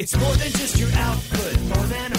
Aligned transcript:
It's 0.00 0.16
more 0.16 0.32
than 0.36 0.52
just 0.52 0.78
your 0.78 0.90
output, 0.92 1.60
more 1.62 1.86
than 1.86 2.17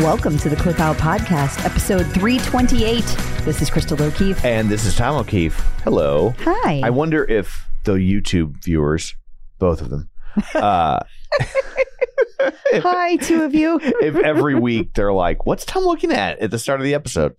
Welcome 0.00 0.38
to 0.38 0.48
the 0.48 0.56
Clip 0.56 0.80
Out 0.80 0.96
Podcast, 0.96 1.64
episode 1.66 2.04
328. 2.14 3.04
This 3.44 3.60
is 3.60 3.68
Crystal 3.68 4.00
O'Keefe. 4.02 4.42
And 4.42 4.70
this 4.70 4.86
is 4.86 4.96
Tom 4.96 5.16
O'Keefe. 5.16 5.58
Hello. 5.84 6.34
Hi. 6.40 6.80
I 6.82 6.88
wonder 6.88 7.24
if 7.24 7.68
the 7.84 7.92
YouTube 7.94 8.64
viewers, 8.64 9.14
both 9.58 9.82
of 9.82 9.90
them, 9.90 10.08
uh, 10.54 11.00
Hi, 12.40 13.16
two 13.16 13.42
of 13.42 13.54
you. 13.54 13.78
if 13.82 14.16
every 14.16 14.54
week 14.58 14.94
they're 14.94 15.12
like, 15.12 15.44
what's 15.44 15.66
Tom 15.66 15.84
looking 15.84 16.10
at 16.10 16.38
at 16.38 16.50
the 16.50 16.58
start 16.58 16.80
of 16.80 16.84
the 16.84 16.94
episode? 16.94 17.34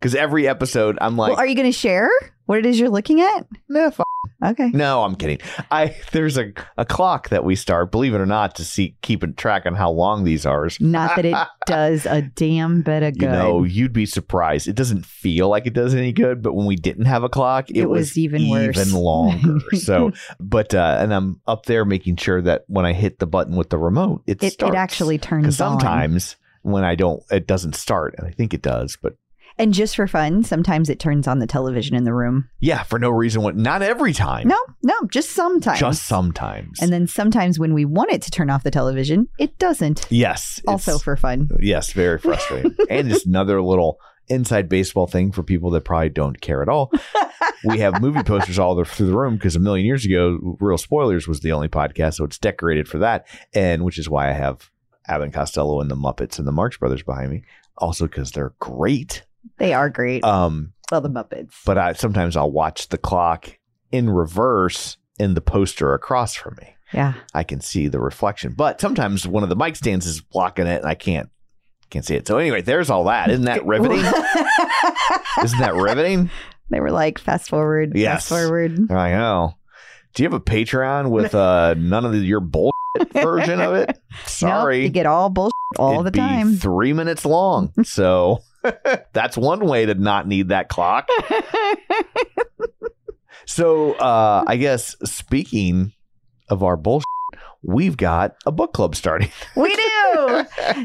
Because 0.00 0.14
every 0.14 0.48
episode 0.48 0.96
I'm 1.00 1.18
like, 1.18 1.32
well, 1.32 1.40
are 1.40 1.46
you 1.46 1.54
going 1.54 1.70
to 1.70 1.78
share 1.78 2.10
what 2.46 2.58
it 2.58 2.64
is 2.64 2.80
you're 2.80 2.88
looking 2.88 3.20
at? 3.20 3.46
nah, 3.68 3.88
f-. 3.88 4.00
Okay. 4.42 4.70
no, 4.70 5.04
I'm 5.04 5.14
kidding. 5.14 5.38
I 5.70 5.96
There's 6.12 6.36
a, 6.36 6.52
a 6.76 6.84
clock 6.84 7.28
that 7.28 7.44
we 7.44 7.54
start, 7.54 7.90
believe 7.92 8.14
it 8.14 8.20
or 8.20 8.26
not, 8.26 8.54
to 8.56 8.64
see 8.64 8.96
keeping 9.02 9.34
track 9.34 9.66
on 9.66 9.74
how 9.74 9.90
long 9.90 10.24
these 10.24 10.44
are. 10.46 10.68
Not 10.80 11.16
that 11.16 11.24
it 11.24 11.36
does 11.66 12.06
a 12.06 12.22
damn 12.22 12.82
bit 12.82 13.02
of 13.02 13.14
good. 13.18 13.26
You 13.26 13.28
know, 13.32 13.64
you'd 13.64 13.92
be 13.92 14.06
surprised. 14.06 14.68
It 14.68 14.76
doesn't 14.76 15.06
feel 15.06 15.48
like 15.48 15.66
it 15.66 15.74
does 15.74 15.94
any 15.94 16.12
good, 16.12 16.42
but 16.42 16.54
when 16.54 16.66
we 16.66 16.76
didn't 16.76 17.06
have 17.06 17.22
a 17.22 17.28
clock, 17.28 17.70
it, 17.70 17.76
It 17.76 17.88
was 17.90 18.16
even 18.18 18.48
worse. 18.48 18.76
even 18.76 18.94
longer. 19.00 19.58
so, 19.74 20.12
but 20.40 20.74
uh, 20.74 20.98
and 21.00 21.12
I'm 21.14 21.40
up 21.46 21.66
there 21.66 21.84
making 21.84 22.16
sure 22.16 22.42
that 22.42 22.64
when 22.66 22.84
I 22.86 22.92
hit 22.92 23.18
the 23.18 23.26
button 23.26 23.56
with 23.56 23.70
the 23.70 23.78
remote, 23.78 24.22
it 24.26 24.42
it, 24.42 24.60
it 24.62 24.74
actually 24.74 25.18
turns 25.18 25.42
because 25.44 25.60
on. 25.60 25.78
sometimes 25.80 26.36
when 26.62 26.84
I 26.84 26.94
don't, 26.94 27.22
it 27.30 27.46
doesn't 27.46 27.74
start, 27.74 28.14
and 28.18 28.26
I 28.26 28.30
think 28.30 28.54
it 28.54 28.62
does. 28.62 28.96
But 29.00 29.14
And 29.62 29.72
just 29.72 29.94
for 29.94 30.08
fun, 30.08 30.42
sometimes 30.42 30.90
it 30.90 30.98
turns 30.98 31.28
on 31.28 31.38
the 31.38 31.46
television 31.46 31.94
in 31.94 32.02
the 32.04 32.12
room. 32.12 32.48
yeah, 32.58 32.82
for 32.82 32.98
no 32.98 33.10
reason. 33.10 33.42
What? 33.42 33.56
Not 33.56 33.80
every 33.80 34.12
time. 34.12 34.48
No, 34.48 34.58
no, 34.82 34.94
just 35.10 35.30
sometimes. 35.30 35.78
just 35.78 36.04
sometimes. 36.06 36.82
And 36.82 36.92
then 36.92 37.06
sometimes 37.06 37.58
when 37.60 37.72
we 37.72 37.84
want 37.84 38.10
it 38.10 38.22
to 38.22 38.30
turn 38.32 38.50
off 38.50 38.64
the 38.64 38.70
television, 38.72 39.28
it 39.38 39.56
doesn't. 39.58 40.06
yes, 40.10 40.60
Also 40.66 40.98
for 40.98 41.16
fun. 41.16 41.48
yes, 41.60 41.92
very 41.92 42.18
frustrating. 42.18 42.74
and 42.90 43.08
just 43.08 43.24
another 43.26 43.62
little 43.62 43.98
inside 44.28 44.68
baseball 44.68 45.06
thing 45.06 45.30
for 45.30 45.42
people 45.44 45.70
that 45.70 45.84
probably 45.84 46.08
don't 46.08 46.40
care 46.40 46.60
at 46.62 46.68
all. 46.68 46.90
we 47.64 47.78
have 47.78 48.00
movie 48.00 48.22
posters 48.24 48.58
all 48.58 48.74
the- 48.74 48.84
through 48.84 49.06
the 49.06 49.16
room 49.16 49.36
because 49.36 49.54
a 49.54 49.60
million 49.60 49.86
years 49.86 50.04
ago, 50.04 50.56
Real 50.60 50.76
Spoilers 50.78 51.28
was 51.28 51.38
the 51.40 51.52
only 51.52 51.68
podcast, 51.68 52.14
so 52.14 52.24
it's 52.24 52.38
decorated 52.38 52.88
for 52.88 52.98
that, 52.98 53.26
and 53.54 53.84
which 53.84 53.98
is 53.98 54.08
why 54.08 54.28
I 54.28 54.32
have 54.32 54.70
Abbott 55.06 55.32
Costello 55.32 55.80
and 55.80 55.88
the 55.90 55.96
Muppets 55.96 56.38
and 56.38 56.48
the 56.48 56.52
Marx 56.52 56.76
Brothers 56.78 57.02
behind 57.04 57.30
me. 57.30 57.44
Also, 57.78 58.06
because 58.06 58.32
they're 58.32 58.54
great. 58.60 59.24
They 59.58 59.72
are 59.74 59.90
great. 59.90 60.24
Um, 60.24 60.72
well, 60.90 61.00
the 61.00 61.10
Muppets. 61.10 61.52
but 61.64 61.78
I 61.78 61.92
sometimes 61.94 62.36
I'll 62.36 62.50
watch 62.50 62.88
the 62.88 62.98
clock 62.98 63.48
in 63.90 64.10
reverse 64.10 64.96
in 65.18 65.34
the 65.34 65.40
poster 65.40 65.94
across 65.94 66.34
from 66.34 66.56
me. 66.60 66.74
yeah. 66.92 67.14
I 67.34 67.44
can 67.44 67.60
see 67.60 67.88
the 67.88 68.00
reflection, 68.00 68.52
but 68.56 68.80
sometimes 68.80 69.26
one 69.26 69.42
of 69.42 69.48
the 69.48 69.56
mic 69.56 69.76
stands 69.76 70.06
is 70.06 70.20
blocking 70.20 70.66
it, 70.66 70.78
and 70.82 70.86
I 70.86 70.94
can't 70.94 71.28
can't 71.90 72.04
see 72.04 72.14
it. 72.14 72.26
So 72.26 72.38
anyway, 72.38 72.62
there's 72.62 72.88
all 72.90 73.04
that. 73.04 73.30
Isn't 73.30 73.44
that 73.46 73.66
riveting? 73.66 73.98
Isn't 75.42 75.58
that 75.60 75.74
riveting? 75.74 76.30
they 76.70 76.80
were 76.80 76.90
like, 76.90 77.18
fast 77.18 77.50
forward, 77.50 77.92
Yes. 77.94 78.28
fast 78.28 78.28
forward. 78.28 78.90
I 78.90 79.10
know. 79.10 79.54
Do 80.14 80.22
you 80.22 80.28
have 80.28 80.34
a 80.34 80.40
Patreon 80.40 81.10
with 81.10 81.34
uh, 81.34 81.74
none 81.76 82.04
of 82.06 82.12
the, 82.12 82.18
your 82.18 82.40
bullshit 82.40 82.72
version 83.12 83.60
of 83.60 83.74
it? 83.74 83.98
Sorry, 84.26 84.78
Nope, 84.78 84.84
you 84.84 84.90
get 84.90 85.06
all 85.06 85.28
bullshit 85.30 85.52
all 85.78 86.00
It'd 86.00 86.12
the 86.12 86.18
time. 86.18 86.56
three 86.56 86.92
minutes 86.92 87.24
long. 87.24 87.72
So 87.84 88.40
that's 89.12 89.36
one 89.36 89.66
way 89.66 89.86
to 89.86 89.94
not 89.94 90.26
need 90.26 90.48
that 90.48 90.68
clock. 90.68 91.08
So 93.46 93.92
uh, 93.94 94.44
I 94.46 94.56
guess 94.56 94.96
speaking 95.04 95.92
of 96.48 96.62
our 96.62 96.76
bullshit, 96.76 97.04
we've 97.62 97.96
got 97.96 98.36
a 98.46 98.52
book 98.52 98.72
club 98.72 98.94
starting. 98.94 99.30
we 99.56 99.74
do. 99.74 100.44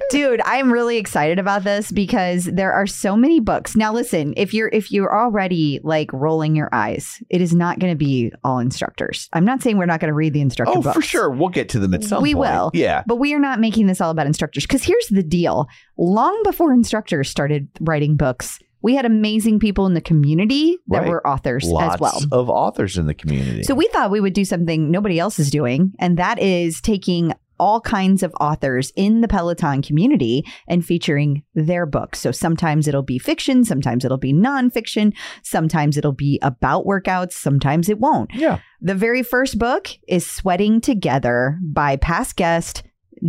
Dude, 0.10 0.42
I'm 0.46 0.72
really 0.72 0.98
excited 0.98 1.40
about 1.40 1.64
this 1.64 1.92
because 1.92 2.46
there 2.46 2.72
are 2.72 2.88
so 2.88 3.16
many 3.16 3.40
books. 3.40 3.76
Now 3.76 3.94
listen, 3.94 4.34
if 4.38 4.54
you're 4.54 4.70
if 4.70 4.92
you're 4.92 5.16
already 5.16 5.80
like 5.84 6.12
rolling 6.14 6.56
your 6.56 6.70
eyes, 6.72 7.22
it 7.30 7.42
is 7.42 7.54
not 7.54 7.80
going 7.80 7.92
to 7.92 7.98
be 7.98 8.32
all 8.44 8.60
instructors. 8.60 9.30
I'm 9.34 9.46
not 9.46 9.62
saying 9.62 9.78
we're 9.78 9.86
not 9.86 10.00
going 10.00 10.10
to 10.10 10.16
read 10.16 10.34
the 10.34 10.42
instructor 10.42 10.78
oh, 10.78 10.82
books. 10.82 10.96
for 10.96 11.02
sure. 11.02 11.30
We'll 11.30 11.50
get 11.50 11.70
to 11.70 11.80
them 11.80 11.94
at 11.94 12.04
some 12.04 12.22
We 12.22 12.34
point. 12.34 12.50
will. 12.52 12.72
Yeah. 12.74 13.04
But 13.06 13.18
we 13.18 13.34
are 13.34 13.40
not 13.40 13.60
making 13.60 13.88
this 13.88 14.02
all 14.02 14.12
about 14.12 14.28
instructors 14.28 14.66
because 14.66 14.84
here's 14.84 15.08
the 15.08 15.24
deal. 15.24 15.68
Long 15.98 16.42
before 16.44 16.74
instructors 16.74 17.30
started 17.30 17.68
writing 17.80 18.16
books, 18.16 18.60
we 18.82 18.96
had 18.96 19.06
amazing 19.06 19.60
people 19.60 19.86
in 19.86 19.94
the 19.94 20.02
community 20.02 20.78
that 20.88 21.00
Right. 21.02 21.10
were 21.10 21.26
authors 21.28 21.66
Lots 21.66 21.96
as 21.96 22.00
well. 22.00 22.22
of 22.32 22.50
authors 22.50 22.98
in 22.98 23.06
the 23.08 23.14
community. 23.14 23.64
So 23.64 23.74
we 23.76 23.88
thought 23.88 24.12
we 24.12 24.20
would 24.22 24.34
do 24.34 24.46
something 24.46 24.92
nobody 24.92 25.20
else 25.20 25.40
is 25.40 25.50
doing, 25.50 25.94
and 26.00 26.18
that 26.18 26.40
is 26.40 26.80
taking 26.82 27.34
all 27.60 27.82
kinds 27.82 28.22
of 28.22 28.32
authors 28.40 28.92
in 28.96 29.22
the 29.22 29.28
Peloton 29.28 29.82
community 29.82 30.46
and 30.68 30.86
featuring 30.86 31.42
their 31.56 31.88
books. 31.88 32.20
So 32.20 32.32
sometimes 32.32 32.88
it'll 32.88 33.02
be 33.02 33.18
fiction, 33.18 33.64
sometimes 33.66 34.06
it'll 34.06 34.20
be 34.20 34.32
nonfiction, 34.32 35.12
sometimes 35.42 35.98
it'll 35.98 36.12
be 36.12 36.38
about 36.44 36.86
workouts, 36.86 37.32
sometimes 37.32 37.90
it 37.90 38.00
won't. 38.00 38.30
yeah. 38.36 38.60
The 38.80 38.94
very 38.94 39.24
first 39.24 39.58
book 39.58 39.88
is 40.08 40.24
Sweating 40.30 40.82
Together 40.82 41.58
by 41.64 41.96
past 41.96 42.36
guest 42.36 42.84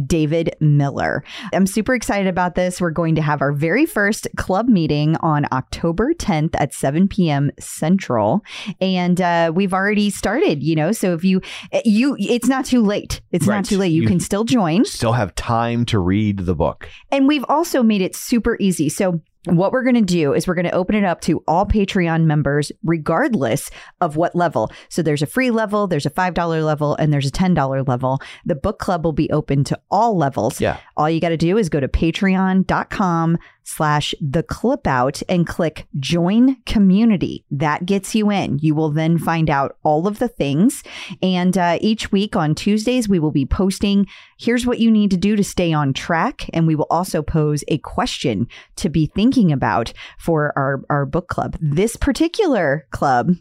David 0.06 0.54
Miller. 0.60 1.24
I'm 1.52 1.66
super 1.66 1.94
excited 1.94 2.26
about 2.28 2.54
this. 2.54 2.80
We're 2.80 2.90
going 2.90 3.14
to 3.16 3.22
have 3.22 3.40
our 3.40 3.52
very 3.52 3.86
first 3.86 4.26
club 4.36 4.68
meeting 4.68 5.16
on 5.20 5.46
October 5.52 6.14
10th 6.14 6.54
at 6.58 6.72
7 6.74 7.08
p.m. 7.08 7.50
Central, 7.58 8.42
and 8.80 9.20
uh, 9.20 9.52
we've 9.54 9.72
already 9.74 10.10
started. 10.10 10.62
You 10.62 10.76
know, 10.76 10.92
so 10.92 11.14
if 11.14 11.24
you 11.24 11.40
you, 11.84 12.16
it's 12.18 12.48
not 12.48 12.64
too 12.64 12.82
late. 12.82 13.20
It's 13.32 13.46
Right. 13.46 13.56
not 13.56 13.64
too 13.64 13.78
late. 13.78 13.88
You, 13.92 14.02
You- 14.02 14.08
can 14.08 14.20
still 14.20 14.44
join. 14.44 14.84
Still 14.84 15.12
have 15.12 15.34
time 15.34 15.84
to 15.86 15.98
read 15.98 16.38
the 16.40 16.54
book. 16.54 16.88
And 17.10 17.26
we've 17.28 17.44
also 17.48 17.82
made 17.82 18.02
it 18.02 18.14
super 18.16 18.56
easy. 18.60 18.88
So, 18.88 19.20
what 19.44 19.72
we're 19.72 19.84
going 19.84 19.94
to 19.94 20.00
do 20.00 20.34
is 20.34 20.46
we're 20.46 20.54
going 20.54 20.66
to 20.66 20.74
open 20.74 20.94
it 20.94 21.04
up 21.04 21.20
to 21.22 21.42
all 21.46 21.64
Patreon 21.64 22.24
members, 22.24 22.72
regardless 22.84 23.70
of 24.00 24.16
what 24.16 24.34
level. 24.34 24.70
So, 24.88 25.02
there's 25.02 25.22
a 25.22 25.26
free 25.26 25.50
level, 25.50 25.86
there's 25.86 26.06
a 26.06 26.10
$5 26.10 26.64
level, 26.64 26.96
and 26.96 27.12
there's 27.12 27.28
a 27.28 27.30
$10 27.30 27.88
level. 27.88 28.20
The 28.44 28.54
book 28.54 28.78
club 28.78 29.04
will 29.04 29.12
be 29.12 29.30
open 29.30 29.64
to 29.64 29.80
all 29.90 30.16
levels. 30.16 30.60
Yeah. 30.60 30.78
All 30.96 31.08
you 31.08 31.20
got 31.20 31.30
to 31.30 31.36
do 31.36 31.56
is 31.56 31.68
go 31.68 31.80
to 31.80 31.88
patreon.com 31.88 33.38
slash 33.68 34.14
the 34.18 34.42
clip 34.42 34.86
out 34.86 35.20
and 35.28 35.46
click 35.46 35.86
join 35.98 36.56
community. 36.64 37.44
That 37.50 37.84
gets 37.84 38.14
you 38.14 38.30
in. 38.30 38.58
You 38.60 38.74
will 38.74 38.90
then 38.90 39.18
find 39.18 39.50
out 39.50 39.76
all 39.82 40.06
of 40.06 40.18
the 40.18 40.28
things. 40.28 40.82
And 41.22 41.56
uh, 41.58 41.76
each 41.82 42.10
week 42.10 42.34
on 42.34 42.54
Tuesdays, 42.54 43.10
we 43.10 43.18
will 43.18 43.30
be 43.30 43.44
posting 43.44 44.06
here's 44.38 44.64
what 44.64 44.78
you 44.78 44.90
need 44.90 45.10
to 45.10 45.18
do 45.18 45.36
to 45.36 45.44
stay 45.44 45.72
on 45.74 45.92
track. 45.92 46.48
And 46.54 46.66
we 46.66 46.74
will 46.76 46.86
also 46.88 47.20
pose 47.20 47.62
a 47.68 47.76
question 47.78 48.46
to 48.76 48.88
be 48.88 49.04
thinking 49.04 49.52
about 49.52 49.92
for 50.18 50.52
our, 50.56 50.80
our 50.88 51.04
book 51.04 51.28
club. 51.28 51.56
This 51.60 51.94
particular 51.94 52.86
club, 52.90 53.32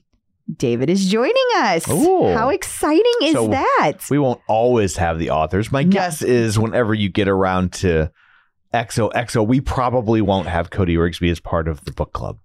David 0.58 0.90
is 0.90 1.10
joining 1.10 1.36
us. 1.56 1.88
Ooh. 1.90 2.34
How 2.34 2.50
exciting 2.50 3.14
is 3.24 3.34
So 3.34 3.48
that? 3.48 3.94
We 4.10 4.20
won't 4.20 4.42
always 4.48 4.98
have 4.98 5.20
the 5.20 5.30
authors. 5.30 5.72
My 5.72 5.84
No. 5.84 5.90
guess 5.90 6.22
is 6.22 6.60
whenever 6.60 6.94
you 6.94 7.08
get 7.08 7.30
around 7.30 7.72
to 7.74 8.12
XOXO, 8.86 9.46
we 9.48 9.62
probably 9.62 10.22
won't 10.22 10.48
have 10.48 10.70
Cody 10.70 10.96
Rigsby 10.96 11.32
as 11.32 11.40
part 11.40 11.68
of 11.68 11.84
the 11.86 11.92
book 11.92 12.14
club. 12.14 12.38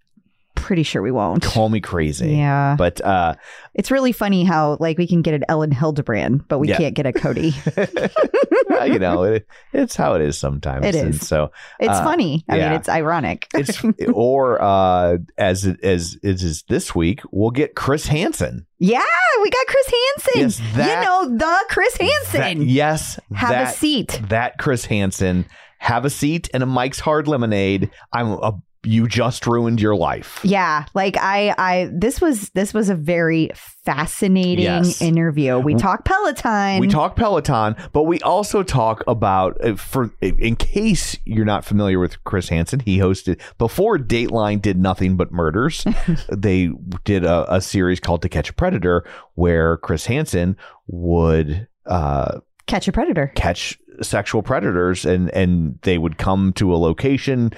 Pretty 0.54 0.82
sure 0.84 1.02
we 1.02 1.10
won't. 1.10 1.42
Call 1.42 1.68
me 1.70 1.80
crazy. 1.80 2.34
Yeah. 2.36 2.76
But 2.78 3.00
uh, 3.00 3.34
It's 3.74 3.90
really 3.90 4.12
funny 4.12 4.44
how 4.44 4.76
like 4.78 4.96
we 4.98 5.08
can 5.08 5.22
get 5.22 5.34
an 5.34 5.44
Ellen 5.48 5.72
Hildebrand, 5.72 6.46
but 6.46 6.58
we 6.60 6.68
Yeah. 6.68 6.76
can't 6.76 6.94
get 6.94 7.06
a 7.06 7.12
Cody. 7.12 7.52
you 8.84 8.98
know, 8.98 9.24
it, 9.24 9.46
it's 9.72 9.96
how 9.96 10.14
it 10.14 10.22
is 10.22 10.38
sometimes. 10.38 10.84
It 10.86 10.94
And 10.94 11.14
is. 11.14 11.26
so 11.26 11.50
It's 11.80 11.88
Uh, 11.92 12.04
funny. 12.04 12.44
I 12.48 12.56
yeah. 12.58 12.68
mean, 12.70 12.78
it's 12.78 12.88
ironic. 12.88 13.48
it's 13.54 13.82
or 14.12 14.62
uh, 14.62 15.16
as 15.38 15.64
it 15.64 15.82
as 15.82 16.16
it 16.22 16.42
is 16.42 16.62
this 16.68 16.94
week, 16.94 17.20
we'll 17.32 17.50
get 17.50 17.74
Chris 17.74 18.06
Hansen. 18.06 18.66
yeah, 18.78 19.00
we 19.42 19.50
got 19.50 19.66
Chris 19.66 19.86
Hansen. 20.26 20.40
Yes, 20.42 20.76
that- 20.76 21.00
you 21.00 21.06
know 21.08 21.38
the 21.38 21.64
Chris 21.70 21.96
Hansen. 21.96 22.58
That- 22.60 22.66
yes, 22.66 23.18
Have 23.34 23.50
that, 23.50 23.74
a 23.74 23.76
seat. 23.76 24.20
That 24.28 24.58
Chris 24.58 24.84
Hansen. 24.84 25.46
Have 25.82 26.04
a 26.04 26.10
seat 26.10 26.48
and 26.54 26.62
a 26.62 26.66
Mike's 26.66 27.00
Hard 27.00 27.26
Lemonade. 27.28 27.90
I'm 28.12 28.28
a 28.28 28.54
you 28.84 29.06
just 29.06 29.46
ruined 29.46 29.80
your 29.80 29.94
life. 29.94 30.40
Yeah, 30.42 30.86
like 30.92 31.16
I, 31.16 31.54
I 31.56 31.90
this 31.92 32.20
was 32.20 32.50
this 32.50 32.74
was 32.74 32.88
a 32.88 32.96
very 32.96 33.50
fascinating 33.84 34.64
Yes. 34.64 35.00
interview. 35.00 35.58
We 35.58 35.74
talk 35.74 36.04
Peloton. 36.04 36.80
We 36.80 36.88
talk 36.88 37.14
Peloton, 37.14 37.76
but 37.92 38.04
we 38.04 38.18
also 38.22 38.62
talk 38.64 39.04
about 39.06 39.56
uh, 39.64 39.76
for 39.76 40.10
in 40.20 40.56
case 40.56 41.16
you're 41.24 41.44
not 41.44 41.64
familiar 41.64 41.98
with 42.00 42.22
Chris 42.24 42.48
Hansen, 42.48 42.80
he 42.80 42.98
hosted 42.98 43.40
before 43.58 43.98
Dateline 43.98 44.60
did 44.60 44.78
nothing 44.78 45.16
but 45.16 45.30
murders. 45.30 45.84
they 46.32 46.70
did 47.04 47.24
a, 47.24 47.54
a 47.54 47.60
series 47.60 48.00
called 48.00 48.22
To 48.22 48.28
Catch 48.28 48.50
a 48.50 48.54
Predator, 48.54 49.04
where 49.34 49.76
Chris 49.76 50.06
Hansen 50.06 50.56
would 50.88 51.68
uh, 51.86 52.40
catch 52.66 52.88
a 52.88 52.92
predator. 52.92 53.32
catch 53.36 53.78
sexual 54.00 54.42
predators 54.42 55.04
and 55.04 55.30
and 55.30 55.78
they 55.82 55.98
would 55.98 56.18
come 56.18 56.52
to 56.54 56.74
a 56.74 56.76
location 56.76 57.52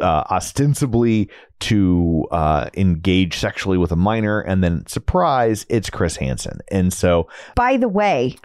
uh, 0.00 0.24
ostensibly 0.30 1.28
to 1.60 2.26
uh, 2.30 2.68
engage 2.74 3.38
sexually 3.38 3.78
with 3.78 3.92
a 3.92 3.96
minor 3.96 4.40
and 4.40 4.62
then 4.62 4.86
surprise 4.86 5.66
it's 5.68 5.90
chris 5.90 6.16
hansen. 6.16 6.60
And 6.70 6.92
so 6.92 7.28
By 7.54 7.76
the 7.76 7.88
way, 7.88 8.36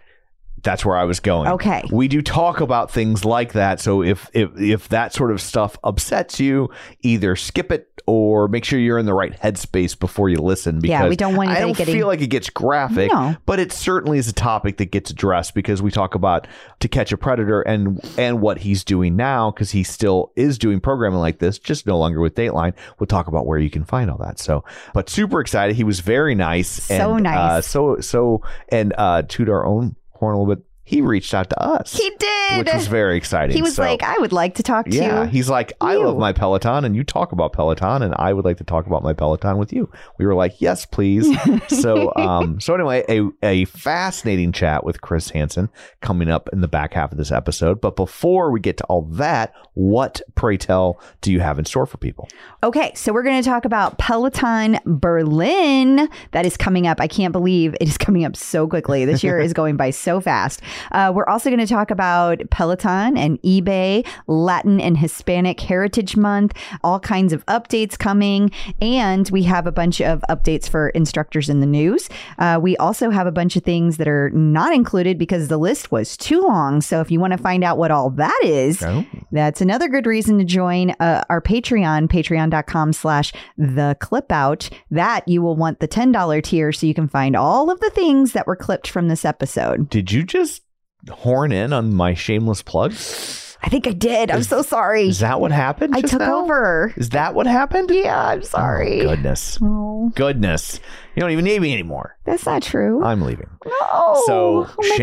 that's 0.63 0.85
where 0.85 0.95
i 0.97 1.03
was 1.03 1.19
going 1.19 1.47
Okay. 1.49 1.83
we 1.91 2.07
do 2.07 2.21
talk 2.21 2.59
about 2.61 2.91
things 2.91 3.25
like 3.25 3.53
that 3.53 3.79
so 3.79 4.01
if 4.03 4.29
if 4.33 4.49
if 4.59 4.89
that 4.89 5.13
sort 5.13 5.31
of 5.31 5.41
stuff 5.41 5.77
upsets 5.83 6.39
you 6.39 6.69
either 7.01 7.35
skip 7.35 7.71
it 7.71 7.87
or 8.07 8.47
make 8.47 8.65
sure 8.65 8.79
you're 8.79 8.97
in 8.97 9.05
the 9.05 9.13
right 9.13 9.39
headspace 9.39 9.97
before 9.99 10.29
you 10.29 10.37
listen 10.37 10.79
because 10.79 10.89
Yeah, 11.03 11.07
we 11.09 11.15
don't 11.15 11.35
want 11.35 11.49
i 11.49 11.59
don't 11.59 11.77
getting- 11.77 11.93
feel 11.95 12.07
like 12.07 12.21
it 12.21 12.27
gets 12.27 12.49
graphic 12.49 13.11
No. 13.11 13.35
but 13.45 13.59
it 13.59 13.71
certainly 13.71 14.17
is 14.17 14.27
a 14.27 14.33
topic 14.33 14.77
that 14.77 14.85
gets 14.91 15.11
addressed 15.11 15.53
because 15.53 15.81
we 15.81 15.91
talk 15.91 16.15
about 16.15 16.47
to 16.79 16.87
catch 16.87 17.11
a 17.11 17.17
predator 17.17 17.61
and 17.61 17.99
and 18.17 18.41
what 18.41 18.59
he's 18.59 18.83
doing 18.83 19.15
now 19.15 19.51
because 19.51 19.71
he 19.71 19.83
still 19.83 20.31
is 20.35 20.57
doing 20.57 20.79
programming 20.79 21.19
like 21.19 21.39
this 21.39 21.59
just 21.59 21.85
no 21.85 21.97
longer 21.97 22.19
with 22.21 22.35
dateline 22.35 22.73
we'll 22.99 23.07
talk 23.07 23.27
about 23.27 23.45
where 23.45 23.59
you 23.59 23.69
can 23.69 23.83
find 23.83 24.09
all 24.09 24.17
that 24.17 24.39
so 24.39 24.63
but 24.93 25.09
super 25.09 25.39
excited 25.39 25.75
he 25.75 25.83
was 25.83 25.99
very 25.99 26.33
nice 26.35 26.67
So 26.69 27.13
and, 27.15 27.23
nice. 27.23 27.37
uh, 27.37 27.61
so 27.61 27.99
so 27.99 28.41
and 28.69 28.93
uh 28.97 29.21
toot 29.27 29.49
our 29.49 29.65
own 29.65 29.95
horn 30.19 30.35
a 30.35 30.39
little 30.39 30.55
bit 30.55 30.65
he 30.89 31.01
reached 31.01 31.33
out 31.35 31.49
to 31.51 31.61
us 31.61 31.93
he 31.93 32.09
did. 32.17 32.57
which 32.57 32.73
was 32.73 32.87
very 32.87 33.15
exciting 33.15 33.55
he 33.55 33.61
was 33.61 33.75
So- 33.75 33.83
like, 33.83 34.01
I 34.01 34.17
would 34.17 34.31
like 34.33 34.55
to 34.55 34.63
talk 34.63 34.85
to 34.87 34.91
yeah, 34.91 35.01
you. 35.03 35.07
Yeah, 35.09 35.25
he's 35.27 35.49
like, 35.49 35.71
I 35.79 35.93
you. 35.93 36.05
love 36.07 36.17
my 36.17 36.33
Peloton, 36.33 36.83
and 36.83 36.95
you 36.95 37.03
talk 37.03 37.31
about 37.31 37.53
Peloton, 37.53 38.01
and 38.01 38.15
I 38.17 38.33
would 38.33 38.43
like 38.43 38.57
to 38.57 38.63
talk 38.63 38.87
about 38.87 39.03
my 39.03 39.13
Peloton 39.13 39.57
with 39.59 39.71
you. 39.71 39.89
We 40.17 40.25
were 40.25 40.33
like, 40.33 40.59
yes, 40.59 40.85
please. 40.87 41.27
so, 41.67 42.11
um, 42.15 42.59
so 42.59 42.73
anyway, 42.73 43.03
a 43.07 43.29
a 43.43 43.65
fascinating 43.65 44.51
chat 44.51 44.83
with 44.83 45.01
Chris 45.01 45.29
Hansen 45.29 45.69
coming 46.01 46.29
up 46.29 46.49
in 46.51 46.61
the 46.61 46.67
back 46.67 46.93
half 46.93 47.11
of 47.11 47.17
this 47.19 47.31
episode. 47.31 47.79
But 47.81 47.95
before 47.95 48.49
we 48.51 48.59
get 48.59 48.77
to 48.77 48.83
all 48.85 49.03
that, 49.03 49.53
what 49.75 50.21
pray 50.35 50.57
tell 50.57 50.99
do 51.21 51.31
you 51.31 51.39
have 51.39 51.59
in 51.59 51.65
store 51.65 51.85
for 51.85 51.97
people? 51.97 52.27
Okay, 52.63 52.91
so 52.95 53.13
we're 53.13 53.23
going 53.23 53.41
to 53.41 53.47
talk 53.47 53.63
about 53.65 53.97
Peloton 53.99 54.79
Berlin 54.85 56.09
that 56.31 56.45
is 56.45 56.57
coming 56.57 56.87
up. 56.87 56.99
I 56.99 57.07
can't 57.07 57.31
believe 57.31 57.75
it 57.79 57.87
is 57.87 57.97
coming 57.97 58.25
up 58.25 58.35
so 58.35 58.67
quickly. 58.67 59.05
This 59.05 59.23
year 59.23 59.39
is 59.39 59.53
going 59.61 59.77
by 59.77 59.91
so 59.91 60.19
fast. 60.19 60.61
Uh, 60.91 61.11
we're 61.13 61.25
also 61.27 61.49
going 61.49 61.59
to 61.59 61.67
talk 61.67 61.91
about 61.91 62.41
Peloton 62.51 63.17
and 63.17 63.41
eBay, 63.41 64.05
Latin 64.27 64.79
and 64.79 64.97
Hispanic 64.97 65.59
Heritage 65.59 66.15
Month, 66.15 66.53
all 66.83 66.99
kinds 66.99 67.33
of 67.33 67.45
updates 67.47 67.97
coming. 67.97 68.51
And 68.81 69.29
we 69.31 69.43
have 69.43 69.67
a 69.67 69.71
bunch 69.71 70.01
of 70.01 70.23
updates 70.29 70.69
for 70.69 70.89
instructors 70.89 71.49
in 71.49 71.59
the 71.59 71.65
news. 71.65 72.09
Uh, 72.37 72.59
we 72.61 72.75
also 72.77 73.09
have 73.09 73.27
a 73.27 73.31
bunch 73.31 73.55
of 73.55 73.63
things 73.63 73.97
that 73.97 74.07
are 74.07 74.29
not 74.31 74.73
included 74.73 75.17
because 75.17 75.47
the 75.47 75.57
list 75.57 75.91
was 75.91 76.15
too 76.17 76.41
long. 76.41 76.81
So 76.81 77.01
if 77.01 77.11
you 77.11 77.19
want 77.19 77.31
to 77.33 77.37
find 77.37 77.63
out 77.63 77.77
what 77.77 77.91
all 77.91 78.09
that 78.11 78.39
is, 78.43 78.81
Oh. 78.83 79.05
that's 79.31 79.61
another 79.61 79.87
good 79.87 80.05
reason 80.05 80.37
to 80.39 80.43
join 80.45 80.91
uh, 80.99 81.23
our 81.29 81.41
Patreon, 81.41 82.07
patreon.com 82.09 82.93
slash 82.93 83.33
the 83.57 83.95
clip 83.99 84.31
out. 84.31 84.69
That 84.91 85.27
you 85.27 85.41
will 85.41 85.55
want 85.55 85.79
the 85.79 85.87
$10 85.87 86.43
tier 86.43 86.71
so 86.71 86.85
you 86.87 86.93
can 86.93 87.07
find 87.07 87.35
all 87.35 87.69
of 87.69 87.79
the 87.79 87.89
things 87.89 88.33
that 88.33 88.47
were 88.47 88.55
clipped 88.55 88.87
from 88.87 89.07
this 89.07 89.25
episode. 89.25 89.89
Did 89.89 90.11
you 90.11 90.23
just 90.23 90.61
horn 91.09 91.51
in 91.51 91.73
on 91.73 91.93
my 91.93 92.13
shameless 92.13 92.61
plugs? 92.61 93.57
I 93.61 93.67
think 93.69 93.87
I 93.87 93.91
did. 93.91 94.31
I'm 94.31 94.43
so 94.43 94.61
sorry. 94.61 95.07
Is 95.09 95.19
that 95.19 95.41
what 95.41 95.51
happened? 95.51 95.95
I 95.95 96.01
took 96.01 96.21
now? 96.21 96.43
over. 96.43 96.93
Is 96.95 97.09
that 97.09 97.35
what 97.35 97.45
happened? 97.45 97.91
Yeah, 97.91 98.27
I'm 98.27 98.39
oh, 98.39 98.43
sorry. 98.43 99.01
Oh, 99.01 99.09
goodness. 99.09 99.59
Oh, 99.61 100.11
Goodness. 100.15 100.79
You 101.15 101.21
don't 101.21 101.31
even 101.31 101.45
need 101.45 101.59
me 101.61 101.73
anymore. 101.73 102.17
that's 102.25 102.45
not 102.45 102.61
true. 102.61 103.03
I'm 103.03 103.21
leaving. 103.21 103.49
no. 103.65 104.21
So, 104.25 104.67
oh 104.67 104.73
my 104.77 104.95
shame- 104.95 105.01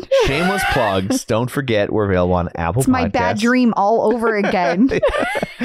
God. 0.00 0.08
Shameless 0.26 0.62
plugs. 0.72 1.24
Don't 1.24 1.50
forget 1.50 1.92
we're 1.92 2.04
available 2.06 2.34
on 2.34 2.48
Apple 2.56 2.80
It's 2.82 2.88
my 2.88 3.08
bad 3.08 3.38
dream 3.38 3.72
all 3.76 4.12
over 4.12 4.36
again. 4.36 4.90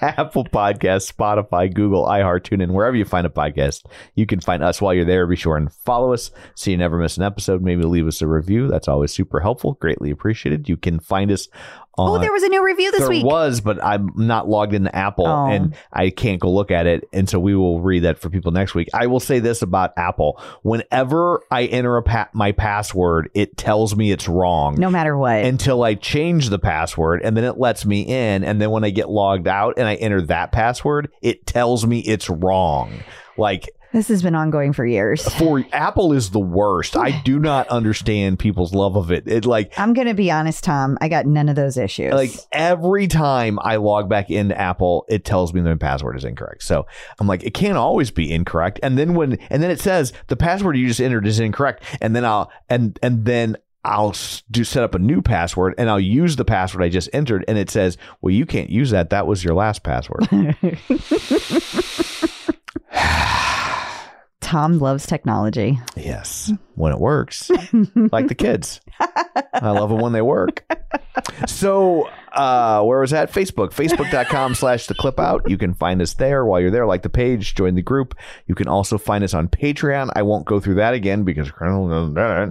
Apple 0.00 0.44
Podcasts, 0.44 1.12
Spotify, 1.12 1.72
Google, 1.72 2.04
iHeart, 2.06 2.42
TuneIn, 2.42 2.70
wherever 2.72 2.96
you 2.96 3.04
find 3.04 3.26
a 3.26 3.30
podcast. 3.30 3.84
You 4.14 4.26
can 4.26 4.40
find 4.40 4.62
us 4.62 4.80
while 4.80 4.94
you're 4.94 5.04
there. 5.04 5.26
Be 5.26 5.36
sure 5.36 5.56
and 5.56 5.72
follow 5.72 6.12
us 6.12 6.30
so 6.54 6.70
you 6.70 6.76
never 6.76 6.98
miss 6.98 7.16
an 7.16 7.22
episode. 7.22 7.62
Maybe 7.62 7.82
leave 7.84 8.06
us 8.06 8.20
a 8.22 8.26
review. 8.26 8.68
That's 8.68 8.88
always 8.88 9.12
super 9.12 9.40
helpful. 9.40 9.74
Greatly 9.74 10.10
appreciated. 10.10 10.68
You 10.68 10.76
can 10.76 11.00
find 11.00 11.30
us. 11.30 11.48
Oh, 11.98 12.18
there 12.18 12.32
was 12.32 12.42
a 12.42 12.48
new 12.48 12.64
review 12.64 12.90
this 12.90 13.00
there 13.00 13.08
week. 13.08 13.22
There 13.22 13.26
was, 13.30 13.60
but 13.60 13.82
I'm 13.84 14.10
not 14.16 14.48
logged 14.48 14.74
into 14.74 14.94
Apple 14.94 15.26
Oh. 15.26 15.46
and 15.46 15.74
I 15.92 16.10
can't 16.10 16.40
go 16.40 16.50
look 16.50 16.70
at 16.70 16.86
it. 16.86 17.08
And 17.12 17.28
so 17.28 17.38
we 17.40 17.54
will 17.56 17.80
read 17.80 18.00
that 18.04 18.18
for 18.18 18.30
people 18.30 18.52
next 18.52 18.74
week. 18.74 18.88
I 18.94 19.06
will 19.06 19.20
say 19.20 19.38
this 19.40 19.62
about 19.62 19.92
Apple. 19.96 20.40
Whenever 20.62 21.42
I 21.50 21.64
enter 21.64 21.96
a 21.96 22.02
pa- 22.02 22.28
my 22.32 22.52
password, 22.52 23.30
it 23.34 23.56
tells 23.56 23.96
me 23.96 24.12
it's 24.12 24.28
wrong 24.28 24.76
no 24.76 24.90
matter 24.90 25.16
what. 25.16 25.44
until 25.44 25.82
I 25.82 25.94
change 25.94 26.50
the 26.50 26.58
password 26.58 27.22
and 27.22 27.36
then 27.36 27.44
it 27.44 27.58
lets 27.58 27.84
me 27.84 28.02
in. 28.02 28.44
And 28.44 28.60
then 28.60 28.70
when 28.70 28.84
I 28.84 28.90
get 28.90 29.08
logged 29.08 29.48
out 29.48 29.74
and 29.76 29.86
I 29.88 29.94
enter 29.96 30.22
that 30.22 30.52
password, 30.52 31.10
it 31.22 31.46
tells 31.46 31.86
me 31.86 32.00
it's 32.00 32.30
wrong. 32.30 32.92
Like 33.36 33.68
this 33.92 34.08
has 34.08 34.22
been 34.22 34.34
ongoing 34.34 34.72
for 34.72 34.86
years. 34.86 35.26
for 35.34 35.64
Apple 35.72 36.12
is 36.12 36.30
the 36.30 36.40
worst. 36.40 36.96
I 36.96 37.20
do 37.24 37.38
not 37.38 37.68
understand 37.68 38.38
people's 38.38 38.74
love 38.74 38.96
of 38.96 39.10
it. 39.10 39.26
It 39.26 39.44
like 39.44 39.78
I'm 39.78 39.94
going 39.94 40.08
to 40.08 40.14
be 40.14 40.30
honest, 40.30 40.64
Tom. 40.64 40.98
I 41.00 41.08
got 41.08 41.26
none 41.26 41.48
of 41.48 41.56
those 41.56 41.76
issues. 41.76 42.12
like 42.12 42.32
every 42.52 43.06
time 43.06 43.58
I 43.60 43.76
log 43.76 44.08
back 44.08 44.30
into 44.30 44.58
Apple, 44.58 45.06
it 45.08 45.24
tells 45.24 45.54
me 45.54 45.60
the 45.60 45.76
password 45.76 46.16
is 46.16 46.24
incorrect. 46.24 46.62
So 46.62 46.86
I'm 47.18 47.26
like, 47.26 47.42
it 47.44 47.54
can't 47.54 47.78
always 47.78 48.10
be 48.10 48.32
incorrect. 48.32 48.80
And 48.82 48.98
then 48.98 49.14
when 49.14 49.34
and 49.50 49.62
then 49.62 49.70
it 49.70 49.80
says 49.80 50.12
the 50.28 50.36
password 50.36 50.76
you 50.76 50.86
just 50.86 51.00
entered 51.00 51.26
is 51.26 51.40
incorrect. 51.40 51.82
And 52.00 52.14
then 52.14 52.24
I'll 52.24 52.50
and 52.68 52.98
and 53.02 53.24
then 53.24 53.56
I'll 53.84 54.14
do 54.50 54.64
set 54.64 54.82
up 54.82 54.94
a 54.94 54.98
new 54.98 55.22
password 55.22 55.74
and 55.78 55.88
I'll 55.88 56.00
use 56.00 56.36
the 56.36 56.44
password 56.44 56.82
I 56.82 56.88
just 56.88 57.08
entered 57.12 57.44
and 57.48 57.56
it 57.56 57.70
says, 57.70 57.96
well, 58.20 58.34
you 58.34 58.44
can't 58.44 58.68
use 58.70 58.90
that. 58.90 59.10
That 59.10 59.26
was 59.26 59.42
your 59.42 59.54
last 59.54 59.82
password. 59.82 60.28
Tom 64.48 64.78
loves 64.78 65.04
technology. 65.04 65.78
yes, 65.94 66.50
when 66.74 66.90
it 66.90 66.98
works, 66.98 67.50
like 68.10 68.28
the 68.28 68.34
kids. 68.34 68.80
I 68.98 69.70
love 69.72 69.90
it 69.90 69.96
when 69.96 70.12
they 70.14 70.22
work. 70.22 70.64
So, 71.46 72.08
uh, 72.38 72.82
where 72.84 73.00
was 73.00 73.10
that? 73.10 73.32
Facebook, 73.32 73.72
facebook.com 73.72 74.54
slash 74.54 74.86
the 74.86 74.94
clip 74.94 75.18
out. 75.18 75.50
You 75.50 75.58
can 75.58 75.74
find 75.74 76.00
us 76.00 76.14
there 76.14 76.44
while 76.44 76.60
you're 76.60 76.70
there. 76.70 76.86
Like 76.86 77.02
the 77.02 77.08
page, 77.08 77.56
join 77.56 77.74
the 77.74 77.82
group. 77.82 78.14
You 78.46 78.54
can 78.54 78.68
also 78.68 78.96
find 78.96 79.24
us 79.24 79.34
on 79.34 79.48
Patreon. 79.48 80.10
I 80.14 80.22
won't 80.22 80.46
go 80.46 80.60
through 80.60 80.76
that 80.76 80.94
again 80.94 81.24
because 81.24 81.50
Colonel 81.50 81.88
does 81.88 82.14
that. 82.14 82.48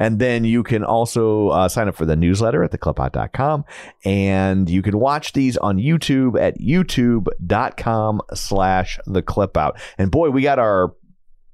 And 0.00 0.18
then 0.18 0.44
you 0.44 0.64
can 0.64 0.82
also 0.84 1.50
uh, 1.50 1.68
sign 1.68 1.86
up 1.86 1.94
for 1.94 2.04
the 2.04 2.16
newsletter 2.16 2.64
at 2.64 2.72
theclipout.com. 2.72 3.64
And 4.04 4.68
you 4.68 4.82
can 4.82 4.98
watch 4.98 5.32
these 5.32 5.56
on 5.56 5.78
YouTube 5.78 6.40
at 6.40 6.58
youtube.com 6.58 8.20
slash 8.34 8.98
the 9.06 9.22
clip 9.22 9.56
out. 9.56 9.80
And 9.96 10.10
boy, 10.10 10.30
we 10.30 10.42
got 10.42 10.58
our 10.58 10.92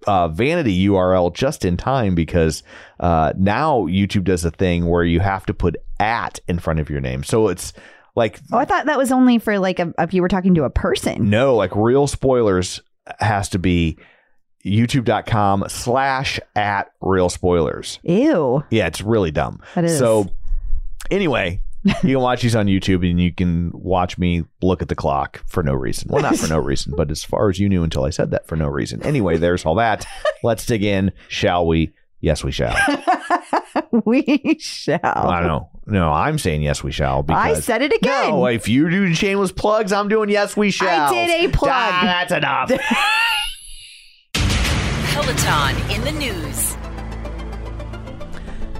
uh, 0.06 0.28
vanity 0.28 0.86
URL 0.86 1.32
just 1.34 1.64
in 1.64 1.76
time 1.76 2.14
because 2.14 2.62
uh, 3.00 3.32
now 3.36 3.80
YouTube 3.86 4.24
does 4.24 4.44
a 4.44 4.50
thing 4.50 4.86
where 4.86 5.04
you 5.04 5.20
have 5.20 5.44
to 5.46 5.54
put 5.54 5.76
at 6.00 6.38
in 6.48 6.58
front 6.58 6.78
of 6.80 6.88
your 6.88 7.00
name. 7.00 7.24
So 7.24 7.48
it's 7.48 7.72
like 8.14 8.40
Oh, 8.52 8.58
I 8.58 8.64
thought 8.64 8.86
that 8.86 8.98
was 8.98 9.10
only 9.12 9.38
for 9.38 9.58
like 9.58 9.78
a, 9.80 9.92
if 9.98 10.14
you 10.14 10.22
were 10.22 10.28
talking 10.28 10.54
to 10.54 10.64
a 10.64 10.70
person. 10.70 11.28
no, 11.30 11.54
like 11.56 11.74
real 11.74 12.06
spoilers 12.06 12.80
has 13.20 13.48
to 13.50 13.58
be 13.58 13.98
youtube.com 14.64 15.64
slash 15.68 16.38
at 16.56 16.92
real 17.00 17.28
spoilers. 17.28 17.98
Ew. 18.02 18.62
Yeah, 18.70 18.86
it's 18.86 19.00
really 19.00 19.30
dumb. 19.30 19.60
That 19.74 19.84
is. 19.84 19.98
So 19.98 20.26
anyway, 21.10 21.60
you 21.84 21.94
can 21.94 22.20
watch 22.20 22.42
these 22.42 22.56
on 22.56 22.66
YouTube 22.66 23.08
and 23.08 23.20
you 23.20 23.32
can 23.32 23.70
watch 23.72 24.18
me 24.18 24.44
look 24.62 24.82
at 24.82 24.88
the 24.88 24.94
clock 24.94 25.42
for 25.46 25.62
no 25.62 25.74
reason. 25.74 26.08
Well, 26.10 26.22
not 26.22 26.36
for 26.36 26.48
no 26.48 26.58
reason, 26.58 26.94
but 26.96 27.10
as 27.10 27.24
far 27.24 27.48
as 27.48 27.58
you 27.58 27.68
knew 27.68 27.82
until 27.82 28.04
I 28.04 28.10
said 28.10 28.30
that 28.32 28.46
for 28.46 28.56
no 28.56 28.66
reason. 28.66 29.02
Anyway, 29.02 29.36
there's 29.36 29.64
all 29.64 29.76
that. 29.76 30.06
Let's 30.42 30.66
dig 30.66 30.82
in, 30.82 31.12
shall 31.28 31.66
we? 31.66 31.92
Yes, 32.20 32.42
we 32.42 32.50
shall. 32.50 32.74
we 34.04 34.56
shall. 34.60 34.98
I 35.04 35.38
don't 35.40 35.48
know. 35.48 35.70
No, 35.86 36.12
I'm 36.12 36.38
saying 36.38 36.62
yes, 36.62 36.82
we 36.82 36.90
shall 36.90 37.22
because 37.22 37.58
I 37.58 37.60
said 37.60 37.82
it 37.82 37.92
again. 37.92 38.30
No, 38.30 38.46
if 38.46 38.68
you 38.68 38.90
do 38.90 39.14
shameless 39.14 39.52
plugs, 39.52 39.92
I'm 39.92 40.08
doing 40.08 40.28
yes, 40.28 40.56
we 40.56 40.70
shall. 40.70 41.12
I 41.12 41.26
did 41.26 41.48
a 41.48 41.52
plug. 41.56 41.70
Ah, 41.72 42.00
that's 42.02 42.32
enough. 42.32 42.70
Peloton 45.12 45.90
in 45.90 46.02
the 46.04 46.12
news. 46.12 46.77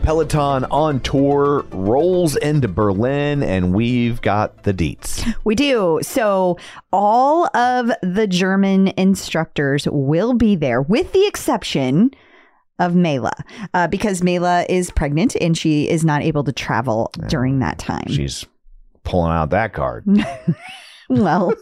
Peloton 0.09 0.65
on 0.71 1.01
tour 1.01 1.67
rolls 1.71 2.35
into 2.37 2.67
Berlin, 2.67 3.43
and 3.43 3.75
we've 3.75 4.23
got 4.23 4.63
the 4.63 4.73
deets. 4.73 5.23
We 5.45 5.55
do. 5.55 5.99
So, 6.01 6.57
all 6.95 7.55
of 7.55 7.93
the 8.01 8.27
German 8.27 8.89
instructors 8.97 9.87
will 9.87 10.33
be 10.33 10.57
there, 10.57 10.81
with 10.81 11.13
the 11.13 11.27
exception 11.27 12.11
of 12.79 12.95
Mayla, 12.95 13.33
uh, 13.75 13.87
because 13.89 14.23
Mayla 14.23 14.65
is 14.71 14.91
pregnant 14.91 15.37
and 15.43 15.59
she 15.59 15.87
is 15.91 16.07
not 16.07 16.23
able 16.23 16.45
to 16.45 16.53
travel 16.55 17.13
during 17.29 17.59
that 17.59 17.79
time. 17.79 18.09
She's 18.09 18.47
pulling 19.05 19.33
out 19.33 19.51
that 19.51 19.75
card. 19.75 20.07
well, 21.11 21.53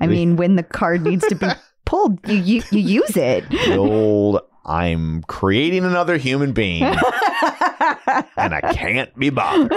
I 0.00 0.06
mean, 0.08 0.34
when 0.34 0.56
the 0.56 0.64
card 0.64 1.02
needs 1.02 1.24
to 1.28 1.36
be 1.36 1.46
pulled, 1.84 2.18
you 2.28 2.34
you, 2.34 2.62
you 2.72 2.80
use 2.80 3.16
it. 3.16 3.48
The 3.48 3.76
old, 3.76 4.40
I'm 4.66 5.22
creating 5.28 5.84
another 5.84 6.16
human 6.16 6.50
being, 6.52 6.82
and 8.36 8.54
I 8.54 8.60
can't 8.74 9.16
be 9.18 9.30
bothered. 9.30 9.72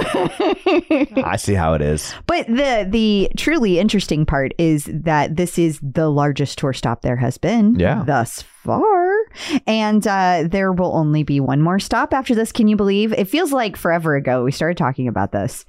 I 1.24 1.36
see 1.38 1.54
how 1.54 1.74
it 1.76 1.82
is. 1.82 2.14
But 2.26 2.48
the 2.48 2.88
the 2.90 3.30
truly 3.38 3.78
interesting 3.80 4.26
part 4.26 4.54
is 4.58 4.90
that 4.92 5.36
this 5.36 5.60
is 5.60 5.80
the 5.84 6.10
largest 6.10 6.58
tour 6.58 6.74
stop 6.74 7.02
there 7.04 7.18
has 7.18 7.38
been 7.38 7.76
Yeah. 7.80 8.04
thus 8.06 8.42
far. 8.42 9.14
And 9.68 10.06
uh, 10.08 10.46
there 10.50 10.72
will 10.72 10.96
only 10.96 11.24
be 11.24 11.40
one 11.40 11.62
more 11.62 11.80
stop 11.80 12.14
after 12.14 12.34
this. 12.36 12.52
Can 12.52 12.68
you 12.68 12.76
believe? 12.76 13.14
It 13.14 13.30
feels 13.30 13.52
like 13.52 13.78
forever 13.78 14.16
ago 14.16 14.44
we 14.44 14.52
started 14.52 14.78
talking 14.78 15.08
about 15.08 15.32
this. 15.32 15.66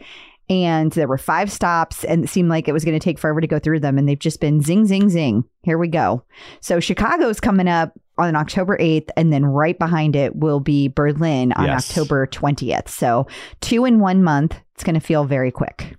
And 0.51 0.91
there 0.93 1.07
were 1.07 1.17
five 1.17 1.51
stops, 1.51 2.03
and 2.05 2.25
it 2.25 2.29
seemed 2.29 2.49
like 2.49 2.67
it 2.67 2.73
was 2.73 2.85
going 2.85 2.99
to 2.99 3.03
take 3.03 3.21
forever 3.21 3.41
to 3.41 3.47
go 3.47 3.61
through 3.61 3.79
them. 3.81 3.97
And 3.97 4.09
they've 4.09 4.19
just 4.19 4.41
been 4.41 4.61
zing, 4.61 4.85
zing, 4.85 5.09
zing. 5.09 5.45
Here 5.63 5.79
we 5.79 5.87
go. 5.87 6.25
So 6.61 6.81
Chicago's 6.81 7.39
coming 7.39 7.69
up 7.69 7.93
on 8.19 8.35
October 8.35 8.77
8th, 8.77 9.09
and 9.17 9.33
then 9.33 9.47
right 9.47 9.79
behind 9.79 10.17
it 10.17 10.35
will 10.35 10.59
be 10.59 10.89
Berlin 10.89 11.53
on 11.53 11.67
Yes. 11.67 11.89
October 11.89 12.27
20th. 12.27 12.89
So 12.89 13.29
two 13.61 13.85
in 13.85 14.01
one 14.01 14.25
month. 14.25 14.57
It's 14.75 14.83
going 14.83 14.95
to 14.95 15.01
feel 15.01 15.25
very 15.25 15.53
quick. 15.53 15.97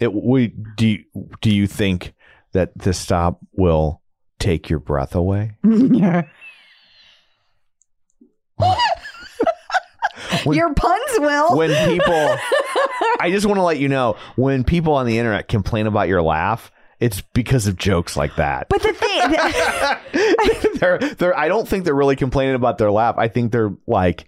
It, 0.00 0.12
we, 0.12 0.48
do, 0.76 0.86
you, 0.88 1.04
do 1.40 1.50
you 1.54 1.66
think 1.66 2.12
that 2.52 2.76
this 2.76 2.98
stop 2.98 3.38
will 3.52 4.02
take 4.38 4.68
your 4.68 4.80
breath 4.80 5.14
away? 5.14 5.52
When- 10.44 10.56
Your 10.56 10.72
puns 10.74 11.02
will. 11.18 11.56
when 11.56 11.70
people 11.90 12.12
I 13.20 13.30
just 13.30 13.46
want 13.46 13.58
to 13.58 13.62
let 13.62 13.78
you 13.78 13.88
know 13.88 14.16
when 14.36 14.64
people 14.64 14.94
on 14.94 15.06
the 15.06 15.18
internet 15.18 15.48
complain 15.48 15.86
about 15.86 16.08
your 16.08 16.22
laugh, 16.22 16.70
it's 17.00 17.20
because 17.32 17.66
of 17.66 17.76
jokes 17.76 18.16
like 18.16 18.36
that. 18.36 18.68
but 18.68 18.82
the 18.82 18.92
thing, 18.92 20.74
they're 20.80 20.98
they're 20.98 21.38
I 21.38 21.48
don't 21.48 21.66
think 21.68 21.84
they're 21.84 21.94
really 21.94 22.16
complaining 22.16 22.54
about 22.54 22.78
their 22.78 22.90
laugh. 22.90 23.16
I 23.18 23.28
think 23.28 23.52
they're 23.52 23.72
like 23.86 24.26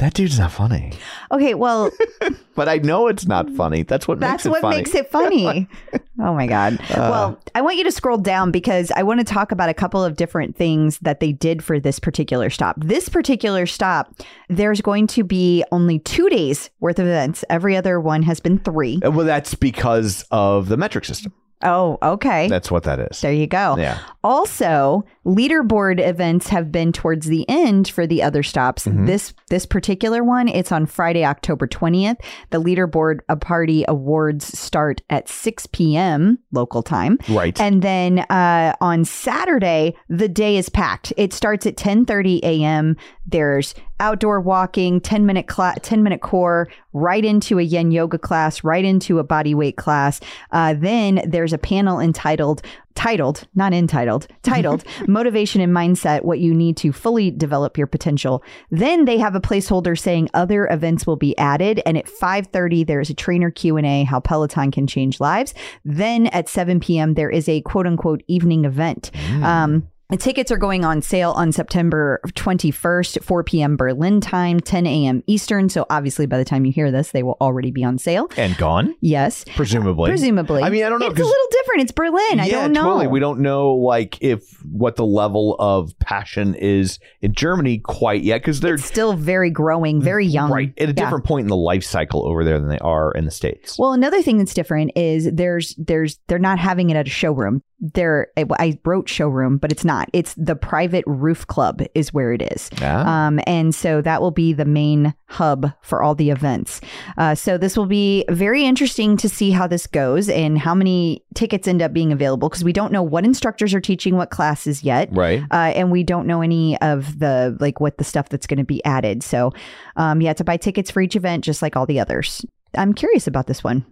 that 0.00 0.14
dude's 0.14 0.38
not 0.38 0.52
funny. 0.52 0.92
okay, 1.30 1.54
well, 1.54 1.90
But 2.60 2.68
I 2.68 2.76
know 2.76 3.06
it's 3.06 3.26
not 3.26 3.48
funny. 3.50 3.84
That's 3.84 4.06
what 4.06 4.20
that's 4.20 4.44
makes 4.44 4.46
it 4.46 4.50
what 4.50 4.60
funny. 4.60 4.76
makes 4.76 4.94
it 4.94 5.10
funny. 5.10 5.66
oh 6.20 6.34
my 6.34 6.46
God. 6.46 6.78
Uh. 6.90 7.08
well, 7.10 7.40
I 7.54 7.62
want 7.62 7.78
you 7.78 7.84
to 7.84 7.90
scroll 7.90 8.18
down 8.18 8.50
because 8.50 8.90
I 8.94 9.02
want 9.02 9.18
to 9.20 9.24
talk 9.24 9.50
about 9.50 9.70
a 9.70 9.74
couple 9.74 10.04
of 10.04 10.16
different 10.16 10.56
things 10.56 10.98
that 10.98 11.20
they 11.20 11.32
did 11.32 11.64
for 11.64 11.80
this 11.80 11.98
particular 11.98 12.50
stop. 12.50 12.76
This 12.78 13.08
particular 13.08 13.64
stop, 13.64 14.14
there's 14.50 14.82
going 14.82 15.06
to 15.06 15.24
be 15.24 15.64
only 15.72 16.00
two 16.00 16.28
days 16.28 16.68
worth 16.80 16.98
of 16.98 17.06
events. 17.06 17.46
Every 17.48 17.76
other 17.76 17.98
one 17.98 18.24
has 18.24 18.40
been 18.40 18.58
three. 18.58 19.00
Uh, 19.02 19.10
well, 19.10 19.24
that's 19.24 19.54
because 19.54 20.26
of 20.30 20.68
the 20.68 20.76
metric 20.76 21.06
system. 21.06 21.32
Oh, 21.62 21.98
okay. 22.02 22.48
That's 22.48 22.70
what 22.70 22.84
that 22.84 22.98
is. 23.00 23.20
there 23.20 23.32
you 23.32 23.46
go. 23.46 23.76
Yeah. 23.78 23.98
Also, 24.24 25.04
leaderboard 25.26 26.00
events 26.00 26.48
have 26.48 26.72
been 26.72 26.92
towards 26.92 27.26
the 27.26 27.48
end 27.48 27.88
for 27.88 28.06
the 28.06 28.22
other 28.22 28.42
stops. 28.42 28.86
Mm-hmm. 28.86 29.06
This 29.06 29.34
this 29.50 29.66
particular 29.66 30.24
one, 30.24 30.48
it's 30.48 30.72
on 30.72 30.86
Friday, 30.86 31.24
October 31.24 31.66
20th. 31.66 32.16
The 32.50 32.62
leaderboard 32.62 33.20
a 33.28 33.36
party 33.36 33.84
awards 33.88 34.46
start 34.58 35.02
at 35.10 35.28
6 35.28 35.66
p.m. 35.66 36.38
local 36.52 36.82
time. 36.82 37.18
Right. 37.28 37.58
And 37.60 37.82
then 37.82 38.20
uh, 38.30 38.74
on 38.80 39.04
Saturday, 39.04 39.96
the 40.08 40.28
day 40.28 40.56
is 40.56 40.68
packed. 40.68 41.12
It 41.16 41.32
starts 41.32 41.66
at 41.66 41.76
10:30 41.76 42.40
a.m. 42.42 42.96
There's 43.26 43.74
outdoor 44.00 44.40
walking, 44.40 45.00
10 45.00 45.26
minute 45.26 45.46
class, 45.46 45.78
10 45.82 46.02
minute 46.02 46.20
core, 46.20 46.68
right 46.92 47.24
into 47.24 47.58
a 47.58 47.62
yin 47.62 47.92
yoga 47.92 48.18
class, 48.18 48.64
right 48.64 48.84
into 48.84 49.18
a 49.18 49.24
body 49.24 49.54
weight 49.54 49.76
class. 49.76 50.20
Uh, 50.50 50.74
then 50.74 51.22
there's 51.26 51.52
a 51.52 51.58
panel 51.58 52.00
entitled 52.00 52.62
titled, 52.96 53.46
not 53.54 53.72
entitled, 53.72 54.26
titled 54.42 54.84
Motivation 55.06 55.60
and 55.60 55.72
Mindset 55.72 56.22
What 56.24 56.40
You 56.40 56.52
Need 56.52 56.76
to 56.78 56.92
Fully 56.92 57.30
Develop 57.30 57.78
Your 57.78 57.86
Potential. 57.86 58.42
Then 58.70 59.04
they 59.04 59.18
have 59.18 59.34
a 59.34 59.40
placeholder 59.40 59.98
saying 59.98 60.28
other 60.34 60.66
events 60.66 61.06
will 61.06 61.16
be 61.16 61.36
added 61.38 61.80
and 61.86 61.96
at 61.96 62.06
5:30 62.06 62.86
there's 62.86 63.10
a 63.10 63.14
trainer 63.14 63.50
Q&A 63.50 64.04
how 64.04 64.20
Peloton 64.20 64.70
can 64.70 64.86
change 64.86 65.20
lives. 65.20 65.54
Then 65.84 66.26
at 66.28 66.48
7 66.48 66.80
p.m. 66.80 67.14
there 67.14 67.30
is 67.30 67.48
a 67.48 67.60
quote 67.62 67.86
unquote 67.86 68.22
evening 68.26 68.64
event. 68.64 69.10
Um 69.42 69.72
the 69.72 69.86
tickets 70.16 70.50
are 70.50 70.56
going 70.56 70.84
on 70.84 71.02
sale 71.02 71.32
on 71.32 71.52
September 71.52 72.20
21st, 72.28 73.22
4 73.22 73.44
p.m. 73.44 73.76
Berlin 73.76 74.20
time, 74.20 74.60
10 74.60 74.86
a.m. 74.86 75.22
Eastern. 75.26 75.68
So 75.68 75.86
obviously, 75.90 76.26
by 76.26 76.38
the 76.38 76.44
time 76.44 76.64
you 76.64 76.72
hear 76.72 76.90
this, 76.90 77.10
they 77.12 77.22
will 77.22 77.36
already 77.40 77.70
be 77.70 77.84
on 77.84 77.98
sale. 77.98 78.28
and 78.36 78.56
gone, 78.56 78.94
Yes, 79.00 79.44
presumably. 79.56 80.10
presumably. 80.10 80.62
I 80.62 80.70
mean, 80.70 80.84
I 80.84 80.88
don't 80.88 80.98
know, 81.00 81.06
It's 81.08 81.20
a 81.20 81.22
little 81.24 81.46
different. 81.52 81.82
It's 81.82 81.92
Berlin. 81.92 82.40
I 82.40 82.48
don't 82.48 82.72
know. 82.72 82.82
totally. 82.84 83.06
We 83.06 83.20
don't 83.20 83.40
know 83.40 83.74
like 83.74 84.18
if 84.20 84.42
what 84.64 84.96
the 84.96 85.06
level 85.06 85.56
of 85.58 85.96
passion 85.98 86.54
is 86.54 86.98
in 87.20 87.32
Germany 87.34 87.78
quite 87.78 88.22
yet 88.22 88.40
because 88.40 88.60
they're 88.60 88.74
It's 88.74 88.84
still 88.84 89.14
very 89.14 89.50
growing, 89.50 90.00
very 90.02 90.26
mm, 90.26 90.32
young. 90.32 90.50
right 90.50 90.72
at 90.78 90.84
a 90.84 90.86
Yeah. 90.88 90.92
different 90.92 91.24
point 91.24 91.44
in 91.44 91.48
the 91.48 91.56
life 91.56 91.84
cycle 91.84 92.26
over 92.26 92.44
there 92.44 92.58
than 92.58 92.68
they 92.68 92.78
are 92.78 93.12
in 93.12 93.24
the 93.24 93.30
states. 93.30 93.78
Well, 93.78 93.92
another 93.92 94.22
thing 94.22 94.38
that's 94.38 94.54
different 94.54 94.92
is 94.96 95.30
there's 95.32 95.74
there's 95.78 96.18
they're 96.28 96.38
not 96.38 96.58
having 96.58 96.90
it 96.90 96.96
at 96.96 97.06
a 97.06 97.10
showroom. 97.10 97.62
They're 97.80 98.28
I 98.36 98.78
wrote 98.84 99.08
showroom, 99.08 99.58
but 99.58 99.72
it's 99.72 99.84
not. 99.84 100.08
It's 100.12 100.34
the 100.34 100.56
private 100.56 101.04
roof 101.06 101.46
club 101.46 101.82
is 101.94 102.12
where 102.12 102.32
it 102.32 102.42
is. 102.42 102.70
Ah. 102.80 103.26
Um, 103.26 103.40
and 103.46 103.74
so 103.74 104.02
that 104.02 104.20
will 104.20 104.30
be 104.30 104.52
the 104.52 104.64
main 104.64 105.14
hub 105.26 105.72
for 105.82 106.02
all 106.02 106.14
the 106.14 106.30
events. 106.30 106.80
Uh, 107.16 107.34
so 107.34 107.56
this 107.56 107.76
will 107.76 107.86
be 107.86 108.24
very 108.28 108.64
interesting 108.64 109.16
to 109.16 109.28
see 109.28 109.50
how 109.50 109.66
this 109.66 109.86
goes 109.86 110.28
and 110.28 110.58
how 110.58 110.74
many 110.74 111.24
tickets 111.34 111.66
end 111.66 111.80
up 111.82 111.92
being 111.92 112.12
available 112.12 112.48
because 112.48 112.64
we 112.64 112.72
don't 112.72 112.92
know 112.92 113.02
what 113.02 113.24
instructors 113.24 113.72
are 113.72 113.80
teaching 113.80 114.16
what 114.16 114.30
classes 114.30 114.82
yet. 114.82 115.08
right. 115.12 115.42
Uh, 115.50 115.72
and 115.74 115.90
we 115.90 116.02
don't 116.02 116.26
know 116.26 116.42
any 116.42 116.80
of 116.80 117.18
the 117.18 117.56
like 117.60 117.80
what 117.80 117.98
the 117.98 118.04
stuff 118.04 118.28
that's 118.28 118.46
going 118.46 118.58
to 118.58 118.64
be 118.64 118.84
added. 118.84 119.22
So, 119.22 119.52
um, 119.96 120.20
you 120.20 120.26
have 120.26 120.36
to 120.36 120.44
buy 120.44 120.56
tickets 120.56 120.90
for 120.90 121.00
each 121.00 121.16
event, 121.16 121.44
just 121.44 121.62
like 121.62 121.76
all 121.76 121.86
the 121.86 122.00
others. 122.00 122.44
I'm 122.76 122.92
curious 122.92 123.26
about 123.26 123.46
this 123.46 123.64
one. 123.64 123.84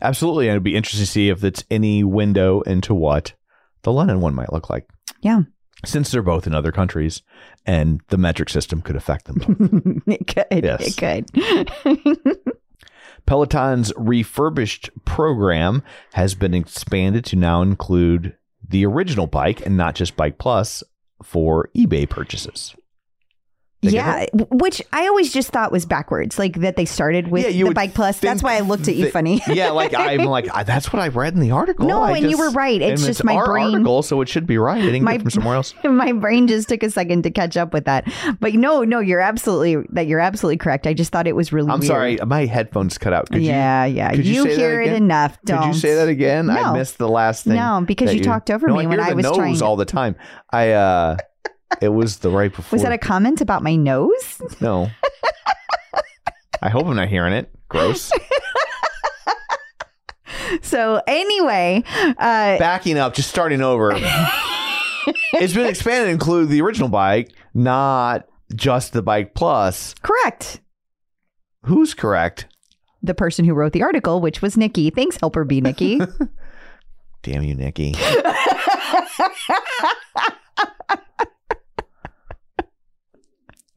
Absolutely. 0.00 0.48
And 0.48 0.52
it'd 0.54 0.62
be 0.62 0.76
interesting 0.76 1.04
to 1.04 1.10
see 1.10 1.28
if 1.28 1.44
it's 1.44 1.64
any 1.70 2.04
window 2.04 2.60
into 2.62 2.94
what 2.94 3.32
the 3.82 3.92
London 3.92 4.20
one 4.20 4.34
might 4.34 4.52
look 4.52 4.70
like. 4.70 4.88
Yeah. 5.20 5.42
Since 5.84 6.10
they're 6.10 6.22
both 6.22 6.46
in 6.46 6.54
other 6.54 6.72
countries 6.72 7.22
and 7.64 8.00
the 8.08 8.18
metric 8.18 8.48
system 8.48 8.82
could 8.82 8.96
affect 8.96 9.26
them. 9.26 9.36
both. 9.38 10.02
it 10.06 10.26
could. 10.26 10.64
Yes. 10.64 10.98
It 10.98 12.16
could. 12.16 12.38
Peloton's 13.26 13.92
refurbished 13.96 14.90
program 15.04 15.82
has 16.14 16.34
been 16.34 16.54
expanded 16.54 17.24
to 17.26 17.36
now 17.36 17.62
include 17.62 18.34
the 18.66 18.86
original 18.86 19.26
bike 19.26 19.64
and 19.64 19.76
not 19.76 19.94
just 19.94 20.16
Bike 20.16 20.38
Plus 20.38 20.82
for 21.22 21.68
eBay 21.76 22.08
purchases. 22.08 22.74
Yeah, 23.80 24.26
which 24.50 24.82
I 24.92 25.06
always 25.06 25.32
just 25.32 25.50
thought 25.50 25.70
was 25.70 25.86
backwards, 25.86 26.36
like 26.36 26.56
that 26.62 26.74
they 26.74 26.84
started 26.84 27.28
with 27.28 27.44
Yeah, 27.44 27.50
you 27.50 27.68
the 27.68 27.74
Bike 27.74 27.94
Plus. 27.94 28.18
That's 28.18 28.42
why 28.42 28.56
I 28.56 28.60
looked 28.60 28.88
at 28.88 28.96
you 28.96 29.04
that- 29.04 29.12
funny. 29.12 29.40
yeah, 29.48 29.70
like 29.70 29.94
I'm 29.94 30.24
like 30.24 30.48
"Ah, 30.52 30.64
that's 30.64 30.92
what 30.92 31.00
I 31.00 31.08
read 31.08 31.34
in 31.34 31.40
the 31.40 31.52
article. 31.52 31.86
No, 31.86 32.02
I 32.02 32.16
and 32.18 32.28
you 32.28 32.36
were 32.36 32.50
right. 32.50 32.82
It's 32.82 33.06
just 33.06 33.22
my 33.22 33.34
our 33.36 33.46
brain- 33.46 33.74
article, 33.74 34.02
so 34.02 34.20
it 34.20 34.28
should 34.28 34.46
be 34.48 34.58
right. 34.58 34.82
I 34.82 34.86
didn't 34.86 35.04
My- 35.04 35.12
get 35.12 35.22
from 35.22 35.30
somewhere 35.30 35.54
else. 35.54 35.74
My 35.84 36.10
brain 36.12 36.48
just 36.48 36.68
took 36.68 36.82
a 36.82 36.90
second 36.90 37.22
to 37.22 37.30
catch 37.30 37.56
up 37.56 37.72
with 37.72 37.84
that. 37.84 38.12
But 38.40 38.54
no, 38.54 38.82
no, 38.82 38.98
you're 38.98 39.20
absolutely 39.20 39.76
that 39.90 40.08
you're 40.08 40.18
absolutely 40.18 40.56
correct. 40.56 40.86
I 40.88 40.92
just 40.92 41.12
thought 41.12 41.28
it 41.28 41.36
was 41.36 41.52
really 41.52 41.70
I'm 41.70 41.78
weird. 41.78 41.86
sorry, 41.88 42.16
my 42.26 42.46
headphones 42.46 42.98
cut 42.98 43.12
out. 43.12 43.30
Could 43.30 43.42
you- 43.42 43.48
yeah, 43.48 43.84
yeah. 43.84 44.10
could 44.10 44.26
you 44.26 44.44
You, 44.44 44.56
hear 44.56 44.80
it 44.82 44.92
enough. 44.92 45.38
Don't. 45.44 45.58
Could 45.60 45.66
you 45.68 45.74
say 45.74 45.94
that 45.94 46.08
again? 46.08 46.46
No. 46.48 46.54
I 46.56 46.72
missed 46.76 46.98
the 46.98 47.08
last 47.08 47.44
thing. 47.44 47.54
No, 47.54 47.80
because 47.86 48.08
that 48.10 48.16
you 48.16 48.24
talked 48.24 48.50
over 48.50 48.66
no, 48.66 48.74
me 48.76 48.86
I 48.86 48.88
when 48.88 48.98
I 49.00 49.12
was 49.12 49.22
nose 49.22 49.36
trying- 49.36 49.62
all 49.62 49.76
the 49.76 49.84
time. 49.84 50.16
I 50.52 50.72
uh, 50.72 51.16
it 51.80 51.88
was 51.88 52.18
the 52.18 52.30
right 52.30 52.54
before. 52.54 52.76
Was 52.76 52.82
that 52.82 52.92
a 52.92 52.98
comment 52.98 53.40
about 53.40 53.62
my 53.62 53.76
nose? 53.76 54.40
no? 54.60 54.90
I 56.60 56.68
hope 56.70 56.86
I'm 56.86 56.96
not 56.96 57.08
hearing 57.08 57.32
it. 57.32 57.50
Gross. 57.68 58.10
So 60.62 61.00
anyway, 61.06 61.84
uh, 61.86 62.58
Backing 62.58 62.98
up, 62.98 63.14
just 63.14 63.28
starting 63.28 63.60
over. 63.60 63.92
it's 65.34 65.52
been 65.54 65.66
expanded 65.66 66.06
to 66.06 66.10
include 66.12 66.48
the 66.48 66.60
original 66.62 66.88
bike, 66.88 67.32
not 67.54 68.26
just 68.54 68.92
the 68.92 69.02
bike 69.02 69.34
plus. 69.34 69.94
correct. 70.02 70.60
Who's 71.64 71.92
correct? 71.94 72.46
The 73.02 73.14
person 73.14 73.44
who 73.44 73.52
wrote 73.54 73.72
the 73.72 73.82
article, 73.82 74.20
which 74.20 74.40
was 74.42 74.56
Nikki. 74.56 74.90
Thanks, 74.90 75.18
helper 75.18 75.44
Bee, 75.44 75.60
Nikki. 75.60 76.00
Damn 77.22 77.42
you, 77.42 77.54
Nikki. 77.54 77.94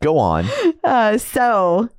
Go 0.02 0.18
on. 0.18 0.46
Uh, 0.84 1.18
so 1.18 1.90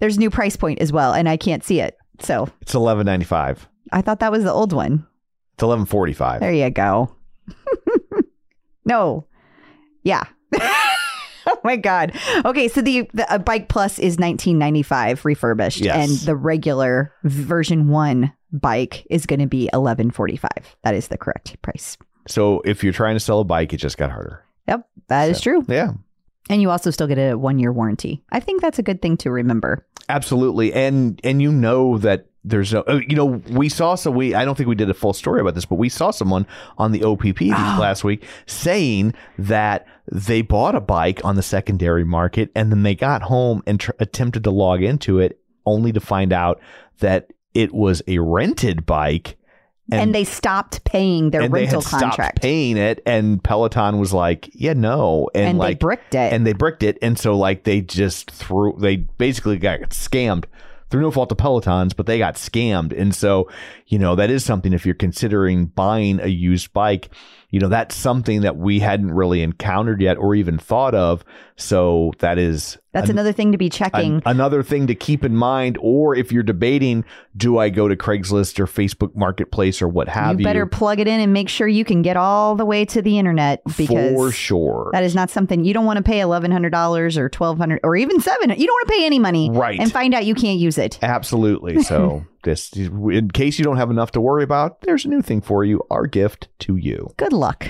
There's 0.00 0.16
a 0.16 0.20
new 0.20 0.30
price 0.30 0.56
point 0.56 0.80
as 0.80 0.92
well, 0.92 1.12
and 1.12 1.28
I 1.28 1.36
can't 1.36 1.62
see 1.64 1.80
it. 1.80 1.96
So 2.20 2.48
It's 2.60 2.74
eleven 2.74 3.06
ninety 3.06 3.24
five. 3.24 3.68
I 3.92 4.00
thought 4.02 4.20
that 4.20 4.32
was 4.32 4.44
the 4.44 4.52
old 4.52 4.72
one. 4.72 5.06
It's 5.54 5.62
eleven 5.62 5.86
forty 5.86 6.12
five. 6.12 6.40
There 6.40 6.52
you 6.52 6.70
go. 6.70 7.14
no. 8.84 9.26
Yeah. 10.02 10.24
oh 10.60 11.58
my 11.64 11.76
god. 11.76 12.12
Okay, 12.44 12.68
so 12.68 12.80
the 12.82 13.08
the 13.14 13.30
uh, 13.32 13.38
Bike 13.38 13.68
Plus 13.68 13.98
is 13.98 14.18
1995 14.18 15.24
refurbished 15.24 15.80
Yes. 15.80 16.08
and 16.10 16.18
the 16.26 16.34
regular 16.36 17.12
version 17.24 17.88
1 17.88 18.32
bike 18.52 19.06
is 19.10 19.26
going 19.26 19.40
to 19.40 19.46
be 19.46 19.64
1145. 19.72 20.50
That 20.82 20.94
is 20.94 21.08
the 21.08 21.16
correct 21.16 21.60
price. 21.62 21.96
So 22.28 22.60
if 22.64 22.82
you're 22.84 22.92
trying 22.92 23.14
to 23.16 23.20
sell 23.20 23.40
a 23.40 23.44
bike, 23.44 23.72
it 23.72 23.78
just 23.78 23.96
got 23.98 24.10
harder. 24.10 24.44
Yep, 24.68 24.86
that 25.08 25.30
is 25.30 25.38
So- 25.38 25.42
true. 25.42 25.64
Yeah. 25.68 25.92
And 26.50 26.60
you 26.60 26.70
also 26.70 26.90
still 26.90 27.06
get 27.06 27.18
a 27.18 27.34
1 27.34 27.58
year 27.58 27.72
warranty. 27.72 28.22
I 28.30 28.40
think 28.40 28.60
that's 28.60 28.78
a 28.78 28.82
good 28.82 29.00
thing 29.00 29.16
to 29.18 29.30
remember. 29.30 29.86
Absolutely, 30.08 30.72
and 30.72 31.20
and 31.22 31.40
you 31.40 31.52
know 31.52 31.98
that 31.98 32.26
there's 32.44 32.72
no, 32.72 32.80
uh, 32.88 33.00
you 33.08 33.14
know, 33.14 33.40
we 33.50 33.68
saw 33.68 33.94
so 33.94 34.10
we 34.10 34.34
I 34.34 34.44
don't 34.44 34.56
think 34.56 34.68
we 34.68 34.74
did 34.74 34.90
a 34.90 34.94
full 34.94 35.12
story 35.12 35.40
about 35.40 35.54
this, 35.54 35.64
but 35.64 35.76
we 35.76 35.88
saw 35.88 36.10
someone 36.10 36.46
on 36.76 36.92
the 36.92 37.04
OPP 37.04 37.38
these 37.38 37.50
last 37.50 38.04
week 38.04 38.24
saying 38.46 39.14
that 39.38 39.86
they 40.10 40.42
bought 40.42 40.74
a 40.74 40.80
bike 40.80 41.24
on 41.24 41.36
the 41.36 41.42
secondary 41.42 42.04
market 42.04 42.50
and 42.54 42.72
then 42.72 42.82
they 42.82 42.94
got 42.94 43.22
home 43.22 43.62
and 43.66 43.78
tr- 43.78 43.92
attempted 44.00 44.44
to 44.44 44.50
log 44.50 44.82
into 44.82 45.20
it, 45.20 45.38
only 45.66 45.92
to 45.92 46.00
find 46.00 46.32
out 46.32 46.60
that 46.98 47.28
it 47.54 47.72
was 47.72 48.02
a 48.08 48.18
rented 48.18 48.84
bike. 48.86 49.36
And, 49.90 50.14
they 50.14 50.24
stopped 50.24 50.84
paying 50.84 51.30
their 51.30 51.42
and 51.42 51.52
rental 51.52 51.80
they 51.80 51.90
had 51.90 52.00
contract. 52.00 52.14
stopped 52.36 52.42
paying 52.42 52.76
it, 52.78 53.02
and 53.04 53.42
Peloton 53.42 53.98
was 53.98 54.12
like, 54.14 54.48
"Yeah, 54.54 54.72
no," 54.72 55.28
and, 55.34 55.50
and 55.50 55.58
like 55.58 55.80
they 55.80 55.84
bricked 55.84 56.14
it. 56.14 56.32
and 56.32 56.46
they 56.46 56.52
bricked 56.54 56.82
it 56.82 56.98
and 57.02 57.18
so 57.18 57.36
like 57.36 57.64
they 57.64 57.80
just 57.82 58.30
threw 58.30 58.74
they 58.78 58.96
basically 58.96 59.58
got 59.58 59.80
scammed 59.90 60.44
through 60.88 61.00
no 61.02 61.10
fault 61.10 61.32
of 61.32 61.38
pelotons 61.38 61.94
but 61.96 62.06
they 62.06 62.18
got 62.18 62.34
scammed 62.36 62.98
and 62.98 63.14
so 63.14 63.48
you 63.86 63.98
know 63.98 64.14
that 64.14 64.30
is 64.30 64.44
something 64.44 64.72
if 64.72 64.84
you're 64.86 64.94
considering 64.94 65.66
buying 65.66 66.20
a 66.20 66.26
used 66.28 66.72
bike 66.74 67.10
you 67.52 67.60
know 67.60 67.68
that's 67.68 67.94
something 67.94 68.40
that 68.40 68.56
we 68.56 68.80
hadn't 68.80 69.12
really 69.12 69.42
encountered 69.42 70.00
yet 70.02 70.16
or 70.18 70.34
even 70.34 70.58
thought 70.58 70.94
of 70.94 71.24
so 71.56 72.12
that 72.18 72.38
is 72.38 72.76
that's 72.92 73.08
an- 73.08 73.14
another 73.16 73.32
thing 73.32 73.52
to 73.52 73.58
be 73.58 73.68
checking. 73.70 74.14
an- 74.16 74.22
another 74.26 74.62
thing 74.64 74.88
to 74.88 74.94
keep 74.94 75.24
in 75.24 75.36
mind 75.36 75.78
or 75.80 76.16
if 76.16 76.32
you're 76.32 76.42
debating 76.42 77.04
do 77.36 77.58
i 77.58 77.68
go 77.68 77.86
to 77.86 77.94
craigslist 77.94 78.58
or 78.58 78.66
facebook 78.66 79.14
marketplace 79.14 79.80
or 79.80 79.86
what 79.86 80.08
have 80.08 80.32
you 80.32 80.38
you, 80.38 80.44
better 80.44 80.66
plug 80.66 80.98
it 80.98 81.06
in 81.06 81.20
and 81.20 81.32
make 81.32 81.48
sure 81.48 81.68
you 81.68 81.84
can 81.84 82.02
get 82.02 82.16
all 82.16 82.56
the 82.56 82.64
way 82.64 82.84
to 82.84 83.00
the 83.02 83.18
internet 83.18 83.62
because 83.76 84.14
for 84.14 84.32
sure 84.32 84.90
That 84.92 85.04
is 85.04 85.14
not 85.14 85.30
something 85.30 85.64
you 85.64 85.72
don't 85.74 85.84
want 85.86 85.98
to 85.98 86.02
pay 86.02 86.20
eleven 86.20 86.50
hundred 86.50 86.70
dollars 86.70 87.16
or 87.18 87.28
twelve 87.28 87.58
hundred 87.58 87.80
or 87.84 87.94
even 87.96 88.20
seven. 88.20 88.50
You 88.50 88.66
don't 88.66 88.74
want 88.74 88.88
to 88.88 88.94
pay 88.94 89.06
any 89.06 89.18
money, 89.18 89.50
Right. 89.50 89.78
And 89.78 89.92
find 89.92 90.14
out 90.14 90.24
you 90.24 90.34
can't 90.34 90.58
use 90.58 90.78
it. 90.78 90.98
Absolutely. 91.02 91.82
So, 91.82 92.24
this, 92.42 92.72
in 92.72 93.30
case 93.30 93.58
you 93.58 93.64
don't 93.64 93.76
have 93.76 93.90
enough 93.90 94.12
to 94.12 94.20
worry 94.20 94.44
about, 94.44 94.82
there's 94.82 95.04
a 95.04 95.08
new 95.08 95.22
thing 95.22 95.40
for 95.40 95.64
you 95.64 95.82
our 95.90 96.06
gift 96.06 96.48
to 96.60 96.76
you. 96.76 97.12
Good 97.16 97.32
luck. 97.32 97.68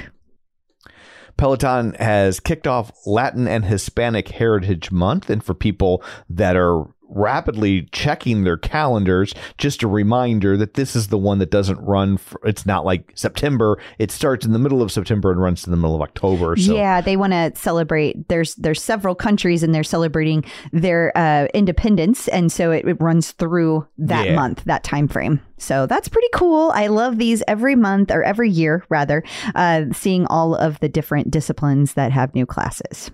Peloton 1.36 1.94
has 1.94 2.40
kicked 2.40 2.66
off 2.66 2.92
Latin 3.06 3.48
and 3.48 3.64
Hispanic 3.64 4.28
Heritage 4.28 4.90
Month. 4.92 5.30
And 5.30 5.42
for 5.42 5.54
people 5.54 6.02
that 6.28 6.56
are 6.56 6.84
rapidly 7.14 7.88
checking 7.92 8.44
their 8.44 8.56
calendars, 8.56 9.34
just 9.58 9.82
a 9.82 9.88
reminder 9.88 10.56
that 10.56 10.74
this 10.74 10.96
is 10.96 11.08
the 11.08 11.18
one 11.18 11.38
that 11.38 11.50
doesn't 11.50 11.78
run, 11.80 12.16
for, 12.16 12.40
it's 12.44 12.66
not 12.66 12.84
like 12.84 13.12
September. 13.14 13.78
It 13.98 14.10
starts 14.10 14.44
in 14.46 14.52
the 14.52 14.58
middle 14.58 14.82
of 14.82 14.90
September 14.90 15.30
and 15.30 15.40
runs 15.40 15.62
to 15.62 15.70
the 15.70 15.76
middle 15.76 15.94
of 15.94 16.02
October. 16.02 16.56
So, 16.56 16.74
Yeah, 16.74 17.00
they 17.00 17.16
want 17.16 17.32
to 17.32 17.52
celebrate. 17.54 18.28
There's 18.28 18.54
there's 18.56 18.82
several 18.82 19.14
countries 19.14 19.62
and 19.62 19.74
they're 19.74 19.84
celebrating 19.84 20.44
their 20.72 21.12
uh, 21.16 21.46
independence, 21.54 22.28
and 22.28 22.50
so 22.50 22.70
it, 22.70 22.86
it 22.86 23.00
runs 23.00 23.32
through 23.32 23.86
that 23.98 24.26
Yeah. 24.26 24.34
month, 24.34 24.64
that 24.64 24.84
time 24.84 25.08
frame. 25.08 25.40
So 25.58 25.86
that's 25.86 26.08
pretty 26.08 26.28
cool. 26.34 26.72
I 26.74 26.88
love 26.88 27.18
these 27.18 27.42
every 27.46 27.76
month 27.76 28.10
or 28.10 28.24
every 28.24 28.50
year 28.50 28.84
rather, 28.88 29.22
uh, 29.54 29.84
seeing 29.92 30.26
all 30.26 30.56
of 30.56 30.80
the 30.80 30.88
different 30.88 31.30
disciplines 31.30 31.94
that 31.94 32.10
have 32.10 32.34
new 32.34 32.46
classes. 32.46 33.10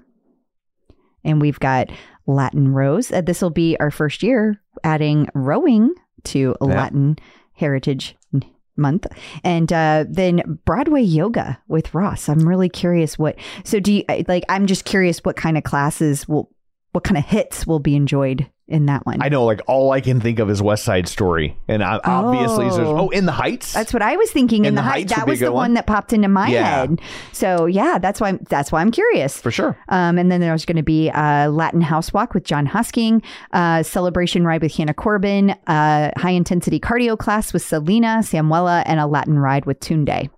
And 1.25 1.40
we've 1.43 1.61
got 1.61 1.90
Latin 2.29 2.73
rows. 2.73 3.11
Uh, 3.11 3.23
this 3.23 3.43
will 3.43 3.51
be 3.51 3.77
our 3.81 3.91
first 3.91 4.23
year 4.23 4.61
adding 4.85 5.29
rowing 5.35 5.93
to 6.25 6.55
Yeah. 6.61 6.67
Latin 6.67 7.17
Heritage 7.55 8.15
Month, 8.77 9.09
and 9.43 9.73
uh, 9.73 10.05
then 10.09 10.61
Broadway 10.65 11.03
yoga 11.03 11.59
with 11.67 11.93
Ross. 11.95 12.29
I'm 12.29 12.47
really 12.47 12.69
curious 12.69 13.19
what. 13.19 13.35
So 13.64 13.81
do 13.81 13.93
you 13.93 14.05
like? 14.29 14.45
I'm 14.49 14.67
just 14.69 14.85
curious 14.85 15.19
what 15.25 15.35
kind 15.35 15.59
of 15.59 15.64
classes 15.64 16.29
will, 16.29 16.49
what 16.93 17.03
kind 17.03 17.19
of 17.19 17.25
hits 17.25 17.67
will 17.67 17.81
be 17.81 17.97
enjoyed 17.97 18.49
in 18.68 18.87
that 18.87 19.07
one. 19.07 19.22
I 19.22 19.28
know, 19.31 19.44
like, 19.44 19.61
all 19.66 19.92
I 19.92 20.00
can 20.00 20.20
think 20.20 20.38
of 20.38 20.50
is 20.50 20.61
West 20.61 20.85
Side 20.85 21.09
Story. 21.09 21.57
And 21.68 21.83
I, 21.83 21.98
obviously, 22.04 22.66
there's, 22.66 22.78
Oh. 22.78 22.98
oh, 22.98 23.09
In 23.09 23.24
the 23.26 23.33
Heights. 23.33 23.72
That's 23.72 23.92
what 23.94 24.02
I 24.02 24.16
was 24.16 24.31
thinking 24.31 24.64
in 24.64 24.68
And 24.68 24.76
the, 24.76 24.83
the 24.83 24.85
height. 24.88 24.92
Heights 25.11 25.16
That 25.16 25.26
was 25.26 25.40
the 25.40 25.46
one. 25.46 25.54
one. 25.54 25.74
that 25.74 25.87
popped 25.87 26.12
into 26.12 26.28
my 26.28 26.48
Yeah. 26.48 26.64
head. 26.81 27.00
So 27.33 27.64
yeah, 27.66 27.98
that's 27.98 28.20
why 28.20 28.28
I'm, 28.28 28.40
that's 28.48 28.70
why 28.70 28.81
I'm 28.83 28.90
curious. 28.90 29.40
for 29.40 29.50
sure. 29.50 29.76
Um, 29.88 30.18
and 30.18 30.31
then 30.31 30.40
there's 30.40 30.64
going 30.66 30.76
to 30.76 30.83
be 30.83 31.09
a 31.09 31.48
Latin 31.50 31.81
House 31.81 32.12
Walk 32.12 32.35
with 32.35 32.44
John 32.44 32.66
Husking, 32.66 33.22
uh, 33.52 33.83
Celebration 33.83 34.44
Ride 34.44 34.61
with 34.62 34.74
Hannah 34.74 34.94
Corbin, 34.94 35.50
uh, 35.66 36.11
High 36.16 36.31
Intensity 36.33 36.78
Cardio 36.78 37.18
Class 37.18 37.52
with 37.52 37.62
Selena 37.62 38.22
Samuela, 38.22 38.83
and 38.87 39.00
a 39.00 39.07
Latin 39.07 39.38
Ride 39.38 39.64
with 39.64 39.81
Tunde. 39.81 40.28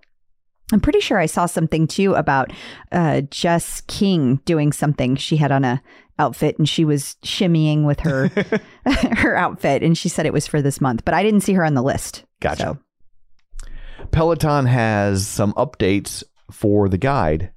I'm 0.73 0.79
pretty 0.79 1.01
sure 1.01 1.17
I 1.19 1.25
saw 1.25 1.47
something 1.47 1.85
too 1.85 2.13
about 2.13 2.53
uh, 2.93 3.21
Jess 3.29 3.81
King 3.87 4.39
doing 4.45 4.71
something. 4.71 5.17
She 5.17 5.35
had 5.35 5.51
on 5.51 5.65
a 5.65 5.81
outfit 6.21 6.57
and 6.57 6.69
she 6.69 6.85
was 6.85 7.15
shimmying 7.23 7.85
with 7.85 7.99
her 8.01 8.29
her 8.85 9.35
outfit, 9.35 9.83
and 9.83 9.97
she 9.97 10.09
said 10.09 10.25
it 10.25 10.33
was 10.33 10.47
for 10.47 10.61
this 10.61 10.81
month, 10.81 11.05
but 11.05 11.13
I 11.13 11.23
didn't 11.23 11.41
see 11.41 11.53
her 11.53 11.63
on 11.63 11.73
the 11.73 11.83
list. 11.83 12.25
Gotcha. 12.39 12.79
So. 13.63 13.67
Peloton 14.11 14.65
has 14.65 15.27
some 15.27 15.53
updates 15.53 16.23
for 16.51 16.89
the 16.89 16.97
guide. 16.97 17.51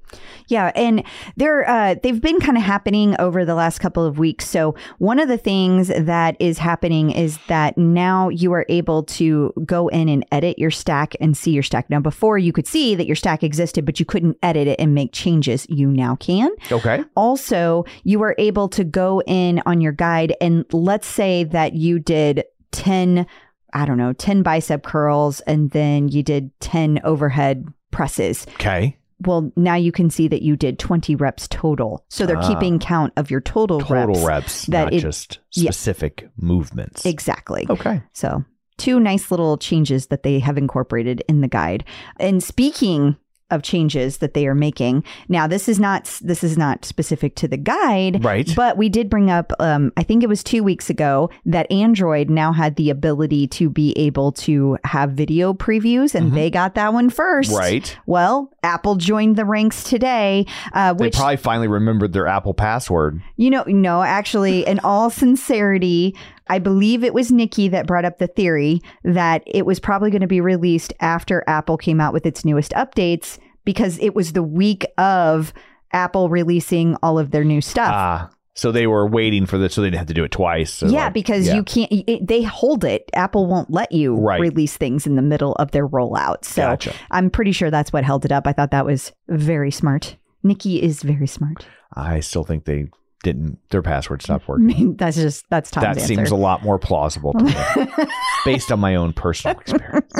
Yeah, 0.48 0.72
and 0.74 1.04
they're 1.36 1.68
uh, 1.68 1.96
they've 2.02 2.20
been 2.20 2.40
kind 2.40 2.56
of 2.56 2.62
happening 2.62 3.16
over 3.18 3.44
the 3.44 3.54
last 3.54 3.78
couple 3.78 4.04
of 4.04 4.18
weeks. 4.18 4.48
So 4.48 4.74
one 4.98 5.18
of 5.18 5.28
the 5.28 5.38
things 5.38 5.88
that 5.88 6.36
is 6.40 6.58
happening 6.58 7.10
is 7.10 7.38
that 7.48 7.78
now 7.78 8.28
you 8.28 8.52
are 8.52 8.66
able 8.68 9.02
to 9.04 9.52
go 9.64 9.88
in 9.88 10.08
and 10.08 10.24
edit 10.32 10.58
your 10.58 10.70
stack 10.70 11.14
and 11.20 11.36
see 11.36 11.50
your 11.50 11.62
stack. 11.62 11.88
Now, 11.90 12.00
before 12.00 12.38
you 12.38 12.52
could 12.52 12.66
see 12.66 12.94
that 12.94 13.06
your 13.06 13.16
stack 13.16 13.42
existed, 13.42 13.84
but 13.84 13.98
you 13.98 14.06
couldn't 14.06 14.36
edit 14.42 14.68
it 14.68 14.80
and 14.80 14.94
make 14.94 15.12
changes. 15.12 15.66
You 15.68 15.88
now 15.88 16.16
can. 16.16 16.50
Okay. 16.70 17.04
Also, 17.16 17.84
you 18.02 18.22
are 18.22 18.34
able 18.38 18.68
to 18.70 18.84
go 18.84 19.22
in 19.26 19.62
on 19.66 19.80
your 19.80 19.92
guide 19.92 20.34
and 20.40 20.64
let's 20.72 21.06
say 21.06 21.44
that 21.44 21.74
you 21.74 21.98
did 21.98 22.44
ten, 22.70 23.26
I 23.72 23.86
don't 23.86 23.98
know, 23.98 24.12
ten 24.12 24.42
bicep 24.42 24.82
curls, 24.82 25.40
and 25.40 25.70
then 25.70 26.08
you 26.08 26.22
did 26.22 26.50
ten 26.60 27.00
overhead 27.04 27.66
presses 27.90 28.44
Okay. 28.54 28.96
Well, 29.20 29.50
now 29.56 29.74
you 29.74 29.92
can 29.92 30.10
see 30.10 30.28
that 30.28 30.42
you 30.42 30.56
did 30.56 30.78
20 30.78 31.14
reps 31.16 31.46
total. 31.48 32.04
So 32.08 32.26
they're 32.26 32.36
Ah. 32.38 32.48
keeping 32.48 32.78
count 32.78 33.12
of 33.16 33.30
your 33.30 33.40
total, 33.40 33.80
Total 33.80 34.06
reps. 34.14 34.24
reps, 34.24 34.66
that 34.66 34.84
not 34.84 34.92
it- 34.94 35.00
just 35.00 35.38
yeah. 35.52 35.70
specific 35.70 36.28
movements. 36.36 37.04
Exactly. 37.06 37.66
Okay. 37.70 38.02
So, 38.12 38.44
two 38.76 38.98
nice 39.00 39.30
little 39.30 39.56
changes 39.56 40.06
that 40.08 40.22
they 40.24 40.38
have 40.40 40.58
incorporated 40.58 41.22
in 41.28 41.40
the 41.40 41.48
guide. 41.48 41.84
And 42.18 42.42
speaking 42.42 43.16
of 43.50 43.62
changes 43.62 44.18
that 44.18 44.34
they 44.34 44.46
are 44.46 44.54
making, 44.54 45.04
now 45.28 45.46
this 45.46 45.68
is 45.68 45.78
not 45.78 46.04
this 46.22 46.42
is 46.42 46.56
not 46.56 46.84
specific 46.84 47.34
to 47.36 47.46
the 47.48 47.56
guide, 47.56 48.24
Right. 48.24 48.50
But 48.56 48.76
we 48.76 48.88
did 48.88 49.10
bring 49.10 49.30
up, 49.30 49.52
um, 49.60 49.92
I 49.96 50.02
think 50.02 50.22
it 50.22 50.28
was 50.28 50.42
two 50.42 50.62
weeks 50.64 50.88
ago, 50.90 51.30
that 51.44 51.70
Android 51.70 52.30
now 52.30 52.52
had 52.52 52.76
the 52.76 52.90
ability 52.90 53.46
to 53.48 53.68
be 53.68 53.92
able 53.96 54.32
to 54.32 54.78
have 54.84 55.10
video 55.12 55.52
previews, 55.52 56.14
and 56.14 56.32
Mhm. 56.32 56.34
they 56.34 56.50
got 56.50 56.74
that 56.74 56.92
one 56.92 57.10
first, 57.10 57.52
Right. 57.52 57.96
Well, 58.06 58.50
Apple 58.62 58.96
joined 58.96 59.36
the 59.36 59.44
ranks 59.44 59.84
today, 59.84 60.46
uh, 60.72 60.94
They 60.94 61.10
probably 61.10 61.36
finally 61.36 61.68
remembered 61.68 62.12
their 62.14 62.26
Apple 62.26 62.54
password. 62.54 63.20
You 63.36 63.50
know, 63.50 63.64
no, 63.66 64.02
actually, 64.02 64.66
in 64.66 64.80
all 64.80 65.10
sincerity, 65.10 66.14
I 66.48 66.58
believe 66.58 67.02
it 67.04 67.14
was 67.14 67.32
Nikki 67.32 67.68
that 67.68 67.86
brought 67.86 68.04
up 68.04 68.18
the 68.18 68.26
theory 68.26 68.80
that 69.02 69.42
it 69.46 69.64
was 69.66 69.80
probably 69.80 70.10
going 70.10 70.20
to 70.20 70.26
be 70.26 70.40
released 70.40 70.92
after 71.00 71.42
Apple 71.46 71.76
came 71.78 72.00
out 72.00 72.12
with 72.12 72.26
its 72.26 72.44
newest 72.44 72.72
updates 72.72 73.38
because 73.64 73.98
it 73.98 74.14
was 74.14 74.32
the 74.34 74.42
week 74.42 74.84
of 74.98 75.54
Apple 75.92 76.28
releasing 76.28 76.96
all 77.02 77.18
of 77.18 77.30
their 77.30 77.44
new 77.44 77.60
stuff. 77.60 77.90
Ah, 77.90 78.30
so 78.56 78.70
they 78.70 78.86
were 78.86 79.06
waiting 79.08 79.46
for 79.46 79.58
this, 79.58 79.74
so 79.74 79.80
they 79.80 79.86
didn't 79.88 79.98
have 79.98 80.06
to 80.08 80.14
do 80.14 80.22
it 80.24 80.30
twice. 80.32 80.72
So 80.72 80.86
yeah, 80.86 81.04
like- 81.04 81.14
because 81.14 81.46
yeah. 81.46 81.54
you 81.54 81.62
can't, 81.64 81.90
it, 81.90 82.26
they 82.26 82.42
hold 82.42 82.84
it. 82.84 83.08
Apple 83.14 83.46
won't 83.46 83.70
let 83.70 83.90
you 83.90 84.14
Right. 84.14 84.40
release 84.40 84.76
things 84.76 85.06
in 85.06 85.16
the 85.16 85.22
middle 85.22 85.54
of 85.54 85.70
their 85.70 85.88
rollout. 85.88 86.44
So 86.44 86.62
Gotcha. 86.62 86.94
I'm 87.10 87.30
pretty 87.30 87.52
sure 87.52 87.70
that's 87.70 87.92
what 87.92 88.04
held 88.04 88.24
it 88.24 88.32
up. 88.32 88.46
I 88.46 88.52
thought 88.52 88.70
that 88.72 88.84
was 88.86 89.12
very 89.28 89.70
smart. 89.70 90.16
Nikki 90.42 90.82
is 90.82 91.02
very 91.02 91.26
smart. 91.26 91.66
I 91.94 92.20
still 92.20 92.44
think 92.44 92.64
they 92.64 92.86
didn't. 93.24 93.58
Their 93.70 93.82
password 93.82 94.22
stopped 94.22 94.44
I 94.44 94.46
working. 94.52 94.66
mean, 94.66 94.96
that's 94.96 95.16
just, 95.16 95.44
that's 95.50 95.70
Tom's 95.72 95.82
that 95.82 95.96
answer. 95.98 96.06
seems 96.06 96.30
a 96.30 96.36
lot 96.36 96.62
more 96.62 96.78
plausible 96.78 97.32
to 97.32 97.42
me, 97.44 98.04
based 98.44 98.70
on 98.70 98.78
my 98.78 98.94
own 98.94 99.12
personal 99.12 99.58
experience. 99.58 100.12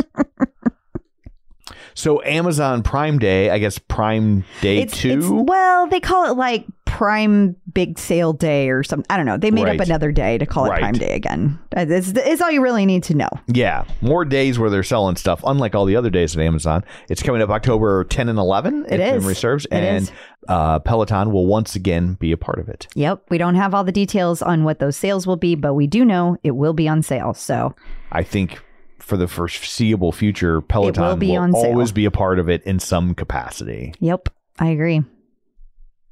So 1.97 2.21
Amazon 2.25 2.83
Prime 2.83 3.21
Day, 3.21 3.51
I 3.51 3.59
guess 3.59 3.79
Prime 3.79 4.45
Day 4.61 4.79
it's, 4.79 4.99
two. 4.99 5.11
it's- 5.11 5.31
well, 5.31 5.87
they 5.87 6.01
call 6.01 6.29
it 6.29 6.37
like 6.37 6.67
Prime 6.87 7.55
big 7.73 7.99
sale 7.99 8.33
day 8.33 8.69
or 8.71 8.83
something. 8.83 9.07
I 9.11 9.17
don't 9.17 9.27
know. 9.27 9.37
They 9.37 9.51
made 9.53 9.65
Right. 9.65 9.81
up 9.81 9.87
another 9.87 10.11
day 10.13 10.37
to 10.39 10.47
call 10.47 10.67
it 10.67 10.71
Right. 10.71 10.81
Prime 10.81 10.95
Day 10.95 11.15
again. 11.15 11.59
It's, 11.73 12.09
it's 12.11 12.41
all 12.43 12.51
you 12.51 12.63
really 12.63 12.85
need 12.87 13.05
to 13.05 13.15
know. 13.15 13.29
Yeah, 13.47 13.85
more 14.01 14.25
days 14.25 14.59
where 14.59 14.71
they're 14.71 14.83
selling 14.85 15.15
stuff. 15.17 15.41
Unlike 15.47 15.75
all 15.77 15.85
the 15.87 15.97
other 15.97 16.11
days 16.11 16.37
at 16.37 16.43
Amazon, 16.43 16.85
it's 17.09 17.23
coming 17.23 17.43
up 17.43 17.51
October 17.51 18.05
10 18.05 18.29
and 18.29 18.39
11. 18.39 18.87
It 18.89 19.01
if 19.01 19.15
is. 19.15 19.21
memory 19.23 19.35
serves, 19.37 19.65
and. 19.67 20.11
Uh, 20.49 20.79
Peloton 20.79 21.33
will 21.33 21.47
once 21.47 21.75
again 21.75 22.15
be 22.15 22.33
a 22.33 22.37
part 22.37 22.59
of 22.59 22.69
it. 22.69 22.87
Yep. 22.95 23.25
We 23.31 23.39
don't 23.39 23.55
have 23.55 23.75
all 23.75 23.85
the 23.85 23.93
details 23.93 24.43
on 24.43 24.65
what 24.65 24.79
those 24.79 24.97
sales 24.97 25.27
will 25.27 25.37
be, 25.37 25.55
but 25.55 25.75
we 25.75 25.87
do 25.87 26.05
know 26.05 26.37
it 26.43 26.53
will 26.53 26.73
be 26.75 26.89
on 26.89 27.03
sale. 27.03 27.35
So 27.35 27.75
I 28.13 28.23
think 28.23 28.63
for 28.99 29.17
the 29.17 29.29
foreseeable 29.29 30.13
future, 30.13 30.61
Peloton 30.61 31.03
will 31.03 31.17
be 31.17 31.35
sale. 31.35 31.55
always 31.55 31.93
be 31.93 32.05
a 32.05 32.11
part 32.11 32.39
of 32.39 32.49
it 32.49 32.63
in 32.65 32.79
some 32.79 33.15
capacity. 33.15 33.95
Yep, 34.01 34.29
I 34.59 34.69
agree. 34.69 35.03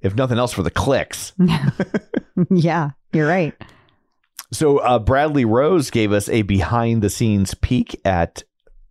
If 0.00 0.14
nothing 0.16 0.38
else, 0.38 0.52
for 0.52 0.62
the 0.62 0.70
clicks. 0.70 1.32
yeah, 2.50 2.90
you're 3.12 3.28
right. 3.28 3.54
So 4.52 4.78
uh, 4.78 4.98
Bradley 4.98 5.44
Rose 5.44 5.90
gave 5.90 6.12
us 6.12 6.28
a 6.28 6.42
behind 6.42 7.02
the 7.02 7.08
scenes 7.08 7.54
peek 7.54 7.98
at 8.04 8.42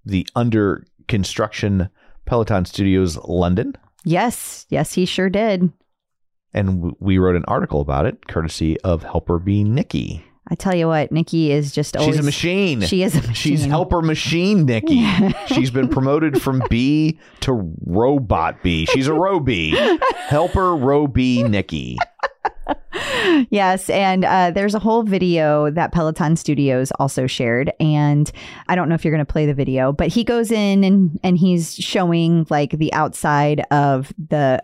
the 0.06 0.28
under 0.36 0.86
construction 1.08 1.90
Peloton 2.26 2.66
Studios 2.66 3.18
London. 3.18 3.76
Yes, 4.04 4.66
yes, 4.70 4.94
he 4.94 5.06
sure 5.06 5.30
did. 5.30 5.72
And 6.54 6.94
we 7.00 7.18
wrote 7.18 7.36
an 7.36 7.46
article 7.48 7.82
about 7.82 8.06
it, 8.06 8.28
courtesy 8.28 8.80
of 8.82 9.04
Helper 9.04 9.40
Bee. 9.40 9.64
Nikki. 9.64 10.26
I 10.50 10.56
tell 10.56 10.76
you 10.76 10.88
what, 10.88 11.14
Nikki 11.14 11.50
is 11.52 11.72
just 11.72 11.96
always 11.96 12.16
She's 12.16 12.20
a 12.20 12.24
machine. 12.24 12.82
She 12.82 13.04
is 13.04 13.16
a 13.16 13.22
machine. 13.22 13.34
She's 13.34 13.64
helper 13.64 14.02
machine, 14.02 14.66
Nikki. 14.66 15.08
She's 15.48 15.72
been 15.72 15.88
promoted 15.88 16.42
from 16.42 16.62
B 16.70 17.20
to 17.42 17.74
robot 17.86 18.62
B. 18.62 18.86
She's 18.88 19.08
a 19.08 19.14
row 19.14 19.40
B. 19.40 19.72
Helper 20.28 20.76
row 20.76 21.08
B, 21.08 21.44
Nikki. 21.44 21.98
yes, 23.50 23.90
and 23.90 24.26
uh, 24.26 24.52
there's 24.52 24.76
a 24.76 24.80
whole 24.80 25.04
video 25.04 25.70
that 25.72 25.92
Peloton 25.92 26.36
Studios 26.36 26.92
also 27.00 27.28
shared, 27.28 27.72
and 27.80 28.32
I 28.68 28.76
don't 28.76 28.90
know 28.90 28.96
if 28.96 29.06
you're 29.06 29.14
going 29.14 29.26
to 29.26 29.32
play 29.32 29.46
the 29.46 29.54
video, 29.54 29.92
but 29.92 30.08
he 30.08 30.24
goes 30.24 30.52
in 30.52 30.84
and 30.84 31.20
and 31.24 31.38
he's 31.38 31.76
showing 31.76 32.46
like 32.50 32.72
the 32.72 32.94
outside 32.94 33.62
of 33.72 34.14
the 34.30 34.64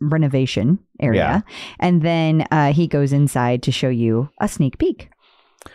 renovation 0.00 0.78
area, 1.00 1.44
and 1.80 2.02
then 2.02 2.46
uh, 2.50 2.72
he 2.72 2.86
goes 2.86 3.12
inside 3.12 3.62
to 3.64 3.72
show 3.72 3.88
you 3.88 4.30
a 4.40 4.48
sneak 4.48 4.78
peek. 4.78 5.10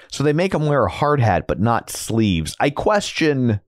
So 0.10 0.24
they 0.24 0.34
make 0.34 0.54
him 0.54 0.68
wear 0.68 0.86
a 0.86 0.92
hard 0.92 1.20
hat, 1.20 1.48
but 1.48 1.60
not 1.60 1.90
sleeves. 1.90 2.56
I 2.60 2.70
question 2.70 3.60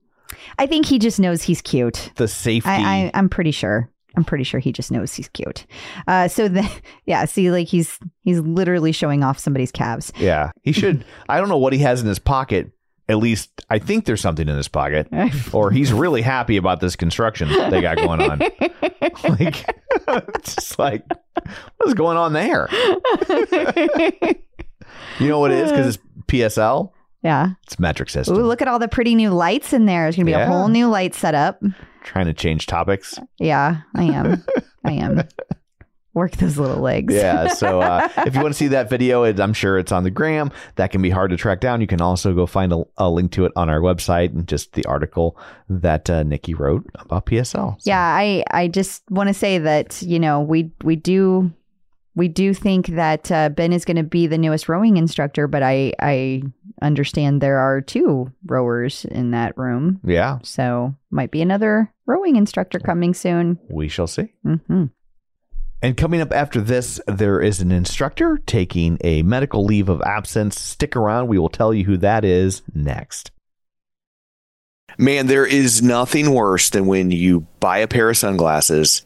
I 0.58 0.68
think 0.68 0.86
he 0.86 1.00
just 1.00 1.20
knows 1.20 1.44
he's 1.44 1.62
cute. 1.62 2.12
the 2.16 2.28
safety. 2.28 2.70
I, 2.70 3.06
I 3.06 3.12
I'm 3.14 3.30
pretty 3.30 3.52
sure. 3.52 3.90
I'm 4.16 4.24
pretty 4.24 4.44
sure 4.44 4.60
he 4.60 4.72
just 4.72 4.92
knows 4.92 5.14
he's 5.14 5.28
cute. 5.30 5.66
Uh, 6.08 6.28
so 6.28 6.48
the 6.48 6.70
yeah, 7.06 7.26
see, 7.26 7.50
like 7.52 7.68
he's 7.68 7.98
he's 8.22 8.40
literally 8.40 8.92
showing 8.92 9.24
off 9.24 9.40
somebody's 9.40 9.72
calves. 9.72 10.12
yeah, 10.18 10.52
he 10.62 10.72
should. 10.72 11.04
I 11.30 11.40
don't 11.40 11.50
know 11.50 11.58
what 11.58 11.74
he 11.74 11.80
has 11.80 12.02
in 12.02 12.08
his 12.08 12.20
pocket. 12.20 12.72
At 13.10 13.18
least 13.18 13.50
I 13.70 13.80
think 13.80 14.06
there's 14.06 14.22
something 14.22 14.48
in 14.48 14.56
his 14.56 14.70
pocket, 14.70 15.08
or 15.54 15.72
he's 15.72 15.92
really 15.92 16.22
happy 16.22 16.56
about 16.58 16.80
this 16.80 16.96
construction 16.96 17.50
they 17.70 17.82
got 17.82 17.98
going 17.98 18.22
on. 18.22 18.40
like, 19.30 19.66
just 20.46 20.80
like, 20.80 21.04
what's 21.78 21.94
going 21.96 22.16
on 22.18 22.32
there? 22.32 22.70
You 25.20 25.28
know 25.28 25.40
what 25.40 25.52
it 25.52 25.58
is? 25.60 25.72
Because 25.72 25.96
it's 25.96 26.04
PSL. 26.28 26.92
yeah. 27.22 27.50
It's 27.64 27.78
metric 27.80 28.10
system. 28.10 28.38
Ooh, 28.38 28.44
look 28.44 28.62
at 28.62 28.68
all 28.68 28.80
the 28.80 28.88
pretty 28.88 29.16
new 29.16 29.30
lights 29.30 29.74
in 29.74 29.86
there. 29.86 30.04
There's 30.04 30.16
gonna 30.16 30.26
be 30.26 30.32
Yeah. 30.32 30.44
a 30.44 30.48
whole 30.48 30.68
new 30.68 30.88
light 30.88 31.14
setup. 31.14 31.62
Trying 32.04 32.26
to 32.28 32.34
change 32.34 32.66
topics. 32.68 33.18
Yeah, 33.40 33.82
I 33.96 34.04
am. 34.04 34.44
I 34.86 34.92
am. 34.94 35.24
Work 36.14 36.34
those 36.34 36.60
little 36.60 36.80
legs. 36.80 37.12
Yeah. 37.12 37.48
So 37.48 37.82
uh, 37.82 38.08
if 38.18 38.36
you 38.36 38.42
want 38.42 38.54
to 38.54 38.58
see 38.58 38.68
that 38.68 38.88
video, 38.88 39.24
it, 39.24 39.40
I'm 39.40 39.54
sure 39.54 39.80
it's 39.80 39.92
on 39.92 40.04
the 40.04 40.12
gram. 40.12 40.52
That 40.76 40.92
can 40.92 41.02
be 41.02 41.10
hard 41.10 41.32
to 41.32 41.38
track 41.38 41.60
down. 41.60 41.82
You 41.82 41.88
can 41.88 42.02
also 42.02 42.36
go 42.36 42.46
find 42.46 42.72
a, 42.72 42.84
a 42.98 43.10
link 43.10 43.32
to 43.32 43.46
it 43.46 43.52
on 43.56 43.68
our 43.68 43.80
website 43.80 44.30
and 44.30 44.48
just 44.48 44.74
the 44.74 44.86
article 44.86 45.36
that 45.70 46.10
uh, 46.12 46.22
Nikki 46.22 46.54
wrote 46.54 46.86
about 47.00 47.26
PSL. 47.26 47.82
So- 47.82 47.90
yeah 47.90 48.00
i 48.16 48.44
i 48.52 48.68
just 48.68 49.02
want 49.10 49.28
to 49.30 49.34
say 49.34 49.58
that 49.58 50.02
you 50.04 50.20
know 50.20 50.40
we 50.42 50.72
we 50.84 50.96
do 50.96 51.52
we 52.16 52.28
do 52.28 52.54
think 52.54 52.88
that 52.88 53.32
uh, 53.32 53.50
ben 53.50 53.74
is 53.74 53.86
going 53.86 53.98
to 53.98 54.04
be 54.04 54.28
the 54.28 54.38
newest 54.38 54.68
rowing 54.70 54.98
instructor 54.98 55.48
but 55.48 55.64
i 55.64 55.92
i 56.00 56.42
understand 56.82 57.40
there 57.42 57.60
are 57.60 57.82
two 57.82 58.32
rowers 58.46 59.06
in 59.06 59.32
that 59.32 59.58
room 59.58 60.00
Yeah. 60.04 60.40
so 60.44 60.96
might 61.12 61.32
be 61.32 61.42
another 61.42 61.92
rowing 62.06 62.36
instructor 62.36 62.80
coming 62.80 63.14
soon 63.14 63.58
We 63.70 63.88
shall 63.88 64.08
see. 64.08 64.34
hmm 64.44 64.86
And 65.82 65.98
coming 65.98 66.22
up 66.22 66.32
after 66.34 66.62
this, 66.62 67.00
there 67.08 67.42
is 67.42 67.60
an 67.62 67.72
instructor 67.72 68.40
taking 68.46 68.98
a 69.04 69.22
medical 69.24 69.66
leave 69.66 69.90
of 69.90 70.02
absence. 70.04 70.58
Stick 70.60 70.96
around. 70.96 71.28
We 71.28 71.38
will 71.38 71.50
tell 71.50 71.74
you 71.74 71.84
who 71.84 71.98
that 71.98 72.24
is 72.24 72.62
next. 72.74 73.32
Man, 74.98 75.28
there 75.28 75.46
is 75.46 75.82
nothing 75.82 76.34
worse 76.34 76.70
than 76.70 76.86
when 76.86 77.12
you 77.12 77.48
buy 77.60 77.80
a 77.80 77.88
pair 77.88 78.10
of 78.10 78.16
sunglasses 78.18 79.06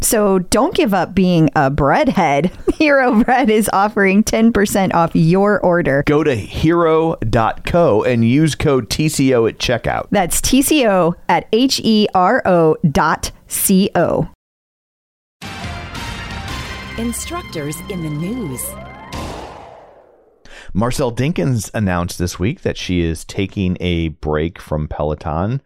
So 0.00 0.38
don't 0.38 0.74
give 0.74 0.94
up 0.94 1.14
being 1.14 1.50
a 1.54 1.70
breadhead. 1.70 2.50
Hero 2.74 3.22
Bread 3.22 3.50
is 3.50 3.68
offering 3.72 4.24
10% 4.24 4.94
off 4.94 5.14
your 5.14 5.60
order. 5.60 6.02
Go 6.06 6.24
to 6.24 6.34
hero.co 6.34 8.02
and 8.04 8.24
use 8.24 8.54
code 8.54 8.88
TCO 8.88 9.48
at 9.48 9.58
checkout. 9.58 10.08
That's 10.10 10.40
TCO 10.40 11.14
at 11.28 11.46
H 11.52 11.80
E 11.84 12.08
R 12.14 12.42
O 12.46 12.76
dot 12.90 13.32
C 13.48 13.90
O. 13.94 14.28
Instructors 16.98 17.76
in 17.88 18.02
the 18.02 18.10
news. 18.10 18.62
Marcel 20.72 21.12
Dinkins 21.12 21.70
announced 21.74 22.18
this 22.18 22.38
week 22.38 22.62
that 22.62 22.76
she 22.76 23.00
is 23.00 23.24
taking 23.24 23.76
a 23.80 24.08
break 24.08 24.60
from 24.60 24.86
Peloton 24.86 25.62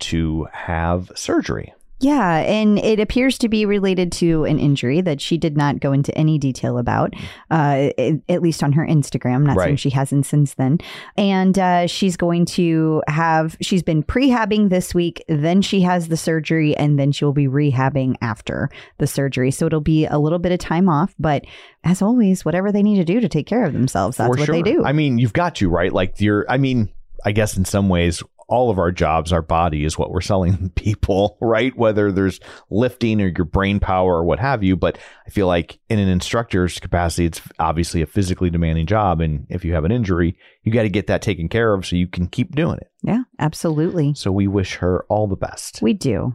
to 0.00 0.48
have 0.52 1.12
surgery. 1.14 1.74
Yeah, 2.00 2.38
and 2.38 2.78
it 2.78 3.00
appears 3.00 3.38
to 3.38 3.48
be 3.48 3.66
related 3.66 4.12
to 4.12 4.44
an 4.44 4.58
injury 4.58 5.00
that 5.00 5.20
she 5.20 5.36
did 5.36 5.56
not 5.56 5.80
go 5.80 5.92
into 5.92 6.16
any 6.16 6.38
detail 6.38 6.78
about, 6.78 7.14
uh, 7.50 7.90
at 8.28 8.40
least 8.40 8.62
on 8.62 8.72
her 8.72 8.86
Instagram. 8.86 9.42
Not 9.42 9.58
saying 9.58 9.76
she 9.76 9.90
hasn't 9.90 10.26
since 10.26 10.54
then. 10.54 10.78
And 11.16 11.58
uh, 11.58 11.86
she's 11.88 12.16
going 12.16 12.44
to 12.46 13.02
have, 13.08 13.56
she's 13.60 13.82
been 13.82 14.04
prehabbing 14.04 14.68
this 14.70 14.94
week, 14.94 15.24
then 15.28 15.60
she 15.60 15.80
has 15.82 16.08
the 16.08 16.16
surgery, 16.16 16.76
and 16.76 16.98
then 16.98 17.10
she'll 17.10 17.32
be 17.32 17.48
rehabbing 17.48 18.14
after 18.20 18.70
the 18.98 19.06
surgery. 19.06 19.50
So 19.50 19.66
it'll 19.66 19.80
be 19.80 20.06
a 20.06 20.18
little 20.18 20.38
bit 20.38 20.52
of 20.52 20.60
time 20.60 20.88
off, 20.88 21.14
but 21.18 21.44
as 21.84 22.00
always, 22.00 22.44
whatever 22.44 22.70
they 22.70 22.82
need 22.82 22.96
to 22.96 23.04
do 23.04 23.20
to 23.20 23.28
take 23.28 23.46
care 23.46 23.64
of 23.64 23.72
themselves, 23.72 24.16
that's 24.16 24.34
For 24.34 24.40
what 24.40 24.50
they 24.50 24.62
do. 24.62 24.84
I 24.84 24.92
mean, 24.92 25.18
you've 25.18 25.32
got 25.32 25.56
to, 25.56 25.68
right? 25.68 25.92
Like 25.92 26.20
you're 26.20 26.46
I 26.48 26.58
mean, 26.58 26.92
I 27.24 27.32
guess 27.32 27.56
in 27.56 27.64
some 27.64 27.88
ways 27.88 28.22
all 28.48 28.70
of 28.70 28.78
our 28.78 28.90
jobs, 28.90 29.32
our 29.32 29.42
body 29.42 29.84
is 29.84 29.98
what 29.98 30.10
we're 30.10 30.20
selling 30.20 30.70
people, 30.74 31.36
right? 31.40 31.76
Whether 31.76 32.10
there's 32.10 32.40
lifting 32.70 33.20
or 33.20 33.28
your 33.28 33.44
brain 33.44 33.78
power 33.78 34.16
or 34.16 34.24
what 34.24 34.38
have 34.38 34.64
you. 34.64 34.74
But 34.74 34.98
I 35.26 35.30
feel 35.30 35.46
like 35.46 35.78
in 35.88 35.98
an 35.98 36.08
instructor's 36.08 36.78
capacity, 36.78 37.26
it's 37.26 37.40
obviously 37.58 38.02
a 38.02 38.06
physically 38.06 38.50
demanding 38.50 38.86
job. 38.86 39.20
And 39.20 39.46
if 39.50 39.64
you 39.64 39.74
have 39.74 39.84
an 39.84 39.92
injury, 39.92 40.36
you 40.62 40.72
got 40.72 40.82
to 40.82 40.88
get 40.88 41.06
that 41.08 41.22
taken 41.22 41.48
care 41.48 41.74
of 41.74 41.86
so 41.86 41.96
you 41.96 42.08
can 42.08 42.26
keep 42.26 42.54
doing 42.56 42.78
it. 42.78 42.90
yeah, 43.02 43.22
absolutely. 43.38 44.14
So 44.14 44.32
we 44.32 44.48
wish 44.48 44.76
her 44.76 45.04
all 45.08 45.28
the 45.28 45.36
best. 45.36 45.80
We 45.82 45.92
do. 45.92 46.34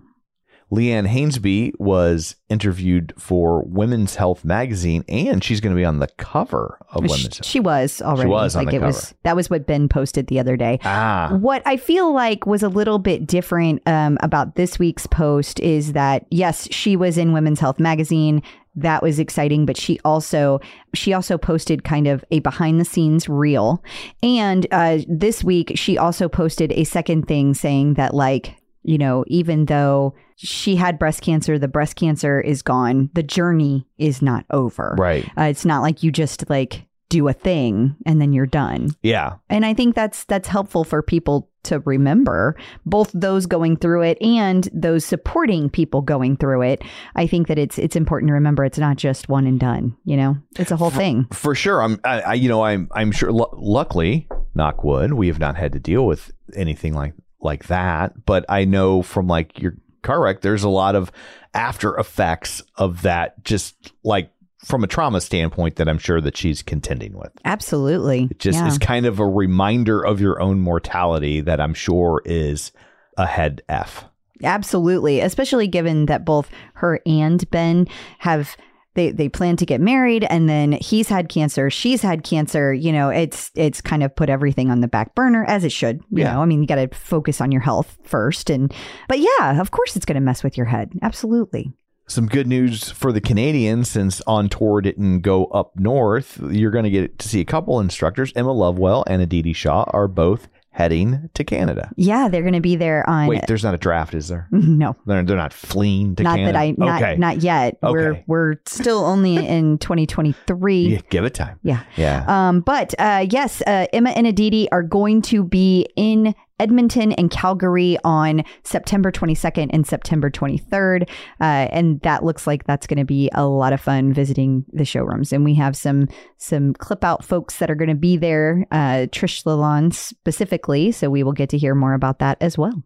Leanne 0.73 1.07
Hainsby 1.07 1.79
was 1.79 2.35
interviewed 2.49 3.13
for 3.17 3.61
Women's 3.63 4.15
Health 4.15 4.43
magazine, 4.43 5.05
and 5.07 5.43
she's 5.43 5.61
going 5.61 5.75
to 5.75 5.79
be 5.79 5.85
on 5.85 5.99
the 5.99 6.07
cover 6.17 6.79
of 6.89 7.03
Women's 7.03 7.19
She, 7.19 7.23
Health. 7.25 7.45
she 7.45 7.59
was 7.59 8.01
already. 8.01 8.29
was 8.29 8.55
on 8.55 8.65
like 8.65 8.71
the 8.71 8.77
it 8.77 8.85
was 8.85 9.13
that 9.21 9.35
was 9.35 9.49
what 9.49 9.67
Ben 9.67 9.87
posted 9.87 10.27
the 10.27 10.39
other 10.39 10.57
day. 10.57 10.79
Ah, 10.83 11.37
What 11.39 11.61
I 11.65 11.77
feel 11.77 12.11
like 12.11 12.47
was 12.47 12.63
a 12.63 12.69
little 12.69 12.97
bit 12.97 13.27
different 13.27 13.87
um, 13.87 14.17
about 14.21 14.55
this 14.55 14.79
week's 14.79 15.05
post 15.05 15.59
is 15.59 15.93
that 15.93 16.25
yes, 16.31 16.67
she 16.71 16.95
was 16.95 17.17
in 17.19 17.33
Women's 17.33 17.59
Health 17.59 17.79
magazine. 17.79 18.41
That 18.75 19.03
was 19.03 19.19
exciting, 19.19 19.67
but 19.67 19.77
she 19.77 19.99
also 20.03 20.59
she 20.95 21.13
also 21.13 21.37
posted 21.37 21.83
kind 21.83 22.07
of 22.07 22.25
a 22.31 22.39
behind 22.39 22.79
the 22.81 22.85
scenes 22.85 23.29
reel, 23.29 23.83
and 24.23 24.65
uh, 24.71 24.97
this 25.07 25.43
week 25.43 25.73
she 25.75 25.99
also 25.99 26.27
posted 26.27 26.71
a 26.71 26.83
second 26.83 27.27
thing 27.27 27.53
saying 27.53 27.93
that 27.93 28.15
like 28.15 28.55
you 28.83 28.97
know 28.97 29.23
even 29.27 29.65
though 29.65 30.13
she 30.35 30.75
had 30.75 30.99
breast 30.99 31.21
cancer, 31.21 31.57
the 31.57 31.67
breast 31.67 31.95
cancer 31.95 32.41
is 32.41 32.61
gone. 32.61 33.09
The 33.13 33.23
journey 33.23 33.87
is 33.97 34.21
not 34.21 34.45
over. 34.49 34.95
right. 34.97 35.25
Uh, 35.37 35.43
it's 35.43 35.65
not 35.65 35.81
like 35.81 36.03
you 36.03 36.11
just 36.11 36.49
like 36.49 36.85
do 37.09 37.27
a 37.27 37.33
thing 37.33 37.95
and 38.07 38.19
then 38.19 38.33
you're 38.33 38.47
done. 38.47 38.89
Yeah. 39.03 39.35
And 39.49 39.65
I 39.65 39.73
think 39.75 39.95
that's 39.95 40.23
that's 40.25 40.47
helpful 40.47 40.83
for 40.83 41.01
people 41.03 41.49
to 41.63 41.79
remember, 41.85 42.57
both 42.85 43.11
those 43.13 43.45
going 43.45 43.77
through 43.77 44.01
it 44.01 44.21
and 44.21 44.67
those 44.73 45.05
supporting 45.05 45.69
people 45.69 46.01
going 46.01 46.35
through 46.35 46.63
it. 46.63 46.81
I 47.15 47.27
think 47.27 47.47
that 47.47 47.59
it's 47.59 47.77
it's 47.77 47.95
important 47.95 48.29
to 48.29 48.33
remember 48.33 48.65
it's 48.65 48.79
not 48.79 48.97
just 48.97 49.29
one 49.29 49.47
and 49.47 49.59
done. 49.59 49.95
You 50.05 50.17
know, 50.17 50.37
it's 50.57 50.71
a 50.71 50.75
whole 50.75 50.89
thing. 50.89 51.27
For 51.31 51.55
sure. 51.55 51.81
I'm, 51.81 51.99
I, 52.03 52.21
I 52.21 52.33
you 52.33 52.49
know, 52.49 52.63
I'm, 52.63 52.89
I'm 52.91 53.11
sure. 53.11 53.31
Lu- 53.31 53.47
luckily, 53.53 54.27
knock 54.55 54.83
wood, 54.83 55.13
we 55.13 55.27
have 55.27 55.39
not 55.39 55.55
had 55.55 55.71
to 55.73 55.79
deal 55.79 56.05
with 56.05 56.31
anything 56.55 56.93
like 56.93 57.13
like 57.43 57.67
that. 57.67 58.25
But 58.25 58.45
I 58.49 58.65
know 58.65 59.01
from 59.01 59.27
like 59.27 59.59
your 59.59 59.75
car 60.01 60.21
wreck, 60.21 60.41
there's 60.41 60.63
a 60.63 60.69
lot 60.69 60.95
of 60.95 61.11
after 61.53 61.97
effects 61.97 62.61
of 62.75 63.01
that. 63.03 63.43
Just 63.43 63.93
like 64.03 64.31
from 64.63 64.83
a 64.83 64.87
trauma 64.87 65.19
standpoint, 65.21 65.75
that 65.75 65.89
I'm 65.89 65.97
sure 65.97 66.21
that 66.21 66.37
she's 66.37 66.61
contending 66.61 67.17
with. 67.17 67.31
Absolutely. 67.43 68.29
It 68.31 68.39
just 68.39 68.59
yeah. 68.59 68.67
is 68.67 68.77
kind 68.77 69.05
of 69.05 69.19
a 69.19 69.25
reminder 69.25 70.01
of 70.01 70.21
your 70.21 70.41
own 70.41 70.61
mortality 70.61 71.41
that 71.41 71.59
I'm 71.59 71.73
sure 71.73 72.21
is 72.25 72.71
a 73.17 73.25
head 73.25 73.61
f. 73.67 74.05
Absolutely, 74.43 75.21
especially 75.21 75.67
given 75.67 76.07
that 76.07 76.25
both 76.25 76.49
her 76.75 76.99
and 77.05 77.49
Ben 77.49 77.87
have 78.19 78.57
they 78.95 79.11
they 79.11 79.29
plan 79.29 79.55
to 79.57 79.65
get 79.65 79.81
married 79.81 80.23
and 80.25 80.47
then 80.49 80.73
he's 80.73 81.09
had 81.09 81.29
cancer, 81.29 81.69
she's 81.69 82.01
had 82.01 82.23
cancer, 82.23 82.73
you 82.73 82.91
know, 82.91 83.09
it's 83.09 83.51
it's 83.55 83.81
kind 83.81 84.03
of 84.03 84.15
put 84.15 84.29
everything 84.29 84.69
on 84.71 84.81
the 84.81 84.87
back 84.87 85.15
burner 85.15 85.43
as 85.45 85.63
it 85.63 85.71
should. 85.71 85.97
You 86.11 86.23
Yeah. 86.23 86.33
know, 86.33 86.41
I 86.41 86.45
mean, 86.45 86.61
you 86.61 86.67
got 86.67 86.75
to 86.75 86.87
focus 86.95 87.41
on 87.41 87.51
your 87.51 87.61
health 87.61 87.97
first 88.03 88.49
and 88.49 88.73
but 89.07 89.19
yeah, 89.19 89.59
of 89.59 89.71
course 89.71 89.95
it's 89.95 90.05
going 90.05 90.15
to 90.15 90.21
mess 90.21 90.43
with 90.43 90.57
your 90.57 90.67
head. 90.67 90.91
Absolutely. 91.01 91.73
Some 92.05 92.27
good 92.27 92.47
news 92.47 92.91
for 92.91 93.13
the 93.13 93.21
Canadians 93.21 93.89
since 93.89 94.21
On 94.27 94.49
Tour 94.49 94.81
didn't 94.81 95.21
go 95.21 95.45
up 95.45 95.71
north. 95.79 96.37
You're 96.51 96.69
going 96.69 96.83
to 96.83 96.89
get 96.89 97.17
to 97.19 97.29
see 97.29 97.39
a 97.39 97.45
couple 97.45 97.79
instructors. 97.79 98.33
Emma 98.35 98.51
Lovewell 98.51 99.05
and 99.07 99.21
Aditi 99.21 99.53
Shah 99.53 99.85
are 99.87 100.09
both 100.09 100.49
heading 100.73 101.29
to 101.35 101.43
Canada. 101.43 101.91
Yeah, 101.95 102.27
they're 102.27 102.41
going 102.41 102.53
to 102.55 102.61
be 102.61 102.75
there 102.75 103.07
on 103.07 103.27
Wait, 103.27 103.43
there's 103.47 103.63
not 103.63 103.75
a 103.75 103.77
draft, 103.77 104.13
is 104.13 104.27
there? 104.27 104.47
no. 104.51 104.95
They're, 105.05 105.23
they're 105.23 105.37
not 105.37 105.53
fleeing 105.53 106.15
to 106.15 106.23
Not 106.23 106.37
Canada. 106.37 106.53
that 106.53 106.59
I 106.59 106.75
not 106.77 107.01
okay. 107.01 107.15
not 107.15 107.41
yet. 107.41 107.77
We're 107.81 108.23
we're 108.27 108.55
still 108.65 109.05
only 109.05 109.35
in 109.47 109.77
2023. 109.77 110.87
Yeah, 110.87 110.99
give 111.09 111.25
it 111.25 111.35
time. 111.35 111.59
Yeah. 111.63 111.83
Yeah. 111.95 112.25
Um, 112.27 112.61
but 112.61 112.93
uh, 112.99 113.25
yes, 113.29 113.61
uh, 113.61 113.85
Emma 113.93 114.09
and 114.09 114.27
Aditi 114.27 114.69
are 114.71 114.83
going 114.83 115.21
to 115.23 115.43
be 115.43 115.87
in 115.95 116.35
Edmonton 116.59 117.11
and 117.13 117.31
Calgary 117.31 117.97
on 118.03 118.43
September 118.63 119.11
22nd 119.11 119.69
and 119.71 119.85
September 119.85 120.29
23rd. 120.29 121.09
Uh, 121.41 121.67
and 121.71 121.99
that 122.01 122.23
looks 122.23 122.47
like 122.47 122.65
that's 122.65 122.87
going 122.87 122.99
to 122.99 123.05
be 123.05 123.29
a 123.33 123.45
lot 123.45 123.73
of 123.73 123.81
fun 123.81 124.13
visiting 124.13 124.65
the 124.71 124.85
showrooms. 124.85 125.33
And 125.33 125.43
we 125.43 125.55
have 125.55 125.75
some 125.75 126.07
some 126.37 126.73
clip 126.73 127.03
out 127.03 127.23
folks 127.23 127.57
that 127.57 127.71
are 127.71 127.75
going 127.75 127.89
to 127.89 127.95
be 127.95 128.17
there, 128.17 128.65
uh, 128.71 129.07
Trish 129.11 129.43
Lalonde 129.43 129.93
specifically. 129.93 130.91
So 130.91 131.09
we 131.09 131.23
will 131.23 131.33
get 131.33 131.49
to 131.49 131.57
hear 131.57 131.75
more 131.75 131.93
about 131.93 132.19
that 132.19 132.37
as 132.41 132.57
well. 132.57 132.83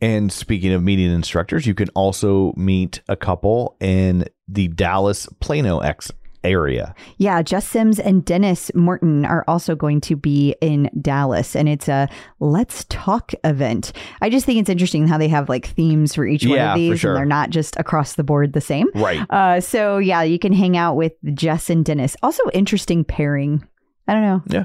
And 0.00 0.32
speaking 0.32 0.72
of 0.72 0.82
meeting 0.82 1.12
instructors, 1.12 1.66
you 1.66 1.74
can 1.74 1.90
also 1.90 2.54
meet 2.56 3.02
a 3.06 3.16
couple 3.16 3.76
in 3.80 4.24
the 4.48 4.68
Dallas 4.68 5.26
Plano 5.40 5.80
X 5.80 6.10
area. 6.44 6.94
Yeah, 7.18 7.42
Jess 7.42 7.66
Sims 7.66 7.98
and 7.98 8.24
Denis 8.24 8.70
Morton 8.74 9.24
are 9.24 9.44
also 9.48 9.74
going 9.74 10.00
to 10.02 10.16
be 10.16 10.54
in 10.60 10.90
Dallas, 11.00 11.54
and 11.54 11.68
it's 11.68 11.88
a 11.88 12.08
Let's 12.38 12.84
Talk 12.88 13.32
event. 13.44 13.92
I 14.20 14.30
just 14.30 14.46
think 14.46 14.60
it's 14.60 14.70
interesting 14.70 15.06
how 15.06 15.18
they 15.18 15.28
have 15.28 15.48
like 15.48 15.66
themes 15.66 16.14
for 16.14 16.26
each 16.26 16.46
one 16.46 16.58
of 16.58 16.76
these, 16.76 17.00
sure. 17.00 17.10
and 17.10 17.18
they're 17.18 17.26
not 17.26 17.50
just 17.50 17.76
across 17.78 18.14
the 18.14 18.24
board 18.24 18.52
the 18.52 18.60
same. 18.60 18.86
Right. 18.94 19.20
Uh, 19.30 19.60
so 19.60 19.98
yeah, 19.98 20.22
you 20.22 20.38
can 20.38 20.52
hang 20.52 20.76
out 20.76 20.96
with 20.96 21.12
Jess 21.34 21.70
and 21.70 21.84
Denis. 21.84 22.16
Also, 22.22 22.42
interesting 22.52 23.04
pairing. 23.04 23.66
I 24.08 24.14
don't 24.14 24.22
know. 24.22 24.42
Yeah. 24.48 24.64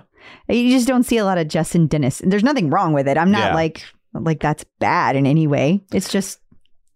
You 0.49 0.69
just 0.71 0.87
don't 0.87 1.03
see 1.03 1.17
a 1.17 1.25
lot 1.25 1.37
of 1.37 1.47
Jess 1.47 1.75
and 1.75 1.87
Denis. 1.89 2.19
And 2.19 2.31
there's 2.31 2.43
nothing 2.43 2.69
wrong 2.71 2.93
with 2.93 3.07
it. 3.07 3.17
I'm 3.17 3.31
not 3.31 3.49
Yeah. 3.49 3.55
like 3.55 3.83
like 4.13 4.39
that's 4.39 4.63
bad 4.79 5.15
in 5.15 5.25
any 5.27 5.45
way. 5.45 5.83
It's 5.93 6.09
just 6.09 6.39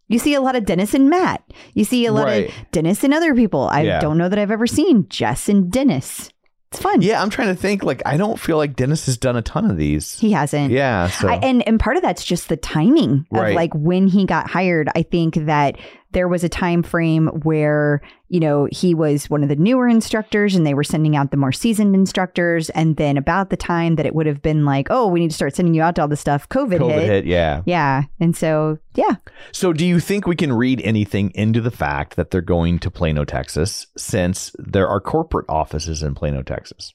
you 0.09 0.19
see 0.19 0.33
a 0.33 0.41
lot 0.41 0.57
of 0.57 0.65
Denis 0.65 0.93
and 0.93 1.09
Matt. 1.09 1.41
You 1.73 1.85
see 1.85 2.05
a 2.05 2.11
lot 2.11 2.25
Right. 2.25 2.49
of 2.49 2.53
Denis 2.71 3.03
and 3.05 3.13
other 3.13 3.33
people. 3.33 3.69
I 3.71 3.81
Yeah. 3.83 3.99
don't 4.01 4.17
know 4.17 4.27
that 4.27 4.37
I've 4.37 4.51
ever 4.51 4.67
seen 4.67 5.05
Jess 5.07 5.47
and 5.47 5.71
Denis. 5.71 6.29
It's 6.71 6.81
fun. 6.81 7.01
Yeah, 7.01 7.19
I'm 7.19 7.31
trying 7.31 7.47
to 7.47 7.55
think. 7.59 7.81
Like, 7.83 8.03
I 8.05 8.15
don't 8.15 8.39
feel 8.39 8.57
like 8.57 8.75
Denis 8.75 9.07
has 9.07 9.17
done 9.17 9.35
a 9.35 9.41
ton 9.41 9.71
of 9.71 9.77
these. 9.77 10.19
He 10.19 10.33
hasn't. 10.33 10.71
Yeah. 10.71 11.07
So 11.09 11.27
I, 11.27 11.35
and 11.37 11.67
and 11.67 11.79
part 11.79 11.95
of 11.97 12.03
that's 12.03 12.23
just 12.23 12.47
the 12.47 12.57
timing 12.57 13.25
of 13.31 13.41
Right. 13.41 13.55
like 13.55 13.73
when 13.73 14.05
he 14.07 14.25
got 14.25 14.49
hired. 14.51 14.87
I 14.95 15.01
think 15.01 15.33
that 15.45 15.77
there 16.11 16.27
was 16.27 16.43
a 16.43 16.49
time 16.49 16.83
frame 16.83 17.27
where 17.43 18.01
you 18.27 18.39
know 18.39 18.67
he 18.71 18.93
was 18.93 19.29
one 19.29 19.43
of 19.43 19.49
the 19.49 19.55
newer 19.55 19.87
instructors, 19.87 20.55
and 20.55 20.65
they 20.65 20.73
were 20.73 20.83
sending 20.83 21.15
out 21.15 21.31
the 21.31 21.37
more 21.37 21.51
seasoned 21.51 21.95
instructors. 21.95 22.69
And 22.71 22.97
then 22.97 23.17
about 23.17 23.49
the 23.49 23.57
time 23.57 23.95
that 23.95 24.05
it 24.05 24.15
would 24.15 24.25
have 24.25 24.41
been 24.41 24.65
like, 24.65 24.87
oh, 24.89 25.07
we 25.07 25.19
need 25.19 25.29
to 25.29 25.35
start 25.35 25.55
sending 25.55 25.73
you 25.73 25.81
out 25.81 25.95
to 25.95 26.01
all 26.01 26.07
this 26.07 26.19
stuff, 26.19 26.49
COVID, 26.49 26.79
COVID 26.79 26.93
hit. 26.93 27.09
hit. 27.09 27.25
Yeah. 27.25 27.61
Yeah, 27.65 28.03
and 28.19 28.35
so 28.35 28.79
yeah, 28.95 29.15
So, 29.51 29.71
do 29.71 29.85
you 29.85 29.99
think 29.99 30.27
we 30.27 30.35
can 30.35 30.51
read 30.51 30.81
anything 30.81 31.31
into 31.35 31.61
the 31.61 31.71
fact 31.71 32.15
that 32.15 32.31
they're 32.31 32.41
going 32.41 32.79
to 32.79 32.91
Plano, 32.91 33.23
Texas, 33.23 33.87
since 33.95 34.51
there 34.57 34.87
are 34.87 34.99
corporate 34.99 35.45
offices 35.47 36.03
in 36.03 36.15
Plano, 36.15 36.43
Texas? 36.43 36.93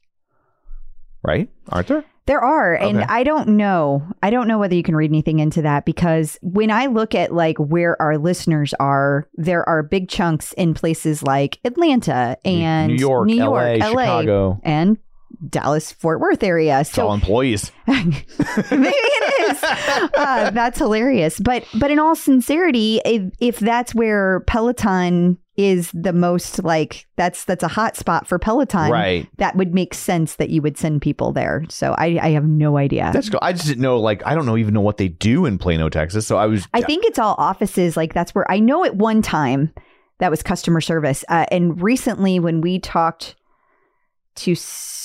Right? 1.22 1.48
Aren't 1.70 1.88
there? 1.88 2.04
There 2.26 2.40
are, 2.40 2.74
and 2.74 3.02
I 3.04 3.22
don't 3.22 3.48
know. 3.48 4.02
I 4.22 4.30
don't 4.30 4.48
know 4.48 4.58
whether 4.58 4.74
you 4.74 4.82
can 4.82 4.96
read 4.96 5.10
anything 5.10 5.40
into 5.40 5.60
that 5.62 5.84
because 5.84 6.38
when 6.40 6.70
I 6.70 6.86
look 6.86 7.14
at 7.14 7.34
like 7.34 7.58
where 7.58 8.00
our 8.00 8.16
listeners 8.16 8.72
are, 8.80 9.28
there 9.34 9.68
are 9.68 9.82
big 9.82 10.08
chunks 10.08 10.54
in 10.54 10.72
places 10.72 11.22
like 11.22 11.58
Atlanta 11.64 12.38
and 12.42 12.92
New 12.92 12.98
York, 12.98 13.26
New 13.26 13.36
York, 13.36 13.78
LA, 13.78 13.90
Chicago. 13.90 14.60
and 14.64 14.96
Dallas 15.50 15.92
Fort 15.92 16.20
Worth 16.20 16.42
area. 16.42 16.80
It's 16.80 16.96
all 16.96 17.12
employees. 17.12 17.70
maybe 17.86 18.14
it 18.16 19.50
is. 19.50 19.62
Uh, 19.62 20.50
that's 20.50 20.78
hilarious. 20.78 21.38
But 21.40 21.66
but 21.74 21.90
in 21.90 21.98
all 21.98 22.16
sincerity, 22.16 23.00
if, 23.04 23.32
if 23.40 23.58
that's 23.58 23.94
where 23.94 24.40
Peloton 24.46 25.38
is 25.56 25.90
the 25.92 26.12
most 26.12 26.64
like 26.64 27.06
that's 27.16 27.44
that's 27.44 27.62
a 27.62 27.68
hot 27.68 27.96
spot 27.96 28.26
for 28.26 28.38
Peloton. 28.38 28.90
Right. 28.90 29.28
That 29.36 29.54
would 29.56 29.72
make 29.72 29.94
sense 29.94 30.36
that 30.36 30.50
you 30.50 30.60
would 30.62 30.76
send 30.76 31.02
people 31.02 31.32
there. 31.32 31.64
So 31.68 31.94
I, 31.96 32.18
I 32.20 32.30
have 32.30 32.44
no 32.44 32.76
idea. 32.76 33.10
That's 33.12 33.30
cool. 33.30 33.40
I 33.42 33.52
just 33.52 33.66
didn't 33.66 33.82
know. 33.82 33.98
Like, 34.00 34.26
I 34.26 34.34
don't 34.34 34.46
know 34.46 34.56
even 34.56 34.74
know 34.74 34.80
what 34.80 34.96
they 34.96 35.08
do 35.08 35.46
in 35.46 35.58
Plano, 35.58 35.88
Texas. 35.88 36.26
So 36.26 36.36
I 36.36 36.46
was. 36.46 36.66
I 36.74 36.82
think 36.82 37.04
it's 37.04 37.18
all 37.18 37.36
offices. 37.38 37.96
Like 37.96 38.14
that's 38.14 38.34
where 38.34 38.50
I 38.50 38.58
know 38.58 38.84
at 38.84 38.96
one 38.96 39.22
time 39.22 39.72
that 40.18 40.30
was 40.30 40.42
customer 40.42 40.80
service. 40.80 41.24
Uh, 41.28 41.46
and 41.50 41.80
recently, 41.80 42.40
when 42.40 42.60
we 42.60 42.78
talked 42.78 43.36
to, 44.36 44.54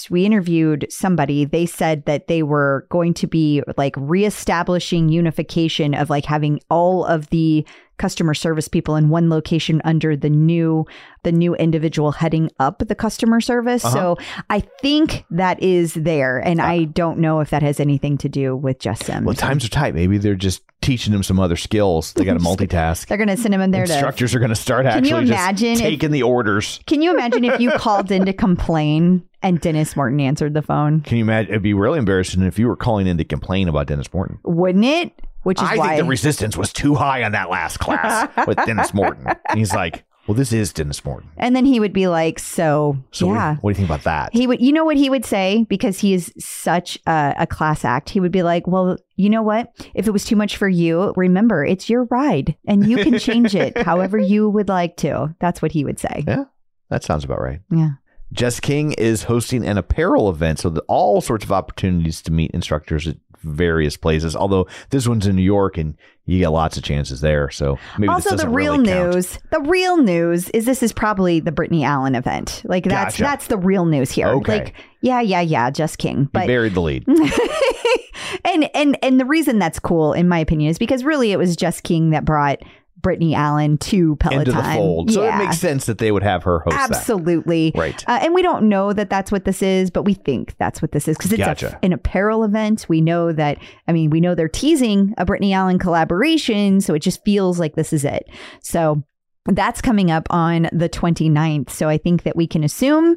we 0.09 0.25
interviewed 0.25 0.87
somebody, 0.89 1.45
they 1.45 1.65
said 1.65 2.05
that 2.05 2.27
they 2.27 2.43
were 2.43 2.85
going 2.89 3.13
to 3.15 3.27
be 3.27 3.61
like 3.77 3.93
reestablishing 3.97 5.09
unification 5.09 5.93
of 5.93 6.09
like 6.09 6.25
having 6.25 6.59
all 6.69 7.05
of 7.05 7.29
the 7.29 7.65
customer 7.97 8.33
service 8.33 8.69
people 8.69 8.95
in 8.95 9.09
one 9.09 9.29
location 9.29 9.81
under 9.83 10.15
the 10.15 10.29
new 10.29 10.85
the 11.23 11.33
new 11.33 11.53
individual 11.55 12.13
heading 12.13 12.49
up 12.57 12.79
the 12.87 12.95
customer 12.95 13.41
service 13.41 13.83
Uh-huh. 13.83 14.15
so 14.15 14.17
i 14.49 14.61
think 14.81 15.25
that 15.29 15.61
is 15.61 15.95
there 15.95 16.37
and 16.39 16.61
i 16.61 16.85
don't 16.85 17.19
know 17.19 17.41
if 17.41 17.49
that 17.49 17.61
has 17.61 17.77
anything 17.77 18.17
to 18.19 18.29
do 18.29 18.55
with 18.55 18.79
Jess 18.79 19.05
Sims 19.05 19.25
Well, 19.25 19.35
times 19.35 19.65
are 19.65 19.69
tight. 19.69 19.95
Maybe 19.95 20.17
they're 20.17 20.35
just 20.35 20.61
teaching 20.89 21.13
them 21.13 21.21
some 21.21 21.39
other 21.39 21.55
skills. 21.55 22.13
They 22.13 22.25
got 22.25 22.33
to 22.33 22.39
multitask. 22.43 23.05
they're 23.07 23.17
going 23.17 23.27
to 23.29 23.37
send 23.37 23.53
him 23.53 23.61
in 23.61 23.69
there 23.71 23.85
to 23.85 23.93
Instructors 23.93 24.33
are 24.33 24.39
going 24.39 24.49
to 24.49 24.55
start 24.55 24.85
Can 24.85 25.05
you 25.05 25.15
actually 25.17 25.29
just 25.29 25.39
imagine 25.39 25.71
if- 25.73 25.79
taking 25.79 26.11
the 26.11 26.23
orders. 26.23 26.79
Can 26.87 27.01
you 27.01 27.11
imagine 27.13 27.43
if 27.45 27.59
you 27.59 27.71
called 27.71 28.11
in 28.11 28.25
to 28.25 28.33
complain 28.33 29.23
and 29.43 29.61
Denis 29.61 29.95
Morton 29.95 30.19
answered 30.19 30.53
the 30.55 30.61
phone? 30.63 31.01
Can 31.01 31.17
you 31.17 31.23
imagine? 31.23 31.51
It'd 31.51 31.61
be 31.61 31.73
really 31.73 31.99
embarrassing 31.99 32.41
if 32.41 32.57
you 32.57 32.67
were 32.67 32.75
calling 32.75 33.05
in 33.07 33.17
to 33.19 33.23
complain 33.23 33.67
about 33.69 33.85
Denis 33.87 34.11
Morton. 34.13 34.39
Wouldn't 34.43 34.83
it? 34.85 35.13
Which 35.43 35.61
is 35.61 35.67
I 35.69 35.77
why 35.77 35.87
think 35.95 36.01
the 36.03 36.09
resistance 36.09 36.57
was 36.57 36.73
too 36.73 36.95
high 36.95 37.23
on 37.23 37.31
that 37.31 37.49
last 37.49 37.77
class 37.79 38.29
with 38.45 38.57
Denis 38.65 38.93
Morton. 38.93 39.25
And 39.27 39.37
he's 39.57 39.73
like, 39.73 40.03
well, 40.29 40.35
this 40.35 40.53
is 40.53 40.71
Denis 40.71 41.03
Morton. 41.03 41.29
and 41.37 41.55
then 41.55 41.65
he 41.65 41.79
would 41.79 41.91
be 41.91 42.07
like, 42.07 42.37
"So, 42.37 42.97
So 43.11 43.25
what 43.25 43.33
do 43.33 43.33
you- 43.33 43.33
yeah." 43.35 43.55
what, 43.61 43.61
do 43.61 43.71
you 43.71 43.75
think 43.75 43.89
about 43.89 44.03
that? 44.03 44.29
He 44.33 44.45
would, 44.45 44.61
you 44.61 44.71
know 44.71 44.85
what 44.85 44.95
he 44.95 45.09
would 45.09 45.25
say 45.25 45.65
because 45.67 45.99
he 45.99 46.13
is 46.13 46.31
such 46.37 46.99
a, 47.07 47.33
a 47.39 47.47
class 47.47 47.83
act. 47.83 48.09
He 48.11 48.19
would 48.19 48.31
be 48.31 48.43
like, 48.43 48.67
"Well, 48.67 48.97
you 49.15 49.29
know 49.29 49.41
what? 49.41 49.71
If 49.95 50.07
it 50.07 50.11
was 50.11 50.23
too 50.25 50.35
much 50.35 50.55
for 50.57 50.69
you, 50.69 51.13
remember 51.15 51.65
it's 51.65 51.89
your 51.89 52.03
ride, 52.05 52.55
and 52.67 52.85
you 52.87 52.97
can 52.97 53.17
change 53.17 53.55
it 53.55 53.75
however 53.85 54.17
you 54.19 54.47
would 54.49 54.69
like 54.69 54.95
to." 54.97 55.35
That's 55.39 55.61
what 55.61 55.71
he 55.71 55.83
would 55.83 55.97
say. 55.99 56.23
yeah, 56.27 56.43
that 56.89 57.03
sounds 57.03 57.23
about 57.23 57.41
right. 57.41 57.59
Yeah. 57.71 57.91
Jess 58.31 58.59
King 58.59 58.91
is 58.91 59.23
hosting 59.23 59.65
an 59.65 59.79
apparel 59.79 60.29
event, 60.29 60.59
so 60.59 60.69
all 60.87 61.19
sorts 61.21 61.43
of 61.43 61.51
opportunities 61.51 62.21
to 62.21 62.31
meet 62.31 62.51
instructors 62.51 63.07
at 63.07 63.17
various 63.41 63.97
places. 63.97 64.35
Although 64.35 64.67
this 64.89 65.07
one's 65.07 65.27
in 65.27 65.35
New 65.35 65.41
York, 65.41 65.77
and 65.77 65.95
you 66.25 66.39
get 66.39 66.49
lots 66.49 66.77
of 66.77 66.83
chances 66.83 67.21
there. 67.21 67.49
So 67.49 67.79
maybe 67.97 68.11
also, 68.11 68.35
the 68.35 68.47
real 68.47 68.73
really 68.73 69.13
news, 69.13 69.39
the 69.51 69.61
real 69.61 69.97
news 69.97 70.49
is 70.49 70.65
this 70.65 70.83
is 70.83 70.93
probably 70.93 71.39
the 71.39 71.51
Brittany 71.51 71.83
Allen 71.83 72.15
event. 72.15 72.61
Like 72.65 72.83
that's 72.83 73.15
Gotcha. 73.15 73.23
that's 73.23 73.47
the 73.47 73.57
real 73.57 73.85
news 73.85 74.11
here. 74.11 74.27
Okay. 74.27 74.59
Like, 74.59 74.75
yeah, 75.01 75.21
yeah, 75.21 75.41
yeah, 75.41 75.71
Jess 75.71 75.95
King. 75.95 76.19
You 76.19 76.29
But 76.31 76.47
buried 76.47 76.73
the 76.73 76.81
lead. 76.81 77.05
and 78.45 78.69
and 78.75 78.97
and 79.01 79.19
the 79.19 79.25
reason 79.25 79.59
that's 79.59 79.79
cool, 79.79 80.13
in 80.13 80.27
my 80.27 80.39
opinion, 80.39 80.69
is 80.69 80.77
because 80.77 81.03
really 81.03 81.31
it 81.31 81.37
was 81.37 81.55
Jess 81.55 81.81
King 81.81 82.11
that 82.11 82.25
brought 82.25 82.59
Brittany 83.01 83.33
Allen 83.35 83.77
to 83.77 84.15
Peloton 84.17 84.39
into 84.39 84.51
the 84.51 84.63
fold. 84.73 85.11
So 85.11 85.23
it 85.23 85.37
makes 85.37 85.57
sense 85.57 85.85
that 85.85 85.97
they 85.97 86.11
would 86.11 86.23
have 86.23 86.43
her 86.43 86.59
host 86.59 86.75
Absolutely. 86.77 87.71
that. 87.71 87.79
Right. 87.79 88.03
Uh, 88.07 88.19
and 88.21 88.33
we 88.33 88.41
don't 88.41 88.67
know 88.67 88.93
that 88.93 89.09
that's 89.09 89.31
what 89.31 89.45
this 89.45 89.61
is, 89.61 89.89
but 89.89 90.03
we 90.03 90.13
think 90.13 90.55
that's 90.57 90.81
what 90.81 90.91
this 90.91 91.07
is 91.07 91.17
because 91.17 91.31
it's 91.33 91.63
a- 91.63 91.79
an 91.83 91.93
apparel 91.93 92.43
event. 92.43 92.85
We 92.89 93.01
know 93.01 93.31
that, 93.31 93.57
I 93.87 93.93
mean, 93.93 94.09
we 94.09 94.19
know 94.19 94.35
they're 94.35 94.47
teasing 94.47 95.13
a 95.17 95.25
Brittany 95.25 95.53
Allen 95.53 95.79
collaboration. 95.79 96.81
So 96.81 96.93
it 96.93 96.99
just 96.99 97.23
feels 97.23 97.59
like 97.59 97.75
this 97.75 97.93
is 97.93 98.03
it. 98.03 98.29
So 98.61 99.03
that's 99.45 99.81
coming 99.81 100.11
up 100.11 100.27
on 100.29 100.69
the 100.71 100.89
29th. 100.89 101.69
So 101.69 101.87
I 101.87 101.97
think 101.97 102.23
that 102.23 102.35
we 102.35 102.47
can 102.47 102.63
assume 102.63 103.15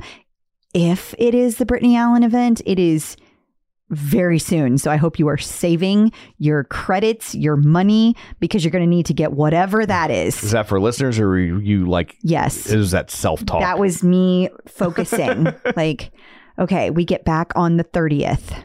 if 0.75 1.15
it 1.19 1.35
is 1.35 1.57
the 1.57 1.67
Brittany 1.67 1.97
Allen 1.97 2.23
event, 2.23 2.63
it 2.65 2.79
is 2.79 3.17
very 3.93 4.39
soon. 4.39 4.79
So 4.79 4.91
I 4.91 4.97
hope 4.97 5.19
you 5.19 5.29
are 5.29 5.37
saving 5.39 6.11
your 6.39 6.65
credits, 6.65 7.35
your 7.35 7.57
money, 7.57 8.17
because 8.41 8.65
you're 8.65 8.71
going 8.73 8.83
to 8.85 8.89
need 8.91 9.07
to 9.07 9.15
get 9.15 9.33
whatever 9.33 9.87
that 9.87 10.11
Is 10.11 10.43
is. 10.43 10.51
that 10.51 10.67
for 10.67 10.81
listeners 10.81 11.19
or 11.21 11.29
are 11.31 11.39
you 11.39 11.87
like, 11.87 12.17
Yes. 12.23 12.67
is 12.67 12.91
that 12.91 13.11
self 13.11 13.45
talk? 13.47 13.61
That 13.61 13.79
was 13.79 14.03
me 14.03 14.49
focusing. 14.67 15.47
like, 15.77 16.11
okay, 16.59 16.91
we 16.91 17.05
get 17.05 17.25
back 17.25 17.53
on 17.55 17.77
the 17.77 17.85
30th. 17.85 18.63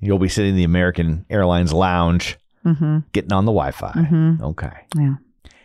You'll 0.00 0.18
be 0.18 0.28
sitting 0.28 0.50
in 0.50 0.56
the 0.56 0.64
American 0.64 1.26
Airlines 1.28 1.72
lounge 1.72 2.38
Mm-hmm. 2.64 3.00
getting 3.12 3.32
on 3.34 3.44
the 3.44 3.52
Wi 3.52 3.72
Fi. 3.72 3.92
Mhm. 3.92 4.40
Okay. 4.40 4.72
Yeah. 4.96 5.16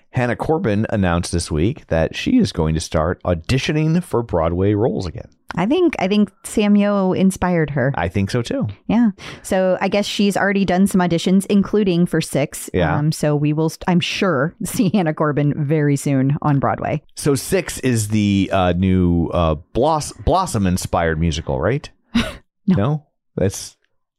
Hannah 0.09 0.35
Corbin 0.35 0.85
announced 0.89 1.31
this 1.31 1.49
week 1.49 1.87
that 1.87 2.13
she 2.13 2.39
is 2.39 2.51
going 2.51 2.73
to 2.75 2.81
start 2.81 3.23
auditioning 3.23 4.03
for 4.03 4.21
Broadway 4.21 4.73
roles 4.73 5.05
again. 5.05 5.29
I 5.55 5.65
think 5.65 5.95
I 5.99 6.07
think 6.07 6.31
Samuel 6.43 7.13
inspired 7.13 7.71
her. 7.71 7.91
I 7.95 8.07
think 8.07 8.29
so 8.29 8.41
too. 8.41 8.67
Yeah. 8.87 9.11
So 9.41 9.77
I 9.81 9.87
guess 9.87 10.05
she's 10.05 10.37
already 10.37 10.63
done 10.63 10.85
some 10.87 11.01
auditions, 11.01 11.45
including 11.47 12.05
for 12.05 12.21
six. 12.21 12.69
Yeah. 12.73 12.95
Um, 12.95 13.11
so 13.11 13.35
we 13.35 13.51
will, 13.53 13.69
st- 13.69 13.83
I'm 13.87 13.99
sure, 13.99 14.55
see 14.63 14.89
Hannah 14.93 15.13
Corbin 15.13 15.53
very 15.65 15.95
soon 15.95 16.37
on 16.43 16.59
Broadway. 16.59 17.01
So 17.15 17.33
Six 17.35 17.79
is 17.79 18.09
the 18.09 18.49
uh, 18.53 18.73
new 18.73 19.27
uh, 19.33 19.55
Bloss- 19.73 20.13
Blossom 20.13 20.67
inspired 20.67 21.19
musical, 21.19 21.59
right? 21.59 21.89
No. 22.67 23.07
That's 23.35 23.75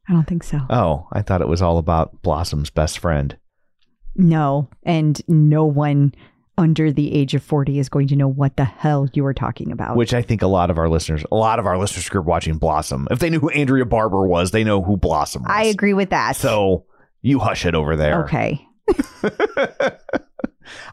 I 0.08 0.12
don't 0.12 0.26
think 0.26 0.42
so. 0.42 0.58
oh, 0.68 1.06
I 1.12 1.22
thought 1.22 1.40
it 1.40 1.46
was 1.46 1.62
all 1.62 1.78
about 1.78 2.20
Blossom's 2.22 2.68
best 2.70 2.98
friend. 2.98 3.36
No. 4.16 4.68
And 4.82 5.20
no 5.28 5.64
one 5.64 6.12
under 6.58 6.92
the 6.92 7.14
age 7.14 7.34
of 7.34 7.42
40 7.42 7.78
is 7.78 7.88
going 7.88 8.08
to 8.08 8.16
know 8.16 8.28
what 8.28 8.56
the 8.56 8.64
hell 8.64 9.08
you 9.14 9.24
are 9.24 9.32
talking 9.34 9.72
about. 9.72 9.96
Which 9.96 10.12
I 10.12 10.20
think 10.22 10.42
a 10.42 10.46
lot 10.46 10.70
of 10.70 10.78
our 10.78 10.88
listeners, 10.88 11.24
a 11.32 11.36
lot 11.36 11.58
of 11.58 11.66
our 11.66 11.78
listeners 11.78 12.08
grew 12.08 12.20
up 12.20 12.26
watching 12.26 12.58
Blossom. 12.58 13.08
If 13.10 13.18
they 13.18 13.30
knew 13.30 13.40
who 13.40 13.48
Andrea 13.50 13.86
Barber 13.86 14.26
was, 14.26 14.50
they 14.50 14.64
know 14.64 14.82
who 14.82 14.96
Blossom 14.96 15.42
was. 15.42 15.50
I 15.54 15.64
agree 15.64 15.94
with 15.94 16.10
that. 16.10 16.36
So 16.36 16.84
you 17.22 17.38
hush 17.38 17.64
it 17.64 17.74
over 17.74 17.96
there. 17.96 18.24
okay. 18.24 18.66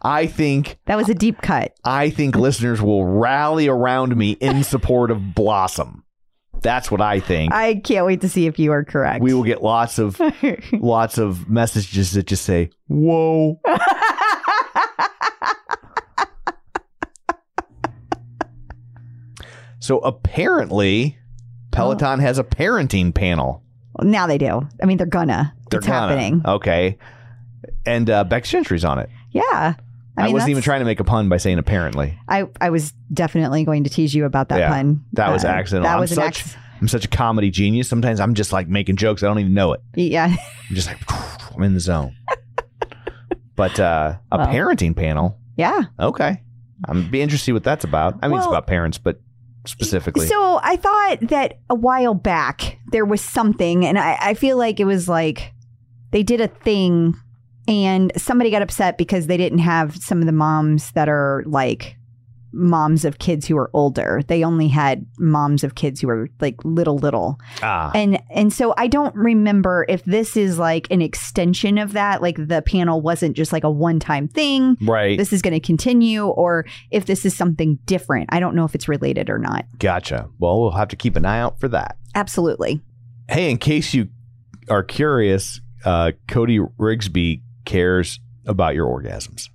I 0.02 0.26
think 0.28 0.78
That 0.86 0.96
was 0.98 1.10
a 1.10 1.14
deep 1.14 1.42
cut. 1.42 1.74
I 1.84 2.10
think 2.10 2.36
listeners 2.36 2.82
will 2.82 3.06
rally 3.06 3.68
around 3.68 4.16
me 4.16 4.32
in 4.32 4.64
support 4.64 5.12
of 5.12 5.36
Blossom. 5.36 6.04
That's 6.62 6.90
what 6.90 7.02
I 7.02 7.20
think. 7.20 7.54
I 7.54 7.76
can't 7.76 8.06
wait 8.08 8.22
to 8.22 8.30
see 8.30 8.48
if 8.48 8.58
you 8.58 8.72
are 8.72 8.84
correct. 8.84 9.22
we 9.22 9.34
will 9.36 9.44
get 9.44 9.62
lots 9.62 10.00
of 10.00 10.20
lots 10.74 11.20
of 11.20 11.48
messages 11.48 12.14
that 12.14 12.26
just 12.26 12.44
say, 12.46 12.72
"Whoa." 12.88 13.60
So 19.88 20.00
apparently, 20.00 21.18
Peloton 21.72 22.20
has 22.20 22.38
a 22.40 22.44
parenting 22.44 23.14
panel. 23.16 23.64
now 24.02 24.28
they 24.28 24.38
do. 24.38 24.68
I 24.84 24.86
mean, 24.86 24.98
they're 24.98 25.08
gonna. 25.08 25.56
They're 25.72 25.78
it's 25.80 25.88
gonna. 25.88 26.10
happening. 26.10 26.42
Okay. 26.46 26.98
And 27.86 28.10
uh, 28.10 28.26
Becs 28.26 28.50
Gentry's 28.50 28.84
on 28.84 29.00
it. 29.00 29.10
Yeah. 29.32 29.76
I, 30.18 30.24
mean, 30.26 30.34
wasn't 30.34 30.50
even 30.50 30.62
trying 30.62 30.80
to 30.82 30.86
make 30.86 31.00
a 31.00 31.06
pun 31.06 31.30
by 31.30 31.38
saying 31.38 31.58
apparently. 31.58 32.20
I, 32.28 32.48
I 32.60 32.70
was 32.70 32.92
definitely 33.14 33.64
going 33.64 33.86
to 33.86 33.90
tease 33.90 34.14
you 34.14 34.26
about 34.26 34.50
that 34.50 34.60
Yeah, 34.60 34.68
pun. 34.74 35.06
That 35.14 35.32
was 35.32 35.46
Uh, 35.46 35.50
accidental. 35.50 35.88
That 35.88 35.94
I'm 35.94 36.00
was 36.02 36.12
such 36.14 36.42
acc- 36.46 36.58
I'm 36.82 36.90
such 36.90 37.06
a 37.06 37.08
comedy 37.08 37.50
genius. 37.50 37.88
Sometimes 37.88 38.20
I'm 38.20 38.34
just 38.34 38.52
like 38.52 38.68
making 38.68 38.98
jokes. 38.98 39.24
I 39.24 39.28
don't 39.28 39.40
even 39.40 39.54
know 39.54 39.72
it. 39.72 39.80
Yeah. 39.96 40.26
I'm 40.70 40.76
just 40.76 40.88
like 40.90 41.00
I'm 41.56 41.64
in 41.64 41.74
the 41.74 41.80
zone. 41.80 42.14
but 43.56 43.80
uh, 43.80 44.18
a 44.34 44.38
Well. 44.38 44.48
parenting 44.48 44.98
panel. 44.98 45.40
Yeah. 45.56 45.84
Okay. 45.98 46.42
I'm 46.84 47.10
be 47.10 47.22
interested 47.22 47.44
to 47.44 47.46
see 47.46 47.54
what 47.54 47.64
that's 47.64 47.86
about. 47.86 48.16
I 48.22 48.28
mean, 48.28 48.38
it's 48.38 48.46
about 48.48 48.68
parents, 48.68 48.98
but 48.98 49.22
specifically. 49.68 50.28
So 50.28 50.60
I 50.64 50.76
thought 50.76 51.20
that 51.30 51.60
a 51.70 51.76
while 51.76 52.14
back 52.14 52.80
there 52.92 53.06
was 53.06 53.22
something, 53.22 53.86
and 53.86 53.98
I, 53.98 54.18
I 54.20 54.34
feel 54.34 54.58
like 54.58 54.80
it 54.80 54.86
was 54.86 55.08
like 55.08 55.54
they 56.12 56.24
did 56.24 56.42
a 56.42 56.48
thing 56.48 57.16
and 57.68 58.12
somebody 58.16 58.50
got 58.50 58.62
upset 58.62 58.98
because 58.98 59.28
they 59.28 59.38
didn't 59.38 59.60
have 59.60 59.98
some 59.98 60.20
of 60.20 60.26
the 60.26 60.32
moms 60.32 60.92
that 60.92 61.10
are 61.10 61.44
like 61.46 61.98
moms 62.52 63.06
of 63.06 63.20
kids 63.20 63.46
who 63.48 63.56
were 63.56 63.70
older. 63.74 64.22
They 64.28 64.44
only 64.44 64.68
had 64.68 65.06
moms 65.20 65.64
of 65.64 65.76
kids 65.76 66.02
who 66.02 66.08
were 66.08 66.30
like 66.40 66.56
little 66.64 66.98
little. 66.98 67.40
ah, 67.62 67.92
And 67.94 68.22
and 68.30 68.52
so 68.54 68.74
I 68.78 68.88
don't 68.88 69.14
remember 69.16 69.86
if 69.90 70.04
this 70.06 70.36
is 70.38 70.58
like 70.58 70.88
an 70.92 71.02
extension 71.02 71.78
of 71.78 71.94
that 71.94 72.22
like 72.22 72.36
the 72.48 72.62
panel 72.62 73.02
wasn't 73.02 73.36
just 73.36 73.52
like 73.54 73.64
a 73.64 73.70
one-time 73.72 74.28
thing. 74.28 74.78
right. 74.82 75.18
This 75.18 75.34
is 75.34 75.42
going 75.42 75.54
to 75.54 75.60
continue 75.60 76.26
or 76.28 76.66
if 76.92 77.06
this 77.06 77.26
is 77.26 77.36
something 77.36 77.80
different. 77.86 78.30
I 78.32 78.40
don't 78.40 78.56
know 78.56 78.66
if 78.66 78.76
it's 78.76 78.88
related 78.88 79.30
or 79.30 79.38
not. 79.40 79.66
Gotcha. 79.80 80.30
Well, 80.40 80.60
we'll 80.62 80.72
have 80.72 80.88
to 80.90 80.96
keep 80.96 81.16
an 81.16 81.26
eye 81.26 81.40
out 81.40 81.60
for 81.60 81.68
that. 81.70 81.98
Absolutely. 82.16 82.82
Hey, 83.30 83.52
in 83.52 83.58
case 83.58 83.94
you 83.94 84.08
are 84.70 84.84
curious, 84.84 85.60
uh, 85.86 86.12
Cody 86.28 86.60
Rigsby 86.60 87.42
cares 87.66 88.20
about 88.46 88.74
your 88.76 88.88
orgasms. 88.88 89.50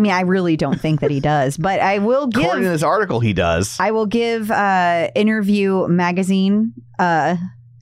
I 0.00 0.02
mean, 0.02 0.12
I 0.12 0.22
really 0.22 0.56
don't 0.56 0.80
think 0.80 1.00
that 1.00 1.10
he 1.10 1.20
does, 1.20 1.58
but 1.58 1.78
I 1.78 1.98
will 1.98 2.26
give. 2.26 2.42
According 2.42 2.64
to 2.64 2.70
this 2.70 2.82
article, 2.82 3.20
he 3.20 3.34
does. 3.34 3.76
I 3.78 3.90
will 3.90 4.06
give 4.06 4.50
uh 4.50 5.10
interview 5.14 5.86
magazine 5.88 6.72
uh 6.98 7.36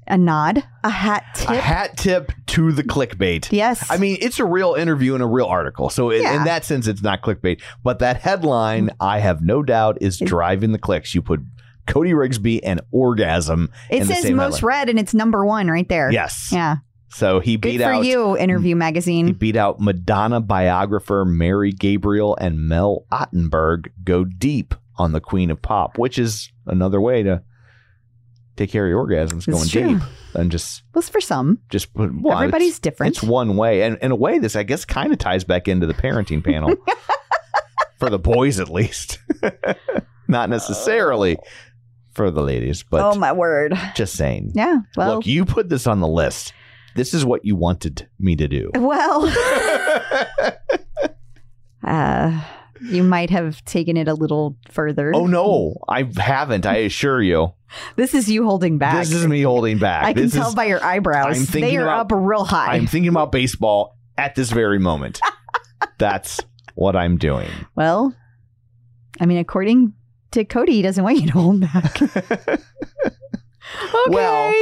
a 0.08 0.18
nod, 0.18 0.64
a 0.82 0.88
hat 0.90 1.22
tip. 1.34 1.50
A 1.50 1.56
hat 1.56 1.96
tip 1.96 2.32
to 2.46 2.72
the 2.72 2.82
clickbait. 2.82 3.52
Yes. 3.52 3.86
I 3.88 3.98
mean, 3.98 4.16
it's 4.20 4.40
a 4.40 4.44
real 4.44 4.74
interview 4.74 5.14
and 5.14 5.22
a 5.22 5.26
real 5.26 5.46
article. 5.46 5.90
So, 5.90 6.10
in, 6.10 6.22
Yeah. 6.22 6.38
in 6.38 6.44
that 6.44 6.64
sense, 6.64 6.86
it's 6.88 7.02
not 7.02 7.20
clickbait. 7.22 7.60
But 7.84 7.98
that 8.00 8.16
headline, 8.22 8.90
I 9.00 9.20
have 9.20 9.42
no 9.42 9.62
doubt, 9.62 9.98
is 10.00 10.18
driving 10.18 10.72
the 10.72 10.78
clicks. 10.78 11.14
You 11.14 11.20
put 11.22 11.40
Cody 11.86 12.12
Rigsby 12.12 12.60
and 12.64 12.80
orgasm 12.90 13.70
it 13.90 14.00
in 14.02 14.08
the 14.08 14.14
says 14.14 14.30
most 14.32 14.54
headline. 14.56 14.68
read, 14.68 14.88
and 14.88 14.98
it's 14.98 15.12
number 15.14 15.44
one 15.44 15.68
right 15.68 15.88
there. 15.88 16.10
Yes. 16.10 16.50
Yeah. 16.52 16.76
So 17.10 17.40
he 17.40 17.56
Good 17.56 17.70
beat 17.70 17.80
for 17.80 17.94
out 17.94 18.04
you, 18.04 18.36
Interview 18.36 18.78
he 18.78 19.32
beat 19.32 19.56
out 19.56 19.80
Madonna 19.80 20.40
biographer 20.40 21.24
Mary 21.24 21.72
Gabriel 21.72 22.36
and 22.36 22.68
Mel 22.68 23.06
Ottenberg 23.10 23.88
go 24.04 24.24
deep 24.24 24.74
on 24.96 25.12
the 25.12 25.20
Queen 25.20 25.50
of 25.50 25.62
Pop, 25.62 25.96
which 25.96 26.18
is 26.18 26.50
another 26.66 27.00
way 27.00 27.22
to 27.22 27.42
take 28.56 28.70
care 28.70 28.84
of 28.84 28.90
your 28.90 29.06
orgasms, 29.06 29.36
It's 29.36 29.46
going 29.46 29.68
true. 29.68 29.98
deep 29.98 30.08
and 30.34 30.50
just 30.50 30.82
Well, 30.94 31.02
for 31.02 31.20
some. 31.20 31.60
just 31.70 31.94
put. 31.94 32.10
Well, 32.20 32.36
Everybody's 32.36 32.78
different. 32.78 33.16
It's 33.16 33.22
one 33.22 33.56
way, 33.56 33.82
and 33.82 33.96
in 34.02 34.10
a 34.10 34.16
way, 34.16 34.38
this 34.38 34.56
I 34.56 34.64
guess 34.64 34.84
kind 34.84 35.12
of 35.12 35.18
ties 35.18 35.44
back 35.44 35.68
into 35.68 35.86
the 35.86 35.94
parenting 35.94 36.44
panel 36.44 36.74
for 37.98 38.10
the 38.10 38.18
boys, 38.18 38.60
at 38.60 38.68
least. 38.68 39.18
Not 40.28 40.50
necessarily 40.50 41.36
oh. 41.38 41.42
for 42.12 42.30
the 42.30 42.42
ladies, 42.42 42.82
but 42.82 43.00
oh 43.00 43.18
my 43.18 43.32
word. 43.32 43.74
just 43.94 44.14
saying. 44.14 44.52
Yeah. 44.54 44.78
Well. 44.96 45.16
Look, 45.16 45.26
you 45.26 45.46
put 45.46 45.68
this 45.70 45.86
on 45.86 46.00
the 46.00 46.08
list. 46.08 46.52
This 46.98 47.14
is 47.14 47.24
what 47.24 47.44
you 47.44 47.54
wanted 47.54 48.08
me 48.18 48.34
to 48.36 48.48
do. 48.48 48.70
well. 48.74 49.26
uh, 51.84 52.44
you 52.80 53.04
might 53.04 53.30
have 53.30 53.64
taken 53.64 53.96
it 53.96 54.08
a 54.08 54.14
little 54.14 54.56
further. 54.70 55.12
Oh 55.14 55.26
no, 55.26 55.76
I 55.88 56.10
haven't. 56.16 56.66
I 56.66 56.78
assure 56.78 57.22
you. 57.22 57.54
This 57.96 58.14
is 58.14 58.28
you 58.28 58.44
holding 58.44 58.78
back. 58.78 58.96
This 58.96 59.12
is 59.12 59.26
me 59.26 59.42
holding 59.42 59.78
back. 59.78 60.04
I 60.06 60.12
can 60.12 60.28
tell 60.30 60.48
is, 60.48 60.54
by 60.54 60.64
your 60.64 60.82
eyebrows. 60.82 61.38
I'm 61.38 61.44
thinking 61.44 61.70
they 61.70 61.76
are 61.76 61.84
about- 61.84 62.12
up 62.12 62.12
real 62.12 62.44
high. 62.44 62.74
I'm 62.74 62.86
thinking 62.86 63.10
about 63.10 63.30
baseball 63.30 63.96
at 64.16 64.34
this 64.34 64.50
very 64.50 64.80
moment. 64.80 65.20
That's 65.98 66.40
what 66.74 66.96
I'm 66.96 67.16
doing. 67.16 67.50
well, 67.76 68.14
I 69.20 69.26
mean, 69.26 69.38
according 69.38 69.94
to 70.32 70.44
Cody, 70.44 70.72
he 70.74 70.82
doesn't 70.82 71.02
want 71.04 71.18
you 71.18 71.26
to 71.26 71.32
hold 71.32 71.60
back. 71.60 72.02
okay. 72.02 72.58
Well, 74.08 74.54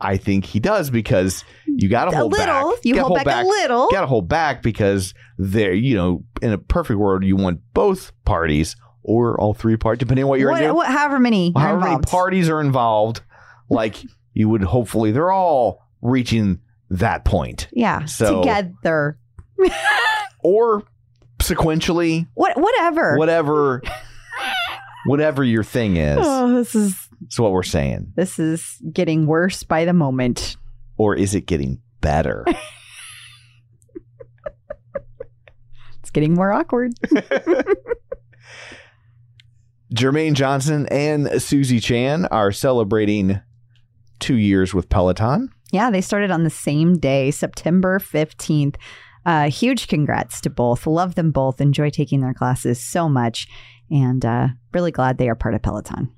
I 0.00 0.16
think 0.16 0.44
he 0.44 0.60
does 0.60 0.90
because 0.90 1.44
you 1.66 1.88
got 1.88 2.04
to 2.06 2.16
hold 2.16 2.32
little. 2.32 2.70
back. 2.72 2.84
You 2.84 2.94
gotta 2.94 3.06
hold 3.08 3.24
back, 3.24 3.44
a 3.44 3.48
little. 3.48 3.88
Got 3.90 4.02
to 4.02 4.06
hold 4.06 4.28
back 4.28 4.62
because 4.62 5.12
there, 5.38 5.72
you 5.72 5.96
know, 5.96 6.24
in 6.40 6.52
a 6.52 6.58
perfect 6.58 6.98
world, 6.98 7.24
you 7.24 7.34
want 7.36 7.60
both 7.74 8.12
parties 8.24 8.76
or 9.02 9.40
all 9.40 9.54
three 9.54 9.76
parties, 9.76 9.98
depending 9.98 10.24
on 10.24 10.28
what 10.28 10.38
you're 10.38 10.50
what, 10.52 10.74
what, 10.74 10.86
however 10.88 11.18
many 11.18 11.52
however 11.56 11.80
many 11.80 11.98
parties 12.02 12.48
are 12.48 12.60
involved, 12.60 13.22
like 13.70 13.96
you 14.34 14.48
would 14.48 14.62
hopefully, 14.62 15.10
they're 15.10 15.32
all 15.32 15.82
reaching 16.00 16.60
that 16.90 17.24
point. 17.24 17.68
yeah, 17.72 18.04
So- 18.04 18.40
together. 18.40 19.18
or 20.44 20.84
sequentially, 21.40 22.28
What? 22.34 22.56
Whatever. 22.56 23.16
whatever, 23.16 23.82
whatever 25.06 25.42
your 25.42 25.64
thing 25.64 25.96
is. 25.96 26.18
Oh, 26.20 26.54
this 26.54 26.74
is 26.74 27.07
That's 27.28 27.38
what 27.38 27.52
we're 27.52 27.62
saying. 27.62 28.14
this 28.16 28.38
is 28.38 28.80
getting 28.90 29.26
worse 29.26 29.62
by 29.62 29.84
the 29.84 29.92
moment. 29.92 30.56
Or 30.96 31.14
is 31.14 31.34
it 31.34 31.42
getting 31.42 31.80
better? 32.00 32.44
It's 36.00 36.10
getting 36.10 36.32
more 36.32 36.52
awkward. 36.54 36.94
Jermaine 39.94 40.32
Johnson 40.32 40.86
and 40.90 41.42
Susie 41.42 41.80
Chan 41.80 42.24
are 42.30 42.50
celebrating 42.50 43.42
two 44.18 44.36
years 44.36 44.72
with 44.72 44.88
Peloton. 44.88 45.50
Yeah, 45.70 45.90
they 45.90 46.00
started 46.00 46.30
on 46.30 46.44
the 46.44 46.50
same 46.50 46.98
day, 46.98 47.30
September 47.30 47.98
15th. 47.98 48.76
Uh, 49.26 49.50
huge 49.50 49.86
congrats 49.88 50.40
to 50.40 50.48
both. 50.48 50.86
Love 50.86 51.14
them 51.14 51.30
both. 51.30 51.60
Enjoy 51.60 51.90
taking 51.90 52.22
their 52.22 52.32
classes 52.32 52.82
so 52.82 53.06
much. 53.06 53.46
And 53.90 54.24
uh, 54.24 54.48
really 54.72 54.92
glad 54.92 55.18
they 55.18 55.28
are 55.28 55.34
part 55.34 55.54
of 55.54 55.60
Peloton. 55.60 56.10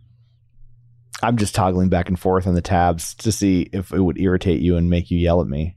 I'm 1.22 1.36
just 1.36 1.54
toggling 1.54 1.88
back 1.88 2.08
and 2.08 2.18
forth 2.18 2.46
on 2.46 2.54
the 2.54 2.62
tabs 2.62 3.14
to 3.16 3.32
see 3.32 3.68
if 3.72 3.92
it 3.92 4.00
would 4.00 4.20
irritate 4.20 4.60
you 4.60 4.76
and 4.76 4.90
make 4.90 5.10
you 5.10 5.18
yell 5.18 5.40
at 5.40 5.46
me. 5.46 5.76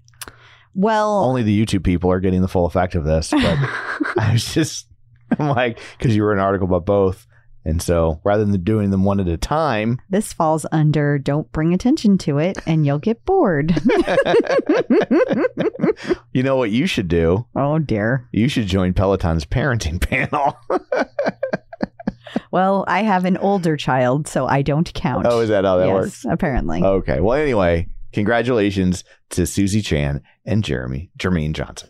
Well, 0.75 1.23
Only 1.25 1.43
the 1.43 1.65
YouTube 1.65 1.83
people 1.83 2.11
are 2.11 2.19
getting 2.19 2.41
the 2.41 2.47
full 2.47 2.65
effect 2.65 2.95
of 2.95 3.03
this, 3.03 3.29
but 3.29 3.41
I 4.17 4.29
was 4.33 4.53
just, 4.53 4.87
I'm 5.37 5.49
like, 5.49 5.79
because 5.97 6.15
you 6.15 6.23
were 6.23 6.33
an 6.33 6.39
article 6.39 6.67
about 6.67 6.85
both. 6.85 7.27
And 7.65 7.81
so 7.81 8.19
rather 8.25 8.43
than 8.43 8.61
doing 8.63 8.91
them 8.91 9.05
one 9.05 9.21
at 9.21 9.27
a 9.29 9.37
time, 9.37 10.01
this 10.09 10.33
falls 10.33 10.65
under 10.73 11.17
don't 11.17 11.49
bring 11.53 11.73
attention 11.73 12.17
to 12.19 12.37
it 12.37 12.57
and 12.65 12.85
you'll 12.85 12.99
get 12.99 13.23
bored. 13.23 13.73
you 16.33 16.43
know 16.43 16.57
what 16.57 16.71
you 16.71 16.85
should 16.87 17.07
do? 17.07 17.45
oh, 17.55 17.79
dear. 17.79 18.27
You 18.31 18.47
should 18.49 18.67
join 18.67 18.93
Peloton's 18.93 19.45
parenting 19.45 20.01
panel. 20.09 20.57
Well, 22.51 22.85
I 22.87 23.03
have 23.03 23.25
an 23.25 23.37
older 23.37 23.77
child, 23.77 24.27
so 24.27 24.45
I 24.45 24.61
don't 24.61 24.91
count. 24.93 25.25
oh, 25.29 25.39
is 25.39 25.49
that 25.49 25.63
how 25.65 25.77
that 25.77 25.87
yes, 25.87 25.93
works? 25.93 26.25
apparently. 26.29 26.83
Okay. 26.83 27.19
Well, 27.19 27.37
anyway, 27.39 27.87
congratulations 28.11 29.03
to 29.31 29.45
Susie 29.45 29.81
Chan 29.81 30.21
and 30.45 30.63
Jeremy, 30.63 31.11
Jermaine 31.17 31.53
Johnson. 31.53 31.89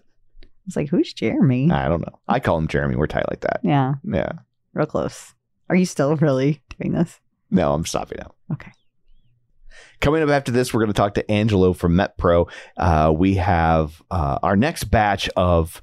It's 0.68 0.76
like, 0.76 0.90
who's 0.90 1.14
Jeremy? 1.14 1.70
I 1.72 1.88
don't 1.90 2.02
know. 2.02 2.20
I 2.28 2.40
call 2.40 2.58
him 2.58 2.68
Jeremy. 2.68 2.96
We're 2.96 3.08
tight 3.08 3.30
like 3.30 3.42
that. 3.42 3.60
yeah, 3.64 3.96
Yeah. 4.04 4.32
real 4.74 4.86
close. 4.86 5.34
Are 5.70 5.76
you 5.76 5.86
still 5.86 6.16
really 6.16 6.62
doing 6.80 6.94
this? 6.94 7.20
No, 7.52 7.74
I'm 7.74 7.86
stopping 7.86 8.20
now. 8.22 8.34
Okay. 8.54 8.72
Coming 10.00 10.24
up 10.24 10.30
after 10.30 10.52
this, 10.52 10.74
we're 10.74 10.82
going 10.82 10.94
to 10.94 10.98
talk 10.98 11.14
to 11.16 11.32
Angelo 11.32 11.74
from 11.74 11.96
MetPro. 11.96 12.50
Uh, 12.78 13.14
we 13.16 13.36
have 13.36 14.02
uh, 14.12 14.40
our 14.44 14.56
next 14.56 14.86
batch 14.86 15.30
of 15.36 15.82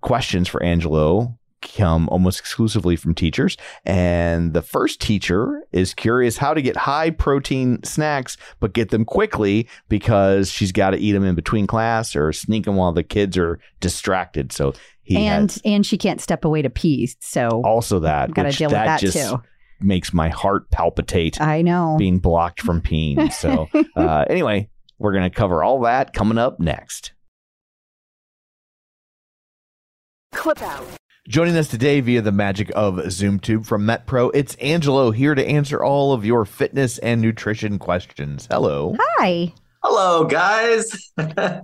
questions 0.00 0.48
for 0.48 0.62
Angelo 0.62 1.38
come 1.64 2.08
almost 2.10 2.38
exclusively 2.38 2.94
from 2.96 3.14
teachers. 3.14 3.56
And 3.84 4.52
the 4.54 4.62
first 4.62 5.00
teacher 5.00 5.62
is 5.72 5.94
curious 5.94 6.36
how 6.36 6.54
to 6.54 6.62
get 6.62 6.76
high 6.76 7.10
protein 7.10 7.82
snacks, 7.82 8.36
but 8.60 8.72
get 8.72 8.90
them 8.90 9.04
quickly 9.04 9.68
because 9.88 10.50
she's 10.50 10.70
got 10.72 10.90
to 10.90 10.98
eat 10.98 11.12
them 11.12 11.24
in 11.24 11.34
between 11.34 11.66
class 11.66 12.14
or 12.14 12.32
sneak 12.32 12.64
them 12.66 12.76
while 12.76 12.92
the 12.92 13.02
kids 13.02 13.36
are 13.36 13.58
distracted. 13.80 14.52
So 14.52 14.74
he 15.02 15.16
and 15.16 15.50
has 15.50 15.60
and 15.64 15.84
she 15.84 15.98
can't 15.98 16.20
step 16.20 16.44
away 16.44 16.62
to 16.62 16.70
pee, 16.70 17.10
so 17.20 17.60
also 17.64 17.98
that. 18.00 18.32
got 18.32 18.42
to 18.44 18.48
which 18.48 18.58
deal 18.58 18.68
with 18.68 18.74
that 18.74 19.00
just 19.00 19.16
too. 19.16 19.42
makes 19.80 20.14
my 20.14 20.28
heart 20.30 20.70
palpitate 20.70 21.40
I 21.40 21.60
know. 21.62 21.96
being 21.98 22.20
blocked 22.20 22.60
from 22.62 22.80
peeing. 22.80 23.30
So, 23.32 23.68
uh, 23.96 24.24
anyway, 24.30 24.70
we're 24.98 25.12
going 25.12 25.24
to 25.30 25.34
cover 25.36 25.62
all 25.62 25.80
that 25.82 26.12
coming 26.14 26.38
up 26.38 26.58
next. 26.60 27.12
Clip 30.32 30.62
out. 30.62 30.86
Joining 31.26 31.56
us 31.56 31.68
today 31.68 32.00
via 32.00 32.20
the 32.20 32.32
magic 32.32 32.70
of 32.76 32.96
ZoomTube 32.96 33.64
from 33.64 33.86
MetPro, 33.86 34.30
it's 34.34 34.56
Angelo 34.56 35.10
here 35.10 35.34
to 35.34 35.42
answer 35.42 35.82
all 35.82 36.12
of 36.12 36.22
your 36.22 36.44
fitness 36.44 36.98
and 36.98 37.22
nutrition 37.22 37.78
questions. 37.78 38.46
Hello. 38.50 38.94
Hi. 39.00 39.50
Hello, 39.82 40.24
guys. 40.24 41.12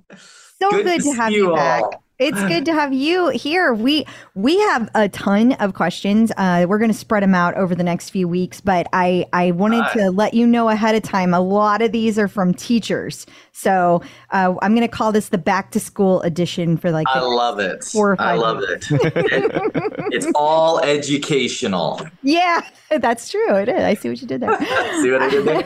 So 0.62 0.70
Good 0.70 0.84
good, 0.84 1.00
to 1.00 1.04
to 1.04 1.12
have 1.14 1.32
you 1.32 1.48
you 1.48 1.54
back. 1.54 1.84
It's 2.20 2.40
good 2.44 2.64
to 2.66 2.72
have 2.72 2.92
you 2.92 3.28
here. 3.30 3.74
We 3.74 4.06
we 4.34 4.58
have 4.60 4.88
a 4.94 5.08
ton 5.08 5.54
of 5.54 5.74
questions. 5.74 6.30
Uh, 6.36 6.66
we're 6.68 6.78
going 6.78 6.90
to 6.92 6.96
spread 6.96 7.22
them 7.24 7.34
out 7.34 7.56
over 7.56 7.74
the 7.74 7.82
next 7.82 8.10
few 8.10 8.28
weeks, 8.28 8.60
but 8.60 8.86
I 8.92 9.26
I 9.32 9.50
wanted 9.50 9.82
Hi. 9.82 9.92
to 9.94 10.10
let 10.10 10.34
you 10.34 10.46
know 10.46 10.68
ahead 10.68 10.94
of 10.94 11.02
time. 11.02 11.34
A 11.34 11.40
lot 11.40 11.82
of 11.82 11.90
these 11.92 12.18
are 12.18 12.28
from 12.28 12.54
teachers, 12.54 13.26
so 13.52 14.02
uh, 14.30 14.54
I'm 14.62 14.74
going 14.76 14.86
to 14.88 14.94
call 14.96 15.10
this 15.12 15.30
the 15.30 15.38
back 15.38 15.70
to 15.72 15.80
school 15.80 16.20
edition 16.22 16.76
for 16.76 16.90
like. 16.92 17.06
I 17.08 17.20
love 17.20 17.58
it. 17.58 17.82
Four 17.82 18.12
or 18.12 18.20
I 18.20 18.34
love 18.36 18.62
it. 18.62 18.86
It- 18.92 20.12
It's 20.12 20.26
all 20.34 20.80
educational. 20.80 22.00
yeah, 22.22 22.60
that's 23.00 23.30
true. 23.30 23.54
It 23.56 23.68
is. 23.68 23.82
I 23.82 23.94
see 23.94 24.08
what 24.10 24.20
you 24.20 24.26
did 24.26 24.40
there. 24.42 24.58
See 25.02 25.10
what 25.10 25.22
I 25.22 25.28
did 25.30 25.44
there? 25.46 25.64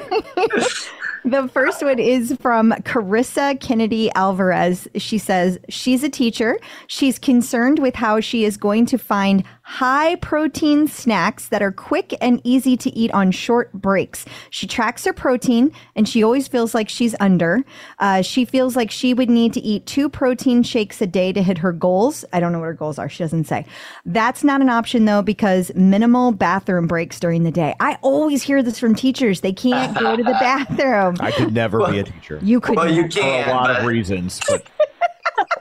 The 1.26 1.48
first 1.48 1.82
one 1.82 1.98
is 1.98 2.36
from 2.38 2.72
Carissa 2.82 3.58
Kennedy 3.58 4.10
Alvarez. 4.14 4.86
She 4.96 5.16
says 5.16 5.58
she's 5.70 6.04
a 6.04 6.10
teacher. 6.10 6.58
She's 6.86 7.18
concerned 7.18 7.78
with 7.78 7.94
how 7.94 8.20
she 8.20 8.44
is 8.44 8.58
going 8.58 8.84
to 8.86 8.98
find 8.98 9.42
high 9.66 10.14
protein 10.16 10.86
snacks 10.86 11.48
that 11.48 11.62
are 11.62 11.72
quick 11.72 12.14
and 12.20 12.38
easy 12.44 12.76
to 12.76 12.90
eat 12.90 13.10
on 13.12 13.30
short 13.30 13.72
breaks. 13.72 14.26
She 14.50 14.66
tracks 14.66 15.06
her 15.06 15.14
protein 15.14 15.72
and 15.96 16.06
she 16.06 16.22
always 16.22 16.46
feels 16.46 16.74
like 16.74 16.90
she's 16.90 17.14
under. 17.18 17.60
Uh, 17.98 18.20
she 18.20 18.44
feels 18.44 18.76
like 18.76 18.90
she 18.90 19.14
would 19.14 19.30
need 19.30 19.54
to 19.54 19.60
eat 19.60 19.86
two 19.86 20.10
protein 20.10 20.62
shakes 20.62 21.00
a 21.00 21.06
day 21.06 21.32
to 21.32 21.42
hit 21.42 21.56
her 21.58 21.72
goals. 21.72 22.26
I 22.32 22.40
don't 22.40 22.52
know 22.52 22.58
what 22.58 22.66
her 22.66 22.74
goals 22.74 22.98
are. 22.98 23.08
She 23.08 23.22
doesn't 23.24 23.44
say. 23.44 23.64
That's 24.04 24.44
not 24.44 24.60
an 24.60 24.68
option 24.68 25.06
though 25.06 25.22
because 25.22 25.74
minimal 25.74 26.32
bathroom 26.32 26.86
breaks 26.86 27.18
during 27.18 27.44
the 27.44 27.50
day. 27.50 27.74
I 27.80 27.96
always 28.02 28.42
hear 28.42 28.62
this 28.62 28.78
from 28.78 28.94
teachers. 28.94 29.40
They 29.40 29.52
can't 29.54 29.98
go 29.98 30.14
to 30.14 30.22
the 30.22 30.32
bathroom. 30.40 31.16
I 31.20 31.30
could 31.30 31.54
never 31.54 31.78
be 31.90 32.00
a 32.00 32.04
teacher 32.04 32.38
You 32.42 32.60
could 32.60 32.76
Well, 32.76 32.92
you 32.92 33.02
for 33.10 33.20
a 33.20 33.22
can. 33.22 33.48
lot 33.48 33.70
of 33.70 33.86
reasons, 33.86 34.40
but, 34.46 34.66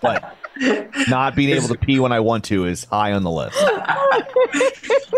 but 0.01 0.35
Not 1.09 1.35
being 1.35 1.49
able 1.49 1.67
to 1.69 1.75
pee 1.77 1.99
when 1.99 2.11
I 2.11 2.19
want 2.19 2.43
to 2.45 2.65
is 2.65 2.83
high 2.85 3.13
on 3.13 3.23
the 3.23 3.31
list. 3.31 3.57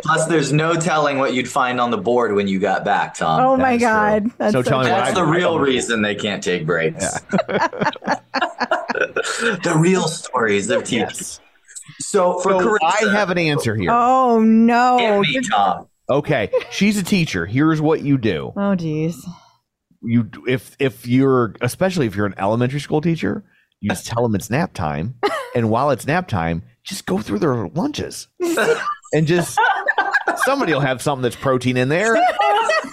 Plus, 0.04 0.26
there's 0.28 0.54
no 0.54 0.76
telling 0.76 1.18
what 1.18 1.34
you'd 1.34 1.48
find 1.50 1.82
on 1.82 1.90
the 1.92 1.98
board 1.98 2.34
when 2.36 2.48
you 2.48 2.60
got 2.60 2.86
back, 2.86 3.16
Tom. 3.16 3.42
Oh 3.42 3.58
my 3.58 3.74
is 3.74 3.80
true. 3.82 3.88
God. 3.90 4.32
That's 4.38 4.54
So 4.54 4.62
tell 4.62 4.80
me 4.84 4.90
what 4.92 4.98
That's 4.98 5.12
I- 5.12 5.14
the 5.22 5.28
I 5.28 5.36
real 5.36 5.54
don't- 5.58 5.62
reason 5.68 6.02
they 6.02 6.16
can't 6.16 6.44
take 6.44 6.66
breaks. 6.66 7.20
the 9.64 9.76
real 9.78 10.08
stories 10.08 10.70
of 10.70 10.84
teachers. 10.84 11.40
So 12.00 12.40
for 12.40 12.52
So 12.52 12.60
Carissa, 12.60 13.08
I 13.10 13.12
have 13.14 13.30
an 13.30 13.38
answer 13.38 13.76
here. 13.76 13.90
Oh 13.92 14.40
no. 14.42 15.22
me, 15.22 15.42
Tom. 15.42 15.88
Okay, 16.10 16.50
she's 16.72 16.98
a 16.98 17.04
teacher. 17.04 17.46
Here's 17.46 17.82
what 17.82 18.02
you 18.02 18.18
do. 18.18 18.54
Oh 18.56 18.76
geez. 18.76 19.26
You 20.02 20.30
if 20.48 20.76
if 20.80 21.08
you're 21.08 21.56
especially 21.62 22.06
if 22.06 22.16
you're 22.16 22.26
an 22.28 22.36
elementary 22.38 22.80
school 22.80 23.02
teacher, 23.02 23.44
you 23.82 23.90
just 23.90 24.06
tell 24.06 24.24
them 24.24 24.36
it's 24.36 24.50
nap 24.50 24.74
time, 24.74 25.16
and 25.56 25.70
while 25.70 25.90
it's 25.92 26.08
nap 26.08 26.28
time, 26.28 26.64
just 26.84 27.06
go 27.06 27.20
through 27.20 27.40
their 27.40 27.68
lunches 27.70 28.28
and 29.14 29.28
just 29.28 29.60
somebody 30.38 30.74
will 30.74 30.80
have 30.80 31.02
something 31.02 31.24
that's 31.24 31.36
protein 31.36 31.78
in 31.78 31.90
there. 31.90 32.16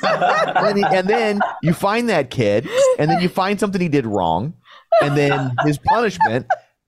and, 0.02 0.82
then, 0.82 0.94
and 0.94 1.08
then 1.08 1.40
you 1.62 1.72
find 1.72 2.08
that 2.08 2.30
kid, 2.30 2.68
and 2.98 3.10
then 3.10 3.20
you 3.20 3.28
find 3.28 3.60
something 3.60 3.80
he 3.80 3.88
did 3.88 4.06
wrong, 4.06 4.54
and 5.02 5.16
then 5.16 5.54
his 5.64 5.78
punishment 5.78 6.46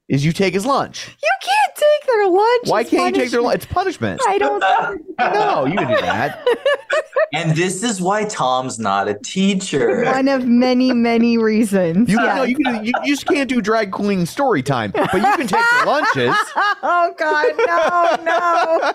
is 0.09 0.25
you 0.25 0.33
take 0.33 0.55
his 0.55 0.67
lunch. 0.67 1.09
You 1.23 1.31
can't 1.43 1.75
take 1.77 2.07
their 2.07 2.29
lunch. 2.29 2.69
Why 2.69 2.81
It's 2.83 2.91
can't 2.91 3.17
you 3.17 3.23
take 3.23 3.31
their 3.31 3.43
lunch? 3.43 3.57
It's 3.57 3.67
punishment. 3.67 4.21
I 4.27 4.39
don't. 4.39 4.63
Know. 5.19 5.33
No, 5.33 5.65
you 5.67 5.77
can 5.77 5.89
do 5.89 6.01
that. 6.01 6.45
And 7.33 7.57
this 7.57 7.83
is 7.83 8.01
why 8.01 8.25
Tom's 8.27 8.79
not 8.79 9.09
a 9.09 9.15
teacher. 9.15 10.05
One 10.13 10.29
of 10.29 10.47
many, 10.47 10.93
many 10.93 11.37
reasons. 11.37 12.09
You, 12.09 12.17
yes. 12.21 12.37
no, 12.37 12.43
you, 12.45 12.57
can, 12.57 12.85
you, 12.85 12.93
you 13.03 13.15
just 13.15 13.27
can't 13.27 13.49
do 13.49 13.61
drag 13.61 13.91
queen 13.91 14.25
story 14.25 14.63
time, 14.63 14.93
but 14.93 15.13
you 15.13 15.21
can 15.23 15.49
take 15.49 15.65
their 15.73 15.87
lunches. 15.87 16.35
oh 16.83 17.13
God, 17.19 17.55
no, 17.67 18.23
no. 18.25 18.93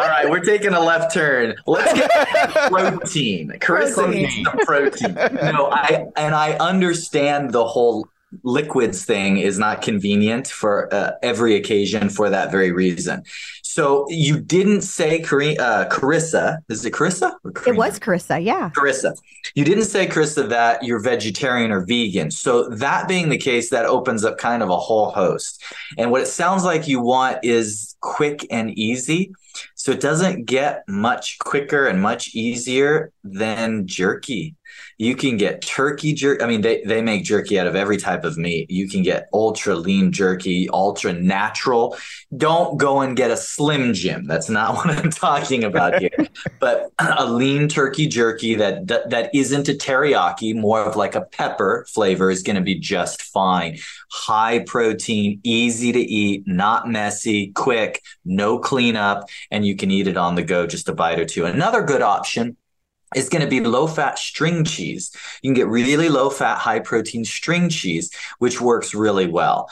All 0.00 0.08
right, 0.08 0.28
we're 0.28 0.40
taking 0.40 0.72
a 0.72 0.80
left 0.80 1.14
turn. 1.14 1.54
Let's 1.66 1.92
get 1.92 2.10
protein. 2.68 3.50
Carissa 3.60 3.94
Protein. 3.94 4.22
needs 4.22 4.34
some 4.44 4.58
protein. 4.58 5.14
No, 5.14 5.70
I 5.70 6.06
and 6.16 6.34
I 6.34 6.54
understand 6.54 7.52
the 7.52 7.64
whole 7.64 8.08
liquids 8.42 9.04
thing 9.04 9.38
is 9.38 9.58
not 9.58 9.82
convenient 9.82 10.48
for 10.48 10.92
uh, 10.92 11.12
every 11.22 11.54
occasion 11.56 12.08
for 12.08 12.30
that 12.30 12.50
very 12.50 12.72
reason. 12.72 13.22
So 13.62 14.06
you 14.08 14.40
didn't 14.40 14.82
say 14.82 15.20
Cari- 15.20 15.58
uh, 15.58 15.88
Carissa. 15.88 16.58
Is 16.68 16.84
it 16.84 16.92
Carissa? 16.92 17.34
Or 17.44 17.52
It 17.66 17.76
was 17.76 17.98
Carissa. 17.98 18.42
Yeah. 18.42 18.70
Carissa, 18.76 19.16
you 19.54 19.64
didn't 19.64 19.84
say, 19.84 20.06
Carissa, 20.06 20.48
that 20.48 20.82
you're 20.84 21.00
vegetarian 21.00 21.72
or 21.72 21.84
vegan. 21.84 22.30
So, 22.30 22.68
that 22.68 23.08
being 23.08 23.28
the 23.28 23.38
case, 23.38 23.70
that 23.70 23.86
opens 23.86 24.24
up 24.24 24.38
kind 24.38 24.62
of 24.62 24.70
a 24.70 24.76
whole 24.76 25.10
host. 25.10 25.62
And 25.98 26.10
what 26.10 26.22
it 26.22 26.26
sounds 26.26 26.64
like 26.64 26.86
you 26.86 27.00
want 27.00 27.38
is 27.42 27.96
quick 28.00 28.46
and 28.50 28.70
easy. 28.78 29.32
So, 29.74 29.92
it 29.92 30.00
doesn't 30.00 30.44
get 30.44 30.84
much 30.88 31.38
quicker 31.38 31.86
and 31.86 32.00
much 32.00 32.34
easier 32.34 33.12
than 33.24 33.86
jerky. 33.86 34.54
You 35.02 35.16
can 35.16 35.36
get 35.36 35.62
turkey 35.62 36.12
jerky. 36.12 36.44
I 36.44 36.46
mean, 36.46 36.60
they, 36.60 36.80
they 36.82 37.02
make 37.02 37.24
jerky 37.24 37.58
out 37.58 37.66
of 37.66 37.74
every 37.74 37.96
type 37.96 38.22
of 38.22 38.38
meat. 38.38 38.70
You 38.70 38.88
can 38.88 39.02
get 39.02 39.28
ultra 39.32 39.74
lean 39.74 40.12
jerky, 40.12 40.68
ultra 40.70 41.12
natural. 41.12 41.96
Don't 42.36 42.78
go 42.78 43.00
and 43.00 43.16
get 43.16 43.32
a 43.32 43.36
Slim 43.36 43.94
Jim. 43.94 44.28
That's 44.28 44.48
not 44.48 44.74
what 44.76 44.90
I'm 44.90 45.10
talking 45.10 45.64
about 45.64 45.98
here 45.98 46.10
but 46.60 46.92
a 47.00 47.26
lean 47.26 47.66
turkey 47.66 48.06
jerky 48.06 48.54
that 48.54 48.86
that, 48.86 49.10
that 49.10 49.34
isn't 49.34 49.68
a 49.68 49.72
teriyaki, 49.72 50.54
more 50.54 50.84
of 50.84 50.94
like 50.94 51.16
a 51.16 51.22
pepper 51.22 51.84
flavor 51.88 52.30
is 52.30 52.44
going 52.44 52.54
to 52.54 52.62
be 52.62 52.76
just 52.76 53.22
fine. 53.22 53.78
High 54.12 54.60
protein, 54.60 55.40
easy 55.42 55.90
to 55.90 56.00
eat, 56.00 56.44
not 56.46 56.88
messy, 56.88 57.50
quick, 57.50 58.02
no 58.24 58.60
cleanup, 58.60 59.28
and 59.50 59.66
you 59.66 59.74
can 59.74 59.90
eat 59.90 60.06
it 60.06 60.16
on 60.16 60.36
the 60.36 60.44
go, 60.44 60.64
just 60.64 60.88
a 60.88 60.94
bite 60.94 61.18
or 61.18 61.24
two. 61.24 61.44
Another 61.44 61.82
good 61.82 62.02
option 62.02 62.56
is 63.14 63.28
going 63.28 63.42
to 63.42 63.48
be 63.48 63.60
low 63.60 63.86
fat 63.86 64.18
string 64.18 64.64
cheese. 64.64 65.14
You 65.42 65.48
can 65.48 65.54
get 65.54 65.68
really 65.68 66.08
low 66.08 66.30
fat, 66.30 66.58
high 66.58 66.80
protein 66.80 67.24
string 67.24 67.68
cheese, 67.68 68.10
which 68.38 68.60
works 68.60 68.94
really 68.94 69.26
well. 69.26 69.68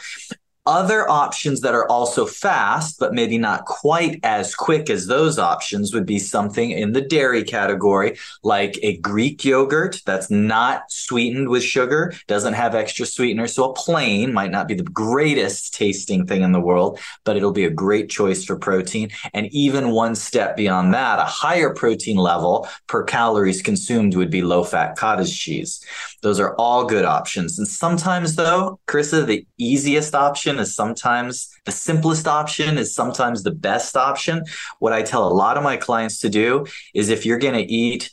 Other 0.67 1.09
options 1.09 1.63
that 1.63 1.75
are 1.75 1.89
also 1.89 2.27
fast, 2.27 2.99
but 3.01 3.15
maybe 3.15 3.39
not 3.39 3.65
quite 3.65 4.21
as 4.23 4.55
quick 4.55 4.91
as 4.91 5.07
those 5.07 5.39
options 5.39 5.95
would 5.95 6.05
be 6.05 6.19
something 6.19 6.71
in 6.71 6.93
the 6.93 7.01
dairy 7.01 7.43
category, 7.45 8.19
like 8.43 8.79
a 8.83 8.99
Greek 8.99 9.43
yogurt 9.43 10.03
that's 10.05 10.31
not 10.31 10.83
sweetened 10.91 11.49
with 11.49 11.63
sugar, 11.63 12.13
doesn't 12.27 12.53
have 12.53 12.75
extra 12.75 13.07
sweetener. 13.07 13.47
So 13.47 13.71
a 13.71 13.75
plain 13.75 14.35
might 14.35 14.51
not 14.51 14.69
be 14.69 14.75
the 14.75 14.83
greatest 14.83 15.73
tasting 15.75 16.27
thing 16.27 16.43
in 16.43 16.53
the 16.53 16.61
world, 16.61 17.01
but 17.25 17.39
it'll 17.39 17.53
be 17.53 17.65
a 17.65 17.71
great 17.71 18.11
choice 18.11 18.45
for 18.45 18.57
protein. 18.57 19.11
And 19.33 19.47
even 19.53 19.93
one 19.93 20.15
step 20.15 20.59
beyond 20.59 20.93
that, 20.93 21.19
a 21.19 21.25
higher 21.25 21.73
protein 21.73 22.19
level 22.19 22.69
per 22.87 23.03
calories 23.03 23.63
consumed 23.63 24.15
would 24.15 24.31
be 24.31 24.43
low 24.43 24.65
fat 24.65 24.97
cottage 24.97 25.41
cheese. 25.41 25.83
Those 26.21 26.39
are 26.39 26.55
all 26.57 26.85
good 26.85 27.07
options. 27.07 27.59
And 27.59 27.67
sometimes, 27.67 28.37
though, 28.37 28.79
Carissa, 28.87 29.25
the 29.25 29.47
easiest 29.57 30.15
option 30.15 30.50
is 30.59 30.75
sometimes 30.75 31.51
the 31.65 31.73
simplest 31.73 32.27
option 32.27 32.79
is 32.79 32.95
sometimes 32.95 33.43
the 33.43 33.51
best 33.51 33.97
option. 33.97 34.45
What 34.79 34.93
I 34.93 35.03
tell 35.03 35.27
a 35.27 35.33
lot 35.33 35.57
of 35.57 35.63
my 35.63 35.77
clients 35.77 36.19
to 36.21 36.29
do 36.29 36.67
is 36.95 37.09
if 37.09 37.25
you're 37.25 37.39
going 37.39 37.55
to 37.55 37.73
eat 37.73 38.11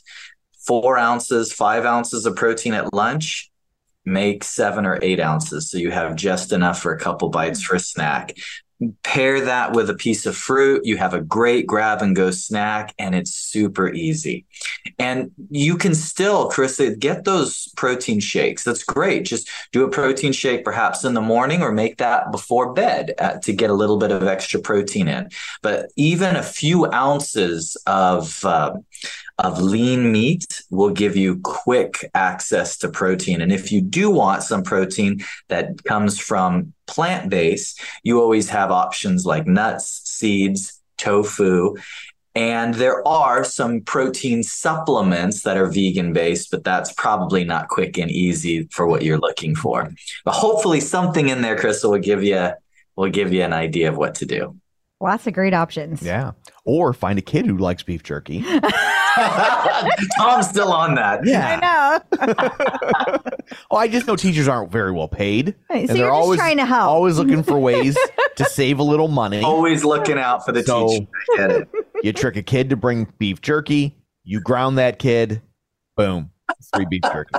four 0.66 0.98
ounces, 0.98 1.52
five 1.52 1.84
ounces 1.84 2.26
of 2.26 2.36
protein 2.36 2.74
at 2.74 2.92
lunch, 2.92 3.50
make 4.04 4.44
seven 4.44 4.86
or 4.86 4.98
eight 5.02 5.20
ounces. 5.20 5.70
So 5.70 5.78
you 5.78 5.90
have 5.90 6.16
just 6.16 6.52
enough 6.52 6.80
for 6.80 6.92
a 6.92 6.98
couple 6.98 7.28
bites 7.28 7.62
mm. 7.62 7.66
for 7.66 7.76
a 7.76 7.80
snack. 7.80 8.36
Pair 9.02 9.40
that 9.40 9.72
with 9.72 9.90
a 9.90 9.94
piece 9.94 10.24
of 10.24 10.36
fruit. 10.36 10.84
You 10.84 10.98
have 10.98 11.12
a 11.12 11.20
great 11.20 11.66
grab 11.66 12.00
and 12.00 12.14
go 12.14 12.30
snack, 12.30 12.94
and 12.96 13.12
it's 13.12 13.34
super 13.34 13.92
easy. 13.92 14.46
And 15.00 15.32
you 15.50 15.76
can 15.76 15.96
still, 15.96 16.48
Carissa, 16.48 16.96
get 16.96 17.24
those 17.24 17.68
protein 17.76 18.20
shakes. 18.20 18.62
That's 18.62 18.84
great. 18.84 19.24
Just 19.24 19.48
do 19.72 19.84
a 19.84 19.90
protein 19.90 20.32
shake 20.32 20.64
perhaps 20.64 21.04
in 21.04 21.14
the 21.14 21.20
morning 21.20 21.60
or 21.60 21.72
make 21.72 21.96
that 21.96 22.30
before 22.30 22.72
bed 22.72 23.14
uh, 23.18 23.38
to 23.38 23.52
get 23.52 23.70
a 23.70 23.74
little 23.74 23.96
bit 23.96 24.12
of 24.12 24.22
extra 24.28 24.60
protein 24.60 25.08
in. 25.08 25.28
But 25.60 25.90
even 25.96 26.36
a 26.36 26.42
few 26.42 26.86
ounces 26.92 27.76
of, 27.86 28.44
uh, 28.44 28.74
of 29.38 29.60
lean 29.60 30.12
meat 30.12 30.62
will 30.70 30.90
give 30.90 31.16
you 31.16 31.40
quick 31.40 32.08
access 32.14 32.76
to 32.78 32.88
protein. 32.88 33.40
And 33.40 33.50
if 33.50 33.72
you 33.72 33.80
do 33.80 34.08
want 34.08 34.44
some 34.44 34.62
protein 34.62 35.24
that 35.48 35.82
comes 35.84 36.18
from 36.18 36.74
plant 36.88 37.30
based, 37.30 37.80
you 38.02 38.20
always 38.20 38.48
have 38.48 38.70
options 38.70 39.24
like 39.24 39.46
nuts, 39.46 40.00
seeds, 40.04 40.80
tofu. 40.96 41.76
And 42.34 42.74
there 42.74 43.06
are 43.06 43.42
some 43.44 43.80
protein 43.80 44.42
supplements 44.42 45.42
that 45.42 45.56
are 45.56 45.66
vegan 45.66 46.12
based, 46.12 46.50
but 46.50 46.62
that's 46.62 46.92
probably 46.92 47.44
not 47.44 47.68
quick 47.68 47.98
and 47.98 48.10
easy 48.10 48.68
for 48.70 48.86
what 48.86 49.02
you're 49.02 49.18
looking 49.18 49.54
for. 49.54 49.90
But 50.24 50.34
hopefully 50.34 50.80
something 50.80 51.28
in 51.28 51.42
there, 51.42 51.56
Crystal, 51.56 51.90
will 51.90 51.98
give 51.98 52.22
you 52.22 52.50
will 52.96 53.10
give 53.10 53.32
you 53.32 53.42
an 53.42 53.52
idea 53.52 53.88
of 53.88 53.96
what 53.96 54.16
to 54.16 54.26
do. 54.26 54.56
Lots 55.00 55.26
of 55.28 55.32
great 55.32 55.54
options. 55.54 56.02
Yeah. 56.02 56.32
Or 56.64 56.92
find 56.92 57.18
a 57.18 57.22
kid 57.22 57.46
who 57.46 57.56
likes 57.56 57.84
beef 57.84 58.02
jerky. 58.02 58.44
Tom's 60.18 60.48
still 60.48 60.72
on 60.72 60.94
that. 60.96 61.24
Yeah, 61.26 61.58
I 61.60 62.26
know. 62.26 63.18
Oh, 63.70 63.76
I 63.76 63.88
just 63.88 64.06
know 64.06 64.14
teachers 64.16 64.46
aren't 64.46 64.70
very 64.70 64.92
well 64.92 65.08
paid. 65.08 65.54
Right, 65.70 65.86
so 65.86 65.90
and 65.90 65.98
you're 65.98 66.06
they're 66.08 66.10
always 66.12 66.38
trying 66.38 66.58
to 66.58 66.66
help. 66.66 66.90
always 66.90 67.16
looking 67.18 67.42
for 67.42 67.58
ways 67.58 67.96
to 68.36 68.44
save 68.44 68.78
a 68.78 68.82
little 68.82 69.08
money. 69.08 69.40
Always 69.42 69.84
looking 69.84 70.18
out 70.18 70.44
for 70.44 70.52
the 70.52 70.62
So- 70.62 70.88
teacher. 70.88 71.06
I 71.32 71.36
get 71.36 71.50
it. 71.52 71.68
You 72.02 72.12
trick 72.12 72.36
a 72.36 72.42
kid 72.42 72.70
to 72.70 72.76
bring 72.76 73.06
beef 73.18 73.40
jerky, 73.40 73.96
you 74.24 74.40
ground 74.40 74.76
that 74.78 74.98
kid, 74.98 75.40
boom, 75.96 76.30
free 76.74 76.86
beef 76.90 77.02
jerky. 77.10 77.34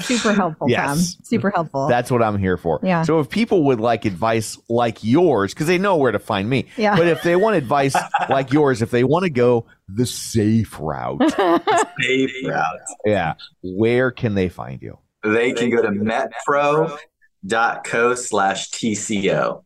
Super 0.00 0.32
helpful, 0.32 0.68
Yes. 0.68 0.86
Tom. 1.16 1.24
Super 1.24 1.50
helpful. 1.50 1.88
That's 1.88 2.10
what 2.10 2.22
I'm 2.22 2.38
here 2.38 2.56
for. 2.56 2.80
Yeah. 2.82 3.02
So 3.02 3.20
if 3.20 3.28
people 3.28 3.64
would 3.64 3.80
like 3.80 4.04
advice 4.04 4.58
like 4.68 5.02
yours, 5.04 5.54
because 5.54 5.66
they 5.66 5.78
know 5.78 5.96
where 5.96 6.12
to 6.12 6.18
find 6.18 6.48
me, 6.48 6.66
Yeah. 6.76 6.96
but 6.96 7.06
if 7.06 7.22
they 7.22 7.36
want 7.36 7.56
advice 7.56 7.94
like 8.28 8.52
yours, 8.52 8.82
if 8.82 8.90
they 8.90 9.04
want 9.04 9.24
to 9.24 9.30
go 9.30 9.66
the 9.88 10.06
safe 10.06 10.76
route, 10.78 11.20
Safe 12.00 12.32
route. 12.44 12.80
yeah, 13.04 13.34
where 13.62 14.10
can 14.10 14.34
they 14.34 14.48
find 14.48 14.82
you? 14.82 14.98
They 15.22 15.52
can 15.52 15.70
go 15.70 15.82
to 15.82 15.90
metpro.co 15.90 18.14
slash 18.14 18.70
TCO. 18.70 19.64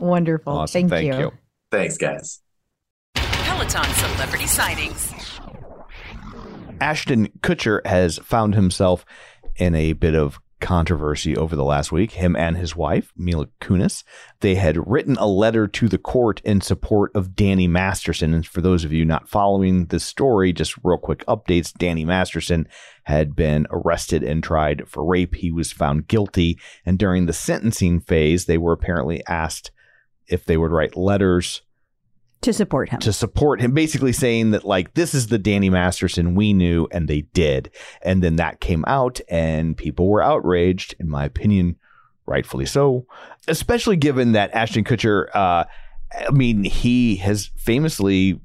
Wonderful. 0.00 0.52
Awesome. 0.52 0.88
Thank, 0.88 1.10
Thank 1.10 1.20
you. 1.20 1.32
Thanks, 1.70 1.98
guys. 1.98 2.40
Peloton 3.14 3.84
celebrity 3.94 4.46
sightings. 4.46 5.12
Ashton 6.80 7.28
Kutcher 7.40 7.84
has 7.86 8.18
found 8.18 8.54
himself 8.54 9.04
in 9.56 9.74
a 9.74 9.92
bit 9.92 10.14
of 10.14 10.38
controversy 10.64 11.36
over 11.36 11.54
the 11.54 11.62
last 11.62 11.92
week. 11.92 12.12
Him 12.12 12.34
and 12.34 12.56
his 12.56 12.74
wife, 12.74 13.12
Mila 13.18 13.48
Kunis, 13.60 14.02
they 14.40 14.54
had 14.54 14.88
written 14.88 15.14
a 15.18 15.26
letter 15.26 15.68
to 15.68 15.88
the 15.88 15.98
court 15.98 16.40
in 16.42 16.62
support 16.62 17.12
of 17.14 17.36
Danny 17.36 17.68
Masterson. 17.68 18.32
And 18.32 18.46
for 18.46 18.62
those 18.62 18.82
of 18.82 18.90
you 18.90 19.04
not 19.04 19.28
following 19.28 19.86
this 19.86 20.04
story, 20.04 20.54
just 20.54 20.74
real 20.82 20.96
quick 20.96 21.22
updates 21.26 21.70
Danny 21.74 22.06
Masterson 22.06 22.66
had 23.02 23.36
been 23.36 23.66
arrested 23.70 24.24
and 24.24 24.42
tried 24.42 24.88
for 24.88 25.04
rape. 25.04 25.34
He 25.34 25.52
was 25.52 25.70
found 25.70 26.08
guilty. 26.08 26.58
And 26.86 26.98
during 26.98 27.26
the 27.26 27.34
sentencing 27.34 28.00
phase, 28.00 28.46
they 28.46 28.56
were 28.56 28.72
apparently 28.72 29.22
asked 29.26 29.70
if 30.28 30.46
they 30.46 30.56
would 30.56 30.70
write 30.70 30.96
letters 30.96 31.60
to 32.44 32.52
support 32.52 32.88
him. 32.88 33.00
to 33.00 33.12
support 33.12 33.60
him, 33.60 33.72
basically 33.72 34.12
saying 34.12 34.52
that 34.52 34.64
like 34.64 34.94
this 34.94 35.14
is 35.14 35.26
the 35.26 35.38
Danny 35.38 35.70
Masterson 35.70 36.34
we 36.34 36.52
knew, 36.52 36.86
and 36.90 37.08
they 37.08 37.22
did. 37.32 37.70
And 38.02 38.22
then 38.22 38.36
that 38.36 38.60
came 38.60 38.84
out, 38.86 39.20
and 39.28 39.76
people 39.76 40.08
were 40.08 40.22
outraged, 40.22 40.94
in 40.98 41.08
my 41.08 41.24
opinion, 41.24 41.76
rightfully 42.26 42.66
so. 42.66 43.06
Especially 43.48 43.96
given 43.96 44.32
that 44.32 44.54
Ashton 44.54 44.84
Kutcher, 44.84 45.26
uh, 45.34 45.64
I 46.14 46.30
mean, 46.30 46.64
he 46.64 47.16
has 47.16 47.50
famously 47.56 48.40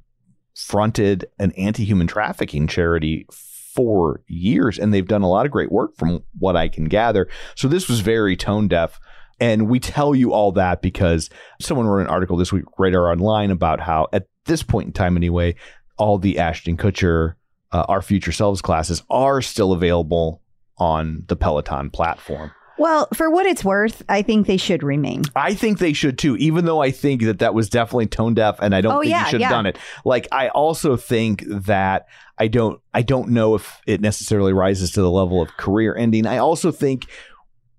fronted 0.56 1.26
an 1.38 1.52
anti-human 1.54 2.08
trafficking 2.08 2.68
charity 2.68 3.26
for 3.30 4.22
years, 4.28 4.80
and 4.80 4.94
they've 4.94 5.08
done 5.08 5.22
a 5.22 5.30
lot 5.30 5.46
of 5.46 5.52
great 5.52 5.72
work 5.72 5.96
from 5.96 6.24
what 6.38 6.56
I 6.56 6.68
can 6.68 6.86
gather. 6.86 7.30
So 7.56 7.68
this 7.68 7.88
was 7.88 8.00
very 8.00 8.36
tone 8.36 8.68
deaf. 8.68 9.00
And 9.40 9.70
we 9.70 9.80
tell 9.80 10.14
you 10.16 10.34
all 10.34 10.52
that 10.54 10.82
because 10.82 11.30
someone 11.62 11.88
wrote 11.88 12.02
an 12.02 12.08
article 12.08 12.38
this 12.38 12.52
week, 12.52 12.66
Radar 12.78 13.12
Online, 13.12 13.52
about 13.52 13.80
how 13.80 14.08
at 14.14 14.28
this 14.46 14.64
point 14.64 14.88
in 14.88 14.94
time, 14.94 15.16
anyway, 15.16 15.56
all 15.98 16.18
the 16.18 16.40
Ashton 16.40 16.78
Kutcher, 16.78 17.36
uh, 17.72 17.86
our 17.88 18.02
future 18.02 18.32
selves 18.32 18.62
classes 18.62 19.04
are 19.10 19.42
still 19.42 19.72
available 19.72 20.42
on 20.78 21.24
the 21.28 21.36
Peloton 21.36 21.90
platform. 21.90 22.52
well, 22.78 23.08
for 23.14 23.30
what 23.30 23.46
it's 23.46 23.64
worth, 23.66 24.02
I 24.08 24.22
think 24.22 24.48
they 24.48 24.56
should 24.58 24.82
remain. 24.84 25.24
I 25.36 25.54
think 25.54 25.80
they 25.80 25.92
should 25.92 26.18
too, 26.18 26.38
even 26.38 26.64
though 26.66 26.82
I 26.82 26.92
think 26.92 27.22
that 27.24 27.40
that 27.40 27.54
was 27.54 27.70
definitely 27.70 28.08
tone 28.08 28.34
deaf, 28.34 28.58
and 28.62 28.74
I 28.74 28.80
don't 28.82 28.94
Oh, 28.96 29.00
think 29.02 29.12
yeah, 29.12 29.26
you 29.26 29.30
should 29.32 29.42
have 29.42 29.52
yeah. 29.52 29.56
done 29.56 29.66
it. 29.66 29.78
Like 30.06 30.28
I 30.32 30.48
also 30.48 30.96
think 30.96 31.44
that 31.48 32.08
I 32.38 32.48
don't, 32.48 32.80
I 32.94 33.02
don't 33.02 33.30
know 33.32 33.56
if 33.56 33.82
it 33.86 34.00
necessarily 34.00 34.54
rises 34.54 34.92
to 34.92 35.02
the 35.02 35.12
level 35.12 35.42
of 35.42 35.50
career 35.58 35.94
ending. 35.96 36.26
I 36.26 36.38
also 36.38 36.72
think 36.72 37.06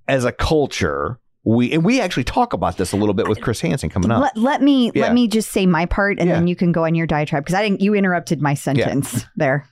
as 0.07 0.27
a 0.27 0.33
culture, 0.33 1.19
we 1.45 1.73
and 1.73 1.85
we 1.85 2.01
actually 2.01 2.25
talk 2.25 2.53
about 2.53 2.77
this 2.77 2.93
a 2.93 2.97
little 2.97 3.15
bit 3.15 3.27
with 3.29 3.41
Chris 3.41 3.61
Hansen 3.61 3.89
coming 3.89 4.11
up. 4.11 4.21
Let, 4.23 4.37
let 4.37 4.63
me 4.63 4.91
Yeah. 4.95 5.03
let 5.03 5.15
me 5.15 5.27
just 5.29 5.51
say 5.51 5.65
my 5.67 5.87
part, 5.87 6.19
and 6.19 6.29
Yeah. 6.29 6.35
then 6.37 6.47
you 6.47 6.55
can 6.57 6.73
go 6.73 6.85
on 6.85 6.95
your 6.95 7.07
diatribe 7.07 7.45
because 7.45 7.55
I 7.55 7.63
didn't. 7.63 7.81
You 7.81 7.95
interrupted 7.95 8.43
my 8.43 8.55
sentence 8.55 9.25
there, 9.37 9.67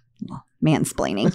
mansplaining. 0.64 1.32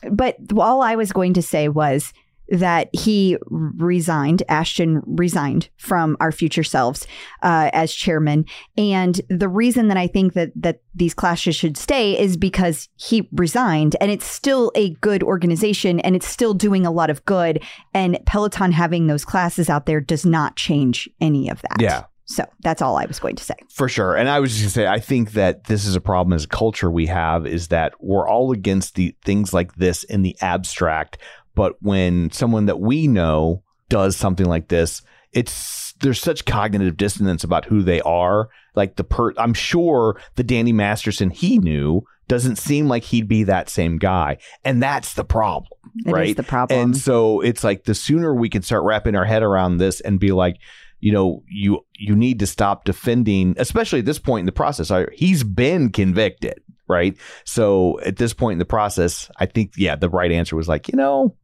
but 0.10 0.36
all 0.56 0.82
I 0.82 0.96
was 0.96 1.12
going 1.12 1.34
to 1.34 1.42
say 1.42 1.68
was 1.68 2.12
that 2.48 2.88
he 2.92 3.36
resigned. 3.48 4.42
Ashton 4.48 5.02
resigned 5.06 5.68
from 5.76 6.16
our 6.20 6.32
future 6.32 6.64
selves 6.64 7.06
uh, 7.42 7.70
as 7.72 7.92
chairman, 7.92 8.44
and 8.76 9.20
the 9.28 9.48
reason 9.48 9.88
that 9.88 9.96
I 9.96 10.06
think 10.06 10.34
that 10.34 10.52
that 10.56 10.80
these 10.94 11.14
classes 11.14 11.56
should 11.56 11.76
stay 11.76 12.18
is 12.18 12.36
because 12.36 12.88
he 12.96 13.28
resigned, 13.32 13.96
and 14.00 14.10
it's 14.10 14.26
still 14.26 14.72
a 14.74 14.90
good 14.94 15.22
organization, 15.22 16.00
and 16.00 16.16
it's 16.16 16.28
still 16.28 16.54
doing 16.54 16.86
a 16.86 16.90
lot 16.90 17.10
of 17.10 17.24
good. 17.24 17.62
And 17.94 18.18
Peloton 18.26 18.72
having 18.72 19.06
those 19.06 19.24
classes 19.24 19.68
out 19.68 19.86
there 19.86 20.00
does 20.00 20.24
not 20.24 20.56
change 20.56 21.08
any 21.20 21.48
of 21.48 21.62
that. 21.62 21.80
Yeah. 21.80 22.04
So 22.26 22.44
that's 22.60 22.82
all 22.82 22.96
I 22.96 23.06
was 23.06 23.20
going 23.20 23.36
to 23.36 23.44
say. 23.44 23.54
For 23.70 23.88
sure. 23.88 24.16
And 24.16 24.28
I 24.28 24.40
was 24.40 24.50
just 24.50 24.62
going 24.62 24.68
to 24.68 24.74
say, 24.74 24.86
I 24.88 24.98
think 24.98 25.32
that 25.32 25.64
this 25.64 25.86
is 25.86 25.94
a 25.94 26.00
problem 26.00 26.32
as 26.32 26.44
a 26.44 26.48
culture 26.48 26.90
we 26.90 27.06
have 27.06 27.46
is 27.46 27.68
that 27.68 27.94
we're 28.00 28.28
all 28.28 28.50
against 28.50 28.96
the 28.96 29.14
things 29.24 29.54
like 29.54 29.76
this 29.76 30.02
in 30.02 30.22
the 30.22 30.36
abstract. 30.40 31.18
But 31.56 31.74
when 31.80 32.30
someone 32.30 32.66
that 32.66 32.78
we 32.78 33.08
know 33.08 33.64
does 33.88 34.16
something 34.16 34.46
like 34.46 34.68
this, 34.68 35.02
it's 35.32 35.92
there's 36.00 36.20
such 36.20 36.44
cognitive 36.44 36.96
dissonance 36.96 37.42
about 37.42 37.64
who 37.64 37.82
they 37.82 38.00
are. 38.02 38.48
Like 38.76 38.94
the 38.96 39.04
per, 39.04 39.32
I'm 39.38 39.54
sure 39.54 40.20
the 40.36 40.44
Danny 40.44 40.72
Masterson 40.72 41.30
he 41.30 41.58
knew 41.58 42.02
doesn't 42.28 42.56
seem 42.56 42.88
like 42.88 43.04
he'd 43.04 43.28
be 43.28 43.44
that 43.44 43.68
same 43.70 43.98
guy, 43.98 44.36
and 44.64 44.82
that's 44.82 45.14
the 45.14 45.24
problem, 45.24 45.70
It 46.04 46.12
right? 46.12 46.36
the 46.36 46.42
problem. 46.42 46.78
And 46.80 46.96
so 46.96 47.40
it's 47.40 47.62
like 47.64 47.84
the 47.84 47.94
sooner 47.94 48.34
we 48.34 48.48
can 48.48 48.62
start 48.62 48.82
wrapping 48.84 49.14
our 49.14 49.24
head 49.24 49.42
around 49.42 49.78
this 49.78 50.00
and 50.00 50.18
be 50.20 50.32
like, 50.32 50.56
you 51.00 51.12
know, 51.12 51.42
you 51.48 51.80
you 51.94 52.16
need 52.16 52.40
to 52.40 52.46
stop 52.46 52.84
defending, 52.84 53.54
especially 53.58 54.00
at 54.00 54.04
this 54.06 54.18
point 54.18 54.40
in 54.40 54.46
the 54.46 54.52
process. 54.52 54.90
I- 54.90 55.06
He's 55.14 55.44
been 55.44 55.90
convicted, 55.90 56.60
right? 56.88 57.16
So 57.44 58.00
at 58.00 58.16
this 58.16 58.34
point 58.34 58.54
in 58.54 58.58
the 58.58 58.64
process, 58.64 59.30
I 59.38 59.46
think 59.46 59.72
yeah, 59.76 59.94
the 59.96 60.10
right 60.10 60.32
answer 60.32 60.56
was 60.56 60.66
like, 60.68 60.88
you 60.88 60.96
know, 60.96 61.36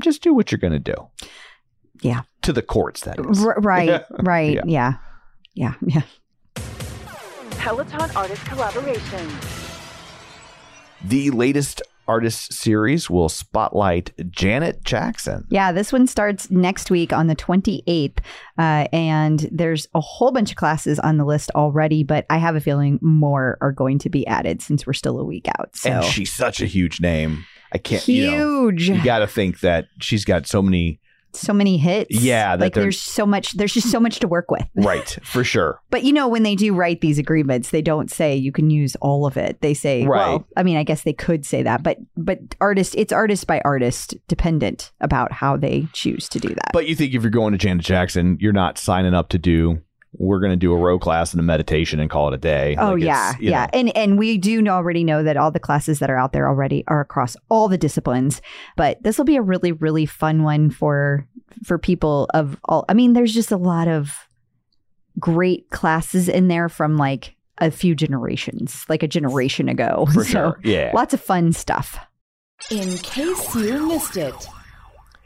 just 0.00 0.22
do 0.22 0.34
what 0.34 0.50
you're 0.50 0.58
going 0.58 0.72
to 0.72 0.78
do. 0.78 0.94
Yeah. 2.02 2.22
To 2.42 2.52
the 2.52 2.62
courts, 2.62 3.02
that 3.02 3.18
is. 3.18 3.44
R- 3.44 3.60
right, 3.60 4.04
right. 4.20 4.54
Yeah. 4.54 4.62
Yeah. 4.66 4.94
yeah. 5.54 5.74
Yeah. 5.86 6.02
Peloton 7.52 8.10
artist 8.14 8.44
collaboration. 8.46 9.28
The 11.04 11.30
latest 11.30 11.82
artist 12.08 12.52
series 12.52 13.10
will 13.10 13.28
spotlight 13.28 14.12
Janet 14.30 14.84
Jackson. 14.84 15.44
Yeah, 15.50 15.72
this 15.72 15.92
one 15.92 16.06
starts 16.06 16.50
next 16.50 16.90
week 16.90 17.12
on 17.12 17.26
the 17.26 17.36
28th. 17.36 18.18
Uh, 18.58 18.86
and 18.92 19.48
there's 19.50 19.88
a 19.94 20.00
whole 20.00 20.30
bunch 20.30 20.50
of 20.50 20.56
classes 20.56 20.98
on 21.00 21.16
the 21.16 21.24
list 21.24 21.50
already, 21.54 22.04
but 22.04 22.24
I 22.30 22.38
have 22.38 22.54
a 22.54 22.60
feeling 22.60 22.98
more 23.02 23.58
are 23.60 23.72
going 23.72 23.98
to 24.00 24.10
be 24.10 24.26
added 24.26 24.62
since 24.62 24.86
we're 24.86 24.92
still 24.92 25.18
a 25.18 25.24
week 25.24 25.48
out. 25.58 25.74
So 25.74 25.90
And 25.90 26.04
she's 26.04 26.32
such 26.32 26.60
a 26.60 26.66
huge 26.66 27.00
name. 27.00 27.44
I 27.72 27.78
can't, 27.78 28.06
you 28.08 28.30
know, 28.30 28.68
huge. 28.68 28.88
you 28.88 29.02
got 29.02 29.18
to 29.20 29.26
think 29.26 29.60
that 29.60 29.86
she's 30.00 30.24
got 30.24 30.46
so 30.46 30.62
many, 30.62 31.00
so 31.32 31.52
many 31.52 31.76
hits. 31.76 32.18
Yeah, 32.18 32.56
that 32.56 32.64
like 32.64 32.74
there's 32.74 32.98
so 32.98 33.26
much, 33.26 33.52
there's 33.52 33.74
just 33.74 33.90
so 33.90 34.00
much 34.00 34.20
to 34.20 34.28
work 34.28 34.50
with. 34.50 34.66
right, 34.74 35.18
for 35.22 35.44
sure. 35.44 35.80
But 35.90 36.04
you 36.04 36.12
know, 36.12 36.28
when 36.28 36.42
they 36.44 36.54
do 36.54 36.74
write 36.74 37.00
these 37.02 37.18
agreements, 37.18 37.70
they 37.70 37.82
don't 37.82 38.10
say 38.10 38.34
you 38.34 38.52
can 38.52 38.70
use 38.70 38.96
all 39.02 39.26
of 39.26 39.36
it. 39.36 39.60
They 39.60 39.74
say, 39.74 40.06
Right. 40.06 40.28
well, 40.28 40.46
I 40.56 40.62
mean, 40.62 40.76
I 40.76 40.82
guess 40.82 41.02
they 41.02 41.12
could 41.12 41.44
say 41.44 41.62
that, 41.62 41.82
but 41.82 41.98
but 42.16 42.38
artist, 42.60 42.94
it's 42.96 43.12
artist 43.12 43.46
by 43.46 43.60
artist 43.64 44.14
dependent 44.28 44.92
about 45.00 45.32
how 45.32 45.56
they 45.56 45.88
choose 45.92 46.28
to 46.30 46.38
do 46.38 46.48
that. 46.48 46.70
But 46.72 46.86
you 46.88 46.94
think 46.94 47.12
if 47.14 47.22
you're 47.22 47.30
going 47.30 47.52
to 47.52 47.58
Janet 47.58 47.84
Jackson, 47.84 48.38
you're 48.40 48.52
not 48.54 48.78
signing 48.78 49.12
up 49.14 49.28
to 49.30 49.38
do, 49.38 49.82
we're 50.18 50.40
going 50.40 50.52
to 50.52 50.56
do 50.56 50.72
a 50.72 50.76
row 50.76 50.98
class 50.98 51.32
and 51.32 51.40
a 51.40 51.42
meditation 51.42 52.00
and 52.00 52.10
call 52.10 52.28
it 52.28 52.34
a 52.34 52.38
day. 52.38 52.76
Oh 52.78 52.92
Like, 52.92 53.02
yeah, 53.02 53.34
yeah, 53.38 53.64
know, 53.64 53.70
and 53.72 53.96
and 53.96 54.18
we 54.18 54.38
do 54.38 54.66
already 54.66 55.04
know 55.04 55.22
that 55.22 55.36
all 55.36 55.50
the 55.50 55.60
classes 55.60 55.98
that 55.98 56.10
are 56.10 56.18
out 56.18 56.32
there 56.32 56.48
already 56.48 56.84
are 56.88 57.00
across 57.00 57.36
all 57.48 57.68
the 57.68 57.78
disciplines. 57.78 58.40
But 58.76 59.02
this 59.02 59.18
will 59.18 59.24
be 59.24 59.36
a 59.36 59.42
really 59.42 59.72
really 59.72 60.06
fun 60.06 60.42
one 60.42 60.70
for 60.70 61.26
for 61.64 61.78
people 61.78 62.28
of 62.34 62.58
all. 62.64 62.84
I 62.88 62.94
mean, 62.94 63.12
there's 63.12 63.34
just 63.34 63.52
a 63.52 63.56
lot 63.56 63.88
of 63.88 64.26
great 65.18 65.70
classes 65.70 66.28
in 66.28 66.48
there 66.48 66.68
from 66.68 66.96
like 66.96 67.36
a 67.58 67.70
few 67.70 67.94
generations, 67.94 68.84
like 68.88 69.02
a 69.02 69.08
generation 69.08 69.68
ago. 69.68 70.06
For 70.12 70.24
so 70.24 70.30
sure. 70.30 70.60
Yeah. 70.62 70.92
lots 70.94 71.14
of 71.14 71.20
fun 71.20 71.52
stuff. 71.52 71.98
In 72.70 72.96
case 72.98 73.54
you 73.54 73.86
missed 73.86 74.16
it. 74.16 74.48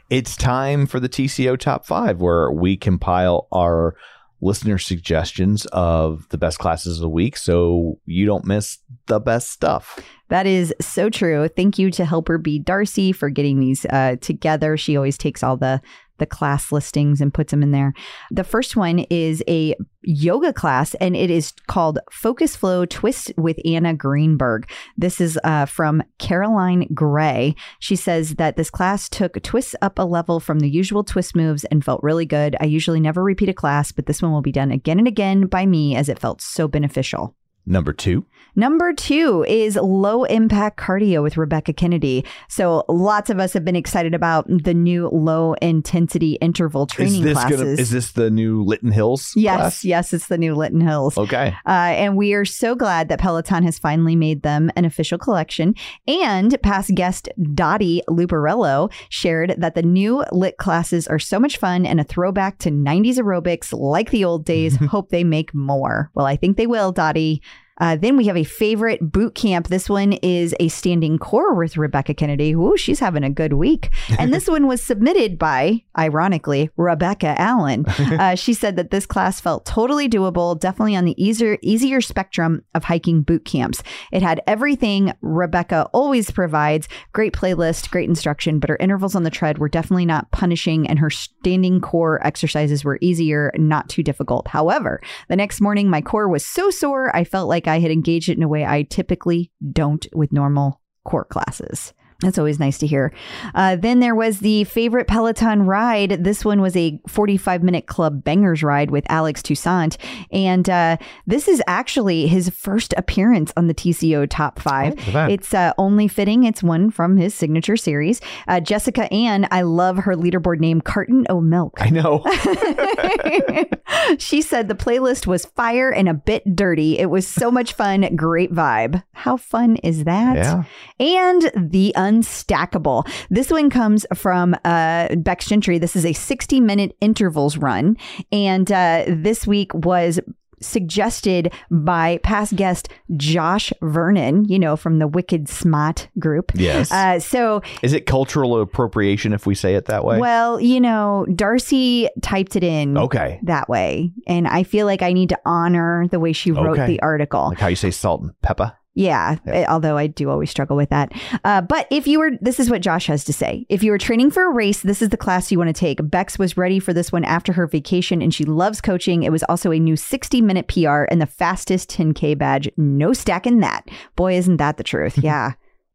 It's 0.09 0.35
time 0.35 0.87
for 0.87 0.99
the 0.99 1.07
TCO 1.07 1.57
top 1.57 1.85
five, 1.85 2.19
where 2.19 2.51
we 2.51 2.75
compile 2.75 3.47
our 3.53 3.95
listener 4.41 4.77
suggestions 4.77 5.65
of 5.67 6.27
the 6.29 6.37
best 6.37 6.59
classes 6.59 6.97
of 6.97 7.01
the 7.01 7.09
week 7.09 7.37
so 7.37 7.99
you 8.05 8.25
don't 8.25 8.45
miss 8.45 8.79
the 9.05 9.19
best 9.19 9.51
stuff. 9.51 9.99
That 10.29 10.47
is 10.47 10.73
so 10.79 11.09
true. 11.09 11.47
Thank 11.47 11.77
you 11.77 11.91
to 11.91 12.05
Helper 12.05 12.37
Bee 12.37 12.59
Darcy 12.59 13.11
for 13.11 13.29
getting 13.29 13.59
these 13.59 13.85
uh, 13.85 14.15
together. 14.21 14.77
She 14.77 14.95
always 14.95 15.17
takes 15.17 15.43
all 15.43 15.57
the 15.57 15.81
the 16.21 16.25
class 16.27 16.71
listings 16.71 17.19
and 17.19 17.33
puts 17.33 17.51
them 17.51 17.63
in 17.63 17.71
there. 17.71 17.93
The 18.29 18.45
first 18.45 18.77
one 18.77 18.99
is 19.09 19.43
a 19.49 19.75
yoga 20.03 20.53
class, 20.53 20.93
and 20.95 21.15
it 21.15 21.29
is 21.29 21.51
called 21.67 21.99
Focus 22.11 22.55
Flow 22.55 22.85
Twist 22.85 23.33
with 23.37 23.59
Anna 23.65 23.93
Greenberg. 23.93 24.69
This 24.95 25.19
is 25.19 25.37
uh, 25.43 25.65
from 25.65 26.03
Caroline 26.19 26.87
Gray. 26.93 27.55
She 27.79 27.95
says 27.95 28.35
that 28.35 28.55
this 28.55 28.69
class 28.69 29.09
took 29.09 29.41
twists 29.41 29.75
up 29.81 29.97
a 29.97 30.03
level 30.03 30.39
from 30.39 30.59
the 30.59 30.69
usual 30.69 31.03
twist 31.03 31.35
moves 31.35 31.63
and 31.65 31.83
felt 31.83 32.03
really 32.03 32.25
good. 32.25 32.55
I 32.61 32.65
usually 32.65 32.99
never 32.99 33.23
repeat 33.23 33.49
a 33.49 33.53
class, 33.53 33.91
but 33.91 34.05
this 34.05 34.21
one 34.21 34.31
will 34.31 34.41
be 34.41 34.51
done 34.51 34.71
again 34.71 34.99
and 34.99 35.07
again 35.07 35.47
by 35.47 35.65
me 35.65 35.95
as 35.95 36.07
it 36.07 36.19
felt 36.19 36.41
so 36.41 36.67
beneficial. 36.67 37.35
Number 37.65 37.93
two, 37.93 38.25
Number 38.55 38.93
two 38.93 39.45
is 39.47 39.77
low 39.77 40.25
impact 40.25 40.77
cardio 40.77 41.23
with 41.23 41.37
Rebecca 41.37 41.71
Kennedy. 41.71 42.25
So 42.49 42.83
lots 42.89 43.29
of 43.29 43.39
us 43.39 43.53
have 43.53 43.63
been 43.63 43.77
excited 43.77 44.13
about 44.13 44.45
the 44.47 44.73
new 44.73 45.07
low 45.07 45.53
intensity 45.61 46.33
interval 46.41 46.85
training 46.85 47.19
is 47.19 47.21
this 47.21 47.33
classes. 47.33 47.59
gonna 47.61 47.71
is 47.71 47.91
this 47.91 48.11
the 48.11 48.29
new 48.29 48.63
Lytton 48.63 48.91
Hills? 48.91 49.33
yes, 49.37 49.57
class? 49.57 49.85
yes, 49.85 50.13
it's 50.13 50.27
the 50.27 50.37
new 50.37 50.53
Lytton 50.53 50.81
Hills. 50.81 51.17
Okay. 51.17 51.55
Uh, 51.65 51.69
and 51.69 52.17
we 52.17 52.33
are 52.33 52.43
so 52.43 52.75
glad 52.75 53.07
that 53.07 53.19
Peloton 53.19 53.63
has 53.63 53.79
finally 53.79 54.17
made 54.17 54.41
them 54.41 54.69
an 54.75 54.83
official 54.83 55.17
collection. 55.17 55.73
And 56.05 56.61
past 56.61 56.93
guest 56.93 57.29
Dottie 57.53 58.03
Luparello 58.09 58.91
shared 59.07 59.55
that 59.57 59.75
the 59.75 59.83
new 59.83 60.25
lit 60.33 60.57
classes 60.57 61.07
are 61.07 61.19
so 61.19 61.39
much 61.39 61.57
fun 61.57 61.85
and 61.85 62.01
a 62.01 62.03
throwback 62.03 62.57
to 62.59 62.69
90s 62.69 63.15
aerobics 63.15 63.71
like 63.71 64.11
the 64.11 64.25
old 64.25 64.43
days. 64.43 64.75
Hope 64.91 65.09
they 65.09 65.23
make 65.23 65.53
more. 65.53 66.11
Well, 66.15 66.25
I 66.25 66.35
think 66.35 66.57
they 66.57 66.67
will, 66.67 66.91
Dottie. 66.91 67.41
Uh, 67.81 67.95
then 67.95 68.15
we 68.15 68.27
have 68.27 68.37
a 68.37 68.43
favorite 68.43 69.11
boot 69.11 69.33
camp. 69.33 69.67
This 69.67 69.89
one 69.89 70.13
is 70.13 70.55
a 70.59 70.67
standing 70.67 71.17
core 71.17 71.55
with 71.55 71.77
Rebecca 71.77 72.13
Kennedy. 72.13 72.53
Ooh, 72.53 72.77
she's 72.77 72.99
having 72.99 73.23
a 73.23 73.29
good 73.29 73.53
week. 73.53 73.89
And 74.19 74.31
this 74.31 74.47
one 74.47 74.67
was 74.67 74.83
submitted 74.83 75.39
by, 75.39 75.83
ironically, 75.97 76.69
Rebecca 76.77 77.35
Allen. 77.39 77.85
Uh, 78.21 78.35
she 78.35 78.53
said 78.53 78.75
that 78.75 78.91
this 78.91 79.05
class 79.05 79.39
felt 79.39 79.65
totally 79.65 80.07
doable, 80.07 80.59
definitely 80.59 80.95
on 80.95 81.05
the 81.05 81.23
easier 81.23 81.57
easier 81.61 82.01
spectrum 82.01 82.63
of 82.75 82.83
hiking 82.83 83.21
boot 83.21 83.45
camps. 83.45 83.81
It 84.11 84.21
had 84.21 84.41
everything 84.47 85.13
Rebecca 85.21 85.89
always 85.93 86.29
provides: 86.29 86.89
great 87.13 87.33
playlist, 87.33 87.89
great 87.89 88.09
instruction, 88.09 88.59
but 88.59 88.69
her 88.69 88.77
intervals 88.77 89.15
on 89.15 89.23
the 89.23 89.29
tread 89.29 89.57
were 89.59 89.69
definitely 89.69 90.05
not 90.05 90.29
punishing, 90.31 90.87
and 90.87 90.99
her 90.99 91.09
standing 91.09 91.79
core 91.79 92.25
exercises 92.25 92.83
were 92.83 92.99
easier, 93.01 93.51
not 93.55 93.87
too 93.89 94.03
difficult. 94.03 94.47
However, 94.49 95.01
the 95.29 95.37
next 95.37 95.61
morning 95.61 95.89
my 95.89 96.01
core 96.01 96.27
was 96.27 96.45
so 96.45 96.69
sore, 96.69 97.15
I 97.15 97.23
felt 97.23 97.47
like 97.47 97.67
I 97.71 97.79
had 97.79 97.91
engaged 97.91 98.27
it 98.27 98.37
in 98.37 98.43
a 98.43 98.47
way 98.47 98.65
I 98.65 98.83
typically 98.83 99.51
don't 99.71 100.05
with 100.13 100.33
normal 100.33 100.81
core 101.05 101.25
classes. 101.25 101.93
That's 102.21 102.37
always 102.37 102.59
nice 102.59 102.77
to 102.79 102.87
hear. 102.87 103.11
Uh, 103.55 103.75
then 103.75 103.99
there 103.99 104.15
was 104.15 104.39
the 104.39 104.63
favorite 104.65 105.07
Peloton 105.07 105.63
ride. 105.63 106.23
This 106.23 106.45
one 106.45 106.61
was 106.61 106.75
a 106.77 106.99
45 107.07 107.63
minute 107.63 107.87
club 107.87 108.23
bangers 108.23 108.61
ride 108.63 108.91
with 108.91 109.05
Alex 109.09 109.41
Toussaint. 109.41 109.97
And 110.31 110.69
uh, 110.69 110.97
this 111.25 111.47
is 111.47 111.61
actually 111.67 112.27
his 112.27 112.49
first 112.49 112.93
appearance 112.95 113.51
on 113.57 113.67
the 113.67 113.73
TCO 113.73 114.27
top 114.29 114.59
five. 114.59 114.93
Oh, 114.93 114.95
look 114.95 115.07
at 115.07 115.13
that. 115.13 115.31
it's 115.31 115.53
uh, 115.53 115.73
only 115.77 116.07
fitting. 116.07 116.43
It's 116.43 116.61
one 116.61 116.91
from 116.91 117.17
his 117.17 117.33
signature 117.33 117.77
series. 117.77 118.21
Uh, 118.47 118.59
Jessica 118.59 119.11
Ann, 119.11 119.47
I 119.49 119.63
love 119.63 119.97
her 119.97 120.15
leaderboard 120.15 120.59
name, 120.59 120.79
Carton 120.81 121.25
O 121.29 121.41
Milk. 121.41 121.81
I 121.81 121.89
know. 121.89 122.23
she 124.17 124.41
said 124.41 124.67
the 124.67 124.75
playlist 124.75 125.27
was 125.27 125.45
fire 125.45 125.89
and 125.91 126.07
a 126.07 126.13
bit 126.13 126.55
dirty. 126.55 126.99
It 126.99 127.09
was 127.09 127.27
so 127.27 127.51
much 127.51 127.73
fun. 127.73 128.15
Great 128.15 128.51
vibe. 128.53 129.03
How 129.13 129.37
fun 129.37 129.77
is 129.77 130.03
that? 130.03 130.35
Yeah. 130.35 130.63
And 130.99 131.51
the 131.71 131.93
unstackable. 132.11 133.07
This 133.29 133.49
one 133.51 133.69
comes 133.69 134.05
from 134.15 134.53
uh, 134.65 135.07
Becs 135.15 135.47
Gentry. 135.47 135.77
This 135.79 135.95
is 135.95 136.05
a 136.05 136.13
60 136.13 136.59
minute 136.59 136.95
intervals 137.01 137.57
run. 137.57 137.97
And 138.31 138.71
uh, 138.71 139.05
this 139.07 139.47
week 139.47 139.73
was 139.73 140.19
suggested 140.63 141.51
by 141.71 142.19
past 142.23 142.55
guest 142.55 142.87
Josh 143.17 143.73
Vernon, 143.81 144.45
you 144.45 144.59
know, 144.59 144.75
from 144.75 144.99
the 144.99 145.07
Wicked 145.07 145.45
Smot 145.45 146.07
group. 146.19 146.51
Yes. 146.53 146.91
Uh, 146.91 147.19
so 147.19 147.63
Is 147.81 147.93
it 147.93 148.05
cultural 148.05 148.61
appropriation 148.61 149.33
if 149.33 149.47
we 149.47 149.55
say 149.55 149.73
it 149.73 149.85
that 149.85 150.05
way? 150.05 150.19
well, 150.19 150.59
you 150.61 150.79
know, 150.79 151.25
Darcy 151.35 152.09
typed 152.21 152.55
it 152.55 152.63
in 152.63 152.95
okay. 152.95 153.39
that 153.43 153.69
way. 153.69 154.11
And 154.27 154.47
I 154.47 154.61
feel 154.61 154.85
like 154.85 155.01
I 155.01 155.13
need 155.13 155.29
to 155.29 155.39
honor 155.45 156.07
the 156.11 156.19
way 156.19 156.31
she 156.31 156.51
wrote 156.51 156.77
Okay. 156.77 156.85
the 156.85 157.01
article. 157.01 157.49
Like 157.49 157.59
how 157.59 157.67
you 157.67 157.75
say 157.75 157.89
salt 157.91 158.21
and 158.21 158.39
pepper. 158.41 158.73
Yeah, 158.93 159.37
eh, 159.47 159.65
although 159.69 159.95
I 159.95 160.07
do 160.07 160.29
always 160.29 160.49
struggle 160.49 160.75
with 160.75 160.89
that. 160.89 161.13
Uh, 161.45 161.61
but 161.61 161.87
if 161.89 162.07
you 162.07 162.19
were, 162.19 162.31
this 162.41 162.59
is 162.59 162.69
what 162.69 162.81
Josh 162.81 163.07
has 163.07 163.23
to 163.23 163.33
say. 163.33 163.65
If 163.69 163.83
you 163.83 163.91
were 163.91 163.97
training 163.97 164.31
for 164.31 164.45
a 164.45 164.53
race, 164.53 164.81
this 164.81 165.01
is 165.01 165.09
the 165.09 165.17
class 165.17 165.49
you 165.51 165.57
want 165.57 165.69
to 165.69 165.79
take. 165.79 165.99
Becs 165.99 166.37
was 166.37 166.57
ready 166.57 166.77
for 166.79 166.93
this 166.93 167.11
one 167.11 167.23
after 167.23 167.53
her 167.53 167.67
vacation 167.67 168.21
and 168.21 168.33
she 168.33 168.43
loves 168.43 168.81
coaching. 168.81 169.23
It 169.23 169.31
was 169.31 169.43
also 169.43 169.71
a 169.71 169.79
new 169.79 169.95
60 169.95 170.41
minute 170.41 170.67
PR 170.67 171.03
and 171.09 171.21
the 171.21 171.25
fastest 171.25 171.89
10K 171.89 172.37
badge. 172.37 172.69
No 172.75 173.13
stacking 173.13 173.59
that. 173.61 173.87
Boy, 174.17 174.35
isn't 174.35 174.57
that 174.57 174.77
the 174.77 174.83
truth? 174.83 175.17
Yeah. 175.21 175.53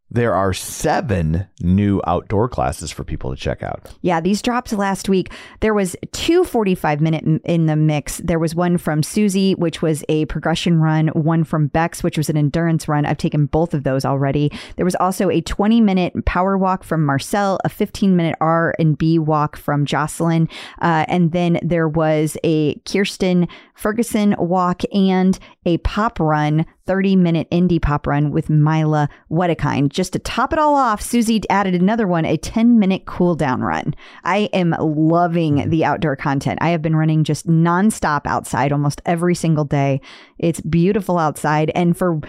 There 0.08 0.34
are 0.34 0.52
seven 0.52 1.48
new 1.60 2.00
outdoor 2.06 2.48
classes 2.48 2.92
for 2.92 3.02
people 3.02 3.30
to 3.30 3.36
check 3.36 3.64
out. 3.64 3.92
Yeah, 4.02 4.20
these 4.20 4.40
dropped 4.40 4.72
last 4.72 5.08
week. 5.08 5.32
There 5.60 5.74
was 5.74 5.96
two 6.12 6.44
45 6.44 7.00
minute 7.00 7.24
in 7.44 7.66
the 7.66 7.74
mix. 7.74 8.18
There 8.18 8.38
was 8.38 8.54
one 8.54 8.78
from 8.78 9.02
Susie, 9.02 9.56
which 9.56 9.82
was 9.82 10.04
a 10.08 10.26
progression 10.26 10.80
run, 10.80 11.08
one 11.08 11.42
from 11.42 11.68
Becs, 11.68 12.04
which 12.04 12.16
was 12.16 12.30
an 12.30 12.36
endurance 12.36 12.86
run. 12.86 13.04
I've 13.04 13.18
taken 13.18 13.46
both 13.46 13.74
of 13.74 13.82
those 13.82 14.04
already. 14.04 14.52
There 14.76 14.84
was 14.84 14.94
also 14.94 15.28
a 15.28 15.40
20 15.40 15.80
minute 15.80 16.24
power 16.24 16.56
walk 16.56 16.84
from 16.84 17.04
Marcel, 17.04 17.58
a 17.64 17.68
15 17.68 18.14
minute 18.14 18.36
R 18.40 18.74
and 18.78 18.96
B 18.96 19.18
walk 19.18 19.56
from 19.56 19.84
Jocelyn, 19.84 20.48
uh, 20.80 21.04
and 21.08 21.32
then 21.32 21.58
there 21.62 21.88
was 21.88 22.36
a 22.44 22.76
Kirsten 22.80 23.48
Ferguson 23.76 24.34
walk 24.38 24.82
and 24.92 25.38
a 25.64 25.78
pop 25.78 26.18
run 26.18 26.66
30 26.86 27.16
minute 27.16 27.48
indie 27.50 27.80
pop 27.80 28.06
run 28.06 28.30
with 28.30 28.48
Mayla 28.48 29.08
Wedekind. 29.30 29.90
Just 29.90 30.14
to 30.14 30.18
top 30.18 30.52
it 30.52 30.58
all 30.58 30.74
off, 30.74 31.02
Susie 31.02 31.42
added 31.50 31.74
another 31.74 32.06
one, 32.06 32.24
a 32.24 32.36
10 32.36 32.78
minute 32.78 33.04
cool 33.06 33.34
down 33.34 33.60
run. 33.60 33.94
I 34.24 34.48
am 34.52 34.74
loving 34.78 35.68
the 35.70 35.84
outdoor 35.84 36.16
content. 36.16 36.58
I 36.62 36.70
have 36.70 36.82
been 36.82 36.96
running 36.96 37.24
just 37.24 37.46
nonstop 37.46 38.22
outside 38.24 38.72
almost 38.72 39.02
every 39.04 39.34
single 39.34 39.64
day. 39.64 40.00
It's 40.38 40.60
beautiful 40.62 41.18
outside. 41.18 41.70
And 41.74 41.96
for 41.96 42.20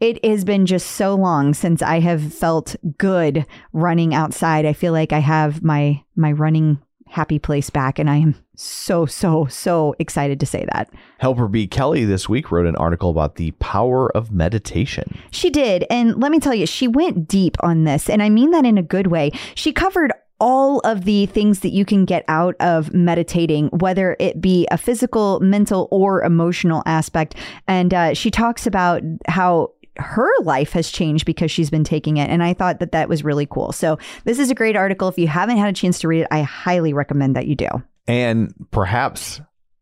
it 0.00 0.22
has 0.24 0.44
been 0.44 0.66
just 0.66 0.92
so 0.92 1.14
long 1.14 1.54
since 1.54 1.80
I 1.82 2.00
have 2.00 2.34
felt 2.34 2.76
good 2.98 3.46
running 3.72 4.14
outside. 4.14 4.66
I 4.66 4.72
feel 4.72 4.92
like 4.92 5.12
I 5.12 5.20
have 5.20 5.62
my 5.62 6.02
my 6.14 6.32
running 6.32 6.78
happy 7.06 7.38
place 7.38 7.70
back 7.70 7.98
and 7.98 8.10
I 8.10 8.16
am 8.16 8.34
so 8.56 9.06
so 9.06 9.46
so 9.46 9.94
excited 9.98 10.40
to 10.40 10.46
say 10.46 10.66
that. 10.72 10.90
Helper 11.18 11.48
Bee. 11.48 11.68
Kelli 11.68 12.06
this 12.06 12.28
week 12.28 12.50
wrote 12.50 12.66
an 12.66 12.76
article 12.76 13.10
about 13.10 13.36
the 13.36 13.52
power 13.52 14.14
of 14.16 14.32
meditation. 14.32 15.18
She 15.30 15.50
did. 15.50 15.84
And 15.90 16.20
let 16.20 16.32
me 16.32 16.40
tell 16.40 16.54
you, 16.54 16.66
she 16.66 16.88
went 16.88 17.28
deep 17.28 17.56
on 17.60 17.84
this. 17.84 18.08
And 18.08 18.22
I 18.22 18.28
mean 18.28 18.50
that 18.50 18.64
in 18.64 18.78
a 18.78 18.82
good 18.82 19.08
way. 19.08 19.30
She 19.54 19.72
covered 19.72 20.12
all 20.38 20.80
of 20.80 21.04
the 21.04 21.26
things 21.26 21.60
that 21.60 21.70
you 21.70 21.84
can 21.84 22.04
get 22.04 22.24
out 22.28 22.54
of 22.60 22.92
meditating, 22.92 23.68
whether 23.68 24.16
it 24.18 24.40
be 24.40 24.66
a 24.70 24.76
physical, 24.76 25.40
mental, 25.40 25.88
or 25.90 26.22
emotional 26.22 26.82
aspect. 26.84 27.34
And 27.66 27.94
uh, 27.94 28.14
she 28.14 28.30
talks 28.30 28.66
about 28.66 29.02
how 29.26 29.72
her 29.98 30.30
life 30.42 30.72
has 30.72 30.90
changed 30.90 31.24
because 31.24 31.50
she's 31.50 31.70
been 31.70 31.84
taking 31.84 32.18
it. 32.18 32.28
And 32.28 32.42
I 32.42 32.52
thought 32.52 32.80
that 32.80 32.92
that 32.92 33.08
was 33.08 33.24
really 33.24 33.46
cool. 33.46 33.72
So, 33.72 33.98
this 34.24 34.38
is 34.38 34.50
a 34.50 34.54
great 34.54 34.76
article. 34.76 35.08
If 35.08 35.18
you 35.18 35.26
haven't 35.26 35.56
had 35.56 35.70
a 35.70 35.72
chance 35.72 35.98
to 36.00 36.08
read 36.08 36.22
it, 36.22 36.28
I 36.30 36.42
highly 36.42 36.92
recommend 36.92 37.34
that 37.36 37.46
you 37.46 37.54
do. 37.54 37.68
And 38.08 38.54
perhaps 38.70 39.40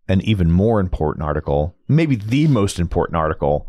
an 0.08 0.20
even 0.22 0.50
more 0.50 0.80
important 0.80 1.24
article, 1.24 1.74
maybe 1.88 2.16
the 2.16 2.46
most 2.46 2.78
important 2.78 3.16
article 3.16 3.68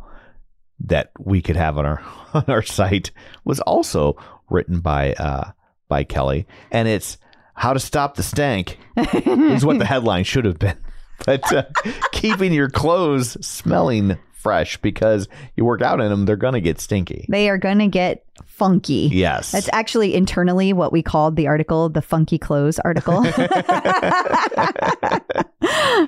that 0.80 1.12
we 1.20 1.41
could 1.41 1.56
have 1.56 1.78
on 1.78 1.86
our 1.86 2.01
on 2.34 2.45
our 2.47 2.62
site 2.62 3.12
was 3.43 3.60
also 3.62 4.18
written 4.49 4.82
by 4.82 5.14
uh 5.14 5.51
by 5.88 6.03
Kelli 6.03 6.45
and 6.72 6.88
it's 6.88 7.18
how 7.53 7.72
to 7.72 7.80
stop 7.80 8.16
the 8.16 8.24
stank 8.24 8.78
is 8.97 9.66
what 9.66 9.80
the 9.80 9.86
headline 9.93 10.26
should 10.26 10.43
have 10.43 10.60
been. 10.60 10.78
But 11.26 11.53
uh, 11.53 11.64
keeping 12.12 12.51
your 12.51 12.70
clothes 12.70 13.38
smelling 13.45 14.18
fresh 14.46 14.78
because 14.78 15.28
you 15.56 15.66
work 15.66 15.82
out 15.82 16.00
in 16.00 16.08
them, 16.08 16.26
they're 16.26 16.36
going 16.36 16.54
to 16.54 16.62
get 16.62 16.80
stinky. 16.80 17.26
They 17.30 17.50
are 17.50 17.58
going 17.58 17.80
to 17.80 17.88
get 17.88 18.24
funky. 18.46 19.10
Yes. 19.12 19.52
That's 19.52 19.72
actually 19.74 20.14
internally 20.14 20.72
what 20.72 20.93
we 20.93 21.02
called 21.02 21.36
the 21.36 21.48
article, 21.48 21.89
the 21.89 22.04
funky 22.04 22.38
clothes 22.38 22.78
article. 22.78 23.18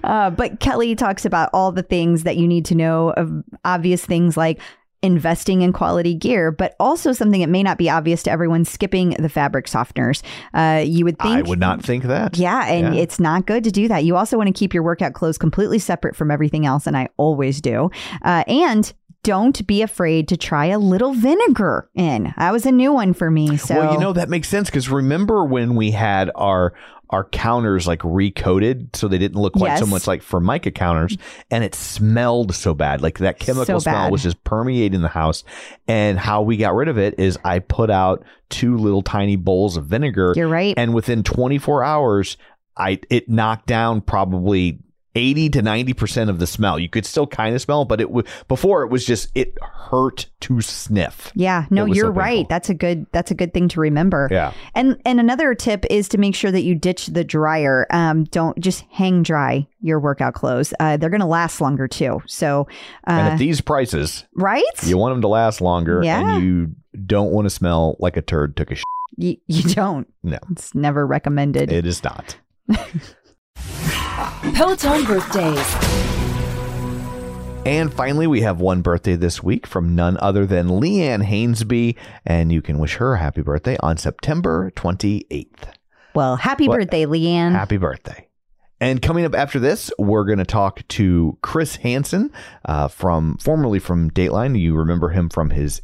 uh, 0.03 0.29
but 0.29 0.59
Kelli 0.59 0.95
talks 0.95 1.25
about 1.25 1.49
all 1.51 1.71
the 1.71 1.81
things 1.81 2.25
that 2.25 2.37
you 2.37 2.47
need 2.47 2.65
to 2.65 2.75
know 2.75 3.09
of 3.13 3.43
obvious 3.65 4.05
things 4.05 4.37
like 4.37 4.59
investing 5.07 5.63
in 5.63 5.73
quality 5.73 6.13
gear, 6.13 6.51
but 6.51 6.75
also 6.79 7.11
something 7.13 7.41
that 7.41 7.49
may 7.49 7.63
not 7.63 7.77
be 7.79 7.89
obvious 7.89 8.21
to 8.23 8.31
everyone 8.31 8.63
skipping 8.65 9.11
the 9.11 9.29
fabric 9.29 9.65
softeners. 9.65 10.21
Uh, 10.53 10.83
you 10.85 11.03
would 11.05 11.17
think 11.17 11.35
I 11.37 11.41
would 11.41 11.59
not 11.59 11.81
think 11.81 12.03
that. 12.03 12.37
yeah, 12.37 12.67
and 12.67 12.93
Yeah. 12.93 13.01
it's 13.01 13.19
not 13.19 13.47
good 13.47 13.63
to 13.63 13.71
do 13.71 13.87
that. 13.87 14.03
You 14.03 14.15
also 14.15 14.37
want 14.37 14.47
to 14.47 14.53
keep 14.53 14.73
your 14.73 14.83
workout 14.83 15.13
clothes 15.13 15.37
completely 15.39 15.79
separate 15.79 16.15
from 16.15 16.29
everything 16.29 16.65
else, 16.67 16.85
and 16.85 16.95
I 16.95 17.09
always 17.17 17.61
do. 17.61 17.89
Uh, 18.21 18.43
and 18.47 18.93
don't 19.23 19.65
be 19.67 19.81
afraid 19.81 20.27
to 20.29 20.37
try 20.37 20.67
a 20.67 20.79
little 20.79 21.13
vinegar 21.13 21.89
in. 21.95 22.33
That 22.37 22.53
was 22.53 22.65
a 22.65 22.71
new 22.71 22.93
one 22.93 23.13
for 23.13 23.29
me. 23.29 23.57
So 23.57 23.75
Well, 23.75 23.93
you 23.93 23.99
know 23.99 24.13
that 24.13 24.29
makes 24.29 24.47
sense 24.47 24.69
because 24.69 24.89
remember 24.89 25.43
when 25.43 25.75
we 25.75 25.91
had 25.91 26.31
our 26.35 26.73
our 27.09 27.23
counters 27.23 27.87
like 27.87 28.01
recoated 28.03 28.95
so 28.95 29.07
they 29.07 29.17
didn't 29.17 29.39
look 29.41 29.53
quite 29.53 29.79
so 29.79 29.85
much 29.85 30.07
like 30.07 30.21
Formica 30.21 30.71
counters, 30.71 31.17
and 31.49 31.63
it 31.63 31.73
smelled 31.75 32.53
so 32.53 32.73
bad. 32.73 33.01
Like 33.01 33.19
that 33.19 33.39
chemical 33.39 33.65
So 33.65 33.79
smell 33.79 34.05
bad. 34.05 34.11
was 34.11 34.23
just 34.23 34.43
permeating 34.43 35.01
the 35.01 35.07
house. 35.07 35.43
And 35.87 36.19
how 36.19 36.41
we 36.41 36.57
got 36.57 36.73
rid 36.75 36.87
of 36.89 36.97
it 36.97 37.19
is 37.19 37.37
I 37.43 37.59
put 37.59 37.89
out 37.89 38.23
two 38.49 38.77
little 38.77 39.01
tiny 39.01 39.35
bowls 39.35 39.77
of 39.77 39.85
vinegar, 39.85 40.33
you're 40.35 40.47
right. 40.47 40.73
and 40.77 40.93
within 40.93 41.23
24 41.23 41.83
hours, 41.83 42.37
I 42.77 42.99
it 43.09 43.29
knocked 43.29 43.67
down 43.67 44.01
probably. 44.01 44.79
80 45.17 45.49
to 45.49 45.61
90% 45.61 46.29
of 46.29 46.37
the 46.39 46.45
smell. 46.47 46.77
You 46.77 46.87
could 46.89 47.05
still 47.05 47.25
kind 47.25 47.55
of 47.55 47.61
smell, 47.61 47.85
but 47.85 47.99
it 47.99 48.05
w- 48.07 48.25
before 48.47 48.83
it 48.83 48.89
was 48.89 49.03
just 49.05 49.29
it 49.33 49.55
hurt 49.61 50.27
to 50.41 50.61
sniff. 50.61 51.31
yeah, 51.35 51.65
no, 51.71 51.85
was 51.85 51.97
so 51.97 52.03
you're 52.03 52.11
right. 52.11 52.47
That's 52.49 52.69
a 52.69 52.73
good 52.73 53.07
that's 53.11 53.31
a 53.31 53.35
good 53.35 53.53
thing 53.53 53.67
to 53.69 53.79
remember. 53.79 54.27
Yeah. 54.31 54.53
And 54.75 55.01
and 55.05 55.19
another 55.19 55.55
tip 55.55 55.85
is 55.89 56.07
to 56.09 56.17
make 56.17 56.35
sure 56.35 56.51
that 56.51 56.61
you 56.61 56.75
ditch 56.75 57.07
the 57.07 57.23
dryer. 57.23 57.87
Um, 57.89 58.25
don't 58.25 58.57
just 58.59 58.85
hang 58.91 59.23
dry 59.23 59.67
your 59.81 59.99
workout 59.99 60.33
clothes. 60.35 60.73
Uh, 60.79 60.97
they're 60.97 61.09
going 61.09 61.21
to 61.21 61.25
last 61.27 61.59
longer 61.61 61.87
too. 61.87 62.21
So, 62.27 62.67
and 63.05 63.27
uh, 63.27 63.31
at 63.31 63.37
these 63.39 63.59
prices, 63.61 64.25
right? 64.35 64.63
You 64.83 64.97
want 64.97 65.13
them 65.15 65.21
to 65.21 65.27
last 65.27 65.61
longer, 65.61 66.01
Yeah. 66.03 66.35
and 66.35 66.43
you 66.43 66.75
don't 67.05 67.31
want 67.31 67.45
to 67.45 67.49
smell 67.49 67.95
like 67.99 68.17
a 68.17 68.21
turd 68.21 68.55
took 68.55 68.69
a 68.71 68.75
shit. 68.75 68.83
You, 69.15 69.37
you 69.47 69.63
don't. 69.73 70.07
No. 70.21 70.37
It's 70.51 70.75
never 70.75 71.07
recommended. 71.07 71.71
It 71.71 71.87
is 71.87 72.03
not. 72.03 72.37
Peloton 74.53 75.05
birthdays. 75.05 75.75
And 77.65 77.93
finally, 77.93 78.25
we 78.27 78.41
have 78.41 78.59
one 78.59 78.81
birthday 78.81 79.15
this 79.15 79.43
week 79.43 79.67
from 79.67 79.93
none 79.93 80.17
other 80.21 80.45
than 80.45 80.69
Leanne 80.69 81.23
Hainsby, 81.23 81.95
and 82.25 82.51
you 82.51 82.61
can 82.61 82.79
wish 82.79 82.95
her 82.95 83.13
a 83.15 83.19
happy 83.19 83.41
birthday 83.41 83.77
on 83.81 83.97
September 83.97 84.71
28th. 84.75 85.67
Well, 86.15 86.37
happy 86.37 86.67
What- 86.67 86.79
birthday, 86.79 87.05
Leanne. 87.05 87.51
Happy 87.51 87.77
birthday. 87.77 88.27
And 88.79 89.01
coming 89.01 89.25
up 89.25 89.35
after 89.35 89.59
this, 89.59 89.91
we're 89.99 90.23
going 90.25 90.37
to 90.37 90.45
talk 90.45 90.87
to 90.89 91.37
Chris 91.41 91.77
Hansen, 91.77 92.31
uh, 92.65 92.87
from 92.87 93.37
formerly 93.37 93.79
from 93.79 94.09
Dateline. 94.11 94.57
You 94.59 94.75
remember 94.75 95.09
him 95.09 95.29
from 95.29 95.49
his 95.49 95.81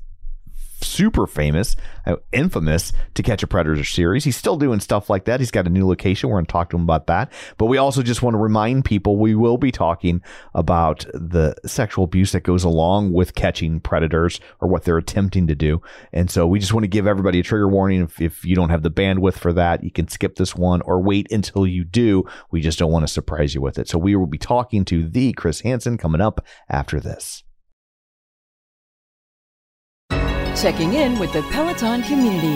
super 0.84 1.26
famous, 1.28 1.76
uh, 2.06 2.18
infamous 2.32 2.94
To 3.16 3.24
Catch 3.24 3.44
a 3.44 3.48
Predator 3.48 3.84
series. 3.84 4.24
He's 4.24 4.38
still 4.38 4.58
doing 4.58 4.80
stuff 4.80 5.10
like 5.10 5.26
that. 5.26 5.40
He's 5.40 5.52
got 5.52 5.68
a 5.68 5.70
new 5.70 5.88
location. 5.88 6.30
We're 6.30 6.38
going 6.38 6.46
to 6.46 6.52
talk 6.52 6.70
to 6.72 6.76
him 6.76 6.84
about 6.84 7.08
that. 7.08 7.32
But 7.58 7.66
we 7.68 7.78
also 7.78 8.04
just 8.04 8.22
want 8.22 8.36
to 8.36 8.40
remind 8.40 8.86
people 8.86 9.18
we 9.18 9.36
will 9.36 9.58
be 9.58 9.72
talking 9.72 10.22
about 10.54 11.06
the 11.14 11.56
sexual 11.66 12.04
abuse 12.04 12.32
that 12.34 12.42
goes 12.42 12.64
along 12.64 13.14
with 13.14 13.36
catching 13.36 13.80
predators 13.80 14.40
or 14.60 14.68
what 14.68 14.84
they're 14.84 14.98
attempting 14.98 15.48
to 15.48 15.56
do. 15.56 15.82
And 16.12 16.30
so 16.30 16.46
we 16.46 16.60
just 16.60 16.74
want 16.74 16.84
to 16.84 16.90
give 16.90 17.08
everybody 17.08 17.40
a 17.40 17.44
trigger 17.44 17.68
warning. 17.68 18.02
If, 18.02 18.22
if 18.22 18.46
you 18.46 18.56
don't 18.56 18.70
have 18.70 18.84
the 18.84 18.92
bandwidth 18.92 19.36
for 19.36 19.54
that, 19.54 19.84
you 19.84 19.92
can 19.92 20.08
skip 20.08 20.36
this 20.36 20.56
one 20.56 20.82
or 20.82 21.02
wait 21.02 21.32
until 21.32 21.66
you 21.66 21.84
do. 21.84 22.24
We 22.52 22.62
just 22.62 22.80
don't 22.80 22.92
want 22.92 23.08
to 23.08 23.14
surprise 23.14 23.56
you 23.56 23.62
with 23.62 23.78
it. 23.80 23.90
So 23.90 23.98
we 23.98 24.16
will 24.16 24.28
be 24.28 24.38
talking 24.38 24.86
to 24.86 25.08
the 25.08 25.34
Chris 25.34 25.62
Hansen 25.62 25.98
coming 25.98 26.22
up 26.22 26.46
after 26.70 27.00
this. 27.00 27.44
Checking 30.56 30.94
in 30.94 31.18
with 31.20 31.34
the 31.34 31.42
Peloton 31.44 32.04
community. 32.04 32.54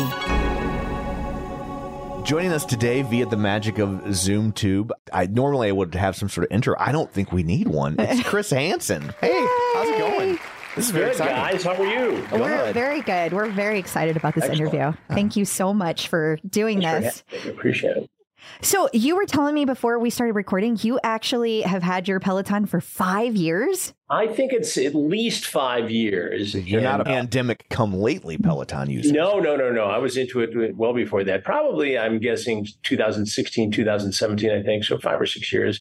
Joining 2.24 2.52
us 2.54 2.64
today 2.64 3.02
via 3.02 3.26
the 3.26 3.36
magic 3.38 3.80
of 3.80 4.14
Zoom 4.14 4.52
Tube, 4.52 4.93
I 5.12 5.26
normally 5.26 5.70
I 5.70 5.72
would 5.72 5.95
have 5.95 6.16
some 6.16 6.30
sort 6.30 6.45
of 6.45 6.52
intro. 6.54 6.76
I 6.80 6.91
don't 6.91 7.12
think 7.12 7.32
we 7.32 7.43
need 7.43 7.68
one. 7.68 7.95
It's 8.00 8.22
Chris 8.28 8.50
Hansen. 8.52 9.14
Hey, 9.20 9.32
how's 9.74 9.89
it 9.89 9.98
going? 9.98 10.39
This 10.76 10.86
is 10.86 10.91
very 10.91 11.06
Good 11.06 11.12
exciting. 11.14 11.36
guys, 11.36 11.64
how 11.64 11.74
are 11.74 11.86
you? 11.86 12.24
We're 12.32 12.66
Good. 12.66 12.74
very 12.76 13.02
good. 13.02 13.34
We're 13.34 13.50
very 13.50 13.80
excited 13.80 14.16
about 14.16 14.36
this 14.36 14.43
Excellent. 14.45 14.74
interview. 14.74 14.93
Thank 15.10 15.36
you 15.36 15.43
so 15.45 15.74
much 15.74 16.08
for 16.08 16.38
doing 16.48 16.82
Thanks 16.82 17.22
this. 17.22 17.24
for 17.28 17.36
having. 17.38 17.52
Appreciate 17.58 17.98
it. 17.98 18.10
So, 18.62 18.90
you 18.94 19.16
were 19.16 19.26
telling 19.26 19.56
me 19.56 19.66
before 19.66 20.00
we 20.00 20.10
started 20.10 20.34
recording, 20.34 20.78
you 20.82 21.00
actually 21.04 21.62
have 21.62 21.84
had 21.84 22.08
your 22.08 22.20
Peloton 22.20 22.66
for 22.66 22.82
five 22.82 23.36
years. 23.36 23.94
I 24.10 24.28
think 24.28 24.54
it's 24.54 24.78
at 24.78 24.96
least 24.96 25.46
five 25.46 25.92
years. 25.92 26.56
You're 26.56 26.82
not 26.82 27.02
a 27.02 27.04
uh, 27.04 27.06
pandemic 27.06 27.66
come 27.70 27.94
lately 27.94 28.38
Peloton 28.38 28.90
user. 28.90 29.12
No, 29.12 29.40
no, 29.40 29.56
no, 29.56 29.72
no. 29.72 29.86
I 29.86 29.98
was 29.98 30.16
into 30.16 30.40
it 30.40 30.76
well 30.76 30.94
before 30.94 31.24
that. 31.26 31.44
Probably, 31.44 31.98
I'm 31.98 32.20
guessing 32.20 32.66
2016, 32.84 33.72
2017, 33.72 34.50
I 34.50 34.64
think. 34.64 34.84
So 34.86 34.98
five 34.98 35.20
or 35.20 35.26
six 35.26 35.52
years. 35.52 35.80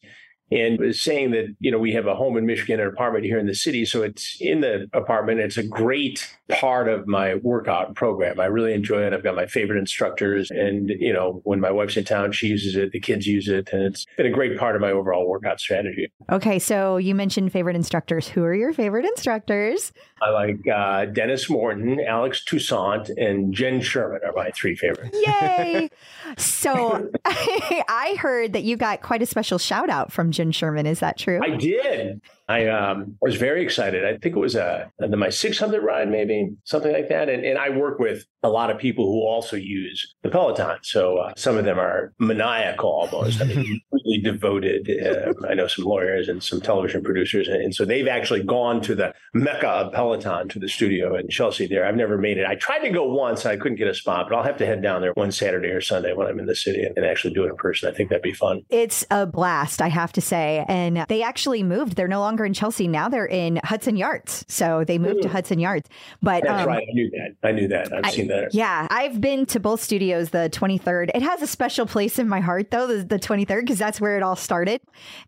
And 0.51 0.79
was 0.79 1.01
saying 1.01 1.31
that, 1.31 1.53
you 1.59 1.71
know, 1.71 1.77
we 1.77 1.93
have 1.93 2.07
a 2.07 2.15
home 2.15 2.37
in 2.37 2.45
Michigan, 2.45 2.79
an 2.79 2.87
apartment 2.87 3.25
here 3.25 3.37
in 3.37 3.47
the 3.47 3.55
city. 3.55 3.85
So 3.85 4.03
it's 4.03 4.37
in 4.39 4.61
the 4.61 4.87
apartment. 4.93 5.39
It's 5.39 5.57
a 5.57 5.63
great 5.63 6.25
part 6.49 6.87
of 6.87 7.07
my 7.07 7.35
workout 7.35 7.95
program. 7.95 8.39
I 8.39 8.45
really 8.45 8.73
enjoy 8.73 9.05
it. 9.05 9.13
I've 9.13 9.23
got 9.23 9.35
my 9.35 9.45
favorite 9.45 9.77
instructors. 9.77 10.49
And, 10.49 10.89
you 10.89 11.11
know, 11.11 11.41
when 11.43 11.59
my 11.59 11.71
wife's 11.71 11.97
in 11.97 12.05
town, 12.05 12.31
she 12.31 12.47
uses 12.47 12.75
it, 12.75 12.91
the 12.91 12.99
kids 12.99 13.27
use 13.27 13.47
it. 13.49 13.69
And 13.73 13.83
it's 13.83 14.05
been 14.15 14.25
a 14.25 14.31
great 14.31 14.57
part 14.57 14.75
of 14.75 14.81
my 14.81 14.91
overall 14.91 15.27
workout 15.27 15.59
strategy. 15.59 16.11
Okay, 16.31 16.59
so 16.59 16.97
you 16.97 17.13
mentioned 17.13 17.51
favorite 17.51 17.75
instructors. 17.75 18.29
Who 18.29 18.43
are 18.43 18.53
your 18.53 18.73
favorite 18.73 19.05
instructors? 19.05 19.91
I 20.21 20.29
like 20.29 20.67
uh, 20.67 21.05
Denis 21.05 21.49
Morton, 21.49 21.99
Alex 21.99 22.43
Toussaint, 22.43 23.09
and 23.17 23.53
Jen 23.53 23.81
Sherman 23.81 24.21
are 24.25 24.33
my 24.33 24.49
three 24.51 24.75
favorites. 24.75 25.17
Yay! 25.25 25.89
so, 26.37 27.09
I 27.25 28.15
heard 28.19 28.53
that 28.53 28.63
you 28.63 28.77
got 28.77 29.01
quite 29.01 29.21
a 29.21 29.25
special 29.25 29.57
shout 29.57 29.89
out 29.89 30.11
from 30.11 30.31
Jen 30.37 30.51
Sherman. 30.51 30.85
Is 30.85 30.99
that 30.99 31.17
true? 31.17 31.41
I 31.43 31.57
did. 31.57 32.21
I 32.47 32.67
um, 32.67 33.17
was 33.21 33.35
very 33.35 33.61
excited. 33.61 34.05
I 34.05 34.17
think 34.17 34.35
it 34.35 34.39
was 34.39 34.55
a, 34.55 34.89
my 35.09 35.29
600 35.29 35.83
ride, 35.83 36.09
maybe 36.09 36.49
something 36.63 36.93
like 36.93 37.09
that. 37.09 37.27
And, 37.27 37.43
and 37.43 37.57
I 37.57 37.69
work 37.69 37.99
with 37.99 38.25
a 38.41 38.49
lot 38.49 38.71
of 38.71 38.77
people 38.77 39.05
who 39.05 39.27
also 39.27 39.57
use 39.57 40.15
the 40.23 40.29
Peloton. 40.29 40.77
So 40.81 41.17
uh, 41.17 41.33
some 41.35 41.57
of 41.57 41.65
them 41.65 41.77
are 41.77 42.13
maniacal 42.19 42.89
almost. 42.89 43.41
I 43.41 43.45
mean, 43.45 43.81
completely 43.91 44.21
devoted. 44.23 44.89
Uh, 44.89 45.33
I 45.47 45.55
know 45.55 45.67
some 45.67 45.83
lawyers 45.83 46.29
and 46.29 46.41
some 46.41 46.61
television 46.61 47.03
producers. 47.03 47.49
And, 47.49 47.61
and 47.61 47.75
so 47.75 47.83
they've 47.83 48.07
actually 48.07 48.43
gone 48.43 48.81
to 48.81 48.95
the 48.95 49.13
mecca 49.33 49.67
of 49.67 49.91
Peloton 49.91 50.47
to 50.49 50.59
the 50.59 50.69
studio 50.69 51.17
in 51.17 51.27
Chelsea 51.29 51.67
there. 51.67 51.85
I've 51.85 51.95
never 51.95 52.17
made 52.17 52.37
it. 52.37 52.45
I 52.45 52.55
tried 52.55 52.79
to 52.79 52.89
go 52.89 53.09
once. 53.09 53.45
I 53.45 53.57
couldn't 53.57 53.77
get 53.77 53.87
a 53.87 53.93
spot, 53.93 54.27
but 54.29 54.37
I'll 54.37 54.43
have 54.43 54.57
to 54.57 54.65
head 54.65 54.81
down 54.81 55.01
there 55.01 55.11
one 55.15 55.33
Saturday 55.33 55.69
or 55.69 55.81
Sunday 55.81 56.13
when 56.13 56.27
I'm 56.27 56.39
in 56.39 56.45
the 56.45 56.55
city 56.55 56.83
and, 56.83 56.95
and 56.95 57.05
actually 57.05 57.33
do 57.33 57.43
it 57.43 57.49
in 57.49 57.57
person. 57.57 57.89
I 57.89 57.93
think 57.93 58.09
that'd 58.09 58.23
be 58.23 58.33
fun. 58.33 58.61
It's 58.69 59.05
a 59.11 59.25
blast, 59.25 59.81
I 59.81 59.89
have 59.89 60.13
to 60.13 60.21
say. 60.21 60.63
And 60.69 61.05
they 61.09 61.23
actually 61.23 61.61
moved. 61.61 61.97
They're 61.97 62.07
no 62.07 62.21
longer 62.21 62.36
in 62.45 62.53
Chelsea. 62.53 62.87
Now 62.87 63.09
they're 63.09 63.25
in 63.25 63.59
Hudson 63.63 63.95
Yards. 63.95 64.45
So 64.47 64.83
they 64.85 64.97
moved 64.97 65.21
to 65.23 65.29
Hudson 65.29 65.59
Yards. 65.59 65.89
But 66.21 66.43
That's 66.43 66.63
um, 66.63 66.67
right. 66.67 66.87
I 66.89 66.93
knew 66.93 67.09
that. 67.11 67.47
I 67.47 67.51
knew 67.51 67.67
that. 67.67 67.93
I've 67.93 68.05
I- 68.05 68.11
seen 68.11 68.27
that. 68.27 68.53
Yeah, 68.53 68.87
I've 68.89 69.19
been 69.21 69.45
to 69.47 69.59
both 69.59 69.81
studios, 69.81 70.29
the 70.31 70.49
23rd. 70.51 71.11
It 71.13 71.21
has 71.21 71.41
a 71.41 71.47
special 71.47 71.85
place 71.85 72.19
in 72.19 72.27
my 72.27 72.39
heart, 72.39 72.71
though, 72.71 72.87
the, 72.87 73.03
the 73.03 73.19
23rd, 73.19 73.61
because 73.61 73.77
that's 73.77 74.01
where 74.01 74.17
it 74.17 74.23
all 74.23 74.35
started. 74.35 74.81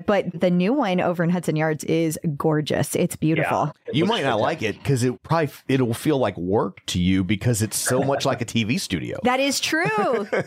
But 0.06 0.40
the 0.40 0.50
new 0.50 0.74
one 0.74 1.00
over 1.02 1.24
in 1.24 1.30
Hudson 1.30 1.56
Yards 1.56 1.84
is 1.86 2.20
gorgeous. 2.38 2.96
It's 2.96 3.16
beautiful. 3.16 3.74
It 3.88 3.96
You 3.96 4.06
might 4.06 4.24
not 4.24 4.40
like 4.40 4.62
it 4.62 4.78
because 4.78 5.04
it 5.04 5.22
probably 5.24 5.52
it'll 5.68 5.94
feel 5.94 6.18
like 6.18 6.38
work 6.38 6.86
to 6.88 7.00
you 7.00 7.24
because 7.24 7.62
it's 7.62 7.78
so 7.78 8.04
much 8.04 8.26
like 8.26 8.42
a 8.42 8.46
TV 8.46 8.80
studio. 8.80 9.18
That 9.30 9.40
is 9.40 9.60
true. 9.60 10.28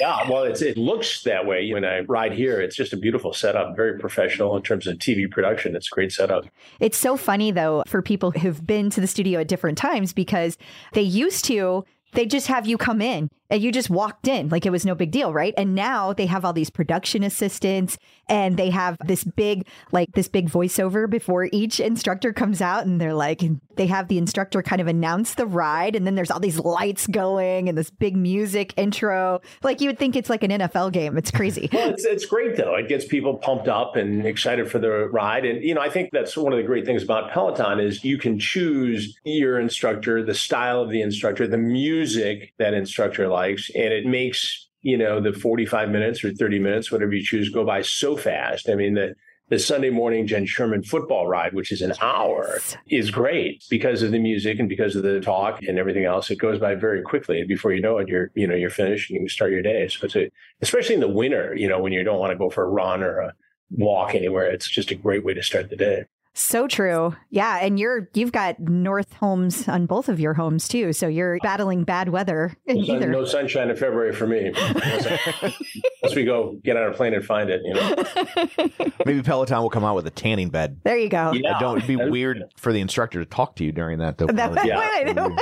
Yeah, 0.00 0.28
well, 0.28 0.42
it's, 0.42 0.60
it 0.60 0.76
looks 0.76 1.22
that 1.22 1.46
way 1.46 1.70
when 1.72 1.84
I 1.84 2.00
ride 2.00 2.32
here. 2.32 2.60
It's 2.60 2.74
just 2.74 2.92
a 2.92 2.96
beautiful 2.96 3.32
setup, 3.32 3.76
very 3.76 3.98
professional 3.98 4.56
in 4.56 4.62
terms 4.62 4.86
of 4.86 4.96
TV 4.98 5.30
production. 5.30 5.76
It's 5.76 5.86
a 5.86 5.90
great 6.04 6.12
setup. 6.12 6.46
It's 6.80 6.96
so 6.96 7.16
funny 7.16 7.50
though 7.50 7.82
for 7.86 8.02
people 8.02 8.30
who've 8.30 8.66
been 8.66 8.90
to 8.90 9.00
the 9.00 9.06
studio 9.06 9.40
at 9.40 9.48
different 9.48 9.78
times 9.78 10.12
because 10.12 10.58
they 10.92 11.02
used 11.02 11.44
to 11.46 11.84
they 12.12 12.26
just 12.26 12.46
have 12.46 12.66
you 12.66 12.78
come 12.78 13.02
in 13.02 13.28
and 13.50 13.62
you 13.62 13.70
just 13.70 13.90
walked 13.90 14.26
in 14.26 14.48
like 14.48 14.66
it 14.66 14.70
was 14.70 14.86
no 14.86 14.94
big 14.94 15.10
deal, 15.10 15.32
right? 15.32 15.54
And 15.56 15.74
now 15.74 16.12
they 16.12 16.26
have 16.26 16.44
all 16.44 16.52
these 16.52 16.70
production 16.70 17.22
assistants 17.22 17.98
and 18.28 18.56
they 18.56 18.70
have 18.70 18.96
this 19.04 19.24
big 19.24 19.66
like 19.92 20.12
this 20.12 20.28
big 20.28 20.48
voiceover 20.48 21.08
before 21.08 21.48
each 21.52 21.78
instructor 21.80 22.32
comes 22.32 22.60
out 22.60 22.86
and 22.86 23.00
they're 23.00 23.14
like 23.14 23.42
they 23.76 23.86
have 23.86 24.08
the 24.08 24.18
instructor 24.18 24.62
kind 24.62 24.80
of 24.80 24.86
announce 24.86 25.34
the 25.34 25.46
ride 25.46 25.94
and 25.94 26.06
then 26.06 26.14
there's 26.14 26.30
all 26.30 26.40
these 26.40 26.58
lights 26.58 27.06
going 27.06 27.68
and 27.68 27.76
this 27.76 27.90
big 27.90 28.16
music 28.16 28.72
intro. 28.76 29.40
Like 29.62 29.80
you 29.80 29.88
would 29.88 29.98
think 29.98 30.16
it's 30.16 30.30
like 30.30 30.42
an 30.42 30.50
NFL 30.50 30.92
game. 30.92 31.16
It's 31.16 31.30
crazy. 31.30 31.68
Well, 31.84 31.90
it's, 31.90 32.04
it's 32.04 32.24
great 32.24 32.56
though. 32.56 32.76
It 32.76 32.88
gets 32.88 33.04
people 33.04 33.34
pumped 33.34 33.66
up 33.66 33.96
and 33.96 34.24
excited 34.24 34.70
for 34.70 34.78
the 34.78 35.08
ride. 35.08 35.44
And 35.44 35.62
you 35.62 35.74
know, 35.74 35.80
I 35.80 35.90
think 35.90 36.10
that's 36.12 36.36
one 36.36 36.52
of 36.52 36.56
the 36.56 36.62
great 36.62 36.86
things 36.86 37.02
about 37.02 37.32
Peloton 37.32 37.80
is 37.80 38.04
you 38.04 38.16
can 38.16 38.38
choose 38.38 39.18
your 39.24 39.58
instructor, 39.58 40.22
the 40.22 40.34
style 40.34 40.80
of 40.80 40.90
the 40.90 41.02
instructor, 41.02 41.48
the 41.48 41.58
music 41.58 42.54
that 42.58 42.74
instructor 42.74 43.28
likes, 43.34 43.70
and 43.74 43.92
it 43.92 44.06
makes 44.06 44.68
you 44.82 44.96
know 44.96 45.20
the 45.20 45.32
45 45.32 45.90
minutes 45.90 46.24
or 46.24 46.32
30 46.32 46.58
minutes, 46.58 46.92
whatever 46.92 47.12
you 47.12 47.24
choose, 47.24 47.48
go 47.50 47.64
by 47.64 47.82
so 47.82 48.16
fast. 48.16 48.68
I 48.68 48.74
mean 48.74 48.94
the 48.94 49.14
the 49.50 49.58
Sunday 49.58 49.90
morning 49.90 50.26
Jen 50.26 50.46
Sherman 50.46 50.82
football 50.82 51.26
ride, 51.26 51.52
which 51.52 51.70
is 51.70 51.82
an 51.82 51.92
hour, 52.00 52.60
is 52.88 53.10
great 53.10 53.62
because 53.68 54.02
of 54.02 54.10
the 54.10 54.18
music 54.18 54.58
and 54.58 54.68
because 54.68 54.96
of 54.96 55.02
the 55.02 55.20
talk 55.20 55.62
and 55.62 55.78
everything 55.78 56.06
else. 56.06 56.30
It 56.30 56.36
goes 56.36 56.58
by 56.58 56.74
very 56.74 57.02
quickly, 57.02 57.40
and 57.40 57.48
before 57.48 57.72
you 57.72 57.82
know 57.82 57.98
it, 57.98 58.08
you're 58.08 58.30
you 58.34 58.46
know 58.46 58.54
you're 58.54 58.70
finished 58.70 59.10
and 59.10 59.16
you 59.16 59.20
can 59.20 59.28
start 59.28 59.52
your 59.52 59.62
day. 59.62 59.88
So 59.88 60.06
it's 60.06 60.16
a, 60.16 60.30
especially 60.62 60.94
in 60.94 61.00
the 61.00 61.08
winter, 61.08 61.54
you 61.54 61.68
know, 61.68 61.80
when 61.80 61.92
you 61.92 62.02
don't 62.02 62.18
want 62.18 62.32
to 62.32 62.38
go 62.38 62.48
for 62.48 62.64
a 62.64 62.70
run 62.70 63.02
or 63.02 63.18
a 63.18 63.34
walk 63.70 64.14
anywhere, 64.14 64.46
it's 64.46 64.68
just 64.68 64.90
a 64.90 64.94
great 64.94 65.24
way 65.24 65.34
to 65.34 65.42
start 65.42 65.68
the 65.68 65.76
day. 65.76 66.04
So 66.36 66.66
true. 66.66 67.14
Yeah, 67.30 67.58
and 67.62 67.78
you're 67.78 68.08
you've 68.12 68.32
got 68.32 68.58
north 68.58 69.12
homes 69.14 69.68
on 69.68 69.86
both 69.86 70.08
of 70.08 70.18
your 70.18 70.34
homes 70.34 70.66
too, 70.66 70.92
so 70.92 71.06
you're 71.06 71.38
battling 71.42 71.84
bad 71.84 72.08
weather 72.08 72.56
No, 72.66 72.82
sun- 72.84 73.10
no 73.12 73.24
sunshine 73.24 73.70
in 73.70 73.76
February 73.76 74.12
for 74.12 74.26
me, 74.26 74.48
unless, 74.56 76.14
we 76.16 76.24
go 76.24 76.56
get 76.64 76.76
on 76.76 76.88
a 76.90 76.92
plane 76.92 77.14
and 77.14 77.24
find 77.24 77.50
it. 77.50 77.60
You 77.64 77.74
know, 77.74 78.88
Maybe 79.06 79.22
Peloton 79.22 79.62
will 79.62 79.70
come 79.70 79.84
out 79.84 79.94
with 79.94 80.08
a 80.08 80.10
tanning 80.10 80.48
bed. 80.50 80.80
There 80.82 80.98
you 80.98 81.08
go. 81.08 81.32
Yeah. 81.32 81.58
Don't. 81.60 81.76
It'd 81.78 81.86
be 81.88 81.96
weird 81.96 82.42
for 82.56 82.72
the 82.72 82.80
instructor 82.80 83.20
to 83.20 83.26
talk 83.26 83.54
to 83.56 83.64
you 83.64 83.70
during 83.70 83.98
that 84.00 84.18
though. 84.18 84.26
That- 84.26 84.52
probably. 84.52 84.68
Yeah. 84.68 85.36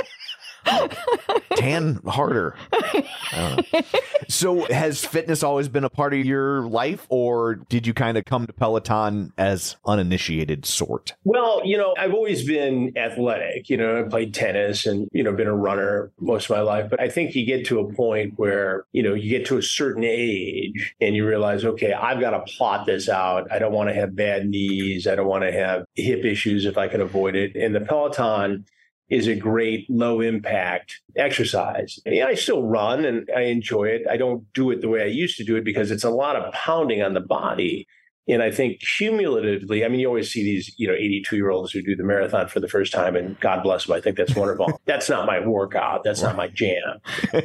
Tan 1.55 1.99
harder. 2.07 2.55
So, 4.27 4.65
has 4.65 5.05
fitness 5.05 5.43
always 5.43 5.67
been 5.67 5.83
a 5.83 5.89
part 5.89 6.13
of 6.13 6.25
your 6.25 6.63
life, 6.67 7.05
or 7.09 7.55
did 7.55 7.85
you 7.85 7.93
kind 7.93 8.17
of 8.17 8.25
come 8.25 8.47
to 8.47 8.53
Peloton 8.53 9.33
as 9.37 9.75
uninitiated 9.85 10.65
sort? 10.65 11.13
Well, 11.23 11.61
you 11.63 11.77
know, 11.77 11.93
I've 11.97 12.13
always 12.13 12.45
been 12.45 12.93
athletic. 12.97 13.69
You 13.69 13.77
know, 13.77 13.99
I 13.99 14.03
played 14.03 14.33
tennis 14.33 14.85
and, 14.85 15.07
you 15.11 15.23
know, 15.23 15.33
been 15.33 15.47
a 15.47 15.55
runner 15.55 16.11
most 16.19 16.49
of 16.49 16.55
my 16.55 16.61
life. 16.61 16.89
But 16.89 16.99
I 17.01 17.09
think 17.09 17.35
you 17.35 17.45
get 17.45 17.65
to 17.67 17.79
a 17.79 17.93
point 17.93 18.33
where, 18.37 18.85
you 18.91 19.03
know, 19.03 19.13
you 19.13 19.29
get 19.29 19.45
to 19.47 19.57
a 19.57 19.61
certain 19.61 20.03
age 20.03 20.95
and 21.01 21.15
you 21.15 21.27
realize, 21.27 21.65
okay, 21.65 21.93
I've 21.93 22.19
got 22.19 22.31
to 22.31 22.39
plot 22.53 22.85
this 22.85 23.09
out. 23.09 23.51
I 23.51 23.59
don't 23.59 23.73
want 23.73 23.89
to 23.89 23.95
have 23.95 24.15
bad 24.15 24.47
knees. 24.47 25.05
I 25.07 25.15
don't 25.15 25.27
want 25.27 25.43
to 25.43 25.51
have 25.51 25.85
hip 25.95 26.25
issues 26.25 26.65
if 26.65 26.77
I 26.77 26.87
can 26.87 27.01
avoid 27.01 27.35
it. 27.35 27.55
And 27.55 27.75
the 27.75 27.81
Peloton 27.81 28.65
is 29.13 29.27
a 29.27 29.35
great 29.35 29.87
low 29.89 30.21
impact 30.21 30.99
exercise. 31.15 31.99
I 32.07 32.33
still 32.33 32.63
run 32.63 33.05
and 33.05 33.29
I 33.35 33.41
enjoy 33.41 33.85
it. 33.85 34.01
I 34.09 34.17
don't 34.17 34.51
do 34.53 34.71
it 34.71 34.81
the 34.81 34.89
way 34.89 35.03
I 35.03 35.05
used 35.05 35.37
to 35.37 35.43
do 35.43 35.55
it 35.55 35.63
because 35.63 35.91
it's 35.91 36.03
a 36.03 36.09
lot 36.09 36.35
of 36.35 36.51
pounding 36.51 37.03
on 37.03 37.13
the 37.13 37.19
body. 37.19 37.87
And 38.27 38.41
I 38.41 38.51
think 38.51 38.81
cumulatively, 38.97 39.83
I 39.83 39.89
mean, 39.89 39.99
you 39.99 40.07
always 40.07 40.31
see 40.31 40.43
these, 40.43 40.73
you 40.77 40.87
know, 40.87 40.93
82 40.93 41.35
year 41.35 41.49
olds 41.49 41.71
who 41.71 41.81
do 41.81 41.95
the 41.95 42.03
marathon 42.03 42.47
for 42.47 42.59
the 42.59 42.69
first 42.69 42.93
time, 42.93 43.15
and 43.15 43.37
God 43.39 43.63
bless 43.63 43.85
them. 43.85 43.95
I 43.95 44.01
think 44.01 44.15
that's 44.15 44.35
wonderful. 44.35 44.79
that's 44.85 45.09
not 45.09 45.25
my 45.25 45.45
workout. 45.45 46.03
That's 46.03 46.21
not 46.21 46.35
my 46.35 46.47
jam. 46.47 46.99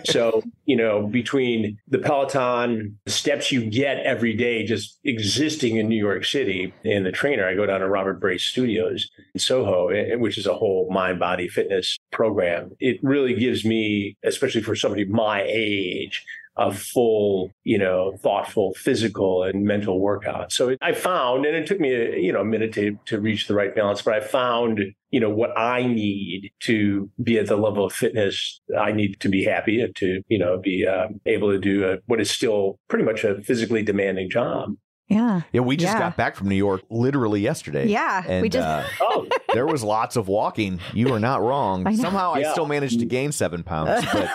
So, 0.05 0.43
you 0.67 0.77
know, 0.77 1.07
between 1.07 1.79
the 1.89 1.99
Peloton, 1.99 2.99
the 3.05 3.11
steps 3.11 3.51
you 3.51 3.69
get 3.69 3.99
every 3.99 4.35
day 4.35 4.65
just 4.65 4.99
existing 5.05 5.77
in 5.77 5.89
New 5.89 5.99
York 5.99 6.25
City, 6.25 6.73
and 6.85 7.05
the 7.05 7.13
trainer, 7.13 7.47
I 7.47 7.55
go 7.55 7.67
down 7.67 7.81
to 7.81 7.89
Robert 7.89 8.21
Brace 8.21 8.45
Studios 8.45 9.11
in 9.35 9.41
Soho, 9.41 9.89
eh, 9.89 10.15
which 10.15 10.39
is 10.39 10.47
a 10.47 10.55
whole 10.55 10.89
mind 10.91 11.19
body 11.19 11.49
fitness 11.49 11.99
program. 12.13 12.71
It 12.79 12.99
really 13.03 13.35
gives 13.35 13.65
me, 13.65 14.17
especially 14.25 14.63
for 14.63 14.77
somebody 14.77 15.05
my 15.05 15.43
age, 15.43 16.25
a 16.59 16.73
full, 16.73 17.51
you 17.65 17.79
know, 17.79 18.15
thoughtful 18.23 18.75
physical 18.75 19.45
and 19.45 19.65
mental 19.65 20.01
workout. 20.01 20.53
So 20.53 20.77
I 20.83 20.93
found, 20.93 21.47
and 21.47 21.57
it 21.57 21.67
took 21.67 21.79
me, 21.81 21.95
a, 21.95 22.19
you 22.19 22.33
know, 22.33 22.41
a 22.41 22.45
minute 22.45 22.73
to, 22.75 22.99
to 23.07 23.21
reach 23.21 23.47
the 23.47 23.55
right 23.55 23.75
balance, 23.75 24.03
but 24.03 24.15
I 24.15 24.21
found, 24.21 24.81
you 25.11 25.21
know, 25.21 25.31
what 25.31 25.57
I 25.57 25.87
need 25.87 26.51
to 26.65 27.09
be 27.23 27.39
at 27.39 27.47
the 27.47 27.57
level 27.57 27.85
of 27.87 27.93
fitness 27.93 28.61
I 28.79 28.93
need 28.93 29.21
to 29.21 29.29
be 29.29 29.45
happy 29.45 29.81
and 29.81 29.95
to, 29.97 30.21
you 30.29 30.39
know, 30.39 30.59
be 30.59 30.87
uh, 30.87 31.09
able 31.27 31.51
to 31.53 31.59
do 31.59 31.89
a, 31.89 31.99
what 32.07 32.21
is 32.21 32.31
still 32.31 32.79
pretty 32.89 33.05
much 33.05 33.25
a 33.25 33.41
physically 33.43 33.83
demanding 33.83 34.29
job. 34.29 34.75
Yeah. 35.09 35.41
Yeah, 35.53 35.63
we 35.63 35.79
just 35.79 35.95
Yeah. 35.95 36.01
got 36.01 36.17
back 36.19 36.37
from 36.37 36.51
New 36.51 36.55
York 36.55 36.83
literally 36.91 37.41
yesterday. 37.41 37.87
Yeah, 37.87 38.27
we 38.27 38.35
and 38.35 38.53
just- 38.53 38.67
uh, 38.67 38.85
Oh, 39.01 39.27
there 39.55 39.67
was 39.67 39.83
lots 39.83 40.17
of 40.17 40.29
walking. 40.29 40.81
You 40.93 41.15
are 41.15 41.21
not 41.21 41.41
wrong. 41.41 41.87
I 41.87 41.93
know. 41.93 42.03
Somehow 42.03 42.35
I 42.35 42.43
still 42.53 42.67
managed 42.67 43.01
to 43.01 43.07
gain 43.07 43.33
seven 43.33 43.63
pounds, 43.63 44.05
but 44.13 44.29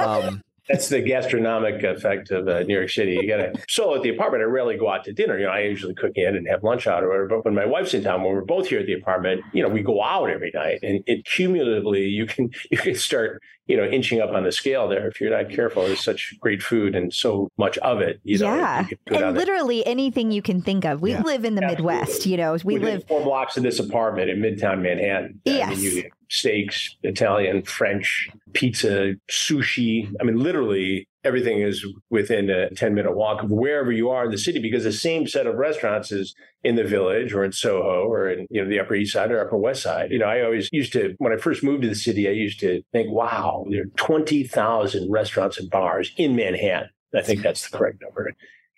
um, 0.06 0.42
That's 0.68 0.88
the 0.88 1.00
gastronomic 1.00 1.82
effect 1.82 2.30
of 2.30 2.46
uh, 2.46 2.62
New 2.64 2.74
York 2.74 2.90
City. 2.90 3.18
You 3.20 3.26
gotta. 3.26 3.54
So 3.68 3.94
at 3.94 4.02
the 4.02 4.10
apartment, 4.10 4.42
I 4.42 4.46
rarely 4.46 4.76
go 4.76 4.90
out 4.90 5.04
to 5.04 5.12
dinner. 5.12 5.38
You 5.38 5.46
know, 5.46 5.52
I 5.52 5.60
usually 5.60 5.94
cook 5.94 6.12
in 6.14 6.36
and 6.36 6.46
have 6.48 6.62
lunch 6.62 6.86
out 6.86 7.02
or 7.02 7.08
whatever. 7.08 7.28
But 7.28 7.44
when 7.46 7.54
my 7.54 7.64
wife's 7.64 7.94
in 7.94 8.02
town, 8.02 8.22
when 8.22 8.34
we're 8.34 8.44
both 8.44 8.68
here 8.68 8.80
at 8.80 8.86
the 8.86 8.92
apartment, 8.92 9.42
you 9.52 9.62
know, 9.62 9.68
we 9.68 9.82
go 9.82 10.02
out 10.02 10.28
every 10.28 10.50
night, 10.54 10.80
and 10.82 11.02
it 11.06 11.24
cumulatively, 11.24 12.02
you 12.02 12.26
can 12.26 12.50
you 12.70 12.76
can 12.76 12.94
start 12.94 13.42
you 13.68 13.76
know 13.76 13.84
inching 13.84 14.20
up 14.20 14.30
on 14.30 14.42
the 14.44 14.52
scale 14.52 14.88
there 14.88 15.06
if 15.06 15.20
you're 15.20 15.30
not 15.30 15.50
careful. 15.54 15.84
There's 15.84 16.02
such 16.02 16.34
great 16.40 16.62
food 16.62 16.94
and 16.94 17.12
so 17.12 17.48
much 17.58 17.78
of 17.78 18.00
it. 18.00 18.20
You 18.24 18.38
know, 18.38 18.54
yeah. 18.54 18.86
you 18.88 18.98
And 19.16 19.36
literally 19.36 19.86
anything 19.86 20.32
you 20.32 20.42
can 20.42 20.62
think 20.62 20.84
of. 20.84 21.00
We 21.00 21.12
Yeah. 21.12 21.22
live 21.22 21.44
in 21.44 21.54
the 21.54 21.62
Absolutely. 21.62 21.92
Midwest, 21.94 22.26
you 22.26 22.36
know, 22.36 22.56
we 22.64 22.74
Within 22.74 22.94
live 22.94 23.04
four 23.06 23.22
blocks 23.22 23.56
of 23.56 23.62
this 23.62 23.78
apartment 23.78 24.30
in 24.30 24.40
Midtown 24.40 24.80
Manhattan. 24.82 25.40
I 25.46 25.70
mean, 25.70 25.80
you 25.80 26.04
steaks, 26.30 26.96
Italian, 27.02 27.62
French, 27.62 28.28
pizza, 28.52 29.14
sushi. 29.30 30.12
I 30.20 30.24
mean, 30.24 30.38
literally 30.38 31.08
everything 31.24 31.60
is 31.60 31.84
within 32.10 32.48
a 32.48 32.70
10 32.70 32.94
minute 32.94 33.16
walk 33.16 33.42
of 33.42 33.50
wherever 33.50 33.90
you 33.90 34.08
are 34.10 34.24
in 34.24 34.30
the 34.30 34.38
city 34.38 34.60
because 34.60 34.84
the 34.84 34.92
same 34.92 35.26
set 35.26 35.46
of 35.46 35.56
restaurants 35.56 36.12
is 36.12 36.34
in 36.62 36.76
the 36.76 36.84
village 36.84 37.32
or 37.32 37.44
in 37.44 37.52
Soho 37.52 38.06
or 38.06 38.28
in 38.28 38.46
you 38.50 38.62
know 38.62 38.68
the 38.68 38.80
Upper 38.80 38.94
East 38.94 39.12
Side 39.12 39.30
or 39.30 39.40
Upper 39.40 39.56
West 39.56 39.82
Side. 39.82 40.10
You 40.10 40.18
know, 40.18 40.26
I 40.26 40.42
always 40.42 40.68
used 40.72 40.92
to 40.92 41.14
when 41.18 41.32
I 41.32 41.36
first 41.36 41.62
moved 41.62 41.82
to 41.82 41.88
the 41.88 41.94
city, 41.94 42.28
I 42.28 42.32
used 42.32 42.60
to 42.60 42.82
think, 42.92 43.10
wow, 43.10 43.64
there 43.70 43.82
are 43.82 43.96
20,000 43.96 45.10
restaurants 45.10 45.58
and 45.58 45.70
bars 45.70 46.12
in 46.16 46.36
Manhattan. 46.36 46.90
I 47.14 47.22
think 47.22 47.42
that's 47.42 47.68
the 47.68 47.76
correct 47.76 48.02
number. 48.02 48.32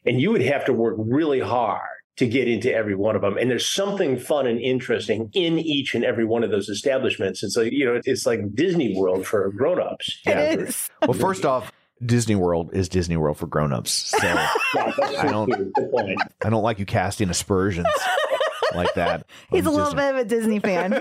And 0.07 0.21
you 0.21 0.31
would 0.31 0.43
have 0.43 0.65
to 0.67 0.73
work 0.73 0.97
really 0.99 1.41
hard 1.41 1.81
to 2.17 2.27
get 2.27 2.49
into 2.49 2.73
every 2.73 2.95
one 2.95 3.17
of 3.17 3.23
them. 3.23 3.37
And 3.39 3.51
there's 3.51 3.69
something 3.69 4.19
fun 4.19 4.47
and 4.47 4.61
interesting 4.61 5.31
in 5.33 5.59
each 5.59 5.95
and 5.95 6.05
every 6.05 6.25
one 6.25 6.45
of 6.45 6.51
those 6.51 6.69
establishments. 6.69 7.43
It's 7.43 7.57
like, 7.57 7.73
you 7.73 7.85
know, 7.85 8.01
it's 8.05 8.27
like 8.27 8.41
Disney 8.55 8.95
World 8.95 9.27
for 9.27 9.51
grown-ups. 9.51 10.21
it 10.27 10.61
is. 10.61 10.91
well, 11.03 11.15
first 11.15 11.47
off, 11.47 11.73
Disney 12.05 12.35
World 12.35 12.71
is 12.73 12.89
Disney 12.89 13.17
World 13.17 13.37
for 13.39 13.47
grown-ups. 13.47 13.93
So 13.93 14.19
Yeah, 14.27 14.49
I 15.19 15.27
don't- 15.29 15.51
true. 15.53 15.73
Good 15.75 15.91
point. 15.91 16.21
I 16.45 16.51
don't 16.51 16.63
like 16.63 16.79
you 16.79 16.87
casting 16.87 17.29
aspersions 17.31 17.87
like 18.75 18.95
that. 18.95 19.27
He's 19.51 19.67
a 19.67 19.71
little 19.71 19.93
Disney. 19.93 20.01
bit 20.03 20.11
of 20.15 20.17
a 20.21 20.25
Disney 20.25 20.59
fan. 20.61 20.95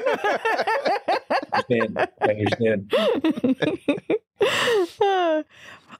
understand. 1.53 2.07
I 2.21 2.29
understand. 2.29 2.93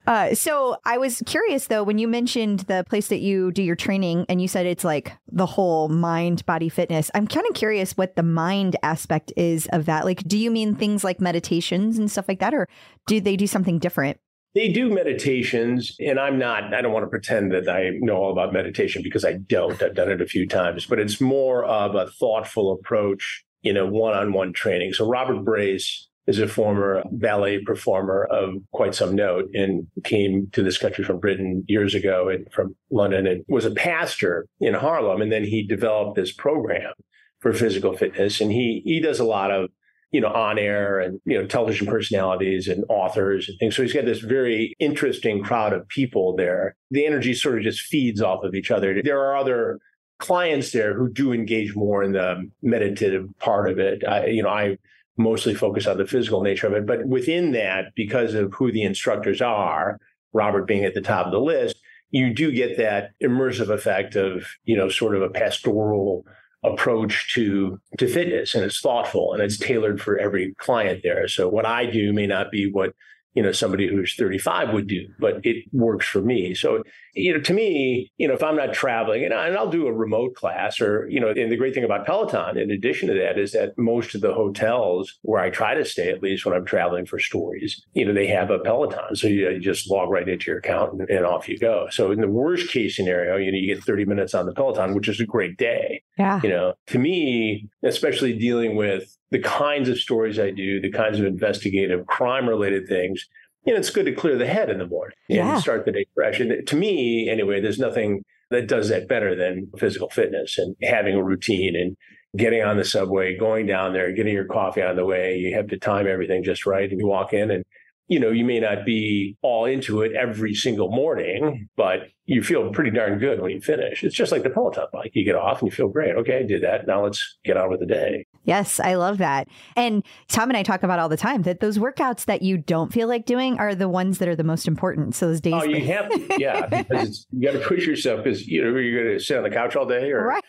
Uh, 0.08 0.34
so 0.34 0.78
I 0.86 0.97
was 0.97 1.22
curious 1.26 1.68
though 1.68 1.84
when 1.84 1.97
you 2.00 2.08
mentioned 2.08 2.62
the 2.62 2.84
place 2.89 3.10
that 3.10 3.20
you 3.20 3.52
do 3.52 3.62
your 3.62 3.76
training 3.76 4.26
and 4.30 4.41
you 4.41 4.47
said 4.47 4.66
it's 4.66 4.84
like 4.84 5.12
the 5.32 5.45
whole 5.45 5.88
mind 5.89 6.43
body 6.45 6.70
fitness. 6.70 7.12
I'm 7.14 7.28
kind 7.28 7.45
of 7.47 7.54
curious 7.54 7.95
what 7.97 8.16
the 8.16 8.24
mind 8.24 8.76
aspect 8.82 9.32
is 9.38 9.68
of 9.72 9.86
that. 9.86 10.06
Like, 10.06 10.24
do 10.24 10.38
you 10.38 10.50
mean 10.52 10.74
things 10.74 11.04
like 11.04 11.20
meditations 11.22 11.97
and 12.00 12.10
stuff 12.10 12.26
like 12.28 12.39
that, 12.39 12.54
or 12.56 12.68
do 13.08 13.22
they 13.22 13.36
do 13.36 13.45
something 13.45 13.78
different? 13.78 14.20
They 14.56 14.70
do 14.70 14.89
meditations, 14.89 15.95
and 16.00 16.20
I'm 16.20 16.39
not, 16.39 16.74
I 16.74 16.82
don't 16.82 16.91
want 16.91 17.04
to 17.04 17.10
pretend 17.10 17.52
that 17.52 17.70
I 17.70 17.91
know 18.00 18.16
all 18.16 18.32
about 18.32 18.52
meditation 18.52 19.04
because 19.04 19.24
I 19.24 19.34
don't. 19.34 19.82
I've 19.82 19.93
done 19.93 20.10
it 20.10 20.22
a 20.22 20.26
few 20.26 20.47
times, 20.47 20.88
but 20.88 21.00
it's 21.00 21.22
more 21.22 21.64
of 21.66 21.93
a 21.93 22.10
thoughtful 22.20 22.72
approach 22.72 23.43
in 23.62 23.78
a 23.78 23.86
one 23.86 24.16
on 24.16 24.34
one 24.34 24.52
training. 24.54 24.93
So, 24.93 25.08
Robert 25.08 25.45
Brace 25.45 26.10
is 26.30 26.39
a 26.39 26.47
former 26.47 27.04
ballet 27.12 27.60
performer 27.64 28.26
of 28.26 28.54
quite 28.72 28.93
some 28.93 29.16
note 29.16 29.50
and 29.54 29.88
came 30.04 30.47
to 30.54 30.62
this 30.62 30.78
country 30.78 31.04
from 31.04 31.20
Britain 31.20 31.64
years 31.68 31.95
ago 31.95 32.30
and 32.30 32.45
from 32.52 32.76
London 32.91 33.26
and 33.26 33.43
was 33.47 33.66
a 33.66 33.72
pastor 33.72 34.45
in 34.60 34.76
Harlem. 34.76 35.22
And 35.22 35.32
then 35.32 35.43
he 35.43 35.66
developed 35.66 36.16
this 36.16 36.32
program 36.32 36.93
for 37.39 37.52
physical 37.52 37.97
fitness. 37.97 38.41
And 38.41 38.52
he, 38.52 38.84
he 38.86 39.00
does 39.00 39.20
a 39.20 39.24
lot 39.24 39.50
of 39.50 39.72
you 40.12 40.20
know, 40.20 40.30
on 40.30 40.57
air 40.57 40.99
and, 40.99 41.20
you 41.26 41.38
know, 41.38 41.45
television 41.45 41.86
personalities 41.86 42.68
and 42.68 42.84
authors 42.89 43.47
and 43.47 43.60
things. 43.60 43.76
So 43.76 43.84
he's 43.84 43.93
got 43.93 44.05
this 44.05 44.22
very 44.22 44.74
interesting 44.80 45.43
crowd 45.43 45.74
of 45.74 45.88
people 45.88 46.36
there. 46.36 46.76
The 46.89 47.05
energy 47.05 47.34
sort 47.34 47.57
of 47.57 47.64
just 47.64 47.82
feeds 47.82 48.22
off 48.22 48.43
of 48.43 48.55
each 48.55 48.72
other. 48.72 49.01
There 49.03 49.20
are 49.20 49.38
other 49.38 49.80
clients 50.18 50.72
there 50.72 50.93
who 50.93 51.10
do 51.12 51.32
engage 51.32 51.76
more 51.76 52.03
in 52.03 52.14
the 52.14 52.49
meditative 52.62 53.28
part 53.39 53.70
of 53.70 53.80
it. 53.80 54.03
I, 54.05 54.28
you 54.28 54.43
know, 54.43 54.49
I 54.49 54.78
mostly 55.18 55.53
focus 55.53 55.86
on 55.86 55.97
the 55.97 56.07
physical 56.07 56.41
nature 56.41 56.68
of 56.68 56.74
it, 56.74 56.86
but 56.86 57.05
within 57.05 57.51
that, 57.51 57.93
because 57.95 58.34
of 58.34 58.53
who 58.53 58.72
the 58.72 58.84
instructors 58.84 59.41
are, 59.41 59.99
Robert 60.34 60.66
being 60.66 60.86
at 60.86 60.93
the 60.93 61.01
top 61.01 61.26
of 61.26 61.32
the 61.32 61.39
list, 61.39 61.76
you 62.12 62.34
do 62.34 62.51
get 62.51 62.78
that 62.78 63.12
immersive 63.22 63.70
effect 63.70 64.16
of, 64.16 64.45
you 64.64 64.76
know, 64.76 64.89
sort 64.89 65.16
of 65.16 65.22
a 65.22 65.30
pastoral 65.30 66.26
approach 66.64 67.34
to 67.34 67.80
to 67.97 68.07
fitness 68.07 68.53
and 68.53 68.64
it's 68.66 68.80
thoughtful 68.80 69.34
and 69.34 69.41
it's 69.41 69.57
tailored 69.57 70.01
for 70.01 70.18
every 70.18 70.53
client 70.55 71.01
there. 71.03 71.28
So 71.28 71.47
what 71.47 71.66
i 71.66 71.86
do 71.86 72.12
may 72.14 72.28
not 72.28 72.51
be 72.51 72.70
what 72.72 72.93
you 73.34 73.43
know 73.43 73.51
somebody 73.51 73.88
who's 73.88 74.16
35 74.16 74.74
would 74.74 74.88
do 74.88 75.07
but 75.20 75.39
it 75.45 75.66
works 75.72 76.07
for 76.07 76.22
me. 76.22 76.53
So 76.53 76.84
you 77.20 77.34
know 77.34 77.39
to 77.39 77.53
me 77.53 78.11
you 78.17 78.28
know 78.28 78.34
if 78.34 78.43
i'm 78.43 78.55
not 78.55 78.74
traveling 78.74 79.24
and, 79.24 79.34
I, 79.34 79.47
and 79.47 79.57
i'll 79.57 79.70
do 79.70 79.88
a 79.88 79.93
remote 79.93 80.36
class 80.36 80.82
or 80.82 81.07
you 81.09 81.20
know 81.20 81.30
and 81.30 81.51
the 81.51 81.57
great 81.57 81.74
thing 81.74 81.84
about 81.84 82.05
peloton 82.05 82.57
in 82.57 82.72
addition 82.72 83.07
to 83.09 83.13
that 83.15 83.38
is 83.38 83.51
that 83.53 83.78
most 83.78 84.15
of 84.15 84.22
the 84.22 84.34
hotels 84.34 85.17
where 85.22 85.41
i 85.41 85.49
try 85.49 85.74
to 85.74 85.86
stay 85.86 86.09
at 86.09 86.24
least 86.24 86.45
when 86.45 86.55
i'm 86.55 86.65
traveling 86.65 87.05
for 87.05 87.20
stories 87.20 87.86
you 87.93 88.05
know 88.05 88.13
they 88.13 88.28
have 88.28 88.49
a 88.49 88.59
peloton. 88.59 89.15
So 89.15 89.28
you, 89.28 89.49
you 89.49 89.59
just 89.59 89.89
log 89.89 90.09
right 90.09 90.28
into 90.28 90.51
your 90.51 90.59
account 90.59 90.93
and, 90.93 91.09
and 91.09 91.26
off 91.26 91.49
you 91.49 91.57
go. 91.57 91.88
So 91.91 92.11
in 92.11 92.22
the 92.22 92.28
worst 92.28 92.70
case 92.70 92.95
scenario 92.95 93.38
you 93.38 93.51
know 93.51 93.57
you 93.57 93.74
get 93.74 93.84
30 93.84 94.05
minutes 94.05 94.34
on 94.34 94.45
the 94.45 94.53
peloton 94.53 94.93
which 94.93 95.07
is 95.07 95.20
a 95.20 95.26
great 95.26 95.57
day. 95.57 96.03
Yeah. 96.17 96.39
you 96.43 96.49
know 96.49 96.74
to 96.88 96.99
me 96.99 97.70
especially 97.84 98.38
dealing 98.38 98.76
with 98.76 99.17
the 99.32 99.39
kinds 99.39 99.88
of 99.88 99.97
stories 99.97 100.38
i 100.38 100.51
do 100.51 100.82
the 100.82 100.91
kinds 100.91 101.17
of 101.20 101.26
investigative 101.26 102.05
crime 102.07 102.47
related 102.47 102.88
things 102.88 103.26
you 103.70 103.76
know 103.76 103.80
it's 103.80 103.91
good 103.91 104.05
to 104.05 104.11
clear 104.11 104.36
the 104.38 104.47
head 104.47 104.70
in 104.70 104.80
the 104.80 104.88
morning 104.88 105.15
and 105.30 105.38
Yeah. 105.38 105.59
start 105.59 105.86
the 105.86 105.91
day 105.91 106.05
fresh 106.15 106.39
and 106.39 106.65
to 106.67 106.76
me 106.76 107.30
anyway 107.30 107.61
there's 107.61 107.80
nothing 107.80 108.24
that 108.49 108.67
does 108.67 108.89
that 108.89 109.07
better 109.07 109.36
than 109.36 109.70
physical 109.78 110.09
fitness 110.09 110.57
and 110.57 110.76
having 110.82 111.15
a 111.15 111.24
routine 111.24 111.76
and 111.76 111.95
getting 112.36 112.63
on 112.63 112.78
the 112.78 112.84
subway 112.84 113.38
going 113.38 113.67
down 113.67 113.93
there 113.93 114.11
getting 114.11 114.34
your 114.34 114.45
coffee 114.45 114.82
on 114.82 114.95
the 114.95 115.05
way 115.05 115.38
you 115.38 115.55
have 115.55 115.67
to 115.67 115.78
time 115.78 116.07
everything 116.07 116.43
just 116.43 116.65
right 116.65 116.89
and 116.91 116.99
you 116.99 117.07
walk 117.07 117.32
in 117.34 117.51
and 117.51 117.63
you 118.11 118.20
know, 118.20 118.32
you 118.32 118.43
may 118.43 118.59
not 118.59 118.86
be 118.86 119.38
all 119.43 119.65
into 119.65 120.01
it 120.01 120.13
every 120.13 120.55
single 120.55 120.89
morning, 120.89 121.70
but 121.78 122.07
you 122.26 122.41
feel 122.41 122.72
pretty 122.72 122.89
darn 122.89 123.20
good 123.20 123.39
when 123.39 123.51
you 123.51 123.61
finish. 123.61 124.03
It's 124.03 124.15
just 124.15 124.32
like 124.32 124.41
the 124.41 124.49
Peloton 124.49 124.88
bike. 124.91 125.11
You 125.13 125.24
get 125.24 125.36
off 125.36 125.61
and 125.61 125.70
you 125.70 125.76
feel 125.76 125.89
great. 125.89 126.15
Okay, 126.15 126.39
I 126.39 126.41
did 126.41 126.63
that. 126.63 126.88
Now 126.88 127.03
let's 127.03 127.38
get 127.45 127.55
on 127.55 127.70
with 127.70 127.82
the 127.82 127.86
day. 127.86 128.26
Yes, 128.50 128.80
I 128.80 128.95
love 128.95 129.20
that. 129.20 129.47
And 129.76 130.04
Tom 130.28 130.50
and 130.50 130.58
I 130.58 130.64
talk 130.64 130.82
about 130.82 130.97
all 130.97 131.08
the 131.08 131.16
time 131.18 131.43
that 131.43 131.60
those 131.60 131.78
workouts 131.78 132.26
that 132.26 132.41
you 132.41 132.58
don't 132.58 132.91
feel 132.91 133.08
like 133.08 133.28
doing 133.28 133.60
are 133.60 133.76
the 133.76 133.88
ones 133.88 134.18
that 134.18 134.28
are 134.28 134.36
the 134.36 134.43
most 134.43 134.68
important. 134.68 135.14
So 135.14 135.28
those 135.28 135.39
days, 135.39 135.54
Oh, 135.56 135.64
you 135.66 135.86
have 135.86 136.10
to, 136.10 136.36
yeah, 136.39 136.66
because 136.70 137.10
it's, 137.10 137.28
you 137.32 137.47
got 137.47 137.60
to 137.60 137.64
push 137.64 137.86
yourself 137.86 138.24
because 138.24 138.47
you 138.47 138.64
know 138.64 138.76
you're 138.80 139.04
going 139.04 139.16
to 139.16 139.24
sit 139.24 139.38
on 139.38 139.43
the 139.43 139.52
couch 139.52 139.76
all 139.76 139.86
day 139.86 140.10
or 140.10 140.26
right? 140.26 140.43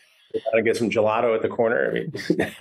and 0.55 0.65
get 0.65 0.79
some 0.79 0.89
gelato 0.89 1.35
at 1.37 1.43
the 1.43 1.49
corner. 1.51 1.91
I 1.91 1.93
mean, 1.93 2.13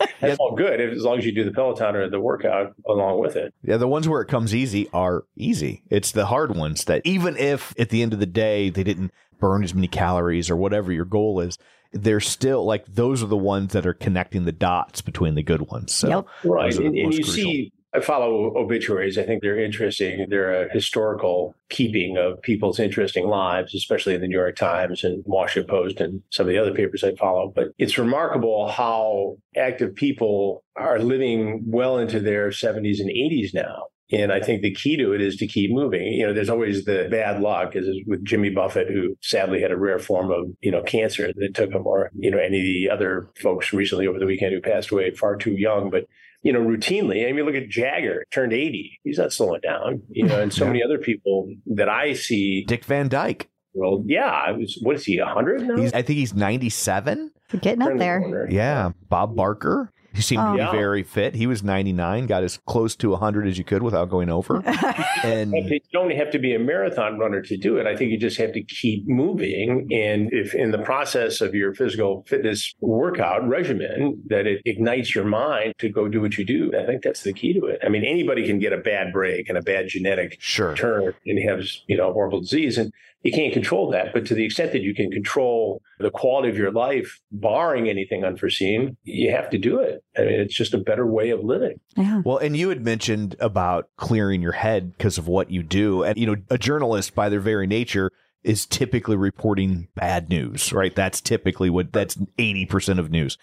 that's 0.19 0.37
all 0.39 0.55
good 0.55 0.81
if, 0.81 0.91
as 0.91 1.03
long 1.03 1.19
as 1.19 1.25
you 1.25 1.33
do 1.33 1.45
the 1.45 1.51
Peloton 1.51 1.95
or 1.95 2.09
the 2.09 2.19
workout 2.19 2.75
along 2.85 3.21
with 3.21 3.37
it. 3.37 3.53
Yeah, 3.63 3.77
the 3.77 3.87
ones 3.87 4.09
where 4.09 4.19
it 4.19 4.27
comes 4.27 4.53
easy 4.53 4.89
are 4.91 5.23
easy. 5.37 5.83
It's 5.89 6.11
the 6.11 6.25
hard 6.25 6.53
ones 6.53 6.83
that 6.83 7.01
even 7.05 7.37
if 7.37 7.73
at 7.79 7.91
the 7.91 8.01
end 8.01 8.11
of 8.11 8.19
the 8.19 8.25
day 8.25 8.69
they 8.69 8.83
didn't 8.83 9.13
burn 9.39 9.63
as 9.63 9.73
many 9.73 9.87
calories 9.87 10.49
or 10.49 10.57
whatever 10.57 10.91
your 10.91 11.05
goal 11.05 11.39
is, 11.39 11.57
they're 11.91 12.19
still 12.19 12.65
like 12.65 12.85
those 12.85 13.23
are 13.23 13.27
the 13.27 13.37
ones 13.37 13.73
that 13.73 13.85
are 13.85 13.93
connecting 13.93 14.45
the 14.45 14.51
dots 14.51 15.01
between 15.01 15.35
the 15.35 15.43
good 15.43 15.61
ones. 15.63 15.93
So 15.93 16.07
Yep. 16.07 16.25
Right. 16.43 16.71
those 16.71 16.77
And, 16.77 16.87
and 16.87 17.13
you 17.13 17.23
crucial. 17.23 17.33
see 17.33 17.71
I 17.93 18.01
follow 18.01 18.55
obituaries. 18.55 19.17
I 19.17 19.23
think 19.23 19.41
they're 19.41 19.59
interesting. 19.59 20.27
They're 20.29 20.65
a 20.65 20.71
historical 20.71 21.55
keeping 21.69 22.17
of 22.17 22.39
people's 22.43 22.79
interesting 22.79 23.27
lives, 23.27 23.73
especially 23.73 24.13
in 24.13 24.21
the 24.21 24.27
New 24.27 24.37
York 24.37 24.57
Times 24.57 25.03
and 25.03 25.23
Washington 25.25 25.69
Post 25.69 25.99
and 25.99 26.21
some 26.29 26.45
of 26.45 26.51
the 26.51 26.59
other 26.59 26.73
papers 26.73 27.03
I 27.03 27.15
follow. 27.15 27.51
But 27.53 27.69
it's 27.79 27.97
remarkable 27.97 28.67
how 28.67 29.37
active 29.57 29.95
people 29.95 30.63
are 30.75 30.99
living 30.99 31.63
well 31.65 31.97
into 31.97 32.19
their 32.19 32.49
70s 32.49 32.99
and 32.99 33.09
80s 33.09 33.55
now. 33.55 33.85
And 34.11 34.31
I 34.31 34.39
think 34.39 34.61
the 34.61 34.73
key 34.73 34.97
to 34.97 35.13
it 35.13 35.21
is 35.21 35.35
to 35.37 35.47
keep 35.47 35.71
moving. 35.71 36.01
You 36.01 36.27
know, 36.27 36.33
there's 36.33 36.49
always 36.49 36.85
the 36.85 37.07
bad 37.11 37.41
luck, 37.41 37.75
as 37.75 37.85
is 37.85 37.99
with 38.07 38.25
Jimmy 38.25 38.49
Buffett, 38.49 38.87
who 38.89 39.15
sadly 39.21 39.61
had 39.61 39.71
a 39.71 39.77
rare 39.77 39.99
form 39.99 40.31
of, 40.31 40.47
you 40.61 40.71
know, 40.71 40.81
cancer 40.81 41.31
that 41.35 41.53
took 41.53 41.71
him, 41.71 41.85
or, 41.85 42.09
you 42.15 42.31
know, 42.31 42.39
any 42.39 42.57
of 42.57 42.63
the 42.63 42.89
other 42.91 43.29
folks 43.39 43.71
recently 43.71 44.07
over 44.07 44.17
the 44.17 44.25
weekend 44.25 44.53
who 44.53 44.61
passed 44.61 44.89
away 44.89 45.11
far 45.11 45.35
too 45.35 45.53
young. 45.53 45.91
But, 45.91 46.05
you 46.41 46.51
know, 46.51 46.59
routinely, 46.59 47.27
I 47.29 47.33
mean, 47.33 47.45
look 47.45 47.55
at 47.55 47.69
Jagger, 47.69 48.25
turned 48.31 48.51
80. 48.53 48.99
He's 49.03 49.19
not 49.19 49.31
slowing 49.31 49.61
down, 49.61 50.01
you 50.09 50.25
know, 50.25 50.41
and 50.41 50.51
so 50.51 50.65
many 50.67 50.83
other 50.83 50.97
people 50.97 51.53
that 51.67 51.89
I 51.89 52.13
see. 52.13 52.63
Dick 52.65 52.85
Van 52.85 53.09
Dyke. 53.09 53.47
Well, 53.73 54.03
yeah, 54.07 54.25
I 54.25 54.53
was, 54.53 54.79
what 54.81 54.95
is 54.95 55.05
he, 55.05 55.19
100 55.19 55.61
now? 55.61 55.75
He's, 55.75 55.93
I 55.93 56.01
think 56.01 56.17
he's 56.17 56.33
97. 56.33 57.31
Getting 57.61 57.81
up 57.81 57.89
Turn 57.89 57.97
the 57.97 58.03
there. 58.03 58.47
Yeah. 58.49 58.91
Bob 59.07 59.35
Barker. 59.35 59.91
He 60.13 60.21
seemed 60.21 60.41
to 60.43 60.53
be 60.55 60.61
Oh. 60.61 60.71
very 60.71 61.03
fit. 61.03 61.35
He 61.35 61.45
was 61.47 61.63
99, 61.63 62.25
got 62.25 62.43
as 62.43 62.57
close 62.65 62.95
to 62.97 63.11
100 63.11 63.47
as 63.47 63.57
you 63.57 63.63
could 63.63 63.83
without 63.83 64.09
going 64.09 64.29
over. 64.29 64.61
and 65.23 65.53
You 65.53 65.79
don't 65.93 66.11
have 66.11 66.31
to 66.31 66.39
be 66.39 66.53
a 66.55 66.59
marathon 66.59 67.17
runner 67.19 67.41
to 67.43 67.57
do 67.57 67.77
it. 67.77 67.85
I 67.85 67.95
think 67.95 68.11
you 68.11 68.17
just 68.17 68.37
have 68.37 68.51
to 68.53 68.63
keep 68.63 69.07
moving. 69.07 69.87
And 69.91 70.29
if 70.33 70.53
in 70.55 70.71
the 70.71 70.79
process 70.79 71.41
of 71.41 71.53
your 71.53 71.73
physical 71.73 72.23
fitness 72.27 72.73
workout 72.79 73.47
regimen, 73.47 74.21
that 74.27 74.47
it 74.47 74.61
ignites 74.65 75.13
your 75.13 75.25
mind 75.25 75.73
to 75.79 75.89
go 75.89 76.07
do 76.07 76.21
what 76.21 76.37
you 76.37 76.45
do, 76.45 76.71
I 76.77 76.85
think 76.85 77.03
that's 77.03 77.23
the 77.23 77.33
key 77.33 77.53
to 77.53 77.65
it. 77.67 77.79
I 77.83 77.89
mean, 77.89 78.03
anybody 78.03 78.45
can 78.45 78.59
get 78.59 78.73
a 78.73 78.77
bad 78.77 79.13
break 79.13 79.47
and 79.49 79.57
a 79.57 79.61
bad 79.61 79.87
genetic 79.89 80.37
sure. 80.39 80.75
turn 80.75 81.13
and 81.25 81.39
have, 81.49 81.63
you 81.87 81.97
know, 81.97 82.11
horrible 82.13 82.41
disease. 82.41 82.77
And 82.77 82.91
you 83.21 83.31
can't 83.31 83.53
control 83.53 83.91
that. 83.91 84.13
But 84.13 84.25
to 84.27 84.33
the 84.33 84.45
extent 84.45 84.71
that 84.71 84.81
you 84.81 84.95
can 84.95 85.11
control 85.11 85.81
the 85.99 86.09
quality 86.09 86.49
of 86.49 86.57
your 86.57 86.71
life, 86.71 87.19
barring 87.31 87.89
anything 87.89 88.23
unforeseen, 88.23 88.97
you 89.03 89.31
have 89.31 89.49
to 89.49 89.57
do 89.57 89.79
it. 89.79 90.03
I 90.17 90.21
mean, 90.21 90.39
it's 90.39 90.55
just 90.55 90.73
a 90.73 90.77
better 90.77 91.05
way 91.05 91.29
of 91.31 91.43
living. 91.43 91.79
Yeah. 91.97 92.21
Well, 92.23 92.37
and 92.37 92.55
you 92.55 92.69
had 92.69 92.83
mentioned 92.83 93.35
about 93.39 93.89
clearing 93.97 94.41
your 94.41 94.53
head 94.53 94.93
because 94.97 95.17
of 95.17 95.27
what 95.27 95.51
you 95.51 95.63
do. 95.63 96.03
And, 96.03 96.17
you 96.17 96.27
know, 96.27 96.37
a 96.49 96.57
journalist 96.57 97.13
by 97.13 97.29
their 97.29 97.41
very 97.41 97.67
nature 97.67 98.11
is 98.43 98.65
typically 98.65 99.17
reporting 99.17 99.89
bad 99.95 100.29
news, 100.29 100.71
right? 100.71 100.95
That's 100.95 101.19
typically 101.19 101.69
what 101.69 101.91
that's 101.91 102.15
80% 102.37 102.99
of 102.99 103.11
news. 103.11 103.37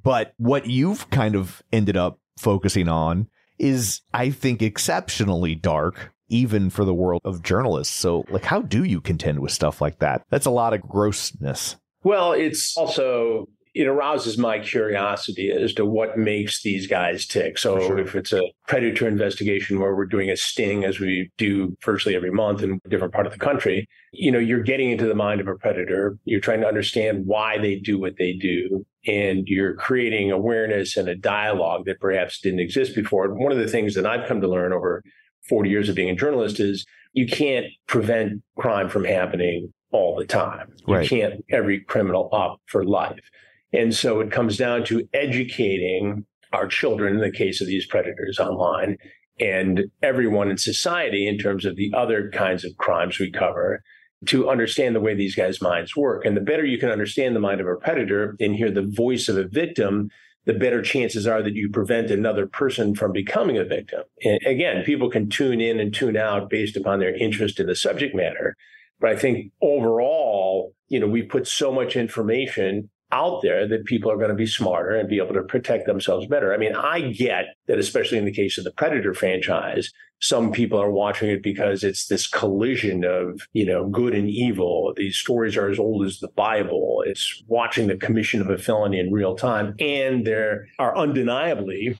But 0.00 0.34
what 0.36 0.66
you've 0.66 1.10
kind 1.10 1.34
of 1.34 1.62
ended 1.72 1.96
up 1.96 2.20
focusing 2.38 2.86
on 2.86 3.28
is, 3.58 4.02
I 4.14 4.30
think, 4.30 4.62
exceptionally 4.62 5.56
dark, 5.56 6.12
even 6.28 6.70
for 6.70 6.84
the 6.84 6.94
world 6.94 7.22
of 7.24 7.42
journalists. 7.42 7.94
So, 7.94 8.24
like, 8.30 8.44
how 8.44 8.62
do 8.62 8.84
you 8.84 9.00
contend 9.00 9.40
with 9.40 9.52
stuff 9.52 9.80
like 9.80 9.98
that? 10.00 10.24
That's 10.30 10.46
a 10.46 10.50
lot 10.50 10.74
of 10.74 10.82
grossness. 10.82 11.76
Well, 12.02 12.32
it's 12.32 12.76
also 12.76 13.48
it 13.76 13.86
arouses 13.86 14.38
my 14.38 14.58
curiosity 14.58 15.50
as 15.50 15.74
to 15.74 15.84
what 15.84 16.16
makes 16.16 16.62
these 16.62 16.86
guys 16.86 17.26
tick. 17.26 17.58
So 17.58 17.78
sure. 17.78 17.98
if 17.98 18.14
it's 18.14 18.32
a 18.32 18.50
predator 18.66 19.06
investigation 19.06 19.78
where 19.78 19.94
we're 19.94 20.06
doing 20.06 20.30
a 20.30 20.36
sting 20.36 20.82
as 20.82 20.98
we 20.98 21.30
do 21.36 21.76
virtually 21.84 22.16
every 22.16 22.30
month 22.30 22.62
in 22.62 22.80
a 22.82 22.88
different 22.88 23.12
part 23.12 23.26
of 23.26 23.34
the 23.34 23.38
country, 23.38 23.86
you 24.12 24.32
know, 24.32 24.38
you're 24.38 24.62
getting 24.62 24.90
into 24.90 25.06
the 25.06 25.14
mind 25.14 25.42
of 25.42 25.46
a 25.46 25.56
predator. 25.56 26.16
You're 26.24 26.40
trying 26.40 26.62
to 26.62 26.66
understand 26.66 27.26
why 27.26 27.58
they 27.58 27.76
do 27.76 28.00
what 28.00 28.16
they 28.16 28.32
do. 28.32 28.86
And 29.06 29.46
you're 29.46 29.74
creating 29.74 30.32
awareness 30.32 30.96
and 30.96 31.06
a 31.06 31.14
dialogue 31.14 31.84
that 31.84 32.00
perhaps 32.00 32.40
didn't 32.40 32.60
exist 32.60 32.94
before. 32.94 33.26
And 33.26 33.38
one 33.38 33.52
of 33.52 33.58
the 33.58 33.68
things 33.68 33.94
that 33.94 34.06
I've 34.06 34.26
come 34.26 34.40
to 34.40 34.48
learn 34.48 34.72
over 34.72 35.04
40 35.48 35.70
years 35.70 35.88
of 35.88 35.96
being 35.96 36.10
a 36.10 36.14
journalist 36.14 36.60
is 36.60 36.86
you 37.12 37.26
can't 37.26 37.66
prevent 37.86 38.42
crime 38.58 38.88
from 38.88 39.04
happening 39.04 39.72
all 39.92 40.16
the 40.16 40.26
time. 40.26 40.72
You 41.04 41.08
can't 41.08 41.44
every 41.50 41.80
criminal 41.80 42.28
up 42.32 42.60
for 42.66 42.84
life. 42.84 43.30
And 43.72 43.94
so 43.94 44.20
it 44.20 44.30
comes 44.30 44.56
down 44.56 44.84
to 44.84 45.08
educating 45.12 46.24
our 46.52 46.66
children 46.66 47.14
in 47.14 47.20
the 47.20 47.30
case 47.30 47.60
of 47.60 47.66
these 47.66 47.86
predators 47.86 48.38
online 48.38 48.96
and 49.38 49.84
everyone 50.02 50.50
in 50.50 50.56
society 50.56 51.26
in 51.26 51.38
terms 51.38 51.64
of 51.64 51.76
the 51.76 51.92
other 51.94 52.30
kinds 52.30 52.64
of 52.64 52.76
crimes 52.78 53.18
we 53.18 53.30
cover 53.30 53.82
to 54.26 54.48
understand 54.48 54.96
the 54.96 55.00
way 55.00 55.14
these 55.14 55.34
guys' 55.34 55.60
minds 55.60 55.94
work. 55.94 56.24
And 56.24 56.36
the 56.36 56.40
better 56.40 56.64
you 56.64 56.78
can 56.78 56.90
understand 56.90 57.36
the 57.36 57.40
mind 57.40 57.60
of 57.60 57.66
a 57.66 57.76
predator 57.76 58.34
and 58.40 58.56
hear 58.56 58.70
the 58.70 58.86
voice 58.86 59.28
of 59.28 59.36
a 59.36 59.46
victim, 59.46 60.08
the 60.46 60.54
better 60.54 60.80
chances 60.80 61.26
are 61.26 61.42
that 61.42 61.54
you 61.54 61.68
prevent 61.68 62.10
another 62.10 62.46
person 62.46 62.94
from 62.94 63.12
becoming 63.12 63.58
a 63.58 63.64
victim. 63.64 64.02
And 64.24 64.38
again, 64.46 64.84
people 64.84 65.10
can 65.10 65.28
tune 65.28 65.60
in 65.60 65.80
and 65.80 65.92
tune 65.92 66.16
out 66.16 66.48
based 66.48 66.76
upon 66.76 67.00
their 67.00 67.14
interest 67.14 67.60
in 67.60 67.66
the 67.66 67.74
subject 67.74 68.14
matter. 68.14 68.56
But 69.00 69.10
I 69.10 69.16
think 69.16 69.52
overall, 69.60 70.72
you 70.88 71.00
know, 71.00 71.08
we 71.08 71.22
put 71.22 71.48
so 71.48 71.72
much 71.72 71.96
information 71.96 72.88
out 73.12 73.40
there 73.42 73.68
that 73.68 73.84
people 73.84 74.10
are 74.10 74.16
going 74.16 74.30
to 74.30 74.34
be 74.34 74.46
smarter 74.46 74.96
and 74.96 75.08
be 75.08 75.18
able 75.18 75.34
to 75.34 75.42
protect 75.42 75.86
themselves 75.86 76.26
better. 76.26 76.52
I 76.52 76.56
mean, 76.56 76.74
I 76.74 77.12
get 77.12 77.56
that, 77.66 77.78
especially 77.78 78.18
in 78.18 78.24
the 78.24 78.32
case 78.32 78.58
of 78.58 78.64
the 78.64 78.72
Predator 78.72 79.14
franchise, 79.14 79.92
some 80.20 80.50
people 80.50 80.80
are 80.80 80.90
watching 80.90 81.30
it 81.30 81.42
because 81.42 81.84
it's 81.84 82.06
this 82.06 82.26
collision 82.26 83.04
of, 83.04 83.42
you 83.52 83.66
know, 83.66 83.86
good 83.88 84.14
and 84.14 84.28
evil. 84.28 84.92
These 84.96 85.16
stories 85.16 85.56
are 85.56 85.68
as 85.68 85.78
old 85.78 86.04
as 86.06 86.20
the 86.20 86.28
Bible. 86.28 87.04
It's 87.06 87.42
watching 87.46 87.86
the 87.86 87.96
commission 87.96 88.40
of 88.40 88.48
a 88.48 88.58
felony 88.58 88.98
in 88.98 89.12
real 89.12 89.36
time. 89.36 89.74
And 89.78 90.26
there 90.26 90.66
are 90.78 90.96
undeniably 90.96 91.98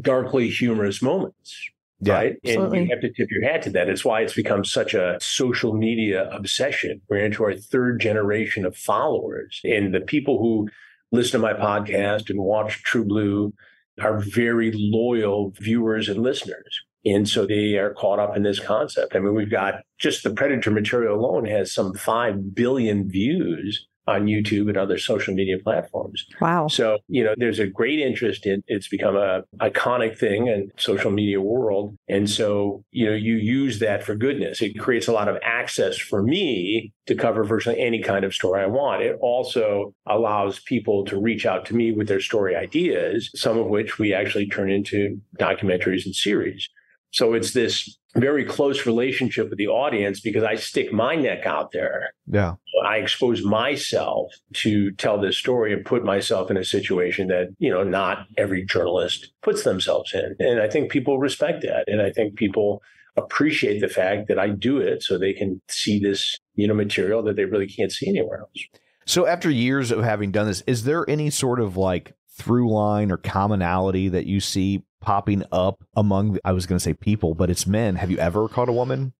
darkly 0.00 0.48
humorous 0.48 1.02
moments. 1.02 1.70
Yeah, 2.00 2.14
right. 2.14 2.36
And 2.44 2.74
you 2.74 2.86
have 2.90 3.00
to 3.00 3.12
tip 3.12 3.28
your 3.30 3.42
hat 3.42 3.62
to 3.62 3.70
that. 3.70 3.88
It's 3.88 4.04
why 4.04 4.20
it's 4.20 4.34
become 4.34 4.64
such 4.64 4.94
a 4.94 5.18
social 5.20 5.74
media 5.74 6.30
obsession. 6.30 7.00
We're 7.08 7.24
into 7.24 7.42
our 7.44 7.54
third 7.56 8.00
generation 8.00 8.64
of 8.64 8.76
followers. 8.76 9.60
And 9.64 9.92
the 9.92 10.00
people 10.00 10.38
who 10.38 10.68
listen 11.10 11.40
to 11.40 11.46
my 11.46 11.54
podcast 11.54 12.30
and 12.30 12.40
watch 12.40 12.84
TruBlu 12.84 13.52
are 14.00 14.20
very 14.20 14.70
loyal 14.74 15.52
viewers 15.58 16.08
and 16.08 16.22
listeners. 16.22 16.82
And 17.04 17.28
so 17.28 17.46
they 17.46 17.76
are 17.76 17.94
caught 17.94 18.18
up 18.18 18.36
in 18.36 18.42
this 18.42 18.60
concept. 18.60 19.16
I 19.16 19.18
mean, 19.18 19.34
we've 19.34 19.50
got 19.50 19.82
just 19.98 20.22
the 20.22 20.30
Predator 20.30 20.70
material 20.70 21.18
alone 21.18 21.46
has 21.46 21.72
some 21.72 21.94
5 21.94 22.54
billion 22.54 23.08
views 23.08 23.86
on 24.08 24.24
YouTube 24.24 24.68
and 24.68 24.76
other 24.78 24.98
social 24.98 25.34
media 25.34 25.58
platforms. 25.62 26.24
Wow. 26.40 26.68
So, 26.68 26.98
you 27.08 27.22
know, 27.22 27.34
there's 27.36 27.58
a 27.58 27.66
great 27.66 27.98
interest 27.98 28.46
in 28.46 28.62
it's 28.66 28.88
become 28.88 29.16
a 29.16 29.42
iconic 29.60 30.16
thing 30.16 30.46
in 30.46 30.70
social 30.78 31.10
media 31.10 31.40
world. 31.40 31.94
And 32.08 32.28
so, 32.28 32.82
you 32.90 33.06
know, 33.06 33.14
you 33.14 33.34
use 33.36 33.80
that 33.80 34.02
for 34.02 34.14
goodness. 34.14 34.62
It 34.62 34.78
creates 34.78 35.08
a 35.08 35.12
lot 35.12 35.28
of 35.28 35.36
access 35.42 35.98
for 35.98 36.22
me 36.22 36.92
to 37.06 37.14
cover 37.14 37.44
virtually 37.44 37.78
any 37.78 38.02
kind 38.02 38.24
of 38.24 38.32
story 38.34 38.62
I 38.62 38.66
want. 38.66 39.02
It 39.02 39.16
also 39.20 39.94
allows 40.06 40.60
people 40.60 41.04
to 41.04 41.20
reach 41.20 41.44
out 41.44 41.66
to 41.66 41.76
me 41.76 41.92
with 41.92 42.08
their 42.08 42.20
story 42.20 42.56
ideas, 42.56 43.30
some 43.34 43.58
of 43.58 43.66
which 43.66 43.98
we 43.98 44.14
actually 44.14 44.48
turn 44.48 44.70
into 44.70 45.20
documentaries 45.38 46.06
and 46.06 46.14
series. 46.14 46.68
So 47.10 47.34
it's 47.34 47.52
this 47.52 47.98
very 48.20 48.44
close 48.44 48.86
relationship 48.86 49.50
with 49.50 49.58
the 49.58 49.68
audience 49.68 50.20
because 50.20 50.42
I 50.42 50.56
stick 50.56 50.92
my 50.92 51.14
neck 51.14 51.46
out 51.46 51.72
there 51.72 52.10
Yeah. 52.26 52.54
I 52.86 52.98
expose 52.98 53.44
myself 53.44 54.32
to 54.54 54.92
tell 54.92 55.20
this 55.20 55.36
story 55.36 55.72
and 55.72 55.84
put 55.84 56.04
myself 56.04 56.50
in 56.50 56.56
a 56.56 56.64
situation 56.64 57.28
that, 57.28 57.48
you 57.58 57.70
know, 57.70 57.82
not 57.82 58.26
every 58.36 58.64
journalist 58.64 59.32
puts 59.42 59.64
themselves 59.64 60.14
in. 60.14 60.36
And 60.38 60.60
I 60.60 60.68
think 60.68 60.90
people 60.90 61.18
respect 61.18 61.62
that. 61.62 61.84
And 61.86 62.00
I 62.00 62.10
think 62.10 62.36
people 62.36 62.82
appreciate 63.16 63.80
the 63.80 63.88
fact 63.88 64.28
that 64.28 64.38
I 64.38 64.48
do 64.50 64.78
it 64.78 65.02
so 65.02 65.18
they 65.18 65.32
can 65.32 65.60
see 65.68 65.98
this, 65.98 66.38
you 66.54 66.68
know, 66.68 66.74
material 66.74 67.22
that 67.24 67.36
they 67.36 67.44
really 67.44 67.66
can't 67.66 67.90
see 67.90 68.08
anywhere 68.08 68.40
else. 68.40 68.64
So 69.06 69.26
after 69.26 69.50
years 69.50 69.90
of 69.90 70.04
having 70.04 70.30
done 70.30 70.46
this, 70.46 70.62
is 70.66 70.84
there 70.84 71.08
any 71.08 71.30
sort 71.30 71.60
of 71.60 71.76
like 71.76 72.14
through 72.30 72.70
line 72.72 73.10
or 73.10 73.16
commonality 73.16 74.08
that 74.10 74.26
you 74.26 74.38
see 74.38 74.84
popping 75.00 75.44
up 75.52 75.84
among 75.96 76.38
I 76.44 76.52
was 76.52 76.66
going 76.66 76.78
to 76.78 76.82
say 76.82 76.94
people, 76.94 77.34
but 77.34 77.50
it's 77.50 77.66
men. 77.66 77.96
Have 77.96 78.10
you 78.10 78.18
ever 78.18 78.48
caught 78.48 78.68
a 78.68 78.72
woman? 78.72 79.12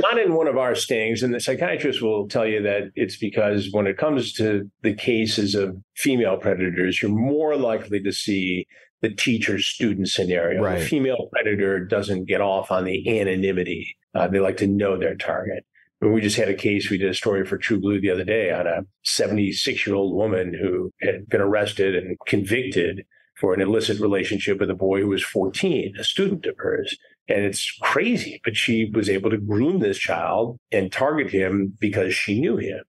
Not 0.00 0.18
in 0.18 0.34
one 0.34 0.46
of 0.46 0.58
our 0.58 0.74
stings. 0.74 1.22
And 1.22 1.34
the 1.34 1.40
psychiatrist 1.40 2.02
will 2.02 2.28
tell 2.28 2.46
you 2.46 2.62
that 2.62 2.90
it's 2.94 3.16
because 3.16 3.68
when 3.72 3.86
it 3.86 3.96
comes 3.96 4.32
to 4.34 4.70
the 4.82 4.94
cases 4.94 5.54
of 5.54 5.76
female 5.96 6.36
predators, 6.36 7.00
you're 7.00 7.10
more 7.10 7.56
likely 7.56 8.00
to 8.02 8.12
see 8.12 8.66
the 9.00 9.10
teacher 9.10 9.58
student 9.58 10.08
scenario. 10.08 10.62
Right. 10.62 10.78
The 10.78 10.84
female 10.84 11.28
predator 11.32 11.84
doesn't 11.84 12.26
get 12.26 12.40
off 12.40 12.70
on 12.70 12.84
the 12.84 13.20
anonymity. 13.20 13.96
Uh, 14.14 14.28
they 14.28 14.38
like 14.38 14.58
to 14.58 14.66
know 14.66 14.98
their 14.98 15.16
target. 15.16 15.64
And 16.00 16.12
we 16.12 16.20
just 16.20 16.36
had 16.36 16.48
a 16.48 16.54
case, 16.54 16.90
we 16.90 16.98
did 16.98 17.10
a 17.10 17.14
story 17.14 17.46
for 17.46 17.58
TruBlu 17.58 18.00
the 18.00 18.10
other 18.10 18.24
day 18.24 18.52
on 18.52 18.66
a 18.66 18.82
76 19.04 19.86
year 19.86 19.96
old 19.96 20.14
woman 20.14 20.52
who 20.52 20.90
had 21.00 21.28
been 21.28 21.40
arrested 21.40 21.94
and 21.94 22.18
convicted 22.26 23.04
for 23.42 23.52
an 23.52 23.60
illicit 23.60 24.00
relationship 24.00 24.60
with 24.60 24.70
a 24.70 24.74
boy 24.74 25.00
who 25.00 25.08
was 25.08 25.24
14, 25.24 25.96
a 25.98 26.04
student 26.04 26.46
of 26.46 26.54
hers. 26.58 26.96
And 27.28 27.44
it's 27.44 27.76
crazy, 27.82 28.40
but 28.44 28.56
she 28.56 28.88
was 28.94 29.10
able 29.10 29.30
to 29.30 29.36
groom 29.36 29.80
this 29.80 29.98
child 29.98 30.58
and 30.70 30.92
target 30.92 31.30
him 31.30 31.76
because 31.80 32.14
she 32.14 32.40
knew 32.40 32.56
him. 32.56 32.82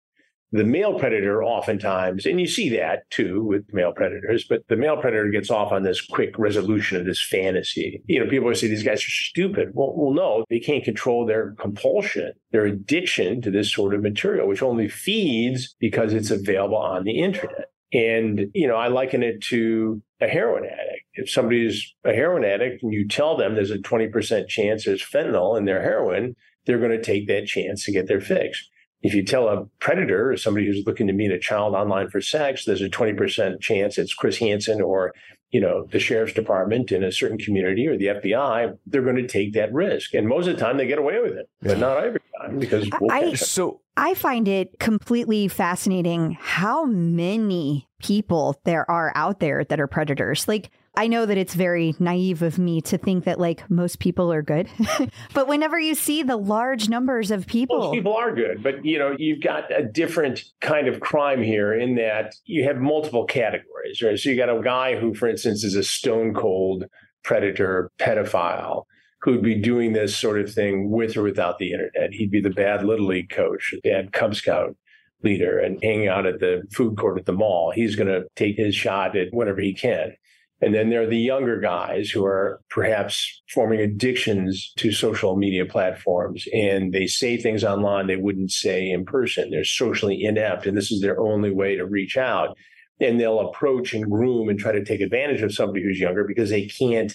the 0.53 0.63
male 0.63 0.99
predator 0.99 1.43
oftentimes, 1.43 2.27
and 2.27 2.39
you 2.39 2.45
see 2.47 2.69
that 2.69 3.09
too 3.09 3.43
with 3.43 3.65
male 3.73 3.91
predators, 3.91 4.45
but 4.47 4.61
the 4.69 4.75
male 4.75 4.95
predator 4.95 5.29
gets 5.29 5.49
off 5.49 5.71
on 5.71 5.81
this 5.81 5.99
quick 5.99 6.37
resolution 6.37 6.95
of 6.99 7.05
this 7.07 7.25
fantasy. 7.27 8.03
You 8.05 8.23
know, 8.23 8.29
people 8.29 8.53
say 8.53 8.67
these 8.67 8.83
guys 8.83 8.99
are 8.99 9.09
stupid. 9.09 9.69
Well, 9.73 9.93
well, 9.95 10.13
no, 10.13 10.45
they 10.51 10.59
can't 10.59 10.83
control 10.83 11.25
their 11.25 11.55
compulsion, 11.59 12.33
their 12.51 12.65
addiction 12.65 13.41
to 13.41 13.49
this 13.49 13.73
sort 13.73 13.95
of 13.95 14.03
material, 14.03 14.47
which 14.47 14.61
only 14.61 14.87
feeds 14.87 15.75
because 15.79 16.13
it's 16.13 16.29
available 16.29 16.77
on 16.77 17.03
the 17.03 17.19
internet. 17.19 17.72
And, 17.93 18.47
you 18.53 18.67
know, 18.67 18.75
I 18.75 18.87
liken 18.87 19.21
it 19.21 19.41
to 19.49 20.01
a 20.19 20.27
heroin 20.27 20.65
addict. 20.65 21.05
If 21.13 21.29
somebody's 21.29 21.93
a 22.03 22.11
heroin 22.11 22.43
addict 22.43 22.81
and 22.81 22.91
you 22.91 23.07
tell 23.07 23.37
them 23.37 23.53
there's 23.53 23.69
a 23.69 23.77
20% 23.77 24.47
chance 24.47 24.85
there's 24.85 25.03
fentanyl 25.03 25.57
in 25.57 25.65
their 25.65 25.81
heroin, 25.81 26.35
they're 26.65 26.79
going 26.79 26.91
to 26.91 27.03
take 27.03 27.27
that 27.27 27.45
chance 27.45 27.85
to 27.85 27.91
get 27.91 28.07
their 28.07 28.21
fix. 28.21 28.67
If 29.03 29.13
you 29.13 29.23
tell 29.23 29.47
a 29.49 29.65
predator 29.79 30.31
or 30.31 30.37
somebody 30.37 30.65
who's 30.65 30.85
looking 30.85 31.07
to 31.07 31.13
meet 31.13 31.31
a 31.31 31.37
child 31.37 31.75
online 31.75 32.09
for 32.09 32.21
sex, 32.21 32.65
there's 32.65 32.81
a 32.81 32.89
20% 32.89 33.59
chance 33.59 33.97
it's 33.97 34.13
Chris 34.13 34.37
Hansen 34.37 34.81
or, 34.81 35.13
you 35.51 35.59
know, 35.59 35.85
the 35.91 35.99
sheriff's 35.99 36.33
department 36.33 36.91
in 36.91 37.03
a 37.03 37.11
certain 37.11 37.37
community 37.37 37.85
or 37.85 37.97
the 37.97 38.05
FBI, 38.05 38.75
they're 38.87 39.03
going 39.03 39.17
to 39.17 39.27
take 39.27 39.53
that 39.53 39.73
risk. 39.73 40.13
And 40.13 40.27
most 40.27 40.47
of 40.47 40.55
the 40.55 40.61
time 40.61 40.77
they 40.77 40.87
get 40.87 40.99
away 40.99 41.19
with 41.21 41.33
it, 41.33 41.49
but 41.61 41.77
not 41.77 42.03
every 42.03 42.21
time 42.41 42.57
because 42.57 42.89
we'll 42.99 43.11
I- 43.11 43.19
catch 43.19 43.39
them. 43.39 43.47
So 43.47 43.81
I 43.95 44.15
find 44.15 44.47
it 44.47 44.79
completely 44.79 45.47
fascinating 45.47 46.37
how 46.39 46.85
many 46.85 47.87
people 48.01 48.59
there 48.63 48.89
are 48.89 49.11
out 49.15 49.39
there 49.39 49.63
that 49.65 49.79
are 49.79 49.87
predators. 49.87 50.47
Like, 50.47 50.71
I 50.95 51.07
know 51.07 51.25
that 51.25 51.37
it's 51.37 51.55
very 51.55 51.95
naive 51.99 52.43
of 52.43 52.59
me 52.59 52.79
to 52.81 52.97
think 52.97 53.25
that 53.25 53.39
like 53.39 53.69
most 53.69 53.99
people 53.99 54.31
are 54.31 54.43
good, 54.43 54.69
but 55.33 55.47
whenever 55.47 55.79
you 55.79 55.95
see 55.95 56.21
the 56.21 56.37
large 56.37 56.87
numbers 56.87 57.31
of 57.31 57.47
people, 57.47 57.79
Most 57.79 57.93
people 57.93 58.13
are 58.13 58.33
good, 58.33 58.61
but 58.61 58.85
you 58.85 58.99
know, 58.99 59.15
you've 59.17 59.41
got 59.41 59.71
a 59.75 59.83
different 59.83 60.43
kind 60.61 60.87
of 60.87 60.99
crime 60.99 61.41
here 61.41 61.73
in 61.73 61.95
that 61.95 62.35
you 62.45 62.63
have 62.65 62.77
multiple 62.77 63.25
categories, 63.25 64.01
right? 64.03 64.19
So 64.19 64.29
you 64.29 64.37
got 64.37 64.55
a 64.55 64.61
guy 64.61 64.99
who, 64.99 65.15
for 65.15 65.27
instance, 65.27 65.63
is 65.63 65.75
a 65.75 65.83
stone 65.83 66.33
cold 66.33 66.85
predator, 67.23 67.89
pedophile, 67.99 68.83
who'd 69.23 69.41
be 69.41 69.55
doing 69.55 69.93
this 69.93 70.15
sort 70.15 70.39
of 70.39 70.51
thing 70.51 70.91
with 70.91 71.15
or 71.15 71.23
without 71.23 71.57
the 71.57 71.71
internet. 71.71 72.11
He'd 72.11 72.31
be 72.31 72.41
the 72.41 72.49
bad 72.49 72.83
little 72.83 73.07
league 73.07 73.29
coach, 73.29 73.73
the 73.73 73.89
bad 73.89 74.11
Cub 74.11 74.35
Scout 74.35 74.75
leader, 75.23 75.59
and 75.59 75.79
hanging 75.81 76.09
out 76.09 76.25
at 76.25 76.39
the 76.39 76.63
food 76.73 76.97
court 76.97 77.17
at 77.17 77.25
the 77.25 77.31
mall. 77.31 77.71
He's 77.73 77.95
going 77.95 78.09
to 78.09 78.25
take 78.35 78.57
his 78.57 78.75
shot 78.75 79.15
at 79.15 79.29
whatever 79.31 79.61
he 79.61 79.73
can. 79.73 80.13
And 80.61 80.73
then 80.73 80.89
there 80.89 81.01
are 81.01 81.07
the 81.07 81.17
younger 81.17 81.59
guys 81.59 82.09
who 82.09 82.25
are 82.25 82.61
perhaps 82.69 83.41
forming 83.53 83.79
addictions 83.79 84.71
to 84.77 84.91
social 84.93 85.35
media 85.35 85.65
platforms 85.65 86.45
and 86.53 86.93
they 86.93 87.05
say 87.05 87.35
things 87.35 87.65
online 87.65 88.07
they 88.07 88.15
wouldn't 88.15 88.51
say 88.51 88.89
in 88.89 89.03
person. 89.03 89.49
They're 89.51 89.65
socially 89.65 90.23
inept 90.23 90.65
and 90.65 90.77
this 90.77 90.89
is 90.89 91.01
their 91.01 91.19
only 91.19 91.51
way 91.51 91.75
to 91.75 91.85
reach 91.85 92.15
out. 92.15 92.55
And 93.01 93.19
they'll 93.19 93.41
approach 93.41 93.93
and 93.93 94.09
groom 94.09 94.47
and 94.47 94.57
try 94.57 94.71
to 94.71 94.85
take 94.85 95.01
advantage 95.01 95.41
of 95.41 95.53
somebody 95.53 95.83
who's 95.83 95.99
younger 95.99 96.23
because 96.23 96.49
they 96.49 96.67
can't 96.67 97.13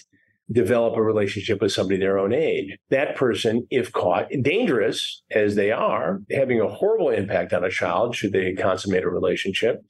develop 0.51 0.95
a 0.95 1.01
relationship 1.01 1.61
with 1.61 1.71
somebody 1.71 1.99
their 1.99 2.17
own 2.17 2.33
age. 2.33 2.75
That 2.89 3.15
person, 3.15 3.67
if 3.69 3.91
caught, 3.91 4.29
dangerous 4.41 5.21
as 5.31 5.55
they 5.55 5.71
are, 5.71 6.21
having 6.31 6.59
a 6.59 6.67
horrible 6.67 7.09
impact 7.09 7.53
on 7.53 7.63
a 7.63 7.69
child 7.69 8.15
should 8.15 8.33
they 8.33 8.53
consummate 8.53 9.03
a 9.03 9.09
relationship. 9.09 9.83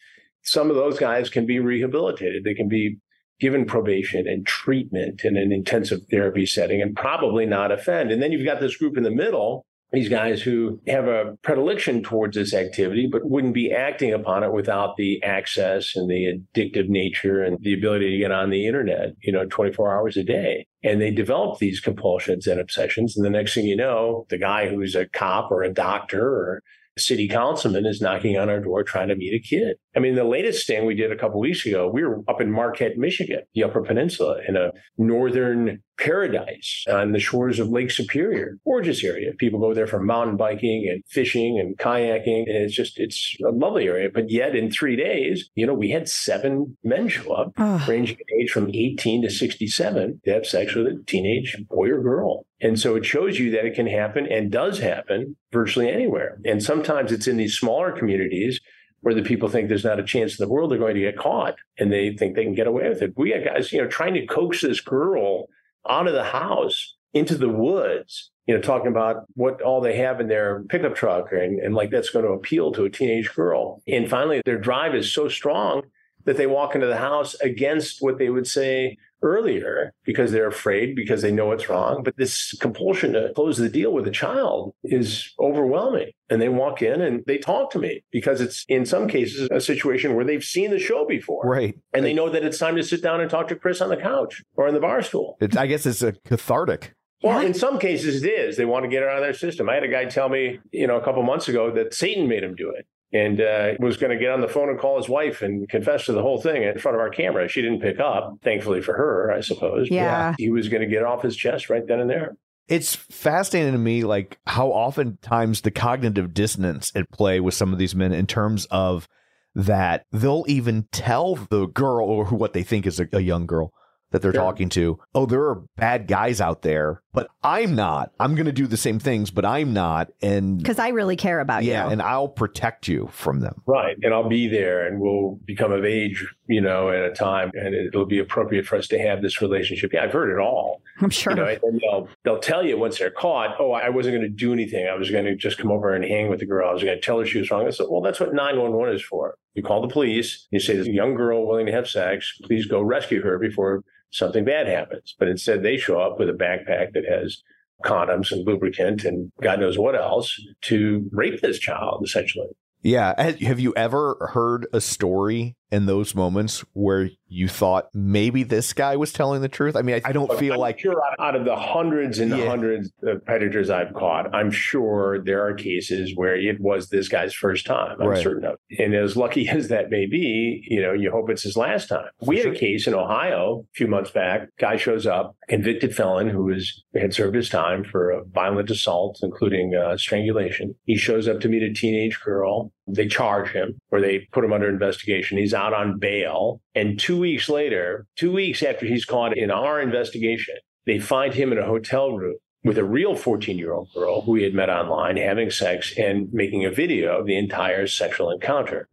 Some 0.44 0.69
of 0.69 0.76
those 0.76 0.99
guys 0.99 1.30
can 1.30 1.45
be 1.45 1.60
rehabilitated. 1.60 2.44
They 2.44 2.53
can 2.53 2.68
be 2.68 2.98
given 3.40 3.65
probation 3.65 4.27
and 4.27 4.45
treatment 4.45 5.23
in 5.23 5.38
an 5.38 5.52
intensive 5.52 6.02
therapy 6.11 6.45
setting 6.45 6.81
and 6.81 6.95
probably 6.95 7.45
not 7.45 7.72
offend. 7.72 8.11
And 8.11 8.22
then 8.22 8.31
you've 8.31 8.45
got 8.45 8.60
this 8.60 8.76
group 8.76 8.98
in 8.98 9.03
the 9.03 9.11
middle, 9.11 9.65
these 9.91 10.10
guys 10.10 10.41
who 10.41 10.80
have 10.88 11.07
a 11.07 11.36
predilection 11.41 12.03
towards 12.03 12.36
this 12.36 12.53
activity, 12.53 13.07
but 13.11 13.28
wouldn't 13.28 13.53
be 13.53 13.72
acting 13.72 14.14
upon 14.14 14.44
it 14.44 14.53
without 14.53 14.98
the 14.98 15.22
access 15.24 15.95
and 15.95 16.10
the 16.10 16.40
addictive 16.56 16.88
nature 16.88 17.44
and 17.44 17.57
the 17.61 17.74
ability 17.74 18.11
to 18.11 18.18
get 18.18 18.32
on 18.32 18.52
the 18.52 18.68
internet, 18.68 19.14
you 19.22 19.32
know, 19.32 19.45
24 19.45 19.98
hours 19.98 20.16
a 20.16 20.24
day. 20.24 20.68
And 20.84 21.02
they 21.02 21.11
develop 21.11 21.57
these 21.57 21.80
compulsions 21.80 22.45
and 22.45 22.60
obsessions. 22.60 23.18
And 23.18 23.26
the 23.26 23.32
next 23.32 23.56
thing 23.56 23.66
you 23.66 23.76
know, 23.76 24.26
the 24.30 24.38
guy 24.38 24.70
who's 24.70 24.95
a 24.95 25.07
cop 25.07 25.52
or 25.52 25.64
a 25.64 25.74
doctor 25.74 26.22
or 26.22 26.61
a 26.95 27.02
city 27.02 27.28
councilman 27.28 27.86
is 27.86 28.02
knocking 28.02 28.38
on 28.38 28.49
our 28.49 28.60
door 28.60 28.84
trying 28.84 29.07
to 29.07 29.16
meet 29.16 29.34
a 29.34 29.40
kid. 29.40 29.78
I 29.95 29.99
mean, 29.99 30.16
the 30.16 30.24
latest 30.24 30.68
thing 30.68 30.86
we 30.86 30.94
did 30.94 31.11
a 31.11 31.18
couple 31.18 31.40
weeks 31.40 31.66
ago, 31.66 31.90
we 31.91 32.03
were 32.03 32.22
up 32.28 32.41
in 32.41 32.52
Marquette, 32.52 32.98
Michigan, 32.98 33.41
the 33.56 33.64
Upper 33.64 33.82
Peninsula, 33.82 34.40
in 34.48 34.56
a 34.56 34.72
northern 34.98 35.82
paradise 35.98 36.86
on 36.90 37.11
the 37.11 37.20
shores 37.20 37.60
of 37.60 37.70
Lake 37.70 37.90
Superior. 37.91 38.57
Gorgeous 38.64 39.03
area. 39.03 39.32
People 39.38 39.60
go 39.60 39.74
there 39.74 39.88
for 39.88 39.99
mountain 39.99 40.38
biking 40.38 40.88
and 40.90 41.03
fishing 41.10 41.60
and 41.60 41.78
kayaking. 41.78 42.44
And 42.48 42.56
it's 42.57 42.76
just, 42.76 42.99
it's 42.99 43.36
a 43.45 43.52
lovely 43.52 43.88
area. 43.88 44.10
But 44.14 44.30
yet 44.30 44.56
in 44.56 44.72
three 44.72 44.95
days, 44.95 45.49
you 45.56 45.66
know, 45.66 45.74
we 45.74 45.90
had 45.90 46.07
seven 46.07 46.78
men 46.84 47.07
show 47.07 47.34
up, 47.34 47.52
Ugh. 47.57 47.90
ranging 47.90 48.18
in 48.18 48.41
age 48.41 48.52
from 48.52 48.70
18 48.70 49.24
to 49.24 49.30
67, 49.30 50.22
to 50.24 50.32
have 50.32 50.45
sex 50.45 50.76
with 50.76 50.86
a 50.86 51.03
teenage 51.07 51.57
boy 51.68 51.90
or 51.90 52.02
girl. 52.02 52.45
And 52.61 52.80
so 52.80 52.95
it 52.95 53.06
shows 53.06 53.40
you 53.40 53.52
that 53.52 53.66
it 53.66 53.74
can 53.74 53.88
happen 53.88 54.28
and 54.30 54.52
does 54.52 54.80
happen 54.80 55.36
virtually 55.52 55.90
anywhere. 55.90 56.38
And 56.45 56.61
sometimes 56.61 57.11
it's 57.11 57.28
in 57.28 57.38
these 57.38 57.57
smaller 57.57 57.91
communities 57.91 58.60
where 59.02 59.16
the 59.16 59.22
people 59.22 59.50
think 59.50 59.68
there's 59.68 59.84
not 59.84 60.00
a 60.00 60.04
chance 60.04 60.40
in 60.40 60.46
the 60.46 60.52
world 60.52 60.72
they're 60.72 60.78
going 60.78 60.96
to 60.96 61.02
get 61.02 61.18
caught 61.18 61.56
and 61.78 61.92
they 61.92 62.16
think 62.16 62.36
they 62.36 62.44
can 62.44 62.56
get 62.56 62.68
away 62.68 62.90
with 62.90 63.02
it. 63.02 63.14
We 63.16 63.34
got 63.34 63.54
guys, 63.54 63.72
you 63.72 63.82
know, 63.82 63.88
trying 63.88 64.14
to 64.16 64.26
coax 64.26 64.62
this 64.62 64.82
girl 64.82 65.48
out 65.90 66.08
of 66.08 66.14
the 66.14 66.24
house 66.24 66.96
into 67.14 67.36
the 67.36 67.50
woods, 67.50 68.32
you 68.46 68.56
know, 68.56 68.62
talking 68.62 68.88
about 68.88 69.26
what 69.36 69.62
all 69.62 69.82
they 69.82 69.96
have 69.98 70.20
in 70.20 70.28
their 70.28 70.64
pickup 70.70 70.96
truck 70.96 71.32
and, 71.32 71.60
and 71.60 71.76
like 71.76 71.92
that's 71.92 72.10
going 72.10 72.26
to 72.26 72.32
appeal 72.32 72.72
to 72.74 72.86
a 72.86 72.90
teenage 72.90 73.34
girl. 73.34 73.82
And 73.88 74.10
finally, 74.10 74.42
their 74.46 74.60
drive 74.60 74.96
is 74.96 75.12
so 75.12 75.30
strong 75.30 75.84
that 76.30 76.38
they 76.38 76.46
walk 76.46 76.76
into 76.76 76.86
the 76.86 76.98
house 76.98 77.34
against 77.42 78.04
what 78.04 78.20
they 78.20 78.30
would 78.30 78.46
say 78.46 78.96
earlier 79.24 79.96
because 80.06 80.32
they're 80.32 80.48
afraid 80.48 80.96
because 80.96 81.24
they 81.24 81.32
know 81.32 81.52
it's 81.52 81.68
wrong. 81.68 82.04
But 82.04 82.18
this 82.18 82.56
compulsion 82.62 83.14
to 83.14 83.34
close 83.34 83.58
the 83.58 83.68
deal 83.68 83.92
with 83.92 84.08
a 84.08 84.12
child 84.12 84.76
is 84.84 85.34
overwhelming. 85.40 86.12
And 86.30 86.40
they 86.40 86.48
walk 86.48 86.84
in 86.84 87.02
and 87.02 87.24
they 87.26 87.40
talk 87.40 87.72
to 87.72 87.80
me 87.80 88.04
because 88.12 88.42
it's 88.42 88.64
in 88.70 88.86
some 88.86 89.08
cases 89.08 89.50
a 89.52 89.60
situation 89.60 90.14
where 90.14 90.24
they've 90.24 90.44
seen 90.44 90.70
the 90.70 90.78
show 90.78 91.04
before. 91.04 91.42
right, 91.46 91.74
And 91.96 92.06
they 92.06 92.14
know 92.14 92.30
that 92.30 92.44
it's 92.44 92.60
time 92.60 92.76
to 92.76 92.84
sit 92.84 93.02
down 93.02 93.22
and 93.22 93.30
talk 93.32 93.48
to 93.48 93.56
Chris 93.56 93.82
on 93.82 93.90
the 93.90 93.98
couch 93.98 94.44
or 94.54 94.68
in 94.68 94.76
the 94.76 94.80
bar 94.80 95.02
stool. 95.02 95.36
it's, 95.42 95.58
I 95.58 95.66
guess 95.66 95.88
it's 95.88 96.04
a 96.04 96.12
cathartic. 96.12 96.94
Well, 97.24 97.40
in 97.40 97.56
some 97.56 97.80
cases 97.80 98.24
it 98.24 98.30
is. 98.30 98.56
They 98.56 98.66
want 98.66 98.84
to 98.84 98.90
get 98.90 99.02
it 99.02 99.10
out 99.10 99.18
of 99.18 99.24
their 99.24 99.34
system. 99.34 99.68
I 99.68 99.74
had 99.74 99.84
a 99.84 99.88
guy 99.88 100.06
tell 100.06 100.30
me, 100.30 100.60
you 100.72 100.86
know, 100.86 100.98
a 100.98 101.04
couple 101.04 101.24
months 101.24 101.48
ago 101.48 101.72
that 101.72 101.96
Satan 101.96 102.28
made 102.28 102.44
him 102.44 102.54
do 102.54 102.70
it 102.70 102.86
and 103.11 103.41
uh, 103.41 103.72
was 103.80 103.98
going 103.98 104.11
to 104.11 104.19
get 104.19 104.31
on 104.31 104.41
the 104.41 104.48
phone 104.48 104.69
and 104.69 104.80
call 104.80 104.98
his 104.98 105.10
wife 105.10 105.41
and 105.41 105.68
confess 105.68 106.06
to 106.06 106.11
the 106.14 106.22
whole 106.22 106.40
thing 106.40 106.64
in 106.64 106.77
front 106.77 106.95
of 106.95 107.02
our 107.02 107.10
camera. 107.10 107.48
She 107.48 107.61
didn't 107.61 107.81
pick 107.81 107.99
up, 107.99 108.36
thankfully 108.44 108.81
for 108.81 108.94
her, 108.95 109.31
I 109.31 109.41
suppose. 109.41 109.90
But 109.90 109.95
Yeah. 109.95 110.36
He 110.38 110.49
was 110.52 110.68
going 110.69 110.81
to 110.81 110.88
get 110.88 110.99
it 110.99 111.06
off 111.06 111.23
his 111.23 111.36
chest 111.36 111.69
right 111.69 111.86
then 111.88 111.99
and 111.99 112.10
there. 112.10 112.36
It's 112.68 112.94
fascinating 112.95 113.72
to 113.72 113.80
me, 113.80 114.03
like 114.03 114.38
how 114.45 114.68
oftentimes 114.68 115.61
the 115.61 115.72
cognitive 115.72 116.36
dissonance 116.36 116.91
at 116.95 117.10
play 117.10 117.40
with 117.40 117.56
some 117.56 117.73
of 117.73 117.80
these 117.80 117.95
men 117.95 118.14
in 118.14 118.27
terms 118.27 118.65
of 118.69 119.07
that 119.56 120.06
they'll 120.11 120.45
even 120.48 120.86
tell 120.91 121.34
the 121.36 121.65
girl 121.65 122.07
or 122.07 122.26
who 122.26 122.36
what 122.36 122.53
they 122.53 122.61
think 122.61 122.86
is 122.86 122.99
a, 122.99 123.07
a 123.11 123.19
young 123.22 123.48
girl 123.48 123.73
that 124.11 124.22
they're 124.22 124.31
Sure. 124.31 124.41
talking 124.41 124.69
to, 124.69 124.99
oh, 125.15 125.26
there 125.26 125.41
are 125.41 125.64
bad 125.76 126.07
guys 126.07 126.40
out 126.40 126.61
there, 126.61 127.02
but 127.11 127.30
I'm 127.44 127.76
not. 127.76 128.11
I'm 128.19 128.36
going 128.36 128.45
to 128.45 128.52
do 128.52 128.68
the 128.68 128.77
same 128.77 128.99
things, 128.99 129.31
but 129.31 129.45
I'm 129.45 129.73
not. 129.73 130.11
And 130.22 130.57
because 130.57 130.77
I 130.77 130.90
really 130.90 131.15
care 131.15 131.40
about 131.40 131.64
yeah, 131.64 131.84
you. 131.84 131.88
Yeah. 131.88 131.91
And 131.91 132.02
I'll 132.02 132.27
protect 132.27 132.88
you 132.88 133.10
from 133.11 133.40
them. 133.40 133.61
Right. 133.65 133.98
And 134.03 134.14
I'll 134.14 134.30
be 134.30 134.48
there 134.48 134.86
and 134.86 134.99
we'll 134.99 135.40
become 135.45 135.72
of 135.72 135.86
age, 135.86 136.26
you 136.48 136.61
know, 136.61 136.90
at 136.90 137.03
a 137.03 137.11
time 137.11 137.52
and 137.53 137.73
it'll 137.73 138.06
be 138.06 138.19
appropriate 138.19 138.68
for 138.68 138.76
us 138.76 138.88
to 138.90 138.99
have 138.99 139.22
this 139.22 139.41
relationship. 139.41 139.91
Yeah, 139.94 140.03
I've 140.03 140.14
heard 140.14 140.31
it 140.31 140.40
all. 140.40 140.81
I'm 141.02 141.10
sure. 141.10 141.34
You 141.34 141.38
know, 141.38 141.57
and 141.64 141.81
they'll, 141.81 142.10
they'll 142.23 142.40
tell 142.40 142.65
you 142.65 142.77
once 142.77 142.99
they're 142.99 143.10
caught, 143.10 143.56
oh, 143.60 143.72
I 143.72 143.90
wasn't 143.90 144.18
going 144.18 144.30
to 144.30 144.36
do 144.36 144.53
anything. 144.53 144.88
I 144.88 144.95
was 144.95 145.10
going 145.10 145.26
to 145.26 145.36
just 145.36 145.57
come 145.57 145.72
over 145.72 145.94
and 145.94 146.03
hang 146.03 146.30
with 146.30 146.40
the 146.40 146.45
girl. 146.45 146.69
I 146.69 146.73
was 146.73 146.84
going 146.84 146.95
to 146.95 147.02
tell 147.02 147.19
her 147.19 147.26
she 147.26 147.40
was 147.40 147.49
wrong. 147.49 147.65
I 147.65 147.72
said, 147.72 147.88
well, 147.90 148.02
that's 148.02 148.19
what 148.19 148.34
911 148.34 148.95
is 148.95 149.02
for. 149.02 149.36
You 149.56 149.64
call 149.64 149.81
the 149.81 149.88
police, 149.88 150.48
you 150.52 150.60
say, 150.60 150.76
there's 150.76 150.88
a 150.88 150.91
young 150.91 151.15
girl 151.15 151.45
willing 151.45 151.65
to 151.65 151.72
have 151.72 151.90
sex. 151.90 152.38
Please 152.44 152.68
go 152.68 152.81
rescue 152.81 153.22
her 153.23 153.40
before 153.40 153.84
something 154.11 154.45
bad 154.45 154.68
happens. 154.68 155.15
But 155.18 155.27
instead, 155.27 155.64
they 155.64 155.77
show 155.77 155.99
up 155.99 156.19
with 156.19 156.30
a 156.30 156.34
backpack 156.34 156.94
that 156.94 157.06
has 157.10 157.44
condoms 157.84 158.31
and 158.31 158.45
lubricant 158.45 159.06
and 159.06 159.31
God 159.41 159.60
knows 159.60 159.77
what 159.77 159.95
else 159.95 160.40
to 160.64 161.07
rape 161.11 161.41
this 161.41 161.60
child, 161.60 162.03
essentially. 162.03 162.49
Yeah. 162.81 163.22
Have 163.22 163.60
you 163.60 163.73
ever 163.76 164.30
heard 164.34 164.68
a 164.73 164.81
story 164.81 165.56
in 165.72 165.86
those 165.86 166.16
moments 166.16 166.64
where 166.74 167.10
you 167.28 167.48
thought 167.48 167.90
maybe 167.94 168.41
this 168.41 168.74
guy 168.74 168.96
was 168.96 169.14
telling 169.14 169.41
the 169.41 169.48
truth? 169.48 169.76
I 169.76 169.84
mean, 169.84 170.02
I, 170.04 170.10
I 170.10 170.12
don't 170.12 170.34
feel 170.40 170.54
I'm 170.54 170.60
like 170.60 170.80
sure 170.80 171.00
out- 171.20 171.36
of 171.36 171.46
the 171.46 171.56
hundreds 171.56 172.18
and 172.20 172.32
Yeah. 172.36 172.48
hundreds 172.48 172.91
of 173.04 173.24
predators 173.24 173.70
I've 173.70 173.94
caught, 173.94 174.34
I'm 174.34 174.50
sure 174.50 175.24
there 175.24 175.46
are 175.46 175.54
cases 175.54 176.14
where 176.16 176.36
it 176.36 176.60
was 176.60 176.90
this 176.90 177.08
guy's 177.08 177.34
first 177.34 177.66
time. 177.68 177.98
I'm 178.02 178.08
Right. 178.08 178.24
certain 178.24 178.46
of. 178.46 178.56
it. 178.70 178.84
And 178.84 178.96
as 178.96 179.16
lucky 179.16 179.48
as 179.50 179.68
that 179.68 179.90
may 179.91 180.08
be, 180.08 180.64
you 180.68 180.82
know, 180.82 180.94
you 180.94 181.12
hope 181.12 181.30
it's 181.30 181.44
his 181.44 181.56
last 181.56 181.88
time. 181.90 182.08
We 182.22 182.38
had 182.40 182.48
a 182.48 182.56
case 182.58 182.88
in 182.88 182.96
Ohio 182.96 183.66
a 183.72 183.74
few 183.76 183.88
months 183.88 184.10
back. 184.12 184.50
Guy 184.60 184.78
shows 184.78 185.06
up, 185.06 185.36
convicted 185.48 185.96
felon 185.96 186.30
who 186.30 186.46
was 186.46 186.84
had 187.00 187.14
served 187.14 187.36
his 187.36 187.50
time 187.50 187.84
for 187.84 188.10
a 188.10 188.24
violent 188.26 188.72
assault, 188.72 189.20
including 189.22 189.76
uh, 189.76 189.98
strangulation. 189.98 190.74
He 190.86 190.98
shows 190.98 191.28
up 191.28 191.40
to 191.41 191.48
meet 191.50 191.62
a 191.62 191.72
teenage 191.72 192.20
girl. 192.22 192.72
They 192.95 193.07
charge 193.07 193.49
him 193.49 193.80
or 193.91 194.02
they 194.02 194.28
put 194.32 194.44
him 194.44 194.53
under 194.53 194.70
investigation. 194.70 195.38
He's 195.38 195.53
out 195.53 195.74
on 195.74 195.99
bail. 195.99 196.61
And 196.76 196.99
two 196.99 197.20
weeks 197.20 197.49
later, 197.49 198.06
two 198.16 198.32
weeks 198.32 198.64
after 198.64 198.86
he's 198.86 199.06
caught 199.06 199.38
in 199.38 199.52
our 199.52 199.82
investigation, 199.82 200.56
they 200.86 200.99
find 200.99 201.34
him 201.34 201.52
in 201.52 201.57
a 201.57 201.66
hotel 201.66 202.11
room 202.11 202.36
with 202.64 202.78
a 202.78 202.84
real 202.84 203.16
14 203.16 203.57
year 203.57 203.74
old 203.74 203.90
girl 203.94 204.22
who 204.22 204.36
he 204.36 204.44
had 204.44 204.53
met 204.53 204.70
online 204.70 205.18
having 205.18 205.49
sex 205.49 205.94
and 205.98 206.32
making 206.34 206.66
a 206.66 206.72
video 206.72 207.20
of 207.20 207.26
the 207.26 207.38
entire 207.38 207.88
sexual 207.88 208.32
encounter. 208.32 208.88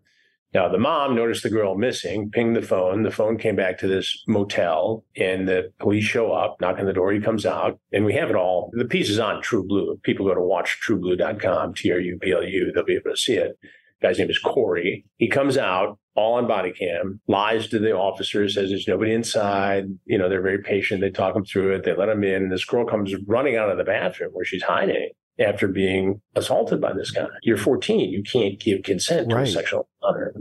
Now, 0.55 0.69
the 0.69 0.79
mom 0.79 1.15
noticed 1.15 1.43
the 1.43 1.51
girl 1.51 1.77
missing, 1.77 2.31
pinged 2.31 2.57
the 2.57 2.63
phone. 2.63 3.03
The 3.03 3.11
phone 3.11 3.37
came 3.37 3.57
back 3.57 3.77
to 3.79 3.89
this 3.89 4.25
motel, 4.27 5.05
and 5.15 5.47
the 5.47 5.71
police 5.79 6.05
show 6.05 6.33
up, 6.33 6.61
knock 6.63 6.79
on 6.79 6.87
the 6.87 6.95
door. 6.95 7.13
He 7.13 7.21
comes 7.21 7.45
out, 7.45 7.79
and 7.93 8.07
we 8.07 8.15
have 8.15 8.31
it 8.31 8.37
all. 8.37 8.71
The 8.73 8.87
piece 8.87 9.11
is 9.11 9.19
on 9.19 9.43
TruBlu. 9.43 10.03
People 10.03 10.25
go 10.25 10.35
to 10.35 10.41
watchtrublu.com, 10.41 11.75
T 11.75 11.93
R 11.93 11.99
U 11.99 12.19
B 12.19 12.33
L 12.33 12.43
U, 12.43 12.73
they'll 12.73 12.85
be 12.85 12.95
able 12.95 13.11
to 13.11 13.17
see 13.19 13.35
it. 13.35 13.59
Guy's 14.03 14.19
name 14.19 14.31
is 14.31 14.39
Corey. 14.39 15.05
He 15.17 15.29
comes 15.29 15.57
out 15.57 15.99
all 16.15 16.35
on 16.35 16.47
body 16.47 16.73
cam, 16.73 17.21
lies 17.29 17.69
to 17.69 17.79
the 17.79 17.93
officer, 17.93 18.49
says 18.49 18.71
there's 18.71 18.89
nobody 18.89 19.13
inside. 19.13 19.85
You 20.07 20.19
know, 20.19 20.29
they're 20.29 20.43
very 20.43 20.63
patient. 20.63 21.01
They 21.01 21.11
talk 21.11 21.37
him 21.37 21.45
through 21.45 21.75
it. 21.75 21.85
They 21.85 21.95
let 21.95 22.09
him 22.09 22.25
in. 22.25 22.45
And 22.45 22.53
this 22.53 22.65
girl 22.65 22.87
comes 22.87 23.15
running 23.27 23.57
out 23.57 23.71
of 23.71 23.77
the 23.79 23.85
bathroom 23.85 24.31
where 24.33 24.45
she's 24.45 24.63
hiding 24.63 25.11
after 25.39 25.69
being 25.69 26.21
assaulted 26.35 26.81
by 26.81 26.95
this 26.95 27.11
guy. 27.11 27.27
You're 27.43 27.59
14. 27.59 28.11
You 28.11 28.23
can't 28.23 28.59
give 28.59 28.83
consent 28.83 29.29
to 29.31 29.37
Right. 29.37 29.47
a 29.49 29.51
sexual 29.51 29.89
encounter. 30.03 30.35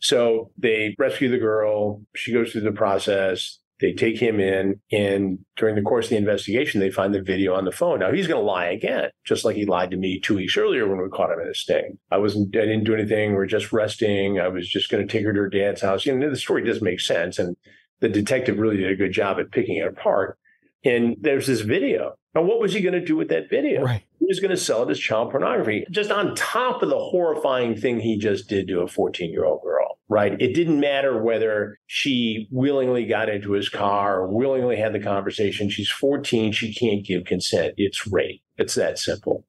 So 0.00 0.50
they 0.58 0.96
rescue 0.98 1.28
the 1.30 1.38
girl. 1.38 2.02
She 2.16 2.32
goes 2.32 2.50
through 2.50 2.62
the 2.62 2.72
process. 2.72 3.58
They 3.82 3.92
take 3.92 4.18
him 4.18 4.38
in, 4.38 4.80
and 4.92 5.40
during 5.56 5.74
the 5.74 5.82
course 5.82 6.06
of 6.06 6.10
the 6.10 6.16
investigation, 6.16 6.80
they 6.80 6.90
find 6.90 7.12
the 7.12 7.20
video 7.20 7.54
on 7.54 7.64
the 7.64 7.72
phone. 7.72 7.98
Now 7.98 8.12
he's 8.12 8.28
going 8.28 8.40
to 8.40 8.46
lie 8.46 8.66
again, 8.66 9.10
just 9.24 9.44
like 9.44 9.56
he 9.56 9.66
lied 9.66 9.90
to 9.90 9.96
me 9.96 10.20
two 10.20 10.36
weeks 10.36 10.56
earlier 10.56 10.88
when 10.88 11.02
we 11.02 11.08
caught 11.10 11.32
him 11.32 11.40
in 11.40 11.48
a 11.48 11.54
sting. 11.54 11.98
I 12.10 12.18
wasn't, 12.18 12.56
I 12.56 12.60
didn't 12.60 12.84
do 12.84 12.94
anything. 12.94 13.34
We're 13.34 13.46
just 13.46 13.72
resting. 13.72 14.38
I 14.38 14.46
was 14.48 14.68
just 14.68 14.88
going 14.88 15.06
to 15.06 15.12
take 15.12 15.26
her 15.26 15.32
to 15.32 15.40
her 15.40 15.48
dad's 15.48 15.82
house. 15.82 16.06
You 16.06 16.16
know, 16.16 16.30
the 16.30 16.36
story 16.36 16.64
doesn't 16.64 16.84
make 16.84 17.00
sense, 17.00 17.40
and 17.40 17.56
the 17.98 18.08
detective 18.08 18.58
really 18.58 18.76
did 18.76 18.92
a 18.92 18.96
good 18.96 19.12
job 19.12 19.38
at 19.40 19.50
picking 19.50 19.78
it 19.78 19.88
apart. 19.88 20.38
And 20.84 21.16
there's 21.20 21.48
this 21.48 21.60
video. 21.62 22.14
Now, 22.34 22.42
what 22.42 22.60
was 22.60 22.72
he 22.72 22.80
going 22.80 22.94
to 22.94 23.04
do 23.04 23.16
with 23.16 23.28
that 23.28 23.50
video? 23.50 23.82
Right. 23.82 24.04
He 24.18 24.26
was 24.26 24.40
going 24.40 24.52
to 24.52 24.56
sell 24.56 24.82
it 24.82 24.90
as 24.90 24.98
child 24.98 25.30
pornography, 25.30 25.84
just 25.90 26.10
on 26.10 26.34
top 26.34 26.82
of 26.82 26.88
the 26.88 26.98
horrifying 26.98 27.76
thing 27.76 28.00
he 28.00 28.16
just 28.16 28.48
did 28.48 28.68
to 28.68 28.80
a 28.80 28.88
14 28.88 29.30
year 29.30 29.44
old 29.44 29.62
girl, 29.62 29.98
right? 30.08 30.40
It 30.40 30.54
didn't 30.54 30.80
matter 30.80 31.22
whether 31.22 31.78
she 31.86 32.48
willingly 32.50 33.04
got 33.04 33.28
into 33.28 33.52
his 33.52 33.68
car 33.68 34.20
or 34.20 34.28
willingly 34.28 34.76
had 34.76 34.94
the 34.94 35.00
conversation. 35.00 35.68
She's 35.68 35.90
14. 35.90 36.52
She 36.52 36.72
can't 36.72 37.04
give 37.04 37.24
consent. 37.24 37.74
It's 37.76 38.06
rape. 38.06 38.42
It's 38.56 38.76
that 38.76 38.98
simple. 38.98 39.44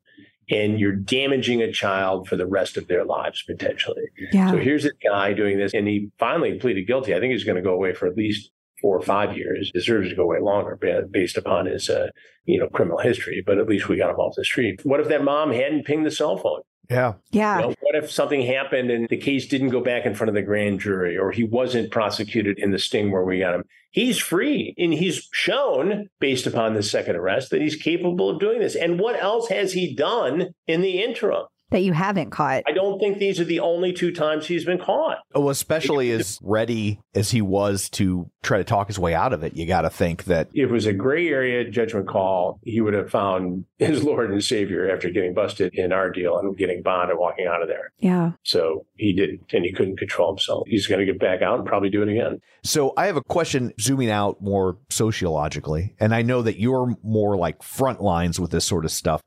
And 0.50 0.78
you're 0.78 0.96
damaging 0.96 1.62
a 1.62 1.72
child 1.72 2.28
for 2.28 2.36
the 2.36 2.46
rest 2.46 2.76
of 2.76 2.90
their 2.90 3.06
lives, 3.06 3.44
potentially. 3.44 4.04
Yeah. 4.34 4.52
So 4.52 4.58
here's 4.58 4.84
a 4.84 4.92
guy 5.02 5.32
doing 5.32 5.58
this, 5.58 5.74
and 5.74 5.88
he 5.88 6.12
finally 6.20 6.60
pleaded 6.60 6.86
guilty. 6.86 7.16
I 7.16 7.22
think 7.22 7.32
he's 7.32 7.46
going 7.46 7.56
to 7.56 7.62
go 7.62 7.74
away 7.74 7.94
for 7.94 8.08
at 8.08 8.18
least 8.18 8.52
four 8.84 8.96
or 8.96 9.02
five 9.02 9.36
years. 9.36 9.72
Deserves 9.74 10.10
to 10.10 10.16
go 10.16 10.24
away 10.24 10.40
longer 10.42 10.78
based 11.10 11.38
upon 11.38 11.66
his, 11.66 11.90
uh, 11.90 12.10
you 12.46 12.60
know, 12.60 12.68
criminal 12.68 13.00
history. 13.00 13.42
But 13.44 13.58
at 13.58 13.68
least 13.68 13.88
we 13.90 13.98
got 13.98 14.12
him 14.12 14.18
off 14.18 14.36
the 14.36 14.46
street. 14.46 14.82
What 14.84 15.00
if 15.00 15.08
that 15.08 15.24
mom 15.24 15.52
hadn't 15.52 15.86
pinged 15.86 16.06
the 16.06 16.12
cell 16.12 16.38
phone? 16.38 16.62
Yeah. 16.90 17.14
yeah. 17.32 17.56
You 17.56 17.62
know, 17.62 17.76
what 17.80 17.96
if 17.96 18.12
something 18.12 18.42
happened 18.42 18.92
and 18.92 19.08
the 19.08 19.18
case 19.18 19.48
didn't 19.48 19.70
go 19.70 19.82
back 19.82 20.06
in 20.06 20.14
front 20.14 20.30
of 20.30 20.36
the 20.36 20.42
grand 20.42 20.82
jury, 20.82 21.18
or 21.18 21.32
he 21.32 21.44
wasn't 21.44 21.92
prosecuted 21.92 22.60
in 22.60 22.72
the 22.72 22.80
sting 22.80 23.10
where 23.10 23.24
we 23.24 23.40
got 23.40 23.56
him? 23.56 23.64
He's 23.92 24.18
free, 24.18 24.74
and 24.78 24.94
he's 24.94 25.30
shown, 25.32 26.10
based 26.20 26.46
upon 26.46 26.74
the 26.74 26.84
second 26.84 27.16
arrest, 27.16 27.52
that 27.52 27.62
he's 27.62 27.76
capable 27.76 28.30
of 28.30 28.40
doing 28.40 28.60
this. 28.60 28.76
And 28.76 29.00
what 29.00 29.22
else 29.22 29.48
has 29.50 29.74
he 29.74 29.96
done 29.96 30.50
in 30.68 30.82
the 30.82 31.02
interim? 31.02 31.46
That 31.74 31.82
you 31.82 31.92
haven't 31.92 32.30
caught. 32.30 32.64
I 32.68 32.72
don't 32.72 33.00
think 33.00 33.18
these 33.18 33.40
are 33.40 33.44
the 33.44 33.60
only 33.60 33.94
two 33.94 34.12
times 34.12 34.46
he's 34.48 34.64
been 34.64 34.78
caught. 34.80 35.18
Oh, 35.36 35.50
especially 35.50 36.12
as 36.12 36.40
ready 36.42 37.00
as 37.14 37.32
he 37.32 37.42
was 37.42 37.90
to 37.92 38.30
try 38.44 38.60
to 38.60 38.64
talk 38.64 38.88
his 38.88 39.00
way 39.00 39.14
out 39.14 39.34
of 39.34 39.44
it, 39.44 39.58
you 39.58 39.66
got 39.66 39.82
to 39.82 39.90
think 39.90 40.26
that 40.26 40.50
If 40.54 40.70
it 40.70 40.72
was 40.72 40.86
a 40.86 40.94
gray 40.94 41.28
area 41.28 41.70
judgment 41.70 42.08
call, 42.08 42.60
he 42.64 42.80
would 42.80 42.94
have 42.94 43.10
found 43.10 43.66
his 43.80 44.04
Lord 44.04 44.32
and 44.32 44.44
Savior 44.44 44.90
after 44.92 45.10
getting 45.10 45.34
busted 45.34 45.74
in 45.74 45.92
our 45.92 46.10
deal 46.12 46.38
and 46.38 46.56
getting 46.56 46.82
bond 46.84 47.10
and 47.10 47.20
walking 47.20 47.48
out 47.48 47.62
of 47.62 47.68
there. 47.68 47.92
Yeah. 48.00 48.34
So 48.44 48.86
he 48.96 49.14
didn't, 49.14 49.42
and 49.52 49.66
he 49.66 49.72
couldn't 49.72 49.98
control 49.98 50.30
himself. 50.30 50.68
He's 50.68 50.88
going 50.88 51.00
to 51.00 51.06
get 51.06 51.20
back 51.20 51.42
out 51.42 51.58
and 51.58 51.68
probably 51.68 51.90
do 51.90 52.04
it 52.04 52.10
again. 52.10 52.40
So 52.64 52.94
I 52.96 53.08
have 53.08 53.18
a 53.18 53.24
question 53.24 53.74
zooming 53.82 54.12
out 54.12 54.42
more 54.42 54.78
sociologically, 54.90 55.96
and 56.00 56.14
I 56.14 56.22
know 56.22 56.42
that 56.44 56.60
you're 56.60 56.96
more 57.04 57.36
like 57.36 57.64
front 57.64 58.02
lines 58.02 58.40
with 58.40 58.52
this 58.52 58.66
sort 58.66 58.86
of 58.86 58.92
stuff. 58.92 59.24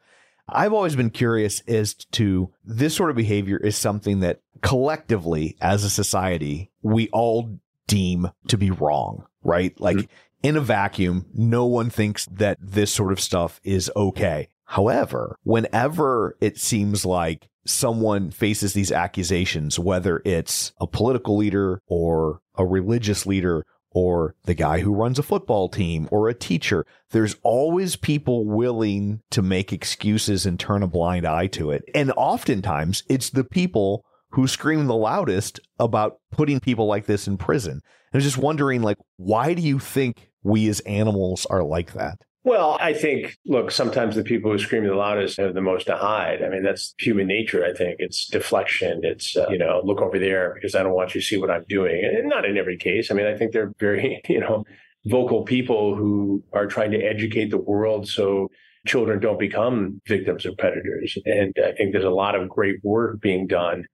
I've 0.49 0.73
always 0.73 0.97
been 0.97 1.11
curious 1.11 1.61
as 1.67 1.95
to 2.13 2.53
this 2.65 2.95
sort 2.95 3.11
of 3.11 3.17
behavior 3.17 3.57
is 3.57 3.77
something 3.77 4.21
that 4.21 4.41
collectively 4.63 5.57
as 5.61 5.85
a 5.85 5.91
society 5.91 6.71
we 6.83 7.09
all 7.11 7.59
deem 7.87 8.31
to 8.49 8.57
be 8.57 8.71
wrong, 8.71 9.27
right? 9.43 9.79
Like 9.81 9.97
mm-hmm. 9.97 10.49
in 10.49 10.57
a 10.57 10.61
vacuum, 10.61 11.27
no 11.35 11.67
one 11.67 11.91
thinks 11.91 12.27
that 12.27 12.59
this 12.61 12.93
sort 12.93 13.13
of 13.13 13.21
stuff 13.21 13.61
is 13.65 13.91
okay. 13.97 14.49
However, 14.65 15.37
whenever 15.45 16.37
it 16.41 16.59
seems 16.59 17.05
like 17.05 17.49
someone 17.65 18.31
faces 18.31 18.73
these 18.73 18.93
accusations, 18.93 19.79
whether 19.79 20.23
it's 20.25 20.73
a 20.81 20.87
political 20.87 21.37
leader 21.37 21.81
or 21.87 22.41
a 22.57 22.65
religious 22.65 23.27
leader 23.27 23.65
or 23.97 24.35
the 24.45 24.53
guy 24.53 24.81
who 24.81 24.93
runs 24.93 25.19
a 25.19 25.23
football 25.23 25.71
team 25.71 26.07
or 26.13 26.29
a 26.29 26.35
teacher, 26.35 26.85
there's 27.13 27.35
always 27.43 27.97
people 27.97 28.45
willing 28.45 29.23
to 29.31 29.41
make 29.41 29.73
excuses 29.73 30.45
and 30.45 30.61
turn 30.61 30.83
a 30.83 30.87
blind 30.87 31.27
eye 31.27 31.47
to 31.47 31.71
it. 31.71 31.83
And 31.95 32.13
oftentimes 32.15 33.05
it's 33.09 33.31
the 33.31 33.43
people 33.43 34.05
who 34.33 34.47
scream 34.47 34.87
the 34.87 34.95
loudest 34.95 35.61
about 35.79 36.19
putting 36.31 36.61
people 36.61 36.87
like 36.87 37.07
this 37.07 37.27
in 37.27 37.39
prison. 37.39 37.81
I 38.13 38.19
was 38.19 38.25
just 38.25 38.37
wondering, 38.37 38.83
like, 38.83 38.99
why 39.17 39.55
do 39.55 39.63
you 39.63 39.79
think 39.79 40.29
we 40.43 40.69
as 40.69 40.81
animals 40.81 41.47
are 41.47 41.63
like 41.63 41.95
that? 41.95 42.19
Well, 42.47 42.79
I 42.81 42.93
think, 42.93 43.37
look, 43.45 43.73
sometimes 43.73 44.15
the 44.15 44.23
people 44.23 44.53
who 44.53 44.59
scream 44.59 44.87
the 44.87 44.95
loudest 44.95 45.39
have 45.39 45.55
the 45.55 45.61
most 45.61 45.89
to 45.89 45.97
hide. 45.97 46.45
I 46.45 46.49
mean, 46.49 46.63
that's 46.63 46.95
human 46.97 47.27
nature, 47.27 47.65
I 47.65 47.73
think. 47.73 47.97
It's 47.99 48.29
deflection. 48.29 49.01
It's, 49.03 49.37
uh, 49.37 49.49
you 49.51 49.59
know, 49.59 49.81
look 49.83 50.01
over 50.01 50.17
there 50.17 50.55
because 50.55 50.77
I 50.77 50.85
don't 50.85 50.95
want 50.95 51.13
you 51.13 51.21
to 51.21 51.27
see 51.27 51.39
what 51.39 51.51
I'm 51.51 51.65
doing. 51.69 52.05
And 52.05 52.29
not 52.29 52.45
in 52.45 52.57
every 52.57 52.77
case. 52.77 53.11
I 53.11 53.15
mean, 53.15 53.27
I 53.27 53.37
think 53.37 53.51
they're 53.51 53.73
very, 53.81 54.23
you 54.29 54.39
know, 54.39 54.63
vocal 55.07 55.43
people 55.43 55.97
who 55.97 56.45
are 56.53 56.69
trying 56.69 56.93
to 56.93 57.03
educate 57.03 57.51
the 57.51 57.59
world 57.59 58.09
so 58.09 58.49
children 58.87 59.19
don't 59.19 59.41
become 59.41 60.01
victims 60.07 60.47
of 60.47 60.57
predators. 60.57 61.19
And 61.25 61.53
I 61.59 61.73
think 61.73 61.91
there's 61.91 62.05
a 62.05 62.11
lot 62.11 62.37
of 62.37 62.49
great 62.49 62.77
work 62.85 63.21
being 63.21 63.49
done 63.49 63.87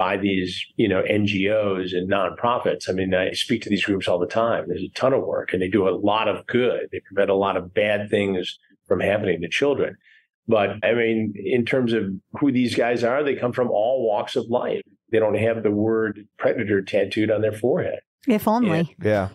by 0.00 0.16
these, 0.16 0.64
you 0.76 0.88
know, 0.88 1.02
NGOs 1.02 1.94
and 1.94 2.10
nonprofits. 2.10 2.88
I 2.88 2.92
mean, 2.92 3.12
I 3.12 3.32
speak 3.32 3.60
to 3.64 3.68
these 3.68 3.84
groups 3.84 4.08
all 4.08 4.18
the 4.18 4.26
time. 4.26 4.64
There's 4.66 4.82
a 4.82 4.88
ton 4.94 5.12
of 5.12 5.24
work 5.24 5.52
and 5.52 5.60
they 5.60 5.68
do 5.68 5.86
a 5.86 5.90
lot 5.90 6.26
of 6.26 6.46
good. 6.46 6.88
They 6.90 7.00
prevent 7.00 7.28
a 7.28 7.34
lot 7.34 7.58
of 7.58 7.74
bad 7.74 8.08
things 8.08 8.58
from 8.88 9.00
happening 9.00 9.42
to 9.42 9.48
children. 9.48 9.98
But 10.48 10.82
I 10.82 10.94
mean, 10.94 11.34
in 11.36 11.66
terms 11.66 11.92
of 11.92 12.04
who 12.40 12.50
these 12.50 12.74
guys 12.74 13.04
are, 13.04 13.22
they 13.22 13.36
come 13.36 13.52
from 13.52 13.68
all 13.68 14.06
walks 14.08 14.36
of 14.36 14.46
life. 14.46 14.80
They 15.12 15.18
don't 15.18 15.36
have 15.36 15.62
the 15.62 15.70
word 15.70 16.26
predator 16.38 16.80
tattooed 16.80 17.30
on 17.30 17.42
their 17.42 17.52
forehead 17.52 18.00
If 18.26 18.48
only. 18.48 18.96
Yeah. 19.02 19.28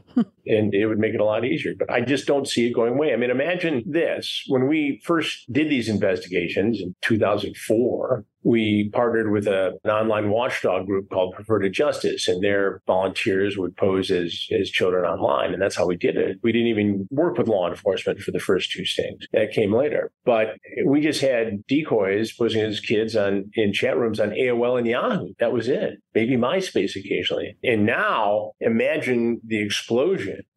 And 0.45 0.73
it 0.73 0.87
would 0.87 0.99
make 0.99 1.13
it 1.13 1.19
a 1.19 1.25
lot 1.25 1.45
easier. 1.45 1.73
But 1.77 1.91
I 1.91 2.01
just 2.01 2.27
don't 2.27 2.47
see 2.47 2.67
it 2.67 2.73
going 2.73 2.93
away. 2.93 3.13
I 3.13 3.17
mean, 3.17 3.29
imagine 3.29 3.83
this. 3.85 4.43
When 4.47 4.67
we 4.67 5.01
first 5.03 5.51
did 5.51 5.69
these 5.69 5.89
investigations 5.89 6.81
in 6.81 6.95
2004, 7.01 8.25
we 8.45 8.91
partnered 8.93 9.31
with 9.31 9.47
a, 9.47 9.73
an 9.83 9.89
online 9.89 10.29
watchdog 10.29 10.85
group 10.85 11.09
called 11.09 11.33
Perverted 11.33 11.73
Justice, 11.73 12.27
and 12.27 12.43
their 12.43 12.83
volunteers 12.85 13.57
would 13.57 13.75
pose 13.75 14.11
as, 14.11 14.47
as 14.51 14.69
children 14.69 15.03
online. 15.03 15.51
And 15.51 15.59
that's 15.59 15.75
how 15.75 15.87
we 15.87 15.97
did 15.97 16.15
it. 16.15 16.37
We 16.43 16.51
didn't 16.51 16.67
even 16.67 17.07
work 17.09 17.39
with 17.39 17.47
law 17.47 17.67
enforcement 17.67 18.19
for 18.19 18.31
the 18.31 18.39
first 18.39 18.71
two 18.71 18.85
stings. 18.85 19.25
That 19.33 19.51
came 19.51 19.73
later. 19.73 20.11
But 20.25 20.57
we 20.85 21.01
just 21.01 21.21
had 21.21 21.65
decoys 21.67 22.33
posing 22.33 22.61
as 22.61 22.79
kids 22.79 23.15
on 23.15 23.49
in 23.55 23.73
chat 23.73 23.97
rooms 23.97 24.19
on 24.19 24.29
AOL 24.29 24.77
and 24.77 24.87
Yahoo. 24.87 25.33
That 25.39 25.51
was 25.51 25.67
it. 25.67 25.97
Maybe 26.13 26.37
MySpace 26.37 26.95
occasionally. 26.95 27.57
And 27.63 27.85
now 27.85 28.51
imagine 28.59 29.41
the 29.43 29.59
explosion 29.59 30.04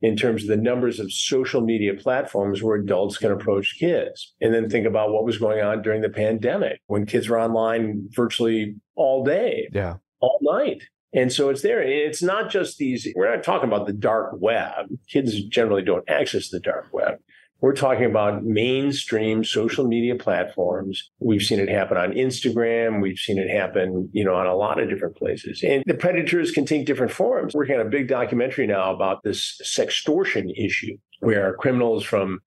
in 0.02 0.16
terms 0.16 0.42
of 0.42 0.48
the 0.48 0.56
numbers 0.56 1.00
of 1.00 1.12
social 1.12 1.60
media 1.60 1.94
platforms 1.94 2.62
where 2.62 2.76
adults 2.76 3.16
can 3.18 3.30
approach 3.32 3.76
kids. 3.78 4.34
And 4.40 4.52
then 4.54 4.68
think 4.68 4.86
about 4.86 5.12
what 5.12 5.24
was 5.24 5.38
going 5.38 5.60
on 5.60 5.82
during 5.82 6.02
the 6.02 6.08
pandemic 6.10 6.80
when 6.86 7.06
kids 7.06 7.28
were 7.28 7.40
online 7.40 8.08
virtually 8.10 8.76
all 8.96 9.24
day, 9.24 9.68
Yeah. 9.72 9.96
all 10.20 10.38
night. 10.42 10.82
And 11.14 11.32
so 11.32 11.48
it's 11.48 11.62
there. 11.62 11.80
It's 11.82 12.22
not 12.22 12.50
just 12.50 12.76
these, 12.78 13.08
we're 13.16 13.34
not 13.34 13.42
talking 13.42 13.68
about 13.68 13.86
the 13.86 13.92
dark 13.94 14.32
web. 14.38 14.86
Kids 15.08 15.42
generally 15.44 15.82
don't 15.82 16.08
access 16.08 16.50
the 16.50 16.60
dark 16.60 16.88
web. 16.92 17.14
We're 17.60 17.74
talking 17.74 18.04
about 18.04 18.44
mainstream 18.44 19.42
social 19.42 19.86
media 19.86 20.14
platforms. 20.14 21.10
We've 21.18 21.42
seen 21.42 21.58
it 21.58 21.68
happen 21.68 21.96
on 21.96 22.12
Instagram. 22.12 23.02
We've 23.02 23.18
seen 23.18 23.36
it 23.36 23.50
happen, 23.50 24.08
you 24.12 24.24
know, 24.24 24.34
on 24.34 24.46
a 24.46 24.54
lot 24.54 24.80
of 24.80 24.88
different 24.88 25.16
places. 25.16 25.64
And 25.64 25.82
the 25.84 25.94
predators 25.94 26.52
can 26.52 26.64
take 26.64 26.86
different 26.86 27.10
forms. 27.10 27.54
We're 27.54 27.62
working 27.62 27.80
on 27.80 27.86
a 27.86 27.90
big 27.90 28.06
documentary 28.06 28.68
now 28.68 28.94
about 28.94 29.24
this 29.24 29.60
sextortion 29.64 30.52
issue 30.56 30.96
where 31.20 31.54
criminals 31.54 32.04
from 32.04 32.38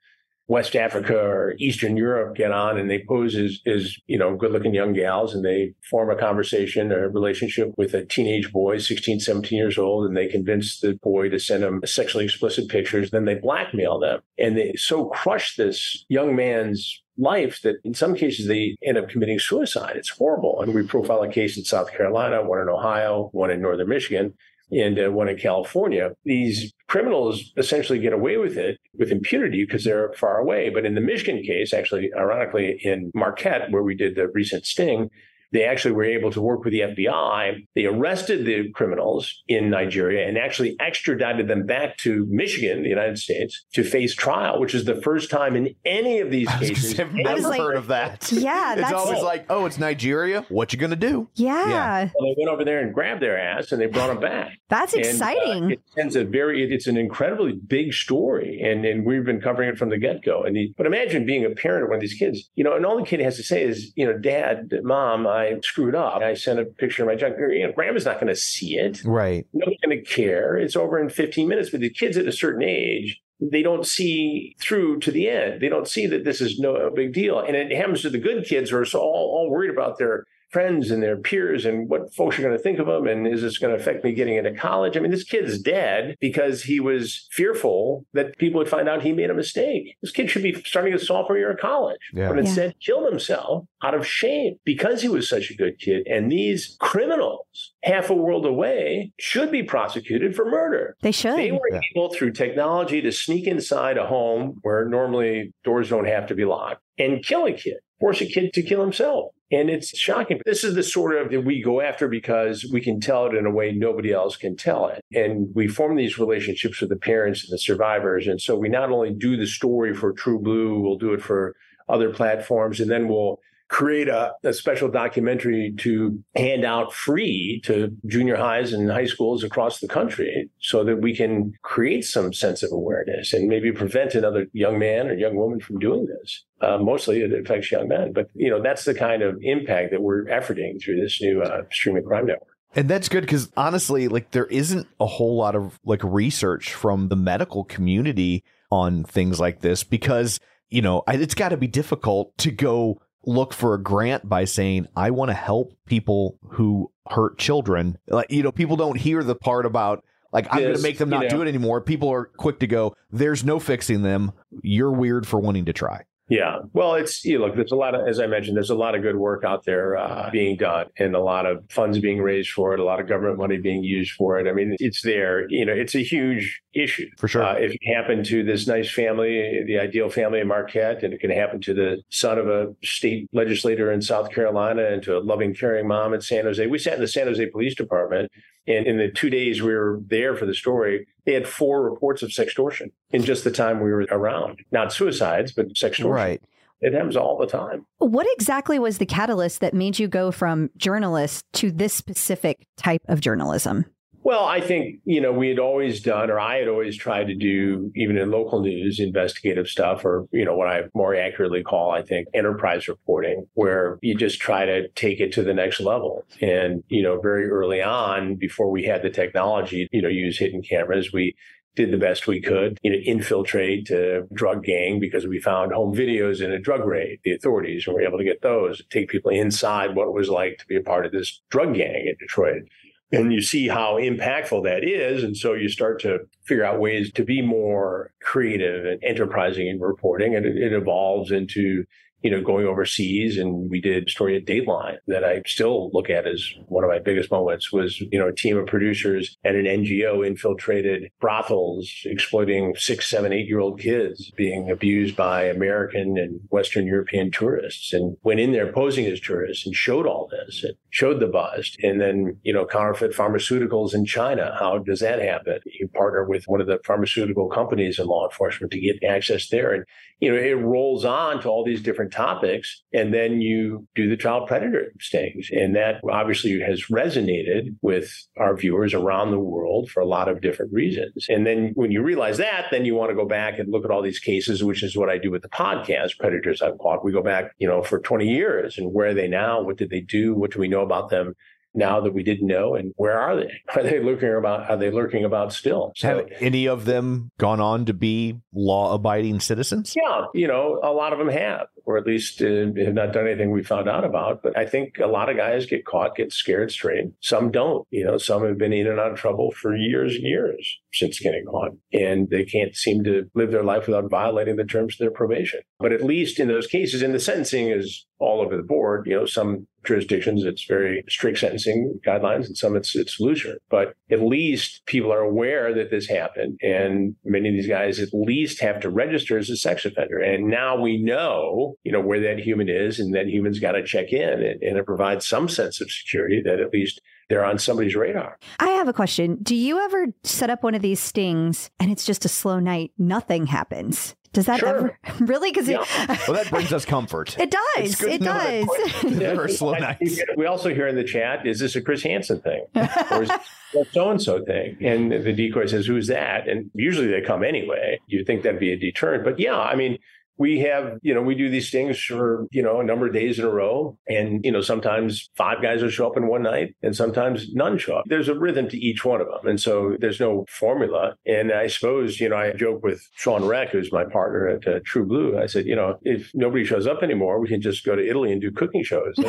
West 0.51 0.75
Africa 0.75 1.17
or 1.17 1.55
Eastern 1.59 1.95
Europe 1.95 2.35
get 2.35 2.51
on 2.51 2.77
and 2.77 2.91
they 2.91 3.05
pose 3.07 3.37
as, 3.37 3.61
as 3.65 3.95
you 4.07 4.17
know, 4.17 4.35
good 4.35 4.51
looking 4.51 4.73
young 4.73 4.91
gals 4.91 5.33
and 5.33 5.45
they 5.45 5.73
form 5.89 6.09
a 6.09 6.15
conversation, 6.17 6.91
a 6.91 7.07
relationship 7.07 7.71
with 7.77 7.93
a 7.93 8.03
teenage 8.03 8.51
boy, 8.51 8.77
16, 8.77 9.21
17 9.21 9.57
years 9.57 9.77
old, 9.77 10.05
and 10.05 10.17
they 10.17 10.27
convince 10.27 10.81
the 10.81 10.99
boy 11.01 11.29
to 11.29 11.39
send 11.39 11.63
them 11.63 11.79
sexually 11.85 12.25
explicit 12.25 12.67
pictures. 12.67 13.11
Then 13.11 13.23
they 13.23 13.35
blackmail 13.35 13.99
them 13.99 14.19
and 14.37 14.57
they 14.57 14.73
so 14.75 15.05
crush 15.05 15.55
this 15.55 16.03
young 16.09 16.35
man's 16.35 17.01
life 17.17 17.61
that 17.61 17.77
in 17.85 17.93
some 17.93 18.13
cases 18.13 18.47
they 18.47 18.75
end 18.83 18.97
up 18.97 19.07
committing 19.07 19.39
suicide. 19.39 19.95
It's 19.95 20.09
horrible. 20.09 20.61
And 20.61 20.75
we 20.75 20.83
profile 20.83 21.23
a 21.23 21.31
case 21.31 21.55
in 21.55 21.63
South 21.63 21.93
Carolina, 21.93 22.43
one 22.43 22.59
in 22.59 22.67
Ohio, 22.67 23.29
one 23.31 23.51
in 23.51 23.61
Northern 23.61 23.87
Michigan 23.87 24.33
and 24.71 24.99
uh, 24.99 25.11
one 25.11 25.27
in 25.27 25.37
California. 25.37 26.11
These 26.23 26.73
criminals 26.91 27.53
essentially 27.55 27.99
get 27.99 28.11
away 28.11 28.35
with 28.35 28.57
it 28.57 28.77
with 28.99 29.13
impunity 29.13 29.63
because 29.65 29.85
they're 29.85 30.11
far 30.17 30.39
away. 30.39 30.69
But 30.69 30.85
in 30.85 30.93
the 30.93 30.99
Michigan 30.99 31.41
case, 31.41 31.73
actually, 31.73 32.09
ironically, 32.17 32.81
in 32.83 33.11
Marquette, 33.15 33.71
where 33.71 33.81
we 33.81 33.95
did 33.95 34.15
the 34.15 34.27
recent 34.27 34.65
sting, 34.65 35.09
they 35.51 35.63
actually 35.63 35.91
were 35.93 36.03
able 36.03 36.31
to 36.31 36.41
work 36.41 36.63
with 36.63 36.71
the 36.73 36.81
FBI. 36.81 37.67
They 37.75 37.85
arrested 37.85 38.45
the 38.45 38.69
criminals 38.71 39.43
in 39.47 39.69
Nigeria 39.69 40.27
and 40.27 40.37
actually 40.37 40.75
extradited 40.79 41.47
them 41.47 41.65
back 41.65 41.97
to 41.97 42.25
Michigan, 42.29 42.83
the 42.83 42.89
United 42.89 43.17
States, 43.17 43.65
to 43.73 43.83
face 43.83 44.15
trial, 44.15 44.59
which 44.59 44.73
is 44.73 44.85
the 44.85 45.01
first 45.01 45.29
time 45.29 45.55
in 45.55 45.75
any 45.85 46.19
of 46.19 46.31
these 46.31 46.47
I 46.47 46.59
was 46.59 46.69
gonna 46.69 46.73
cases. 46.81 46.99
I've 46.99 47.13
never 47.13 47.41
like- 47.41 47.59
heard 47.61 47.75
of 47.75 47.87
that. 47.87 48.31
Yeah, 48.41 48.73
it's 48.73 48.81
that's 48.81 48.93
always 48.93 49.21
like, 49.21 49.45
oh, 49.49 49.65
it's 49.65 49.77
Nigeria. 49.77 50.45
What 50.49 50.73
you 50.73 50.79
gonna 50.79 50.95
do? 50.95 51.27
yeah, 51.35 51.69
Yeah. 51.69 52.09
Well, 52.15 52.33
they 52.33 52.35
went 52.37 52.49
over 52.49 52.63
there 52.65 52.79
and 52.79 52.93
grabbed 52.93 53.21
their 53.21 53.37
ass 53.39 53.71
and 53.71 53.79
they 53.81 53.85
brought 53.87 54.07
them 54.07 54.19
back. 54.19 54.57
that's 54.69 54.93
And, 54.93 55.05
uh, 55.05 55.07
exciting. 55.09 55.71
it 55.71 55.81
sends 55.95 56.15
a 56.15 56.23
very, 56.23 56.63
it- 56.63 56.71
it's 56.71 56.87
an 56.87 56.97
incredibly 56.97 57.53
big 57.53 57.93
story, 57.93 58.59
and 58.63 58.85
and 58.85 59.05
we've 59.05 59.25
been 59.25 59.41
covering 59.41 59.69
it 59.69 59.77
from 59.77 59.89
the 59.89 59.97
get 59.97 60.23
go. 60.23 60.43
And 60.43 60.55
the, 60.55 60.73
but 60.77 60.85
imagine 60.87 61.25
being 61.25 61.45
a 61.45 61.49
parent 61.51 61.83
of 61.83 61.89
one 61.89 61.97
of 61.97 62.01
these 62.01 62.13
kids, 62.15 62.49
you 62.55 62.63
know, 62.63 62.75
and 62.75 62.85
all 62.85 62.97
the 62.97 63.05
kid 63.05 63.19
has 63.19 63.35
to 63.37 63.43
say 63.43 63.63
is, 63.63 63.91
you 63.95 64.05
know, 64.05 64.17
Dad, 64.17 64.71
Mom, 64.83 65.27
I 65.27 65.40
screwed 65.61 65.95
up. 65.95 66.21
I 66.21 66.33
sent 66.33 66.59
a 66.59 66.65
picture 66.65 67.03
of 67.03 67.07
my 67.07 67.15
junk. 67.15 67.35
You 67.37 67.67
know, 67.67 67.73
Grandma's 67.73 68.05
not 68.05 68.15
going 68.15 68.27
to 68.27 68.35
see 68.35 68.75
it. 68.75 69.03
Right. 69.03 69.45
Nobody's 69.53 69.79
going 69.83 69.97
to 69.97 70.03
care. 70.03 70.57
It's 70.57 70.75
over 70.75 70.99
in 70.99 71.09
15 71.09 71.47
minutes. 71.47 71.69
But 71.69 71.81
the 71.81 71.89
kids 71.89 72.17
at 72.17 72.27
a 72.27 72.31
certain 72.31 72.63
age, 72.63 73.21
they 73.39 73.63
don't 73.63 73.85
see 73.85 74.55
through 74.59 74.99
to 74.99 75.11
the 75.11 75.29
end. 75.29 75.61
They 75.61 75.69
don't 75.69 75.87
see 75.87 76.07
that 76.07 76.23
this 76.23 76.41
is 76.41 76.59
no 76.59 76.89
big 76.95 77.13
deal. 77.13 77.39
And 77.39 77.55
it 77.55 77.75
happens 77.75 78.01
to 78.03 78.09
the 78.09 78.19
good 78.19 78.45
kids 78.45 78.69
who 78.69 78.77
are 78.77 78.85
so 78.85 78.99
all, 78.99 79.31
all 79.33 79.49
worried 79.49 79.71
about 79.71 79.97
their 79.97 80.25
friends 80.51 80.91
and 80.91 81.01
their 81.01 81.17
peers 81.17 81.65
and 81.65 81.89
what 81.89 82.13
folks 82.13 82.37
are 82.37 82.41
going 82.41 82.55
to 82.55 82.61
think 82.61 82.77
of 82.79 82.85
them 82.87 83.07
and 83.07 83.25
is 83.25 83.41
this 83.41 83.57
going 83.57 83.73
to 83.75 83.79
affect 83.81 84.03
me 84.03 84.11
getting 84.13 84.35
into 84.35 84.53
college? 84.53 84.97
I 84.97 84.99
mean, 84.99 85.11
this 85.11 85.23
kid's 85.23 85.59
dead 85.59 86.15
because 86.19 86.63
he 86.63 86.79
was 86.79 87.27
fearful 87.31 88.05
that 88.13 88.37
people 88.37 88.59
would 88.59 88.69
find 88.69 88.89
out 88.89 89.01
he 89.01 89.13
made 89.13 89.29
a 89.29 89.33
mistake. 89.33 89.95
This 90.01 90.11
kid 90.11 90.29
should 90.29 90.43
be 90.43 90.53
starting 90.65 90.91
his 90.93 91.07
sophomore 91.07 91.37
year 91.37 91.51
of 91.51 91.59
college, 91.59 91.99
Yeah. 92.13 92.27
but 92.29 92.39
instead 92.39 92.75
killed 92.79 93.09
himself 93.09 93.65
out 93.83 93.93
of 93.95 94.05
shame 94.05 94.57
because 94.65 95.01
he 95.01 95.07
was 95.07 95.27
such 95.27 95.49
a 95.49 95.55
good 95.55 95.79
kid. 95.79 96.05
And 96.07 96.31
these 96.31 96.75
criminals, 96.79 97.73
half 97.83 98.09
a 98.09 98.13
world 98.15 98.45
away, 98.45 99.11
should 99.19 99.51
be 99.51 99.63
prosecuted 99.63 100.35
for 100.35 100.45
murder. 100.45 100.95
they 101.01 101.11
should. 101.11 101.37
They 101.37 101.51
were 101.51 101.59
Yeah. 101.71 101.79
able 101.95 102.09
through 102.13 102.31
technology 102.33 103.01
to 103.01 103.11
sneak 103.11 103.47
inside 103.47 103.97
a 103.97 104.05
home 104.05 104.59
where 104.61 104.85
normally 104.85 105.53
doors 105.63 105.89
don't 105.89 106.07
have 106.07 106.27
to 106.27 106.35
be 106.35 106.45
locked 106.45 106.81
and 106.97 107.23
kill 107.23 107.45
a 107.45 107.53
kid, 107.53 107.77
force 107.99 108.21
a 108.21 108.25
kid 108.25 108.53
to 108.53 108.61
kill 108.61 108.81
himself. 108.81 109.33
And 109.51 109.69
it's 109.69 109.97
shocking. 109.97 110.39
This 110.45 110.63
is 110.63 110.75
the 110.75 110.83
sort 110.83 111.15
of 111.15 111.31
that 111.31 111.41
we 111.41 111.61
go 111.61 111.81
after 111.81 112.07
because 112.07 112.65
we 112.71 112.79
can 112.79 113.01
tell 113.01 113.25
it 113.25 113.35
in 113.35 113.45
a 113.45 113.51
way 113.51 113.71
nobody 113.71 114.13
else 114.13 114.37
can 114.37 114.55
tell 114.55 114.87
it. 114.87 115.03
And 115.13 115.47
we 115.53 115.67
form 115.67 115.97
these 115.97 116.17
relationships 116.17 116.79
with 116.79 116.89
the 116.89 116.95
parents 116.95 117.43
and 117.43 117.53
the 117.53 117.59
survivors. 117.59 118.27
And 118.27 118.39
so 118.39 118.55
we 118.55 118.69
not 118.69 118.91
only 118.91 119.11
do 119.13 119.35
the 119.35 119.47
story 119.47 119.93
for 119.93 120.13
TruBlu, 120.13 120.81
we'll 120.81 120.97
do 120.97 121.13
it 121.13 121.21
for 121.21 121.55
other 121.89 122.11
platforms, 122.11 122.79
and 122.79 122.89
then 122.89 123.09
we'll 123.09 123.39
create 123.67 124.09
a, 124.09 124.33
a 124.43 124.53
special 124.53 124.89
documentary 124.89 125.73
to 125.79 126.21
hand 126.35 126.65
out 126.65 126.93
free 126.93 127.61
to 127.63 127.89
junior 128.05 128.35
highs 128.35 128.73
and 128.73 128.91
high 128.91 129.05
schools 129.05 129.43
across 129.43 129.79
the 129.79 129.87
country 129.87 130.49
so 130.61 130.83
that 130.83 131.01
we 131.01 131.15
can 131.15 131.53
create 131.63 132.05
some 132.05 132.31
sense 132.31 132.63
of 132.63 132.71
awareness 132.71 133.33
and 133.33 133.47
maybe 133.47 133.71
prevent 133.71 134.13
another 134.13 134.45
young 134.53 134.77
man 134.77 135.07
or 135.07 135.13
young 135.13 135.35
woman 135.35 135.59
from 135.59 135.79
doing 135.79 136.05
this. 136.05 136.43
Uh, 136.61 136.77
mostly 136.77 137.21
it 137.21 137.33
affects 137.33 137.71
young 137.71 137.87
men, 137.87 138.13
but 138.13 138.27
you 138.35 138.49
know 138.49 138.61
that's 138.61 138.85
the 138.85 138.93
kind 138.93 139.23
of 139.23 139.37
impact 139.41 139.91
that 139.91 140.01
we're 140.01 140.25
efforting 140.25 140.81
through 140.81 141.01
this 141.01 141.19
new 141.21 141.41
uh, 141.41 141.63
streaming 141.71 142.03
crime 142.03 142.27
network. 142.27 142.47
And 142.73 142.89
that's 142.89 143.09
good 143.09 143.21
because 143.21 143.51
honestly, 143.57 144.07
like 144.07 144.31
there 144.31 144.45
isn't 144.45 144.87
a 144.99 145.05
whole 145.05 145.35
lot 145.35 145.55
of 145.55 145.79
like 145.83 146.01
research 146.03 146.73
from 146.73 147.09
the 147.09 147.15
medical 147.15 147.63
community 147.65 148.43
on 148.71 149.03
things 149.03 149.39
like 149.39 149.59
this 149.59 149.83
because, 149.83 150.39
you 150.69 150.81
know, 150.81 151.03
it's 151.07 151.35
got 151.35 151.49
to 151.49 151.57
be 151.57 151.67
difficult 151.67 152.37
to 152.37 152.51
go 152.51 153.01
look 153.25 153.53
for 153.53 153.73
a 153.73 153.81
grant 153.81 154.27
by 154.27 154.45
saying, 154.45 154.87
I 154.95 155.11
want 155.11 155.29
to 155.29 155.35
help 155.35 155.73
people 155.85 156.39
who 156.51 156.91
hurt 157.09 157.37
children. 157.37 157.97
Like, 158.07 158.31
you 158.31 158.41
know, 158.41 158.51
people 158.51 158.77
don't 158.77 158.97
hear 158.97 159.23
the 159.23 159.35
part 159.35 159.65
about, 159.65 160.03
like, 160.31 160.47
I'm 160.51 160.61
going 160.61 160.75
to 160.75 160.81
make 160.81 160.97
them 160.97 161.11
you 161.11 161.19
not 161.19 161.29
do 161.29 161.41
it 161.41 161.47
anymore. 161.47 161.81
People 161.81 162.09
are 162.09 162.25
quick 162.25 162.59
to 162.59 162.67
go, 162.67 162.95
there's 163.11 163.43
no 163.43 163.59
fixing 163.59 164.01
them. 164.01 164.31
You're 164.61 164.91
weird 164.91 165.27
for 165.27 165.39
wanting 165.39 165.65
to 165.65 165.73
try. 165.73 166.03
Yeah. 166.31 166.59
Well, 166.71 166.95
it's, 166.95 167.25
you 167.25 167.37
know, 167.37 167.47
look, 167.47 167.55
there's 167.55 167.73
a 167.73 167.75
lot 167.75 167.93
of, 167.93 168.07
as 168.07 168.17
I 168.21 168.25
mentioned, 168.25 168.55
there's 168.55 168.69
a 168.69 168.75
lot 168.75 168.95
of 168.95 169.01
good 169.01 169.17
work 169.17 169.43
out 169.43 169.65
there 169.65 169.97
uh, 169.97 170.29
being 170.31 170.55
done 170.55 170.85
and 170.97 171.13
a 171.13 171.19
lot 171.19 171.45
of 171.45 171.65
funds 171.69 171.99
being 171.99 172.21
raised 172.21 172.51
for 172.51 172.73
it, 172.73 172.79
a 172.79 172.85
lot 172.85 173.01
of 173.01 173.09
government 173.09 173.37
money 173.37 173.57
being 173.57 173.83
used 173.83 174.13
for 174.13 174.39
it. 174.39 174.47
I 174.47 174.53
mean, 174.53 174.77
it's 174.79 175.01
there. 175.01 175.45
You 175.49 175.65
know, 175.65 175.73
it's 175.73 175.93
a 175.93 176.01
huge 176.01 176.61
issue. 176.73 177.09
For 177.17 177.27
sure. 177.27 177.43
Uh, 177.43 177.55
if 177.55 177.73
it 177.73 177.93
happened 177.93 178.23
to 178.27 178.45
this 178.45 178.65
nice 178.65 178.89
family, 178.89 179.61
the 179.67 179.77
ideal 179.77 180.09
family 180.09 180.39
in 180.39 180.47
Marquette, 180.47 181.03
and 181.03 181.13
it 181.13 181.19
can 181.19 181.31
happen 181.31 181.59
to 181.61 181.73
the 181.73 182.01
son 182.11 182.37
of 182.37 182.47
a 182.47 182.73
state 182.81 183.27
legislator 183.33 183.91
in 183.91 184.01
South 184.01 184.31
Carolina 184.31 184.85
and 184.85 185.03
to 185.03 185.17
a 185.17 185.19
loving, 185.19 185.53
caring 185.53 185.85
mom 185.85 186.13
in 186.13 186.21
San 186.21 186.45
Jose. 186.45 186.65
We 186.65 186.79
sat 186.79 186.93
in 186.93 187.01
the 187.01 187.09
San 187.09 187.27
Jose 187.27 187.45
Police 187.47 187.75
Department, 187.75 188.31
and 188.67 188.87
in 188.87 188.97
the 188.97 189.11
two 189.11 189.29
days 189.29 189.61
we 189.61 189.73
were 189.73 189.99
there 190.07 190.37
for 190.37 190.45
the 190.45 190.55
story, 190.55 191.07
they 191.25 191.33
had 191.33 191.47
four 191.47 191.83
reports 191.83 192.23
of 192.23 192.29
sextortion 192.29 192.91
in 193.11 193.23
just 193.23 193.43
the 193.43 193.51
time 193.51 193.79
we 193.79 193.91
were 193.91 194.07
around. 194.09 194.59
Not 194.71 194.91
suicides, 194.93 195.51
but 195.51 195.69
sextortion. 195.69 196.11
Right. 196.11 196.41
It 196.81 196.93
happens 196.93 197.15
all 197.15 197.37
the 197.37 197.45
time. 197.45 197.85
What 197.99 198.25
exactly 198.33 198.79
was 198.79 198.97
the 198.97 199.05
catalyst 199.05 199.61
that 199.61 199.75
made 199.75 199.99
you 199.99 200.07
go 200.07 200.31
from 200.31 200.71
journalist 200.77 201.45
to 201.53 201.71
this 201.71 201.93
specific 201.93 202.65
type 202.75 203.03
of 203.07 203.21
journalism? 203.21 203.85
Well, 204.23 204.45
I 204.45 204.61
think, 204.61 204.99
you 205.03 205.19
know, 205.19 205.31
we 205.31 205.49
had 205.49 205.57
always 205.57 205.99
done, 205.99 206.29
or 206.29 206.39
I 206.39 206.57
had 206.57 206.67
always 206.67 206.95
tried 206.95 207.25
to 207.27 207.35
do, 207.35 207.91
even 207.95 208.17
in 208.17 208.29
local 208.29 208.61
news, 208.61 208.99
investigative 208.99 209.67
stuff, 209.67 210.05
or, 210.05 210.27
you 210.31 210.45
know, 210.45 210.55
what 210.55 210.67
I 210.67 210.83
more 210.93 211.15
accurately 211.15 211.63
call, 211.63 211.89
I 211.89 212.03
think, 212.03 212.27
enterprise 212.33 212.87
reporting, 212.87 213.47
where 213.55 213.97
you 214.01 214.13
just 214.13 214.39
try 214.39 214.65
to 214.65 214.87
take 214.89 215.19
it 215.19 215.33
to 215.33 215.43
the 215.43 215.55
next 215.55 215.79
level. 215.79 216.23
And, 216.39 216.83
you 216.87 217.01
know, 217.01 217.19
very 217.19 217.49
early 217.49 217.81
on, 217.81 218.35
before 218.35 218.69
we 218.69 218.83
had 218.83 219.01
the 219.01 219.09
technology, 219.09 219.87
you 219.91 220.03
know, 220.03 220.09
use 220.09 220.37
hidden 220.37 220.61
cameras, 220.61 221.11
we 221.11 221.35
did 221.75 221.89
the 221.89 221.97
best 221.97 222.27
we 222.27 222.41
could, 222.41 222.77
you 222.83 222.91
know, 222.91 222.97
infiltrate 222.97 223.89
a 223.89 224.27
drug 224.33 224.63
gang 224.63 224.99
because 224.99 225.25
we 225.25 225.39
found 225.39 225.71
home 225.71 225.95
videos 225.95 226.43
in 226.43 226.51
a 226.51 226.59
drug 226.59 226.85
raid, 226.85 227.19
the 227.23 227.33
authorities, 227.33 227.87
were 227.87 228.01
able 228.01 228.19
to 228.19 228.23
get 228.23 228.41
those, 228.41 228.83
take 228.91 229.09
people 229.09 229.31
inside 229.31 229.95
what 229.95 230.07
it 230.07 230.13
was 230.13 230.29
like 230.29 230.57
to 230.59 230.67
be 230.67 230.75
a 230.75 230.81
part 230.81 231.05
of 231.05 231.11
this 231.11 231.41
drug 231.49 231.73
gang 231.73 232.05
in 232.07 232.15
Detroit 232.19 232.63
and 233.11 233.33
you 233.33 233.41
see 233.41 233.67
how 233.67 233.95
impactful 233.95 234.63
that 234.63 234.83
is 234.83 235.23
and 235.23 235.35
so 235.35 235.53
you 235.53 235.69
start 235.69 236.01
to 236.01 236.19
figure 236.43 236.63
out 236.63 236.79
ways 236.79 237.11
to 237.11 237.23
be 237.23 237.41
more 237.41 238.11
creative 238.21 238.85
and 238.85 239.03
enterprising 239.03 239.67
in 239.67 239.79
reporting 239.79 240.35
and 240.35 240.45
it, 240.45 240.57
it 240.57 240.73
evolves 240.73 241.31
into 241.31 241.83
you 242.21 242.31
know 242.31 242.41
going 242.41 242.65
overseas 242.65 243.37
and 243.37 243.69
we 243.69 243.81
did 243.81 244.09
story 244.09 244.35
at 244.35 244.45
dateline 244.45 244.97
that 245.07 245.23
i 245.23 245.41
still 245.45 245.89
look 245.93 246.09
at 246.09 246.27
as 246.27 246.53
one 246.67 246.83
of 246.83 246.89
my 246.89 246.99
biggest 246.99 247.31
moments 247.31 247.71
was 247.71 247.99
you 248.11 248.19
know 248.19 248.27
a 248.27 248.35
team 248.35 248.57
of 248.57 248.67
producers 248.67 249.37
and 249.43 249.55
an 249.55 249.65
ngo 249.65 250.25
infiltrated 250.25 251.09
brothels 251.19 251.91
exploiting 252.05 252.73
six 252.77 253.09
seven 253.09 253.33
eight 253.33 253.47
year 253.47 253.59
old 253.59 253.79
kids 253.79 254.31
being 254.35 254.69
abused 254.69 255.15
by 255.15 255.43
american 255.43 256.17
and 256.17 256.39
western 256.49 256.85
european 256.85 257.31
tourists 257.31 257.93
and 257.93 258.15
went 258.23 258.39
in 258.39 258.51
there 258.51 258.71
posing 258.71 259.05
as 259.05 259.19
tourists 259.19 259.65
and 259.65 259.75
showed 259.75 260.05
all 260.05 260.29
this 260.31 260.63
and 260.63 260.73
showed 260.89 261.19
the 261.19 261.27
bust 261.27 261.77
and 261.81 261.99
then 261.99 262.37
you 262.43 262.53
know 262.53 262.65
counterfeit 262.65 263.13
pharmaceuticals 263.13 263.93
in 263.93 264.05
china 264.05 264.55
how 264.61 264.77
does 264.77 264.99
that 264.99 265.21
happen? 265.21 265.59
You 265.65 265.87
partner 265.89 266.25
with 266.25 266.45
one 266.47 266.61
of 266.61 266.67
the 266.67 266.79
pharmaceutical 266.85 267.49
companies 267.49 267.99
in 267.99 268.07
law 268.07 268.27
enforcement 268.29 268.71
to 268.73 268.79
get 268.79 269.03
access 269.03 269.49
there 269.49 269.73
and 269.73 269.85
you 270.21 270.31
know 270.31 270.37
it 270.37 270.53
rolls 270.53 271.03
on 271.03 271.41
to 271.41 271.49
all 271.49 271.65
these 271.65 271.81
different 271.81 272.13
topics 272.13 272.83
and 272.93 273.13
then 273.13 273.41
you 273.41 273.87
do 273.95 274.07
the 274.07 274.15
child 274.15 274.47
predator 274.47 274.93
stings 274.99 275.49
and 275.51 275.75
that 275.75 275.95
obviously 276.09 276.59
has 276.61 276.85
resonated 276.85 277.75
with 277.81 278.13
our 278.37 278.55
viewers 278.55 278.93
around 278.93 279.31
the 279.31 279.39
world 279.39 279.89
for 279.89 279.99
a 279.99 280.05
lot 280.05 280.29
of 280.29 280.41
different 280.41 280.71
reasons. 280.71 281.25
And 281.27 281.45
then 281.45 281.71
when 281.73 281.91
you 281.91 282.01
realize 282.01 282.37
that 282.37 282.67
then 282.71 282.85
you 282.85 282.95
want 282.95 283.09
to 283.09 283.15
go 283.15 283.25
back 283.25 283.59
and 283.59 283.71
look 283.71 283.83
at 283.83 283.91
all 283.91 284.01
these 284.01 284.19
cases 284.19 284.63
which 284.63 284.83
is 284.83 284.95
what 284.95 285.09
i 285.09 285.17
do 285.17 285.31
with 285.31 285.41
the 285.41 285.49
podcast 285.49 286.17
predators 286.19 286.61
i've 286.61 286.77
caught 286.77 287.03
we 287.03 287.11
go 287.11 287.23
back 287.23 287.51
you 287.57 287.67
know 287.67 287.81
for 287.81 287.99
20 287.99 288.27
years 288.27 288.77
and 288.77 288.93
where 288.93 289.07
are 289.07 289.13
they 289.13 289.27
now? 289.27 289.61
What 289.61 289.77
did 289.77 289.89
they 289.89 290.01
do? 290.01 290.35
What 290.35 290.51
do 290.51 290.59
we 290.59 290.67
know 290.67 290.81
about 290.81 291.09
them 291.09 291.35
now 291.73 292.01
that 292.01 292.13
we 292.13 292.23
didn't 292.23 292.47
know? 292.47 292.75
And 292.75 292.93
where 292.97 293.19
are 293.19 293.35
they? 293.35 293.51
Are 293.75 293.83
they 293.83 293.99
lurking 293.99 294.33
about? 294.33 294.69
Are 294.69 294.77
they 294.77 294.91
lurking 294.91 295.23
about 295.25 295.53
still? 295.53 295.93
So, 295.95 296.07
Have 296.07 296.27
any 296.39 296.67
of 296.67 296.85
them 296.85 297.31
gone 297.37 297.59
on 297.61 297.85
to 297.85 297.93
be 297.93 298.39
law 298.53 298.93
abiding 298.93 299.39
citizens? 299.39 299.95
yeah, 299.95 300.25
you 300.33 300.47
know, 300.47 300.79
a 300.83 300.91
lot 300.91 301.13
of 301.13 301.19
them 301.19 301.29
have, 301.29 301.67
or 301.85 301.97
at 301.97 302.05
least 302.05 302.41
uh, 302.41 302.67
have 302.77 302.93
not 302.93 303.13
done 303.13 303.27
anything 303.27 303.51
we 303.51 303.63
found 303.63 303.89
out 303.89 304.03
about. 304.03 304.41
But 304.43 304.57
I 304.57 304.65
think 304.65 304.99
a 304.99 305.07
lot 305.07 305.29
of 305.29 305.37
guys 305.37 305.65
get 305.65 305.85
caught, 305.85 306.15
get 306.15 306.31
scared 306.31 306.71
straight. 306.71 307.05
Some 307.21 307.51
don't. 307.51 307.87
You 307.91 308.05
know, 308.05 308.17
some 308.17 308.45
have 308.45 308.57
been 308.57 308.73
in 308.73 308.87
and 308.87 308.99
out 308.99 309.11
of 309.11 309.17
trouble 309.17 309.51
for 309.51 309.75
years 309.75 310.15
and 310.15 310.23
years 310.23 310.79
since 310.93 311.19
getting 311.19 311.45
caught, 311.45 311.71
and 311.93 312.29
they 312.29 312.43
can't 312.43 312.75
seem 312.75 313.03
to 313.03 313.29
live 313.33 313.51
their 313.51 313.63
life 313.63 313.87
without 313.87 314.09
violating 314.09 314.55
the 314.55 314.65
terms 314.65 314.95
of 314.95 314.99
their 314.99 315.11
probation. 315.11 315.61
But 315.79 315.93
at 315.93 316.03
least 316.03 316.39
in 316.39 316.47
those 316.47 316.67
cases, 316.67 317.01
and 317.01 317.13
the 317.13 317.19
sentencing 317.19 317.69
is 317.69 318.05
all 318.19 318.41
over 318.41 318.55
the 318.55 318.63
board. 318.63 319.07
You 319.07 319.19
know, 319.19 319.25
some 319.25 319.67
jurisdictions 319.83 320.43
it's 320.43 320.65
very 320.65 321.03
strict 321.09 321.39
sentencing 321.39 321.99
guidelines, 322.05 322.45
and 322.45 322.57
some 322.57 322.75
it's 322.75 322.95
it's 322.95 323.19
looser. 323.19 323.57
But 323.69 323.93
at 324.11 324.21
least 324.21 324.83
people 324.85 325.11
are 325.11 325.21
aware 325.21 325.73
that 325.73 325.89
this 325.89 326.07
happened, 326.07 326.59
and 326.61 327.15
many 327.25 327.49
of 327.49 327.55
these 327.55 327.67
guys 327.67 327.99
at 327.99 328.09
least 328.13 328.61
have 328.61 328.79
to 328.81 328.89
register 328.89 329.37
as 329.37 329.49
a 329.49 329.57
sex 329.57 329.85
offender. 329.85 330.19
And 330.19 330.47
now 330.47 330.79
we 330.79 331.01
know, 331.01 331.70
you 331.83 331.91
know, 331.91 332.01
where 332.01 332.19
that 332.21 332.39
human 332.39 332.69
is, 332.69 332.99
and 332.99 333.13
that 333.15 333.27
human's 333.27 333.59
got 333.59 333.73
to 333.73 333.83
check 333.83 334.11
in, 334.13 334.29
and, 334.43 334.61
and 334.61 334.77
it 334.77 334.85
provides 334.85 335.27
some 335.27 335.47
sense 335.49 335.81
of 335.81 335.91
security 335.91 336.41
that 336.45 336.59
at 336.59 336.73
least 336.73 337.01
they're 337.29 337.45
on 337.45 337.57
somebody's 337.59 337.95
radar. 337.95 338.37
I 338.59 338.69
have 338.71 338.87
a 338.87 338.93
question. 338.93 339.37
Do 339.41 339.55
you 339.55 339.79
ever 339.79 340.07
set 340.23 340.49
up 340.49 340.63
one 340.63 340.75
of 340.75 340.81
these 340.81 340.99
stings 340.99 341.69
and 341.79 341.89
it's 341.91 342.05
just 342.05 342.25
a 342.25 342.29
slow 342.29 342.59
night? 342.59 342.91
Nothing 342.97 343.45
happens. 343.47 344.15
Does 344.33 344.45
that 344.47 344.59
Sure. 344.59 344.69
ever 344.69 344.97
really? 345.25 345.51
Because 345.51 345.67
Yeah. 345.69 345.85
Well, 346.27 346.35
that 346.37 346.49
brings 346.49 346.71
us 346.73 346.83
comfort. 346.85 347.37
it 347.39 347.51
does. 347.75 348.01
It 348.01 348.21
know 348.21 348.33
that 348.33 348.65
does. 349.01 349.11
Never 349.17 349.47
slow 349.49 349.75
I- 349.75 349.79
nights. 349.79 350.19
We 350.37 350.45
also 350.45 350.73
hear 350.73 350.87
in 350.87 350.95
the 350.95 351.03
chat, 351.03 351.45
is 351.47 351.59
this 351.59 351.75
a 351.75 351.81
Chris 351.81 352.03
Hansen 352.03 352.41
thing? 352.41 352.65
Or 353.11 353.23
is 353.23 353.29
it 353.29 353.87
so 353.93 354.09
and 354.09 354.21
so 354.21 354.43
thing? 354.45 354.77
And 354.81 355.11
the 355.11 355.33
decoy 355.33 355.65
says, 355.67 355.85
who's 355.85 356.07
that? 356.07 356.47
And 356.49 356.69
usually 356.73 357.07
they 357.07 357.21
come 357.21 357.43
anyway. 357.43 357.99
You'd 358.07 358.25
think 358.27 358.43
that'd 358.43 358.59
be 358.59 358.71
a 358.73 358.77
deterrent. 358.77 359.23
But 359.25 359.37
yeah, 359.39 359.57
I 359.57 359.75
mean, 359.75 359.97
we 360.41 360.61
have, 360.61 360.97
you 361.03 361.13
know, 361.13 361.21
we 361.21 361.35
do 361.35 361.51
these 361.51 361.69
things 361.69 362.01
for, 362.01 362.47
you 362.49 362.63
know, 362.63 362.79
a 362.79 362.83
number 362.83 363.05
of 363.05 363.13
days 363.13 363.37
in 363.37 363.45
a 363.45 363.49
row. 363.49 363.95
And, 364.07 364.43
you 364.43 364.51
know, 364.51 364.61
sometimes 364.61 365.29
five 365.37 365.61
guys 365.61 365.83
will 365.83 365.91
show 365.91 366.07
up 366.07 366.17
in 366.17 366.25
one 366.25 366.41
night 366.41 366.73
and 366.81 366.95
sometimes 366.95 367.53
none 367.53 367.77
show 367.77 367.97
up. 367.97 368.05
There's 368.07 368.27
a 368.27 368.33
rhythm 368.33 368.67
to 368.69 368.77
each 368.77 369.05
one 369.05 369.21
of 369.21 369.27
them. 369.27 369.47
And 369.47 369.61
so 369.61 369.95
there's 369.99 370.19
no 370.19 370.45
formula. 370.49 371.13
And 371.27 371.51
I 371.51 371.67
suppose, 371.67 372.19
you 372.19 372.27
know, 372.27 372.37
I 372.37 372.53
joke 372.53 372.83
with 372.83 373.07
Sean 373.13 373.45
Reck, 373.45 373.69
who's 373.69 373.91
my 373.91 374.03
partner 374.03 374.47
at 374.47 374.67
uh, 374.67 374.79
TruBlu. 374.79 375.39
I 375.39 375.45
said, 375.45 375.67
you 375.67 375.75
know, 375.75 375.99
if 376.01 376.31
nobody 376.33 376.65
shows 376.65 376.87
up 376.87 377.03
anymore, 377.03 377.39
we 377.39 377.47
can 377.47 377.61
just 377.61 377.85
go 377.85 377.95
to 377.95 378.03
Italy 378.03 378.31
and 378.31 378.41
do 378.41 378.49
cooking 378.49 378.83
shows. 378.83 379.13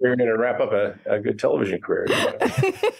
We're 0.00 0.16
going 0.16 0.28
to 0.28 0.36
wrap 0.36 0.58
up 0.60 0.72
a, 0.72 0.98
a 1.06 1.20
good 1.20 1.38
television 1.38 1.80
career. 1.80 2.06
you 2.08 2.16
know. 2.16 2.36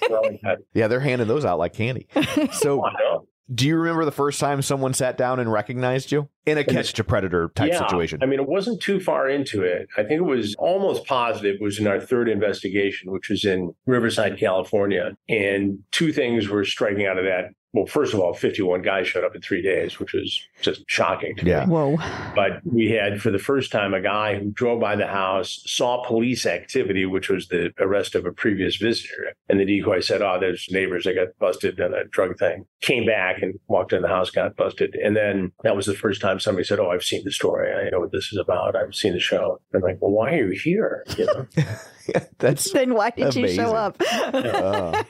We're 0.09 0.17
all 0.17 0.31
like 0.31 0.41
that. 0.43 0.59
Yeah, 0.75 0.87
they're 0.89 1.01
handing 1.01 1.29
those 1.29 1.45
out 1.45 1.59
like 1.59 1.75
candy. 1.75 2.07
So, 2.53 2.85
I 2.85 2.93
know. 2.93 3.27
Do 3.53 3.67
you 3.69 3.77
remember 3.77 4.05
the 4.05 4.13
first 4.13 4.41
time 4.41 4.63
someone 4.63 4.95
sat 4.95 5.19
down 5.19 5.39
and 5.39 5.53
recognized 5.53 6.11
you 6.11 6.29
in 6.47 6.57
a 6.57 6.65
catch 6.65 6.95
to 6.95 7.05
predator 7.05 7.51
type 7.55 7.73
yeah, 7.73 7.79
situation? 7.79 8.23
I 8.23 8.27
mean, 8.27 8.41
it 8.41 8.49
wasn't 8.49 8.81
too 8.81 9.01
far 9.01 9.29
into 9.29 9.63
it. 9.63 9.89
I 9.99 10.03
think 10.03 10.21
it 10.21 10.25
was 10.25 10.55
almost 10.59 11.07
positive. 11.07 11.57
It 11.57 11.63
was 11.63 11.79
in 11.79 11.87
our 11.87 12.01
third 12.01 12.29
investigation, 12.29 13.13
which 13.13 13.29
was 13.29 13.45
in 13.45 13.75
Riverside, 13.87 14.39
California. 14.39 15.17
And 15.29 15.81
two 15.91 16.13
things 16.13 16.49
were 16.49 16.65
striking 16.65 17.07
out 17.07 17.19
of 17.19 17.25
that. 17.25 17.51
Well, 17.75 17.87
first 17.87 18.15
of 18.15 18.21
all, 18.21 18.33
51 18.33 18.83
guys 18.83 19.09
showed 19.09 19.25
up 19.25 19.35
in 19.35 19.43
three 19.43 19.61
days, 19.61 19.99
which 19.99 20.13
was 20.13 20.47
just 20.63 20.85
shocking 20.87 21.35
to 21.37 21.45
me. 21.45 21.51
Whoa. 21.67 21.97
But 22.37 22.61
we 22.65 22.93
had, 22.93 23.21
for 23.21 23.33
the 23.33 23.39
first 23.39 23.73
time, 23.73 23.93
a 23.93 24.01
guy 24.01 24.39
who 24.39 24.53
drove 24.53 24.81
by 24.81 24.95
the 24.95 25.09
house, 25.09 25.61
saw 25.67 26.07
police 26.07 26.47
activity, 26.47 27.05
which 27.05 27.29
was 27.29 27.49
the 27.49 27.73
arrest 27.81 28.15
of 28.15 28.27
a 28.27 28.33
previous 28.33 28.77
visitor. 28.77 29.35
And 29.49 29.59
the 29.59 29.65
decoy 29.65 30.01
said, 30.01 30.23
Oh, 30.23 30.39
there's 30.39 30.69
neighbors 30.71 31.03
that 31.05 31.17
got 31.17 31.37
busted 31.41 31.81
on 31.81 31.93
a 31.93 32.05
drug 32.05 32.39
thing. 32.39 32.65
Came 32.81 33.07
back 33.07 33.43
and 33.43 33.59
walked 33.67 33.93
in 33.93 34.03
the 34.03 34.09
house, 34.09 34.31
got 34.31 34.55
busted. 34.57 34.95
And 34.95 35.17
then 35.17 35.51
that 35.65 35.75
was 35.75 35.87
the 35.87 35.95
first 35.95 36.21
time 36.21 36.39
somebody 36.39 36.65
said, 36.65 36.79
Oh, 36.79 36.93
I've 36.93 37.03
seen 37.03 37.25
the 37.25 37.33
story. 37.33 37.73
I 37.73 37.91
know 37.91 37.99
what 37.99 38.13
this 38.13 38.33
is 38.33 38.39
about. 38.39 38.77
I've 38.77 38.95
seen 38.95 39.15
the 39.15 39.21
show. 39.21 39.61
I'm 39.75 39.81
like, 39.81 39.99
Well, 40.01 40.13
why 40.13 40.35
are 40.35 40.47
you 40.47 40.61
here? 40.61 41.05
You 41.19 41.27
know? 41.27 41.47
That's 42.39 42.71
Then 42.73 42.95
why 42.95 43.11
did 43.11 43.35
you 43.35 43.49
show 43.49 43.75
up? 43.75 43.97
uh, 44.33 45.03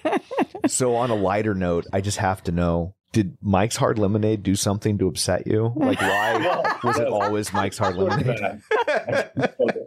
so. 0.66 0.94
On 0.96 1.10
a 1.10 1.14
lighter 1.14 1.54
note, 1.54 1.86
I 1.92 2.00
just 2.00 2.18
have 2.18 2.42
to 2.44 2.52
know: 2.52 2.94
Did 3.12 3.36
Mike's 3.42 3.76
Hard 3.76 3.98
Lemonade 3.98 4.42
do 4.42 4.54
something 4.54 4.98
to 4.98 5.08
upset 5.08 5.46
you? 5.46 5.72
Like, 5.74 6.00
why 6.00 6.76
was 6.84 6.98
it 6.98 7.08
always 7.08 7.52
Mike's 7.52 7.78
Hard 7.78 7.96
Lemonade? 7.96 8.60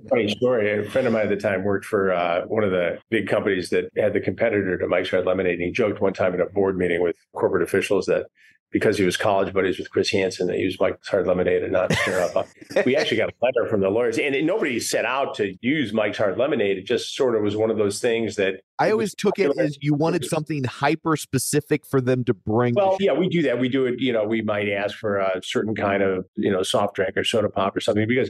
Funny 0.09 0.27
story. 0.29 0.85
A 0.85 0.89
friend 0.89 1.07
of 1.07 1.13
mine 1.13 1.23
at 1.23 1.29
the 1.29 1.37
time 1.37 1.63
worked 1.63 1.85
for 1.85 2.13
uh, 2.13 2.45
one 2.45 2.63
of 2.63 2.71
the 2.71 2.99
big 3.09 3.27
companies 3.27 3.69
that 3.69 3.89
had 3.97 4.13
the 4.13 4.19
competitor 4.19 4.77
to 4.77 4.87
Mike's 4.87 5.09
Hard 5.09 5.25
Lemonade. 5.25 5.55
And 5.55 5.63
he 5.63 5.71
joked 5.71 6.01
one 6.01 6.13
time 6.13 6.33
in 6.33 6.41
a 6.41 6.45
board 6.45 6.77
meeting 6.77 7.01
with 7.01 7.15
corporate 7.33 7.63
officials 7.63 8.05
that 8.07 8.25
because 8.71 8.97
he 8.97 9.05
was 9.05 9.15
college 9.15 9.53
buddies 9.53 9.77
with 9.77 9.89
Chris 9.89 10.11
Hansen, 10.11 10.47
they 10.47 10.57
used 10.57 10.79
Mike's 10.79 11.07
Hard 11.07 11.25
Lemonade 11.25 11.63
and 11.63 11.71
not 11.71 11.91
stir 11.93 12.21
up. 12.21 12.47
we 12.85 12.95
actually 12.95 13.17
got 13.17 13.29
a 13.29 13.33
letter 13.41 13.69
from 13.69 13.81
the 13.81 13.89
lawyers, 13.89 14.17
and 14.17 14.35
nobody 14.45 14.79
set 14.79 15.05
out 15.05 15.35
to 15.35 15.55
use 15.61 15.93
Mike's 15.93 16.17
Hard 16.17 16.37
Lemonade. 16.37 16.77
It 16.77 16.85
just 16.85 17.15
sort 17.15 17.35
of 17.35 17.43
was 17.43 17.55
one 17.55 17.69
of 17.69 17.77
those 17.77 17.99
things 17.99 18.35
that 18.35 18.61
I 18.79 18.91
always 18.91 19.15
took 19.15 19.39
it 19.39 19.51
as 19.57 19.77
you 19.81 19.93
wanted 19.93 20.25
something 20.25 20.63
hyper 20.65 21.15
specific 21.15 21.85
for 21.85 22.01
them 22.01 22.23
to 22.25 22.33
bring. 22.33 22.75
Well, 22.75 22.97
yeah, 22.99 23.13
we 23.13 23.29
do 23.29 23.41
that. 23.43 23.59
We 23.59 23.69
do 23.69 23.85
it. 23.85 23.99
You 23.99 24.13
know, 24.13 24.25
we 24.25 24.41
might 24.41 24.69
ask 24.69 24.97
for 24.97 25.17
a 25.17 25.41
certain 25.43 25.73
kind 25.73 26.03
of 26.03 26.25
you 26.35 26.51
know 26.51 26.63
soft 26.63 26.95
drink 26.95 27.15
or 27.15 27.23
soda 27.23 27.49
pop 27.49 27.75
or 27.75 27.79
something 27.79 28.07
because 28.07 28.29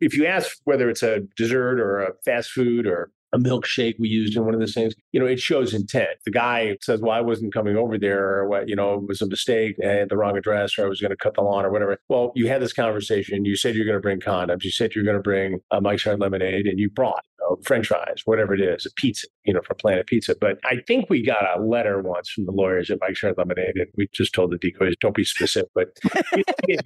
if 0.00 0.16
you 0.16 0.26
ask 0.26 0.58
whether 0.64 0.90
it's 0.90 1.02
a 1.02 1.20
dessert 1.36 1.80
or 1.80 2.00
a 2.00 2.12
fast 2.24 2.50
food 2.50 2.86
or 2.86 3.10
a 3.36 3.38
milkshake 3.38 3.94
we 3.98 4.08
used 4.08 4.36
in 4.36 4.44
one 4.44 4.54
of 4.54 4.60
those 4.60 4.74
things, 4.74 4.94
you 5.12 5.20
know, 5.20 5.26
it 5.26 5.38
shows 5.38 5.74
intent. 5.74 6.08
The 6.24 6.30
guy 6.30 6.76
says, 6.82 7.00
"Well, 7.00 7.12
I 7.12 7.20
wasn't 7.20 7.52
coming 7.52 7.76
over 7.76 7.98
there, 7.98 8.38
or 8.38 8.48
what, 8.48 8.68
you 8.68 8.76
know, 8.76 8.94
it 8.94 9.06
was 9.06 9.22
a 9.22 9.28
mistake. 9.28 9.76
I 9.84 9.88
had 9.88 10.08
the 10.08 10.16
wrong 10.16 10.36
address, 10.36 10.78
or 10.78 10.86
I 10.86 10.88
was 10.88 11.00
going 11.00 11.10
to 11.10 11.16
cut 11.16 11.34
the 11.34 11.42
lawn, 11.42 11.64
or 11.64 11.70
whatever." 11.70 11.98
Well, 12.08 12.32
you 12.34 12.48
had 12.48 12.62
this 12.62 12.72
conversation. 12.72 13.44
You 13.44 13.56
said 13.56 13.74
you're 13.74 13.86
going 13.86 13.98
to 13.98 14.00
bring 14.00 14.20
condoms. 14.20 14.64
You 14.64 14.70
said 14.70 14.94
you're 14.94 15.04
going 15.04 15.16
to 15.16 15.22
bring 15.22 15.60
a 15.70 15.80
Mike's 15.80 16.04
Hard 16.04 16.20
Lemonade, 16.20 16.66
and 16.66 16.78
you 16.78 16.90
brought 16.90 17.24
French 17.64 17.86
fries, 17.88 18.22
whatever 18.24 18.54
it 18.54 18.60
is, 18.60 18.86
a 18.86 18.90
pizza, 18.96 19.26
you 19.44 19.54
know, 19.54 19.60
from 19.64 19.76
Planet 19.76 20.06
Pizza. 20.06 20.34
But 20.40 20.58
I 20.64 20.78
think 20.86 21.08
we 21.08 21.24
got 21.24 21.44
a 21.56 21.62
letter 21.62 22.00
once 22.00 22.28
from 22.30 22.44
the 22.44 22.52
lawyers 22.52 22.90
at 22.90 22.98
Mike's 23.00 23.20
Hard 23.20 23.36
Lemonade, 23.38 23.76
and 23.76 23.86
we 23.96 24.08
just 24.12 24.34
told 24.34 24.50
the 24.50 24.58
decoys, 24.58 24.94
"Don't 25.00 25.14
be 25.14 25.24
specific." 25.24 25.68
But 25.74 25.96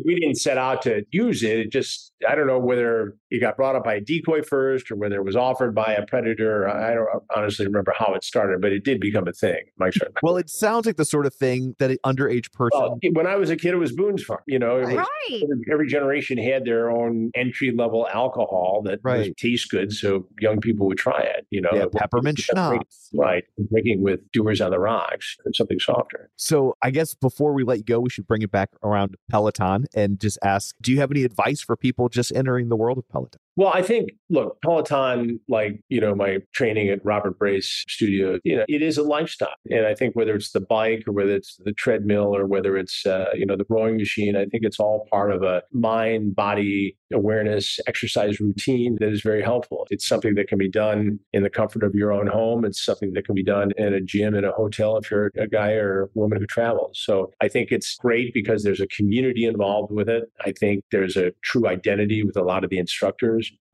we 0.04 0.14
didn't 0.16 0.36
set 0.36 0.58
out 0.58 0.82
to 0.82 1.04
use 1.10 1.42
it. 1.42 1.58
It 1.58 1.72
just 1.72 2.12
I 2.28 2.34
don't 2.34 2.46
know 2.46 2.58
whether 2.58 3.16
it 3.30 3.40
got 3.40 3.56
brought 3.56 3.76
up 3.76 3.84
by 3.84 3.94
a 3.94 4.00
decoy 4.00 4.42
first, 4.42 4.90
or 4.90 4.96
whether 4.96 5.16
it 5.16 5.24
was 5.24 5.36
offered 5.36 5.74
by 5.74 5.92
a 5.94 6.04
predator. 6.06 6.68
I 6.68 6.94
don't 6.94 7.08
honestly 7.34 7.66
remember 7.66 7.94
how 7.96 8.14
it 8.14 8.24
started, 8.24 8.60
but 8.60 8.72
it 8.72 8.84
did 8.84 9.00
become 9.00 9.28
a 9.28 9.32
thing. 9.32 9.60
Mike's 9.78 9.98
Hard. 9.98 10.16
well, 10.22 10.36
it 10.36 10.50
sounds 10.50 10.86
like 10.86 10.96
the 10.96 11.04
sort 11.04 11.26
of 11.26 11.34
thing 11.34 11.74
that 11.78 11.90
an 11.90 11.98
underage 12.04 12.50
person. 12.52 12.80
Well, 12.80 12.98
when 13.12 13.26
I 13.26 13.36
was 13.36 13.50
a 13.50 13.56
kid, 13.56 13.74
it 13.74 13.76
was 13.78 13.92
Boone's 13.92 14.22
Farm. 14.24 14.40
You 14.46 14.58
know, 14.58 14.76
was, 14.80 14.94
Right. 14.94 15.42
every 15.70 15.86
generation 15.86 16.38
had 16.38 16.64
their 16.64 16.90
own 16.90 17.30
entry 17.34 17.70
level 17.72 18.08
alcohol 18.12 18.82
that 18.84 19.00
was, 19.04 19.18
Right. 19.28 19.36
tastes 19.36 19.66
good, 19.66 19.92
so 19.92 20.26
young 20.40 20.60
people 20.60 20.86
would 20.88 20.98
try 20.98 21.20
it. 21.20 21.46
You 21.50 21.60
know, 21.60 21.70
yeah, 21.72 21.86
peppermint 21.94 22.38
schnapps. 22.38 23.10
right? 23.14 23.44
Drinking 23.70 24.02
with 24.02 24.20
doers 24.32 24.60
on 24.60 24.70
the 24.70 24.78
rocks, 24.78 25.36
something 25.54 25.78
softer. 25.78 26.30
So 26.36 26.76
I 26.82 26.90
guess 26.90 27.14
before 27.14 27.52
we 27.52 27.62
let 27.64 27.78
you 27.78 27.84
go, 27.84 28.00
we 28.00 28.10
should 28.10 28.26
bring 28.26 28.42
it 28.42 28.50
back 28.50 28.70
around 28.82 29.16
Peloton 29.30 29.86
and 29.94 30.18
just 30.20 30.38
ask: 30.42 30.74
Do 30.80 30.90
you 30.92 30.98
have 31.00 31.10
any 31.10 31.24
advice 31.24 31.60
for 31.60 31.76
people 31.76 32.08
just 32.08 32.32
entering 32.32 32.68
the 32.68 32.76
world 32.76 32.98
of 32.98 33.08
Peloton? 33.08 33.19
Well, 33.56 33.72
I 33.74 33.82
think, 33.82 34.12
look, 34.30 34.56
Peloton, 34.62 35.38
like, 35.48 35.82
you 35.90 36.00
know, 36.00 36.14
my 36.14 36.38
training 36.54 36.88
at 36.88 37.04
Robert 37.04 37.38
Brace 37.38 37.84
Studio, 37.88 38.38
you 38.42 38.56
know, 38.56 38.64
it 38.68 38.80
is 38.80 38.96
a 38.96 39.02
lifestyle. 39.02 39.52
And 39.70 39.86
I 39.86 39.94
think 39.94 40.16
whether 40.16 40.34
it's 40.34 40.52
the 40.52 40.62
bike 40.62 41.02
or 41.06 41.12
whether 41.12 41.34
it's 41.34 41.56
the 41.64 41.72
treadmill 41.72 42.34
or 42.34 42.46
whether 42.46 42.78
it's, 42.78 43.04
uh, 43.04 43.26
you 43.34 43.44
know, 43.44 43.56
the 43.56 43.66
rowing 43.68 43.98
machine, 43.98 44.34
I 44.34 44.46
think 44.46 44.64
it's 44.64 44.80
all 44.80 45.06
part 45.10 45.30
of 45.30 45.42
a 45.42 45.62
mind 45.72 46.34
body 46.34 46.96
awareness 47.12 47.80
exercise 47.88 48.40
routine 48.40 48.96
that 49.00 49.10
is 49.10 49.20
very 49.20 49.42
helpful. 49.42 49.86
It's 49.90 50.06
something 50.06 50.36
that 50.36 50.48
can 50.48 50.58
be 50.58 50.70
done 50.70 51.18
in 51.32 51.42
the 51.42 51.50
comfort 51.50 51.82
of 51.82 51.94
your 51.94 52.12
own 52.12 52.28
home. 52.28 52.64
It's 52.64 52.82
something 52.82 53.12
that 53.14 53.26
can 53.26 53.34
be 53.34 53.42
done 53.42 53.72
in 53.76 53.92
a 53.92 54.00
gym, 54.00 54.34
in 54.34 54.44
a 54.44 54.52
hotel, 54.52 54.96
if 54.96 55.10
you're 55.10 55.32
a 55.36 55.48
guy 55.48 55.72
or 55.72 56.04
a 56.04 56.06
woman 56.14 56.38
who 56.40 56.46
travels. 56.46 57.00
So 57.02 57.32
I 57.42 57.48
think 57.48 57.72
it's 57.72 57.96
great 57.96 58.32
because 58.32 58.62
there's 58.62 58.80
a 58.80 58.86
community 58.86 59.44
involved 59.44 59.92
with 59.92 60.08
it. 60.08 60.24
I 60.46 60.52
think 60.52 60.84
there's 60.92 61.16
a 61.16 61.32
true 61.42 61.66
identity 61.66 62.22
with 62.22 62.36
a 62.36 62.42
lot 62.42 62.64
of 62.64 62.70
the 62.70 62.78
instructors 62.78 63.09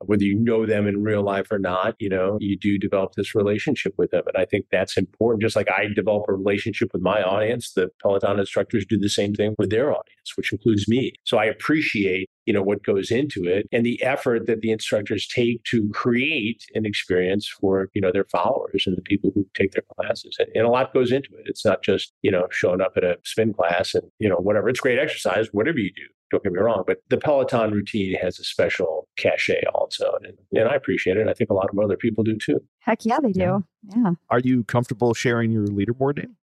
whether 0.05 0.23
you 0.23 0.35
know 0.35 0.65
them 0.65 0.87
in 0.87 1.03
real 1.03 1.23
life 1.23 1.51
or 1.51 1.59
not, 1.59 1.95
you 1.99 2.09
know, 2.09 2.37
you 2.39 2.57
do 2.57 2.77
develop 2.77 3.13
this 3.13 3.33
relationship 3.33 3.93
with 3.97 4.11
them. 4.11 4.23
And 4.27 4.41
I 4.41 4.45
think 4.45 4.65
that's 4.71 4.97
important. 4.97 5.41
Just 5.41 5.55
like 5.55 5.69
I 5.69 5.87
develop 5.93 6.25
a 6.27 6.33
relationship 6.33 6.89
with 6.93 7.01
my 7.01 7.21
audience, 7.23 7.71
the 7.73 7.89
Peloton 8.01 8.39
instructors 8.39 8.85
do 8.85 8.97
the 8.97 9.09
same 9.09 9.33
thing 9.33 9.55
with 9.57 9.69
their 9.69 9.89
audience, 9.89 10.35
which 10.35 10.51
includes 10.51 10.87
me. 10.87 11.13
So 11.23 11.37
I 11.37 11.45
appreciate, 11.45 12.29
you 12.45 12.53
know, 12.53 12.61
what 12.61 12.83
goes 12.83 13.11
into 13.11 13.45
it 13.45 13.67
and 13.71 13.85
the 13.85 14.01
effort 14.03 14.45
that 14.45 14.61
the 14.61 14.71
instructors 14.71 15.27
take 15.27 15.63
to 15.65 15.89
create 15.89 16.63
an 16.75 16.85
experience 16.85 17.47
for, 17.47 17.89
you 17.93 18.01
know, 18.01 18.11
their 18.11 18.25
followers 18.25 18.83
and 18.85 18.95
the 18.95 19.01
people 19.01 19.31
who 19.33 19.47
take 19.55 19.71
their 19.71 19.83
classes. 19.95 20.35
And, 20.39 20.49
and 20.55 20.65
a 20.65 20.69
lot 20.69 20.93
goes 20.93 21.11
into 21.11 21.29
it. 21.39 21.45
It's 21.45 21.65
not 21.65 21.83
just, 21.83 22.13
you 22.21 22.31
know, 22.31 22.47
showing 22.51 22.81
up 22.81 22.93
at 22.97 23.03
a 23.03 23.17
spin 23.23 23.53
class 23.53 23.95
and, 23.95 24.03
you 24.19 24.29
know, 24.29 24.37
whatever. 24.37 24.69
It's 24.69 24.79
great 24.79 24.99
exercise, 24.99 25.47
whatever 25.51 25.79
you 25.79 25.91
do. 25.91 26.03
Don't 26.29 26.43
get 26.43 26.51
me 26.51 26.59
wrong, 26.59 26.83
but 26.85 26.97
the 27.09 27.17
Peloton 27.17 27.71
routine 27.71 28.17
has 28.21 28.37
a 28.37 28.43
special 28.43 29.07
cachet 29.17 29.63
all 29.73 29.87
also, 29.87 30.17
and, 30.23 30.37
and 30.51 30.67
I 30.67 30.75
appreciate 30.75 31.17
it. 31.17 31.27
I 31.27 31.33
think 31.33 31.49
a 31.49 31.53
lot 31.53 31.69
of 31.71 31.79
other 31.79 31.95
people 31.95 32.23
do 32.23 32.37
too. 32.37 32.61
Heck 32.79 33.05
yeah, 33.05 33.19
they 33.21 33.31
do. 33.31 33.63
Yeah. 33.95 34.11
Are 34.29 34.39
you 34.39 34.63
comfortable 34.65 35.13
sharing 35.13 35.51
your 35.51 35.65
leaderboard 35.67 36.17
name? 36.17 36.35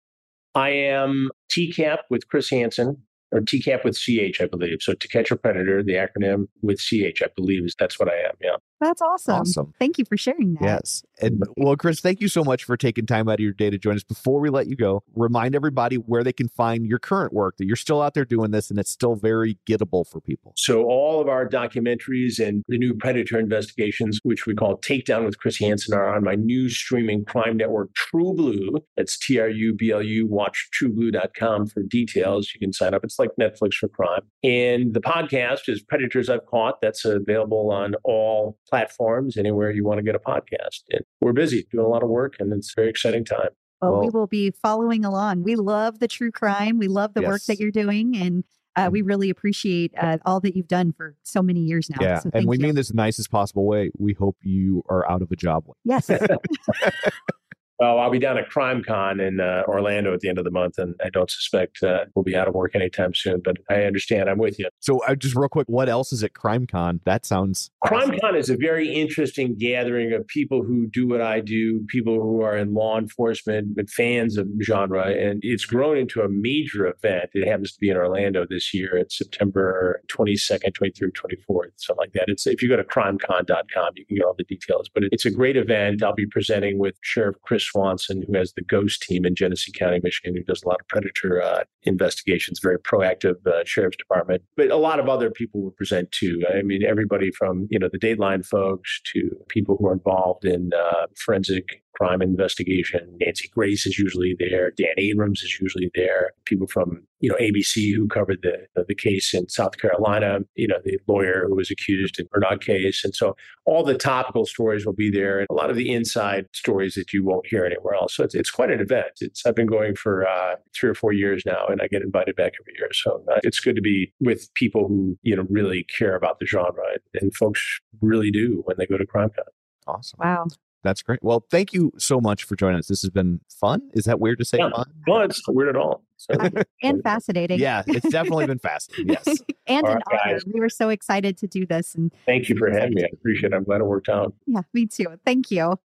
I 0.55 0.69
am 0.71 1.31
TCAP 1.51 1.99
with 2.11 2.29
Chris 2.29 2.51
Hansen, 2.51 3.03
or 3.33 3.41
TCAP 3.41 3.85
with 3.85 3.99
CH, 3.99 4.41
I 4.41 4.47
believe. 4.47 4.79
So 4.81 4.93
to 4.93 5.09
catch 5.09 5.31
a 5.31 5.37
predator, 5.37 5.83
the 5.83 5.95
acronym 5.95 6.49
with 6.63 6.79
CH, 6.79 7.23
I 7.23 7.29
believe 7.35 7.65
is 7.65 7.75
that's 7.79 7.99
what 7.99 8.09
I 8.09 8.17
am. 8.17 8.35
Yeah. 8.41 8.57
That's 8.83 9.01
awesome. 9.01 9.35
Awesome. 9.35 9.75
Thank 9.79 9.97
you 9.99 10.05
for 10.05 10.17
sharing 10.17 10.55
that. 10.55 10.63
Yes. 10.63 11.05
And 11.21 11.41
well, 11.57 11.77
Chris, 11.77 12.01
thank 12.01 12.21
you 12.21 12.27
so 12.27 12.43
much 12.43 12.65
for 12.65 12.77
taking 12.77 13.07
time 13.07 13.29
out 13.29 13.35
of 13.35 13.41
your 13.41 13.53
day 13.53 13.71
to 13.71 13.79
join 13.79 13.95
us. 13.95 14.03
Before 14.03 14.41
we 14.41 14.51
let 14.51 14.67
you 14.67 14.75
go, 14.75 15.05
remind 15.15 15.55
everybody 15.55 15.97
where 15.97 16.25
they 16.25 16.33
can 16.33 16.49
find 16.49 16.85
your 16.85 16.99
current 16.99 17.33
work, 17.33 17.59
that 17.59 17.67
you're 17.67 17.77
still 17.77 18.03
out 18.03 18.15
there 18.15 18.25
doing 18.25 18.51
this 18.51 18.71
and 18.71 18.81
it's 18.81 18.91
still 18.91 19.15
very 19.15 19.57
gettable 19.69 20.05
for 20.05 20.21
people. 20.21 20.53
So 20.57 20.83
all 20.83 21.21
of 21.21 21.29
our 21.29 21.49
documentaries 21.49 22.45
and 22.45 22.65
the 22.67 22.77
new 22.77 22.93
predator 22.95 23.39
investigations, 23.39 24.19
which 24.25 24.47
we 24.47 24.55
call 24.57 24.79
Takedown 24.79 25.25
with 25.25 25.39
Chris 25.39 25.61
Hansen, 25.61 25.95
are 25.95 26.13
on 26.17 26.25
my 26.25 26.35
new 26.35 26.69
streaming 26.69 27.25
crime 27.25 27.57
network, 27.57 27.91
TruBlu. 27.95 28.81
That's 28.97 29.17
T 29.17 29.39
R 29.39 29.49
U 29.49 29.75
B 29.75 29.93
L 29.93 30.03
U. 30.03 30.27
Watch 30.27 30.69
trublu.com 30.77 31.69
for 31.69 31.85
details. 31.85 32.51
You 32.53 32.59
can 32.59 32.73
sign 32.73 32.95
up. 32.95 33.05
It's 33.05 33.21
like 33.21 33.31
Netflix 33.41 33.75
for 33.75 33.89
crime. 33.89 34.23
And 34.43 34.93
the 34.93 35.01
podcast 35.01 35.69
is 35.69 35.83
Predators 35.83 36.29
I've 36.29 36.47
Caught. 36.47 36.81
That's 36.81 37.05
available 37.05 37.71
on 37.71 37.95
all 38.03 38.59
platforms, 38.73 39.37
anywhere 39.37 39.71
you 39.71 39.85
want 39.85 39.99
to 39.99 40.03
get 40.03 40.15
a 40.15 40.19
podcast. 40.19 40.81
And 40.89 41.05
we're 41.21 41.35
busy 41.35 41.67
doing 41.71 41.85
a 41.85 41.89
lot 41.89 42.03
of 42.03 42.09
work, 42.09 42.37
and 42.39 42.51
it's 42.55 42.73
a 42.73 42.81
very 42.81 42.89
exciting 42.89 43.23
time. 43.23 43.51
Well, 43.83 44.01
we 44.01 44.09
will 44.09 44.27
be 44.27 44.51
following 44.51 45.05
along. 45.05 45.43
We 45.43 45.57
love 45.57 45.99
the 45.99 46.09
true 46.09 46.31
crime. 46.31 46.79
We 46.79 46.89
love 46.89 47.13
the 47.13 47.21
work 47.21 47.43
that 47.49 47.59
you're 47.59 47.71
doing. 47.71 48.17
And 48.17 48.45
uh, 48.77 48.89
we 48.91 49.03
really 49.03 49.29
appreciate 49.29 49.93
uh, 50.01 50.19
all 50.25 50.41
that 50.41 50.57
you've 50.57 50.69
done 50.69 50.93
for 50.93 51.17
so 51.23 51.43
many 51.43 51.61
years 51.61 51.91
now. 51.91 51.99
Yeah. 52.01 52.21
So 52.21 52.31
and 52.33 52.47
we 52.47 52.57
you. 52.57 52.63
mean 52.63 52.75
this 52.77 52.89
in 52.89 52.97
the 52.97 53.03
nicest 53.03 53.31
possible 53.31 53.67
way. 53.67 53.91
We 53.99 54.15
hope 54.15 54.37
you 54.41 54.85
are 54.89 55.11
out 55.11 55.21
of 55.21 55.31
a 55.33 55.37
job. 55.37 55.65
Yes. 55.85 56.09
Well, 57.83 57.99
I'll 57.99 58.13
be 58.13 58.21
down 58.21 58.39
at 58.39 58.49
CrimeCon 58.49 59.21
in 59.21 59.41
uh, 59.41 59.65
Orlando 59.67 60.15
at 60.15 60.21
the 60.21 60.29
end 60.29 60.39
of 60.39 60.45
the 60.45 60.53
month, 60.53 60.79
and 60.79 60.95
I 61.05 61.11
don't 61.11 61.29
suspect 61.29 61.83
uh, 61.83 62.05
we'll 62.15 62.23
be 62.23 62.37
out 62.37 62.47
of 62.47 62.55
work 62.55 62.77
anytime 62.77 63.13
soon. 63.13 63.41
But 63.45 63.57
I 63.69 63.83
understand. 63.83 64.31
I'm 64.31 64.39
with 64.39 64.57
you. 64.61 64.69
So 64.79 64.99
uh, 65.01 65.17
just 65.17 65.35
real 65.35 65.49
quick, 65.49 65.67
what 65.69 65.89
else 65.89 66.13
is 66.13 66.23
at 66.23 66.33
CrimeCon? 66.33 67.01
That 67.07 67.27
sounds 67.27 67.73
CrimeCon 67.85 68.37
is 68.37 68.51
a 68.51 68.57
very 68.57 68.89
interesting 68.89 69.57
gathering 69.59 70.13
of 70.13 70.25
people 70.29 70.63
who 70.63 70.87
do 70.87 71.09
what 71.09 71.21
I 71.21 71.41
do, 71.41 71.85
people 71.89 72.23
who 72.23 72.41
are 72.43 72.57
in 72.57 72.73
law 72.73 73.01
enforcement, 73.01 73.75
but 73.75 73.91
fans 73.91 74.37
of 74.37 74.47
genre, 74.63 75.07
and 75.07 75.41
it's 75.43 75.65
grown 75.65 75.99
into 75.99 76.21
a 76.21 76.29
major 76.29 76.87
event. 76.87 77.31
It 77.35 77.49
happens 77.49 77.73
to 77.73 77.81
be 77.81 77.91
in 77.91 77.97
Orlando 77.97 78.47
this 78.49 78.73
year. 78.73 78.97
It's 78.97 79.19
September 79.19 80.01
22nd, 80.07 80.73
23rd, 80.73 81.11
24th, 81.49 81.71
something 81.79 81.97
like 82.01 82.13
that. 82.13 82.27
It's 82.29 82.47
if 82.47 82.63
you 82.63 82.69
go 82.69 82.77
to 82.77 82.85
crimecon.com, 82.85 83.95
you 83.97 84.07
can 84.07 84.19
get 84.19 84.25
all 84.25 84.37
the 84.39 84.45
details. 84.45 84.89
But 84.89 85.03
it's 85.11 85.27
a 85.27 85.33
great 85.33 85.57
event. 85.57 86.05
I'll 86.05 86.15
be 86.15 86.27
presenting 86.27 86.79
with 86.79 86.95
Sheriff 87.03 87.35
Chris 87.43 87.72
Swanson, 87.73 88.23
who 88.27 88.37
has 88.37 88.53
the 88.53 88.63
Ghost 88.63 89.03
team 89.03 89.25
in 89.25 89.35
Genesee 89.35 89.73
County, 89.73 90.01
Michigan, 90.03 90.37
who 90.37 90.43
does 90.43 90.63
a 90.63 90.69
lot 90.69 90.81
of 90.81 90.89
predator 90.89 91.43
uh, 91.43 91.65
investigations. 91.85 92.61
Very 92.63 92.79
proactive 92.79 93.45
uh, 93.47 93.65
sheriff's 93.65 93.97
department, 93.97 94.43
but 94.57 94.71
a 94.71 94.77
lot 94.77 95.01
of 95.01 95.09
other 95.09 95.31
people 95.31 95.63
will 95.63 95.71
present 95.73 96.13
too. 96.13 96.43
I 96.53 96.63
mean, 96.63 96.85
everybody 96.85 97.31
from 97.33 97.67
you 97.71 97.79
know 97.79 97.89
the 97.91 97.99
Dateline 97.99 98.45
folks 98.45 99.01
to 99.13 99.31
people 99.49 99.77
who 99.79 99.89
are 99.89 99.95
involved 99.95 100.45
in 100.45 100.71
uh, 100.75 101.07
forensic 101.17 101.83
crime 102.03 102.21
investigation. 102.21 103.17
Nancy 103.21 103.49
Grace 103.49 103.87
is 103.87 103.97
usually 103.97 104.35
there. 104.37 104.73
Dan 104.73 104.95
Abrams 104.99 105.43
is 105.43 105.61
usually 105.61 105.89
there. 105.95 106.33
People 106.47 106.67
from 106.67 107.03
you 107.21 107.29
know 107.29 107.37
ABC 107.37 107.95
who 107.95 108.09
covered 108.09 108.41
the 108.43 108.85
the 108.89 108.95
case 108.95 109.33
in 109.33 109.49
South 109.49 109.79
Carolina. 109.79 110.41
You 110.57 110.67
know 110.67 110.79
the 110.85 110.99
lawyer 111.07 111.45
who 111.47 111.55
was 111.55 111.71
accused 111.71 112.19
in 112.19 112.27
the 112.33 112.41
Murdaugh 112.41 112.61
case, 112.61 113.05
and 113.05 113.15
so 113.15 113.37
all 113.67 113.85
the 113.85 113.97
topical 113.97 114.45
stories 114.47 114.85
will 114.85 114.93
be 114.95 115.11
there, 115.11 115.39
and 115.39 115.47
a 115.49 115.55
lot 115.55 115.71
of 115.71 115.77
the 115.77 115.93
inside 115.93 116.47
stories 116.53 116.95
that 116.95 117.13
you 117.13 117.25
won't 117.25 117.47
hear 117.47 117.65
anywhere 117.65 117.95
else. 117.95 118.17
So 118.17 118.25
it's, 118.25 118.35
it's 118.35 118.51
quite 118.51 118.73
an 118.73 118.81
event. 118.81 119.13
It's 119.21 119.47
I've 119.47 119.55
been 119.55 119.67
going 119.67 119.95
for 119.95 120.27
uh, 120.27 120.57
three 120.75 120.91
or 120.91 120.95
four 120.95 121.13
years 121.13 121.45
now, 121.47 121.67
and 121.69 121.81
I 121.81 121.87
get 121.87 122.03
invited 122.03 122.35
back 122.35 122.55
every 122.61 122.75
year. 122.79 122.89
So 122.93 123.25
uh, 123.31 123.39
it's 123.45 123.61
good 123.61 123.77
to 123.77 123.83
be 123.83 124.13
with 124.19 124.53
people 124.55 124.89
who 124.89 125.17
you 125.23 125.37
know 125.37 125.47
really 125.49 125.85
care 125.85 126.17
about 126.17 126.41
the 126.41 126.47
genre, 126.47 126.85
and, 126.95 127.23
and 127.23 127.35
folks 127.35 127.63
really 128.01 128.33
do 128.33 128.63
when 128.65 128.77
they 128.77 128.87
go 128.87 128.99
to 128.99 129.07
CrimeCon. 129.07 129.51
awesome. 129.87 130.19
wow. 130.21 130.47
That's 130.83 131.01
great. 131.03 131.21
Well, 131.23 131.45
thank 131.51 131.73
you 131.73 131.93
so 131.97 132.21
much 132.21 132.43
for 132.45 132.57
joining 132.57 132.79
us. 132.79 132.89
This 132.89 133.03
has 133.03 133.11
been 133.11 133.41
fun. 133.49 133.83
Is 133.95 134.05
that 134.07 134.19
weird 134.19 134.39
to 134.41 134.45
say 134.45 134.59
Yeah. 134.59 134.71
fun? 134.75 134.87
Well, 135.07 135.21
it's 135.23 135.47
not 135.47 135.55
weird 135.55 135.69
at 135.69 135.77
all. 135.77 136.03
So, 136.17 136.35
And 136.83 137.03
fascinating. 137.03 137.61
Yeah, 137.61 137.83
it's 137.87 138.09
definitely 138.09 138.47
been 138.47 138.59
fascinating. 138.59 139.11
Yes. 139.25 139.39
and 139.67 139.85
All 139.87 139.93
an 139.93 139.97
right, 139.99 140.21
honor. 140.25 140.33
guys. 140.35 140.43
We 140.53 140.59
were 140.61 140.69
so 140.69 140.89
excited 140.89 141.37
to 141.39 141.47
do 141.47 141.67
this. 141.67 141.95
And 141.95 142.13
thank 142.27 142.49
you 142.49 142.57
for 142.57 142.69
having 142.71 142.95
me. 142.95 143.03
I 143.05 143.09
appreciate 143.13 143.53
it. 143.53 143.57
I'm 143.57 143.65
glad 143.65 143.81
it 143.81 143.85
worked 143.85 144.09
out. 144.09 144.35
yeah, 144.47 144.63
me 144.75 144.87
too. 144.87 145.07
Thank 145.25 145.51
you. 145.53 145.79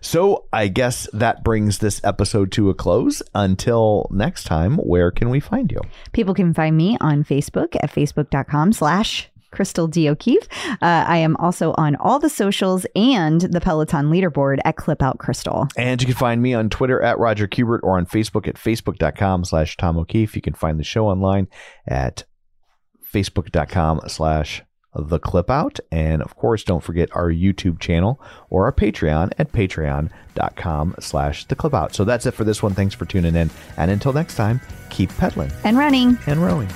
So 0.00 0.46
I 0.52 0.68
guess 0.68 1.08
that 1.12 1.44
brings 1.44 1.78
this 1.78 2.00
episode 2.02 2.50
to 2.52 2.70
a 2.70 2.74
close. 2.74 3.22
Until 3.34 4.08
next 4.10 4.44
time, 4.44 4.76
where 4.78 5.10
can 5.10 5.28
we 5.28 5.40
find 5.40 5.70
you? 5.70 5.80
People 6.12 6.34
can 6.34 6.54
find 6.54 6.76
me 6.76 6.96
on 7.00 7.24
Facebook 7.24 7.76
at 7.82 7.90
facebook.com 7.90 8.72
slash 8.72 9.28
Crystal 9.50 9.86
D. 9.88 10.08
O'Keefe. 10.08 10.46
Uh, 10.70 10.76
I 10.82 11.18
am 11.18 11.36
also 11.36 11.74
on 11.76 11.96
all 11.96 12.18
the 12.18 12.28
socials 12.28 12.86
and 12.94 13.40
the 13.40 13.60
Peloton 13.60 14.10
leaderboard 14.10 14.58
at 14.64 14.76
Clip 14.76 15.02
Out 15.02 15.18
Crystal. 15.18 15.68
And 15.76 16.00
you 16.00 16.06
can 16.06 16.14
find 16.16 16.42
me 16.42 16.54
on 16.54 16.70
Twitter 16.70 17.02
at 17.02 17.18
Roger 17.18 17.46
Kubert 17.48 17.80
or 17.82 17.96
on 17.96 18.06
Facebook 18.06 18.46
at 18.48 18.56
facebook.com 18.56 19.44
slash 19.44 19.76
Tom 19.76 19.98
O'Keefe. 19.98 20.36
You 20.36 20.42
can 20.42 20.54
find 20.54 20.78
the 20.78 20.84
show 20.84 21.06
online 21.06 21.48
at 21.86 22.24
facebook.com 23.12 24.00
slash 24.06 24.62
the 24.94 25.18
clip 25.18 25.50
out. 25.50 25.78
And 25.92 26.22
of 26.22 26.34
course, 26.36 26.64
don't 26.64 26.82
forget 26.82 27.08
our 27.14 27.30
YouTube 27.30 27.78
channel 27.78 28.20
or 28.50 28.64
our 28.64 28.72
Patreon 28.72 29.32
at 29.38 29.52
patreon.com 29.52 30.94
slash 30.98 31.44
the 31.44 31.54
clip 31.54 31.74
out. 31.74 31.94
So 31.94 32.04
that's 32.04 32.26
it 32.26 32.32
for 32.34 32.44
this 32.44 32.62
one. 32.62 32.74
Thanks 32.74 32.94
for 32.94 33.04
tuning 33.04 33.36
in. 33.36 33.50
And 33.76 33.90
until 33.90 34.12
next 34.12 34.34
time, 34.34 34.60
keep 34.90 35.10
pedaling 35.16 35.52
And 35.64 35.76
running. 35.78 36.18
and 36.26 36.42
rowing. 36.42 36.68